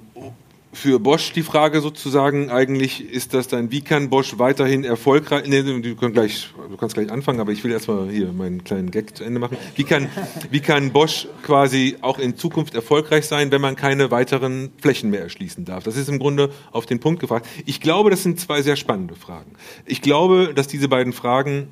für 0.78 0.99
Bosch 0.99 1.34
die 1.34 1.41
Frage 1.41 1.82
sozusagen 1.82 2.51
eigentlich 2.51 3.11
ist 3.11 3.34
das 3.34 3.47
dann, 3.47 3.71
wie 3.71 3.82
kann 3.82 4.11
Bosch 4.11 4.38
weiterhin 4.38 4.84
erfolgreich, 4.84 5.47
nee, 5.47 5.63
du, 5.63 5.95
kannst 5.95 6.13
gleich, 6.13 6.49
du 6.69 6.78
kannst 6.78 6.93
gleich 6.93 7.11
anfangen, 7.11 7.39
aber 7.39 7.51
ich 7.51 7.63
will 7.63 7.71
erstmal 7.71 8.09
hier 8.09 8.32
meinen 8.32 8.63
kleinen 8.63 8.91
Gag 8.91 9.17
zu 9.17 9.23
Ende 9.23 9.39
machen. 9.39 9.57
Wie 9.75 9.84
kann, 9.84 10.07
wie 10.51 10.59
kann 10.59 10.91
Bosch 10.91 11.28
quasi 11.41 11.97
auch 12.01 12.19
in 12.19 12.38
Zukunft 12.38 12.75
erfolgreich 12.75 13.25
sein, 13.25 13.51
wenn 13.51 13.59
man 13.59 13.75
keine 13.75 14.11
weiteren 14.11 14.69
Flächen 14.80 15.09
mehr 15.09 15.21
erschließen 15.21 15.65
darf? 15.65 15.84
Das 15.84 15.97
ist 15.97 16.09
im 16.09 16.19
Grunde 16.19 16.51
auf 16.71 16.86
den 16.86 16.99
Punkt 16.99 17.21
gefragt. 17.21 17.47
Ich 17.65 17.82
glaube, 17.82 18.11
das 18.11 18.21
sind 18.21 18.39
zwei 18.39 18.61
sehr 18.61 18.75
spannende 18.75 19.15
Fragen. 19.15 19.53
Ich 19.88 20.03
glaube, 20.03 20.53
dass 20.53 20.67
diese 20.67 20.88
beiden 20.88 21.11
Fragen 21.11 21.69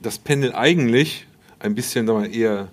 das 0.00 0.18
Panel 0.18 0.54
eigentlich 0.54 1.26
ein 1.58 1.74
bisschen 1.74 2.06
mal, 2.06 2.34
eher 2.34 2.70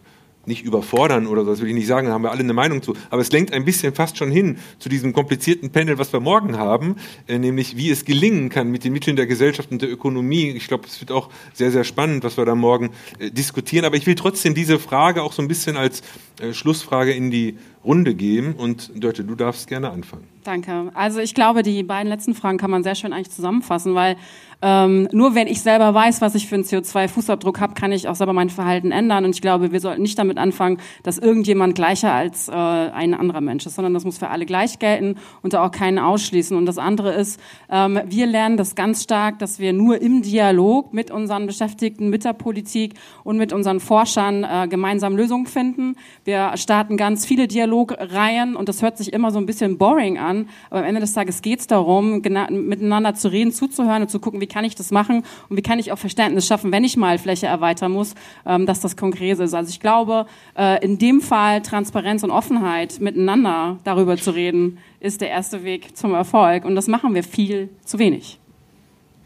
nicht 0.48 0.64
überfordern 0.64 1.28
oder 1.28 1.44
so, 1.44 1.52
das 1.52 1.62
will 1.62 1.70
ich 1.70 1.76
nicht 1.76 1.88
sagen, 1.88 2.08
da 2.08 2.14
haben 2.14 2.24
wir 2.24 2.32
alle 2.32 2.42
eine 2.42 2.54
Meinung 2.54 2.82
zu. 2.82 2.96
Aber 3.10 3.22
es 3.22 3.32
lenkt 3.32 3.54
ein 3.54 3.66
bisschen 3.66 3.94
fast 3.94 4.18
schon 4.18 4.32
hin 4.32 4.58
zu 4.80 4.90
diesem 4.90 5.14
komplizierten 5.14 5.72
Panel, 5.72 5.98
was 5.98 6.12
wir 6.14 6.20
morgen 6.20 6.58
haben, 6.58 6.96
äh, 7.28 7.38
nämlich 7.38 7.78
wie 7.78 7.90
es 7.90 8.06
gelingen 8.06 8.50
kann 8.50 8.70
mit 8.70 8.84
den 8.84 8.94
Mitteln 8.94 9.16
der 9.16 9.28
Gesellschaft 9.28 9.72
und 9.72 9.82
der 9.82 9.92
Ökonomie. 9.92 10.52
Ich 10.52 10.68
glaube, 10.68 10.86
es 10.88 11.00
wird 11.00 11.12
auch 11.12 11.30
sehr, 11.54 11.72
sehr 11.72 11.84
spannend, 11.84 12.24
was 12.24 12.38
wir 12.38 12.46
da 12.46 12.56
morgen 12.56 12.92
äh, 13.20 13.32
diskutieren. 13.32 13.86
Aber 13.86 13.98
ich 13.98 14.08
will 14.08 14.16
trotzdem 14.16 14.54
diese 14.54 14.80
Frage 14.80 15.24
auch 15.24 15.34
so 15.34 15.42
ein 15.42 15.48
bisschen 15.48 15.78
als 15.78 16.02
äh, 16.40 16.54
Schlussfrage 16.54 17.14
in 17.14 17.32
die 17.32 17.58
Runde 17.86 18.16
geben. 18.16 18.56
Und 18.56 18.92
Dörte, 19.02 19.24
du 19.24 19.36
darfst 19.36 19.68
gerne 19.68 19.90
anfangen. 19.90 20.26
Danke. 20.44 20.92
Also 20.94 21.20
ich 21.20 21.34
glaube, 21.34 21.64
die 21.64 21.82
beiden 21.84 22.08
letzten 22.08 22.36
Fragen 22.36 22.58
kann 22.58 22.70
man 22.70 22.84
sehr 22.84 22.96
schön 22.96 23.14
eigentlich 23.14 23.32
zusammenfassen, 23.32 23.96
weil 23.96 24.16
ähm, 24.62 25.08
nur 25.12 25.36
wenn 25.36 25.48
ich 25.48 25.62
selber 25.62 25.94
weiß, 25.94 26.22
was 26.22 26.34
ich 26.36 26.48
für 26.48 26.56
einen 26.56 26.64
CO2-Fußabdruck 26.64 27.60
habe, 27.60 27.74
kann 27.74 27.92
ich 27.92 28.08
auch 28.08 28.16
selber 28.16 28.34
mein 28.34 28.50
Verhalten 28.50 28.92
ändern. 28.92 29.26
Und 29.26 29.36
ich 29.36 29.42
glaube, 29.42 29.72
wir 29.72 29.80
sollten 29.80 30.02
nicht 30.02 30.18
damit 30.18 30.38
anfangen, 30.38 30.80
dass 31.04 31.18
irgendjemand 31.18 31.76
gleicher 31.76 32.14
als 32.14 32.48
äh, 32.48 32.52
ein 32.52 33.14
anderer 33.14 33.42
Mensch 33.42 33.66
ist, 33.66 33.76
sondern 33.76 33.94
das 33.94 34.06
muss 34.06 34.18
für 34.18 34.30
alle 34.30 34.46
gleich 34.46 34.80
gelten 34.80 35.16
und 35.42 35.54
da 35.54 35.64
auch 35.64 35.72
keinen 35.72 36.00
ausschließen. 36.00 36.56
Und 36.56 36.66
das 36.66 36.78
andere 36.78 37.14
ist, 37.14 37.40
ähm, 37.70 38.00
wir 38.06 38.26
lernen 38.28 38.58
das 38.58 38.76
ganz 38.76 39.04
stark, 39.04 39.40
dass 39.40 39.60
wir 39.60 39.74
nur 39.74 40.02
im 40.02 40.22
Dialog 40.22 40.94
mit 40.94 41.12
unseren 41.12 41.48
Beschäftigten, 41.48 42.10
mit 42.10 42.24
der 42.24 42.34
Politik 42.34 42.94
und 43.24 43.38
mit 43.38 43.52
unseren 43.52 43.80
Forschern 43.80 44.44
äh, 44.44 44.68
gemeinsam 44.68 45.18
Lösungen 45.18 45.48
finden. 45.48 45.96
Wir 46.24 46.56
starten 46.56 46.98
ganz 46.98 47.26
viele 47.26 47.48
Dialogreihen 47.76 48.56
und 48.56 48.70
das 48.70 48.82
hört 48.82 48.98
sich 48.98 49.14
immer 49.14 49.32
so 49.32 49.40
ein 49.40 49.46
bisschen 49.46 49.78
boring 49.78 50.18
an, 50.18 50.50
aber 50.70 50.80
am 50.82 50.86
Ende 50.86 51.02
des 51.02 51.14
Tages 51.14 51.42
geht 51.42 51.60
es 51.60 51.68
darum, 51.68 52.22
miteinander 52.22 53.14
zu 53.16 53.32
reden, 53.32 53.52
zuzuhören 53.52 54.04
und 54.04 54.10
zu 54.10 54.20
gucken, 54.20 54.42
wie 54.42 54.48
kann 54.48 54.64
ich 54.64 54.76
das 54.76 54.92
machen 54.92 55.24
und 55.50 55.58
wie 55.58 55.62
kann 55.62 55.80
ich 55.80 55.92
auch 55.92 55.98
Verständnis 55.98 56.48
schaffen, 56.48 56.72
wenn 56.72 56.84
ich 56.84 56.98
mal 56.98 57.18
Fläche 57.18 57.48
erweitern 57.48 57.92
muss, 57.92 58.16
ähm, 58.46 58.66
dass 58.66 58.80
das 58.80 58.96
konkret 58.96 59.40
ist. 59.40 59.54
Also 59.54 59.70
ich 59.70 59.80
glaube, 59.80 60.26
äh, 60.58 60.84
in 60.84 60.98
dem 60.98 61.22
Fall 61.22 61.62
Transparenz 61.62 62.24
und 62.24 62.32
Offenheit 62.32 63.00
miteinander 63.00 63.78
darüber 63.84 64.18
zu 64.18 64.32
reden, 64.32 64.78
ist 65.00 65.22
der 65.22 65.30
erste 65.30 65.64
Weg 65.64 65.96
zum 65.98 66.14
Erfolg 66.14 66.66
und 66.66 66.76
das 66.76 66.88
machen 66.88 67.14
wir 67.14 67.24
viel 67.24 67.70
zu 67.84 68.00
wenig. 68.00 68.40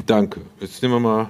Danke. 0.06 0.42
Jetzt 0.60 0.82
nehmen 0.82 0.96
wir 0.96 1.00
mal 1.00 1.30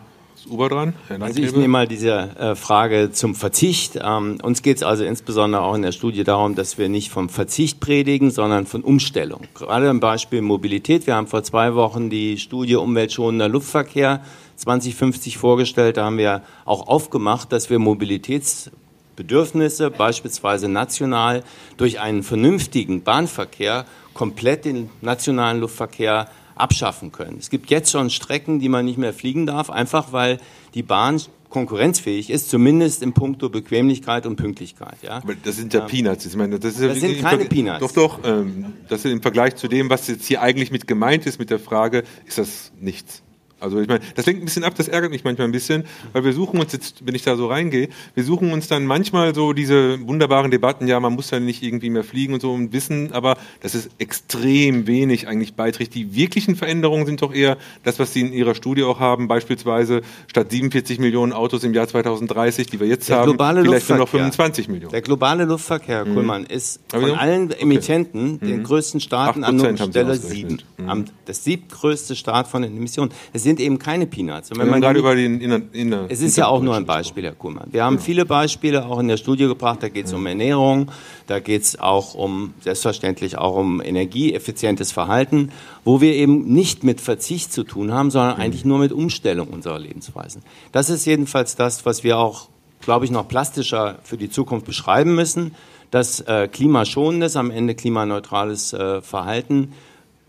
Uber 0.50 0.70
dran. 0.70 0.94
also 1.20 1.42
ich 1.42 1.52
nehme 1.54 1.68
mal 1.68 1.88
diese 1.88 2.36
äh, 2.38 2.56
Frage 2.56 3.12
zum 3.12 3.36
Verzicht. 3.36 4.00
Ähm, 4.02 4.38
uns 4.42 4.62
geht 4.62 4.78
es 4.78 4.84
also 4.84 5.04
insbesondere 5.04 5.62
auch 5.62 5.76
in 5.76 5.82
der 5.82 5.92
Studie 5.92 6.24
darum, 6.24 6.56
dass 6.56 6.78
wir 6.78 6.90
nicht 6.90 7.12
vom 7.12 7.30
Verzicht 7.30 7.80
predigen, 7.80 8.32
sondern 8.32 8.66
von 8.66 8.84
Umstellung. 8.84 9.48
Gerade 9.54 9.90
im 9.90 10.00
Beispiel 10.00 10.42
Mobilität. 10.42 11.08
Wir 11.08 11.16
haben 11.16 11.28
vor 11.28 11.44
zwei 11.44 11.76
Wochen 11.76 12.10
die 12.10 12.38
Studie 12.38 12.76
Umweltschonender 12.76 13.48
Luftverkehr 13.48 14.22
2050 14.56 15.38
vorgestellt. 15.38 15.98
Da 15.98 16.06
haben 16.06 16.18
wir 16.18 16.44
auch 16.66 16.88
aufgemacht, 16.88 17.52
dass 17.52 17.70
wir 17.70 17.80
Mobilitäts 17.80 18.72
Bedürfnisse, 19.20 19.92
beispielsweise 19.92 20.70
national, 20.70 21.44
durch 21.76 22.00
einen 22.00 22.24
vernünftigen 22.24 23.04
Bahnverkehr 23.04 23.86
komplett 24.14 24.64
den 24.64 24.90
nationalen 25.02 25.60
Luftverkehr 25.60 26.30
abschaffen 26.60 27.12
können. 27.12 27.38
Es 27.40 27.50
gibt 27.50 27.70
jetzt 27.70 27.92
schon 27.92 28.10
Strecken, 28.10 28.60
die 28.60 28.70
man 28.70 28.86
nicht 28.86 28.98
mehr 28.98 29.14
fliegen 29.14 29.46
darf, 29.46 29.70
einfach 29.70 30.12
weil 30.12 30.40
die 30.74 30.84
Bahn 30.84 31.22
konkurrenzfähig 31.50 32.30
ist, 32.30 32.50
zumindest 32.50 33.02
in 33.02 33.14
puncto 33.14 33.50
Bequemlichkeit 33.50 34.26
und 34.26 34.36
Pünktlichkeit. 34.36 34.98
Ja? 35.02 35.18
Aber 35.18 35.34
das 35.36 35.56
sind 35.56 35.74
ja, 35.74 35.82
ja. 35.82 35.86
Peanuts. 35.88 36.26
Ich 36.26 36.36
meine, 36.36 36.60
das, 36.60 36.76
ist 36.76 36.84
das 36.84 37.00
sind 37.00 37.22
keine 37.22 37.46
Peanuts. 37.46 37.80
Doch, 37.80 37.92
doch. 37.92 38.20
Ähm, 38.24 38.74
das 38.88 39.04
ist 39.06 39.12
im 39.12 39.22
Vergleich 39.22 39.56
zu 39.56 39.68
dem, 39.68 39.90
was 39.90 40.08
jetzt 40.08 40.26
hier 40.26 40.42
eigentlich 40.42 40.72
mit 40.72 40.88
gemeint 40.88 41.26
ist, 41.26 41.40
mit 41.40 41.50
der 41.50 41.60
Frage, 41.60 42.04
ist 42.26 42.38
das 42.38 42.72
nichts. 42.80 43.24
Also 43.60 43.80
ich 43.80 43.88
meine, 43.88 44.02
das 44.16 44.26
lenkt 44.26 44.42
ein 44.42 44.46
bisschen 44.46 44.64
ab, 44.64 44.74
das 44.76 44.88
ärgert 44.88 45.12
mich 45.12 45.24
manchmal 45.24 45.48
ein 45.48 45.52
bisschen, 45.52 45.84
weil 46.14 46.24
wir 46.24 46.34
suchen 46.34 46.60
uns 46.60 46.74
jetzt, 46.74 47.06
wenn 47.06 47.16
ich 47.16 47.24
da 47.24 47.36
so 47.36 47.48
reingehe, 47.48 47.90
wir 48.16 48.24
suchen 48.24 48.52
uns 48.52 48.68
dann 48.68 48.86
manchmal 48.86 49.36
so 49.36 49.54
diese 49.54 50.06
wunderbaren 50.08 50.52
Debatten, 50.52 50.88
ja, 50.88 51.00
man 51.00 51.14
muss 51.14 51.32
ja 51.32 51.40
nicht 51.40 51.64
irgendwie 51.64 51.90
mehr 51.90 52.04
fliegen 52.04 52.34
und 52.34 52.42
so 52.42 52.54
und 52.54 52.74
wissen, 52.74 53.12
aber 53.12 53.38
das 53.62 53.76
ist 53.76 53.90
extrem 53.98 54.88
wenig 54.88 55.28
eigentlich 55.28 55.54
beiträgt. 55.54 55.96
Die 55.96 56.16
wirklichen 56.16 56.56
Veränderungen 56.56 57.06
sind 57.06 57.22
doch 57.22 57.34
eher 57.34 57.58
das, 57.84 58.00
was 58.00 58.14
Sie 58.14 58.22
in 58.22 58.34
Ihrer 58.34 58.56
Studie 58.56 58.84
auch 58.84 59.00
haben, 59.00 59.28
beispielsweise 59.28 60.02
statt 60.28 60.52
47 60.52 61.00
Millionen 61.00 61.34
Autos 61.34 61.64
im 61.64 61.74
Jahr 61.74 61.88
2030, 61.88 62.68
die 62.68 62.80
wir 62.80 62.88
jetzt 62.88 63.10
haben, 63.12 63.38
vielleicht 63.38 63.90
nur 63.90 63.98
noch 63.98 64.10
25 64.10 64.68
Millionen. 64.70 64.92
Der 64.92 65.02
globale 65.02 65.46
Luftverkehr, 65.46 66.06
mhm. 66.06 66.14
Kuhlmann, 66.14 66.46
ist 66.46 66.80
von 66.90 67.04
okay. 67.04 67.14
allen 67.18 67.52
Emittenten 67.52 68.36
okay. 68.36 68.46
den 68.46 68.60
mhm. 68.60 68.64
größten 68.64 69.00
Staaten 69.00 69.44
an 69.44 69.60
Stelle 69.78 70.16
sieben. 70.16 70.62
Mhm. 70.78 71.06
Das 71.26 71.44
siebtgrößte 71.44 72.16
Staat 72.16 72.48
von 72.48 72.62
den 72.62 72.76
Emissionen. 72.76 73.12
Es 73.34 73.44
sind 73.50 73.60
eben 73.60 73.80
keine 73.80 74.06
Peanuts. 74.06 74.52
Und 74.52 74.60
wenn 74.60 74.70
man 74.70 74.80
gerade 74.80 75.00
über 75.00 75.16
den 75.16 75.42
inner, 75.42 75.62
inner 75.72 76.06
Es 76.08 76.22
ist 76.22 76.38
ja 76.38 76.46
auch 76.46 76.62
nur 76.62 76.76
ein 76.76 76.86
Beispiel, 76.86 77.24
Herr 77.24 77.34
Kuhlmann. 77.34 77.70
Wir 77.72 77.84
haben 77.84 77.96
ja. 77.96 78.02
viele 78.02 78.26
Beispiele 78.26 78.86
auch 78.86 79.00
in 79.00 79.08
der 79.08 79.18
Studie 79.18 79.48
gebracht. 79.48 79.82
Da 79.82 79.90
geht 79.90 80.06
es 80.06 80.12
ja. 80.12 80.18
um 80.18 80.26
Ernährung, 80.28 80.92
da 81.26 81.40
geht 81.40 81.64
es 81.64 81.80
auch 81.80 82.14
um, 82.14 82.54
selbstverständlich 82.62 83.40
auch 83.40 83.56
um 83.56 83.82
energieeffizientes 83.82 84.92
Verhalten, 84.92 85.52
wo 85.84 86.00
wir 86.00 86.14
eben 86.14 86.54
nicht 86.54 86.84
mit 86.84 87.02
Verzicht 87.02 87.52
zu 87.52 87.64
tun 87.64 87.92
haben, 87.92 88.12
sondern 88.12 88.36
mhm. 88.36 88.42
eigentlich 88.44 88.66
nur 88.66 88.78
mit 88.78 88.92
Umstellung 88.92 89.48
unserer 89.48 89.80
Lebensweisen. 89.80 90.44
Das 90.72 90.92
ist 90.92 91.06
jedenfalls 91.06 91.56
das, 91.56 91.88
was 91.88 92.04
wir 92.04 92.20
auch, 92.20 92.50
glaube 92.82 93.06
ich, 93.06 93.12
noch 93.12 93.28
plastischer 93.28 93.98
für 94.04 94.18
die 94.18 94.30
Zukunft 94.30 94.68
beschreiben 94.68 95.16
müssen. 95.16 95.56
dass 95.92 96.20
äh, 96.20 96.48
klimaschonendes, 96.48 97.36
am 97.36 97.50
Ende 97.50 97.74
klimaneutrales 97.74 98.74
äh, 98.74 99.02
Verhalten 99.02 99.74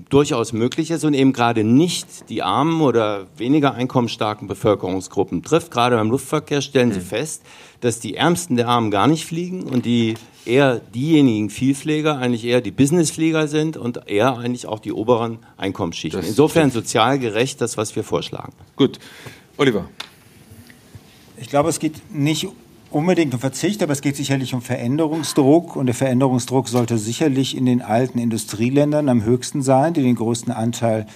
durchaus 0.09 0.53
möglich 0.53 0.90
ist 0.90 1.05
und 1.05 1.14
eben 1.14 1.32
gerade 1.32 1.64
nicht 1.64 2.28
die 2.28 2.42
armen 2.42 2.80
oder 2.80 3.26
weniger 3.36 3.74
einkommensstarken 3.74 4.48
Bevölkerungsgruppen 4.48 5.42
trifft. 5.42 5.70
Gerade 5.70 5.96
beim 5.96 6.11
Luftverkehr 6.11 6.62
stellen 6.62 6.92
Sie 6.92 7.01
hm. 7.01 7.07
fest, 7.07 7.42
dass 7.80 8.01
die 8.01 8.16
Ärmsten 8.16 8.57
der 8.57 8.68
Armen 8.68 8.90
gar 8.90 9.07
nicht 9.07 9.26
fliegen 9.26 9.62
und 9.62 9.84
die 9.86 10.14
eher 10.44 10.80
diejenigen 10.80 11.51
Vielflieger 11.51 12.18
eigentlich 12.18 12.44
eher 12.44 12.61
die 12.61 12.70
Businessflieger 12.70 13.48
sind 13.48 13.76
und 13.76 14.09
eher 14.09 14.38
eigentlich 14.38 14.66
auch 14.66 14.78
die 14.78 14.92
oberen 14.92 15.38
Einkommensschichten. 15.57 16.22
Insofern 16.22 16.70
sozial 16.70 17.18
gerecht 17.18 17.61
das, 17.61 17.76
was 17.76 17.94
wir 17.96 18.05
vorschlagen. 18.05 18.53
Gut. 18.76 18.98
Oliver. 19.57 19.88
Ich 21.36 21.48
glaube, 21.48 21.68
es 21.68 21.78
geht 21.78 21.94
nicht 22.12 22.48
unbedingt 22.91 23.34
um 23.34 23.41
Verzicht, 23.41 23.82
aber 23.82 23.93
es 23.93 24.03
geht 24.03 24.16
sicherlich 24.16 24.55
um 24.55 24.62
Veränderungsdruck. 24.62 25.76
Und 25.76 25.86
der 25.86 25.95
Veränderungsdruck 25.95 26.68
sollte 26.68 26.99
sicherlich 26.99 27.57
in 27.57 27.66
den 27.66 27.82
alten 27.82 28.18
Industrieländern 28.18 29.09
am 29.09 29.24
höchsten 29.24 29.62
sein, 29.62 29.95
die 29.95 30.03
den 30.03 30.16
größten 30.16 30.53
Anteil 30.53 31.07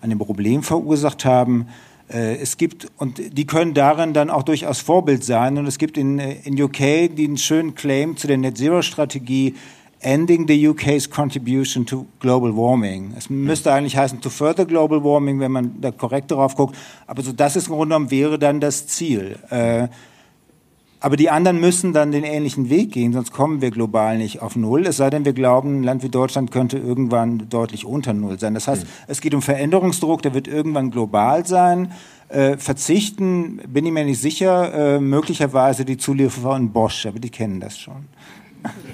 an 0.00 0.10
dem 0.10 0.18
Problem 0.18 0.62
verursacht 0.62 1.24
haben. 1.24 1.68
Äh, 2.08 2.36
es 2.36 2.56
gibt, 2.56 2.88
und 2.98 3.20
die 3.36 3.46
können 3.46 3.74
darin 3.74 4.12
dann 4.12 4.30
auch 4.30 4.42
durchaus 4.42 4.80
Vorbild 4.80 5.24
sein. 5.24 5.58
Und 5.58 5.66
es 5.66 5.78
gibt 5.78 5.96
in, 5.96 6.18
äh, 6.18 6.36
in 6.44 6.60
UK 6.60 7.14
den 7.14 7.36
schönen 7.36 7.74
Claim 7.74 8.16
zu 8.16 8.26
der 8.26 8.36
Net 8.36 8.58
Zero 8.58 8.82
Strategie, 8.82 9.54
Ending 10.00 10.48
the 10.48 10.68
UK's 10.68 11.08
contribution 11.08 11.86
to 11.86 12.06
global 12.18 12.56
warming. 12.56 13.14
Es 13.16 13.30
müsste 13.30 13.72
eigentlich 13.72 13.96
heißen 13.96 14.20
to 14.20 14.30
further 14.30 14.64
global 14.64 15.04
warming, 15.04 15.38
wenn 15.38 15.52
man 15.52 15.80
da 15.80 15.92
korrekt 15.92 16.32
darauf 16.32 16.56
guckt. 16.56 16.76
Aber 17.06 17.22
so 17.22 17.30
das 17.30 17.54
ist 17.54 17.68
im 17.68 17.74
Grunde 17.74 17.94
genommen 17.94 18.10
wäre 18.10 18.36
dann 18.36 18.58
das 18.58 18.88
Ziel. 18.88 19.38
Äh, 21.02 21.06
aber 21.06 21.16
die 21.16 21.30
anderen 21.30 21.60
müssen 21.60 21.92
dann 21.92 22.12
den 22.12 22.24
ähnlichen 22.24 22.70
Weg 22.70 22.92
gehen, 22.92 23.12
sonst 23.12 23.32
kommen 23.32 23.60
wir 23.60 23.70
global 23.70 24.18
nicht 24.18 24.40
auf 24.40 24.56
Null. 24.56 24.86
Es 24.86 24.96
sei 24.96 25.10
denn, 25.10 25.24
wir 25.24 25.32
glauben, 25.32 25.80
ein 25.80 25.82
Land 25.82 26.02
wie 26.02 26.08
Deutschland 26.08 26.50
könnte 26.50 26.78
irgendwann 26.78 27.48
deutlich 27.48 27.84
unter 27.84 28.12
Null 28.12 28.38
sein. 28.38 28.54
Das 28.54 28.68
heißt, 28.68 28.84
mhm. 28.84 28.88
es 29.08 29.20
geht 29.20 29.34
um 29.34 29.42
Veränderungsdruck, 29.42 30.22
der 30.22 30.34
wird 30.34 30.48
irgendwann 30.48 30.90
global 30.90 31.46
sein. 31.46 31.92
Äh, 32.28 32.56
verzichten, 32.56 33.60
bin 33.68 33.84
ich 33.84 33.92
mir 33.92 34.04
nicht 34.04 34.20
sicher, 34.20 34.96
äh, 34.96 35.00
möglicherweise 35.00 35.84
die 35.84 35.98
Zulieferer 35.98 36.56
in 36.56 36.72
Bosch, 36.72 37.04
aber 37.04 37.18
die 37.18 37.30
kennen 37.30 37.60
das 37.60 37.78
schon. 37.78 38.06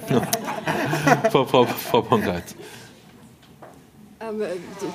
Frau, 1.31 1.45
Frau, 1.45 1.65
Frau 1.67 2.03
Pongratz. 2.03 2.57
Ähm, 4.21 4.43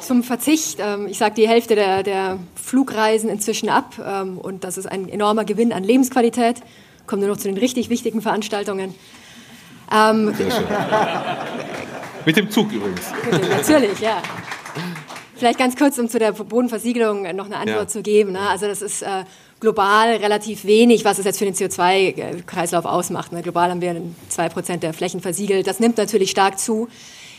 zum 0.02 0.24
Verzicht. 0.24 0.80
Ähm, 0.82 1.08
ich 1.08 1.18
sage 1.18 1.36
die 1.36 1.48
Hälfte 1.48 1.76
der, 1.76 2.04
der, 2.04 2.40
Flugreisen 2.56 3.30
inzwischen 3.30 3.70
ab 3.70 3.94
ähm, 4.04 4.38
und 4.38 4.64
das 4.64 4.78
ist 4.78 4.88
ein 4.88 5.08
enormer 5.08 5.46
Gewinn 5.46 5.72
an 5.72 5.84
Lebensqualität 5.84 6.62
kommen 7.08 7.22
wir 7.22 7.30
noch 7.30 7.38
zu 7.38 7.48
den 7.48 7.58
richtig 7.58 7.90
wichtigen 7.90 8.22
Veranstaltungen. 8.22 8.96
Ähm, 9.92 10.34
Sehr 10.36 10.52
schön. 10.52 10.66
Mit 12.26 12.38
dem 12.38 12.50
Zug 12.50 12.72
übrigens. 12.72 13.12
Natürlich, 13.50 14.00
ja. 14.00 14.22
Vielleicht 15.36 15.60
ganz 15.60 15.76
kurz, 15.76 15.98
um 15.98 16.08
zu 16.08 16.20
der 16.20 16.32
Bodenversiegelung 16.32 17.24
noch 17.36 17.48
eine 17.48 17.58
Antwort 17.58 17.80
ja. 17.80 17.88
zu 17.88 18.02
geben. 18.02 18.32
Ne? 18.32 18.40
Also 18.40 18.66
das 18.66 18.82
ist 18.82 19.02
äh, 19.02 19.26
global 19.60 20.16
relativ 20.16 20.64
wenig, 20.66 21.04
was 21.04 21.20
es 21.20 21.26
jetzt 21.26 21.40
für 21.40 21.46
den 21.46 21.54
CO2-Kreislauf 21.54 22.86
ausmacht. 22.86 23.34
Ne? 23.34 23.42
Global 23.42 23.70
haben 23.70 23.82
wir 23.82 24.02
2% 24.32 24.78
der 24.78 24.94
Flächen 24.94 25.20
versiegelt. 25.20 25.68
Das 25.68 25.80
nimmt 25.80 25.98
natürlich 25.98 26.32
stark 26.32 26.60
zu. 26.60 26.88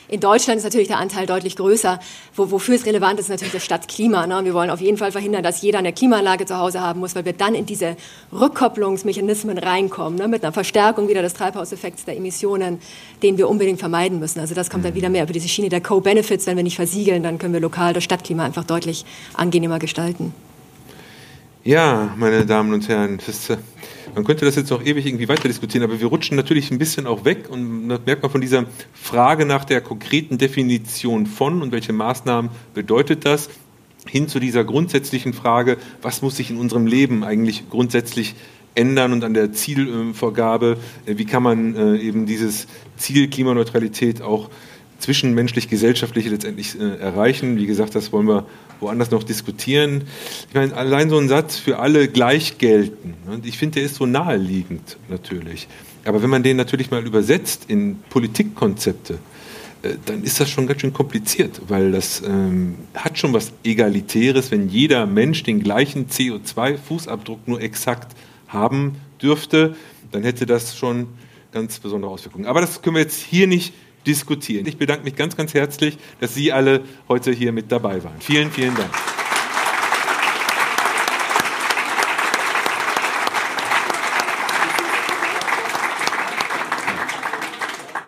In 0.09 0.21
Deutschland 0.21 0.59
ist 0.59 0.65
natürlich 0.65 0.89
der 0.89 0.99
Anteil 0.99 1.27
deutlich 1.27 1.57
größer. 1.57 1.99
Wo, 2.35 2.51
wofür 2.51 2.75
es 2.75 2.85
relevant 2.85 3.19
ist, 3.19 3.27
ist 3.27 3.31
natürlich 3.31 3.55
das 3.55 3.65
Stadtklima. 3.65 4.27
Ne? 4.27 4.45
Wir 4.45 4.53
wollen 4.53 4.69
auf 4.69 4.81
jeden 4.81 4.99
Fall 4.99 5.13
verhindern, 5.13 5.43
dass 5.43 5.63
jeder 5.63 5.79
eine 5.79 5.93
Klimaanlage 5.93 6.45
zu 6.45 6.59
Hause 6.59 6.81
haben 6.81 7.01
muss, 7.01 7.15
weil 7.15 7.25
wir 7.25 7.33
dann 7.33 7.55
in 7.55 7.65
diese 7.65 7.97
Rückkopplungsmechanismen 8.33 9.57
reinkommen, 9.57 10.19
ne? 10.19 10.29
mit 10.29 10.45
einer 10.45 10.53
Verstärkung 10.53 11.09
wieder 11.09 11.23
des 11.23 11.33
Treibhauseffekts 11.33 12.05
der 12.05 12.17
Emissionen, 12.17 12.81
den 13.23 13.39
wir 13.39 13.49
unbedingt 13.49 13.81
vermeiden 13.81 14.19
müssen. 14.19 14.41
Also 14.41 14.55
das 14.55 14.69
kommt 14.69 14.85
dann 14.85 14.95
wieder 14.95 15.09
mehr 15.09 15.23
über 15.23 15.33
diese 15.33 15.49
Schiene 15.49 15.71
der 15.71 15.81
Co-Benefits. 15.81 16.47
Wenn 16.47 16.57
wir 16.57 16.65
nicht 16.65 16.77
versiegeln, 16.77 17.23
dann 17.23 17.39
können 17.39 17.55
wir 17.55 17.61
lokal 17.61 17.95
das 17.95 18.05
Stadtklima 18.05 18.45
einfach 18.45 18.65
deutlich 18.65 19.07
angenehmer 19.33 19.79
gestalten. 19.79 20.35
Ja, 21.65 22.13
meine 22.19 22.45
Damen 22.45 22.75
und 22.75 22.87
Herren, 22.89 23.19
das, 23.27 23.49
äh, 23.49 23.57
man 24.15 24.25
könnte 24.25 24.45
das 24.45 24.57
jetzt 24.57 24.71
noch 24.71 24.85
ewig 24.85 25.07
irgendwie 25.07 25.29
weiter 25.29 25.49
diskutieren, 25.49 25.85
aber 25.85 26.01
wir 26.01 26.07
rutschen 26.07 26.37
natürlich 26.37 26.71
ein 26.71 26.79
bisschen 26.79 27.07
auch 27.07 27.25
weg 27.25 27.51
und 27.51 27.89
das 27.89 28.01
merkt 28.07 28.23
man 28.23 28.31
von 28.31 28.41
dieser 28.41 28.67
Frage 28.93 29.45
nach 29.45 29.65
der 29.65 29.81
konkreten 29.81 30.39
Definition 30.39 31.27
von 31.27 31.63
und 31.63 31.73
welche 31.73 31.93
Maßnahmen 31.93 32.51
bedeutet 32.75 33.25
das, 33.25 33.51
hin 34.07 34.29
zu 34.29 34.39
dieser 34.39 34.65
grundsätzlichen 34.65 35.33
Frage, 35.33 35.79
was 36.03 36.23
muss 36.23 36.37
sich 36.37 36.51
in 36.51 36.59
unserem 36.59 36.87
Leben 36.87 37.25
eigentlich 37.25 37.69
grundsätzlich 37.71 38.35
ändern 38.75 39.13
und 39.13 39.25
an 39.25 39.35
der 39.35 39.53
Zielvorgabe, 39.53 40.79
äh, 41.07 41.17
wie 41.17 41.25
kann 41.25 41.43
man 41.43 41.75
äh, 41.75 41.97
eben 41.97 42.27
dieses 42.27 42.67
Ziel 42.97 43.29
Klimaneutralität 43.29 44.21
auch 44.21 44.51
zwischenmenschlich-gesellschaftliche 45.05 46.31
letztendlich 46.31 46.79
erreichen. 46.79 47.57
Wie 47.57 47.67
gesagt, 47.67 47.95
das 47.95 48.13
wollen 48.13 48.27
wir 48.27 48.47
woanders 48.81 49.11
noch 49.11 49.23
diskutieren. 49.23 50.05
Ich 50.49 50.55
meine, 50.55 50.75
allein 50.75 51.11
so 51.11 51.19
ein 51.19 51.29
Satz 51.29 51.57
für 51.57 51.79
alle 51.79 52.09
gleich 52.09 52.59
gelten. 52.59 53.15
Und 53.27 53.47
ich 53.47 53.59
finde, 53.59 53.77
der 53.77 53.85
ist 53.85 53.97
so 53.97 54.07
naheliegend 54.07 54.97
natürlich. 55.09 55.69
Aber 56.05 56.23
wenn 56.23 56.31
man 56.31 56.43
den 56.43 56.57
natürlich 56.57 56.91
mal 56.91 57.05
übersetzt 57.07 57.65
in 57.69 57.99
Politikkonzepte, 58.11 59.19
äh, 59.83 59.95
dann 60.07 60.23
ist 60.23 60.41
das 60.41 60.51
schon 60.51 60.67
ganz 60.67 60.81
schön 60.81 60.93
kompliziert, 60.93 61.61
weil 61.69 61.93
das 61.93 62.23
ähm, 62.27 62.77
hat 62.95 63.19
schon 63.19 63.33
was 63.33 63.53
Egalitäres, 63.63 64.51
wenn 64.51 64.69
jeder 64.69 65.07
Mensch 65.07 65.43
den 65.43 65.63
gleichen 65.63 66.09
CO2-Fußabdruck 66.09 67.41
nur 67.47 67.61
exakt 67.61 68.17
haben 68.49 68.97
dürfte, 69.21 69.75
dann 70.13 70.23
hätte 70.23 70.47
das 70.47 70.77
schon 70.77 71.09
ganz 71.53 71.79
besondere 71.79 72.11
Auswirkungen. 72.11 72.47
Aber 72.47 72.61
das 72.61 72.83
können 72.83 72.97
wir 72.97 73.03
jetzt 73.03 73.23
hier 73.23 73.47
nicht 73.47 73.73
diskutieren. 74.07 74.67
Ich 74.67 74.77
bedanke 74.77 75.05
mich 75.05 75.17
ganz, 75.17 75.37
ganz 75.37 75.55
herzlich, 75.55 75.99
dass 76.21 76.35
Sie 76.35 76.53
alle 76.53 76.83
heute 77.09 77.33
hier 77.33 77.53
mit 77.53 77.71
dabei 77.73 78.03
waren. 78.05 78.21
Vielen, 78.21 78.51
vielen 78.51 78.75
Dank. 78.75 78.91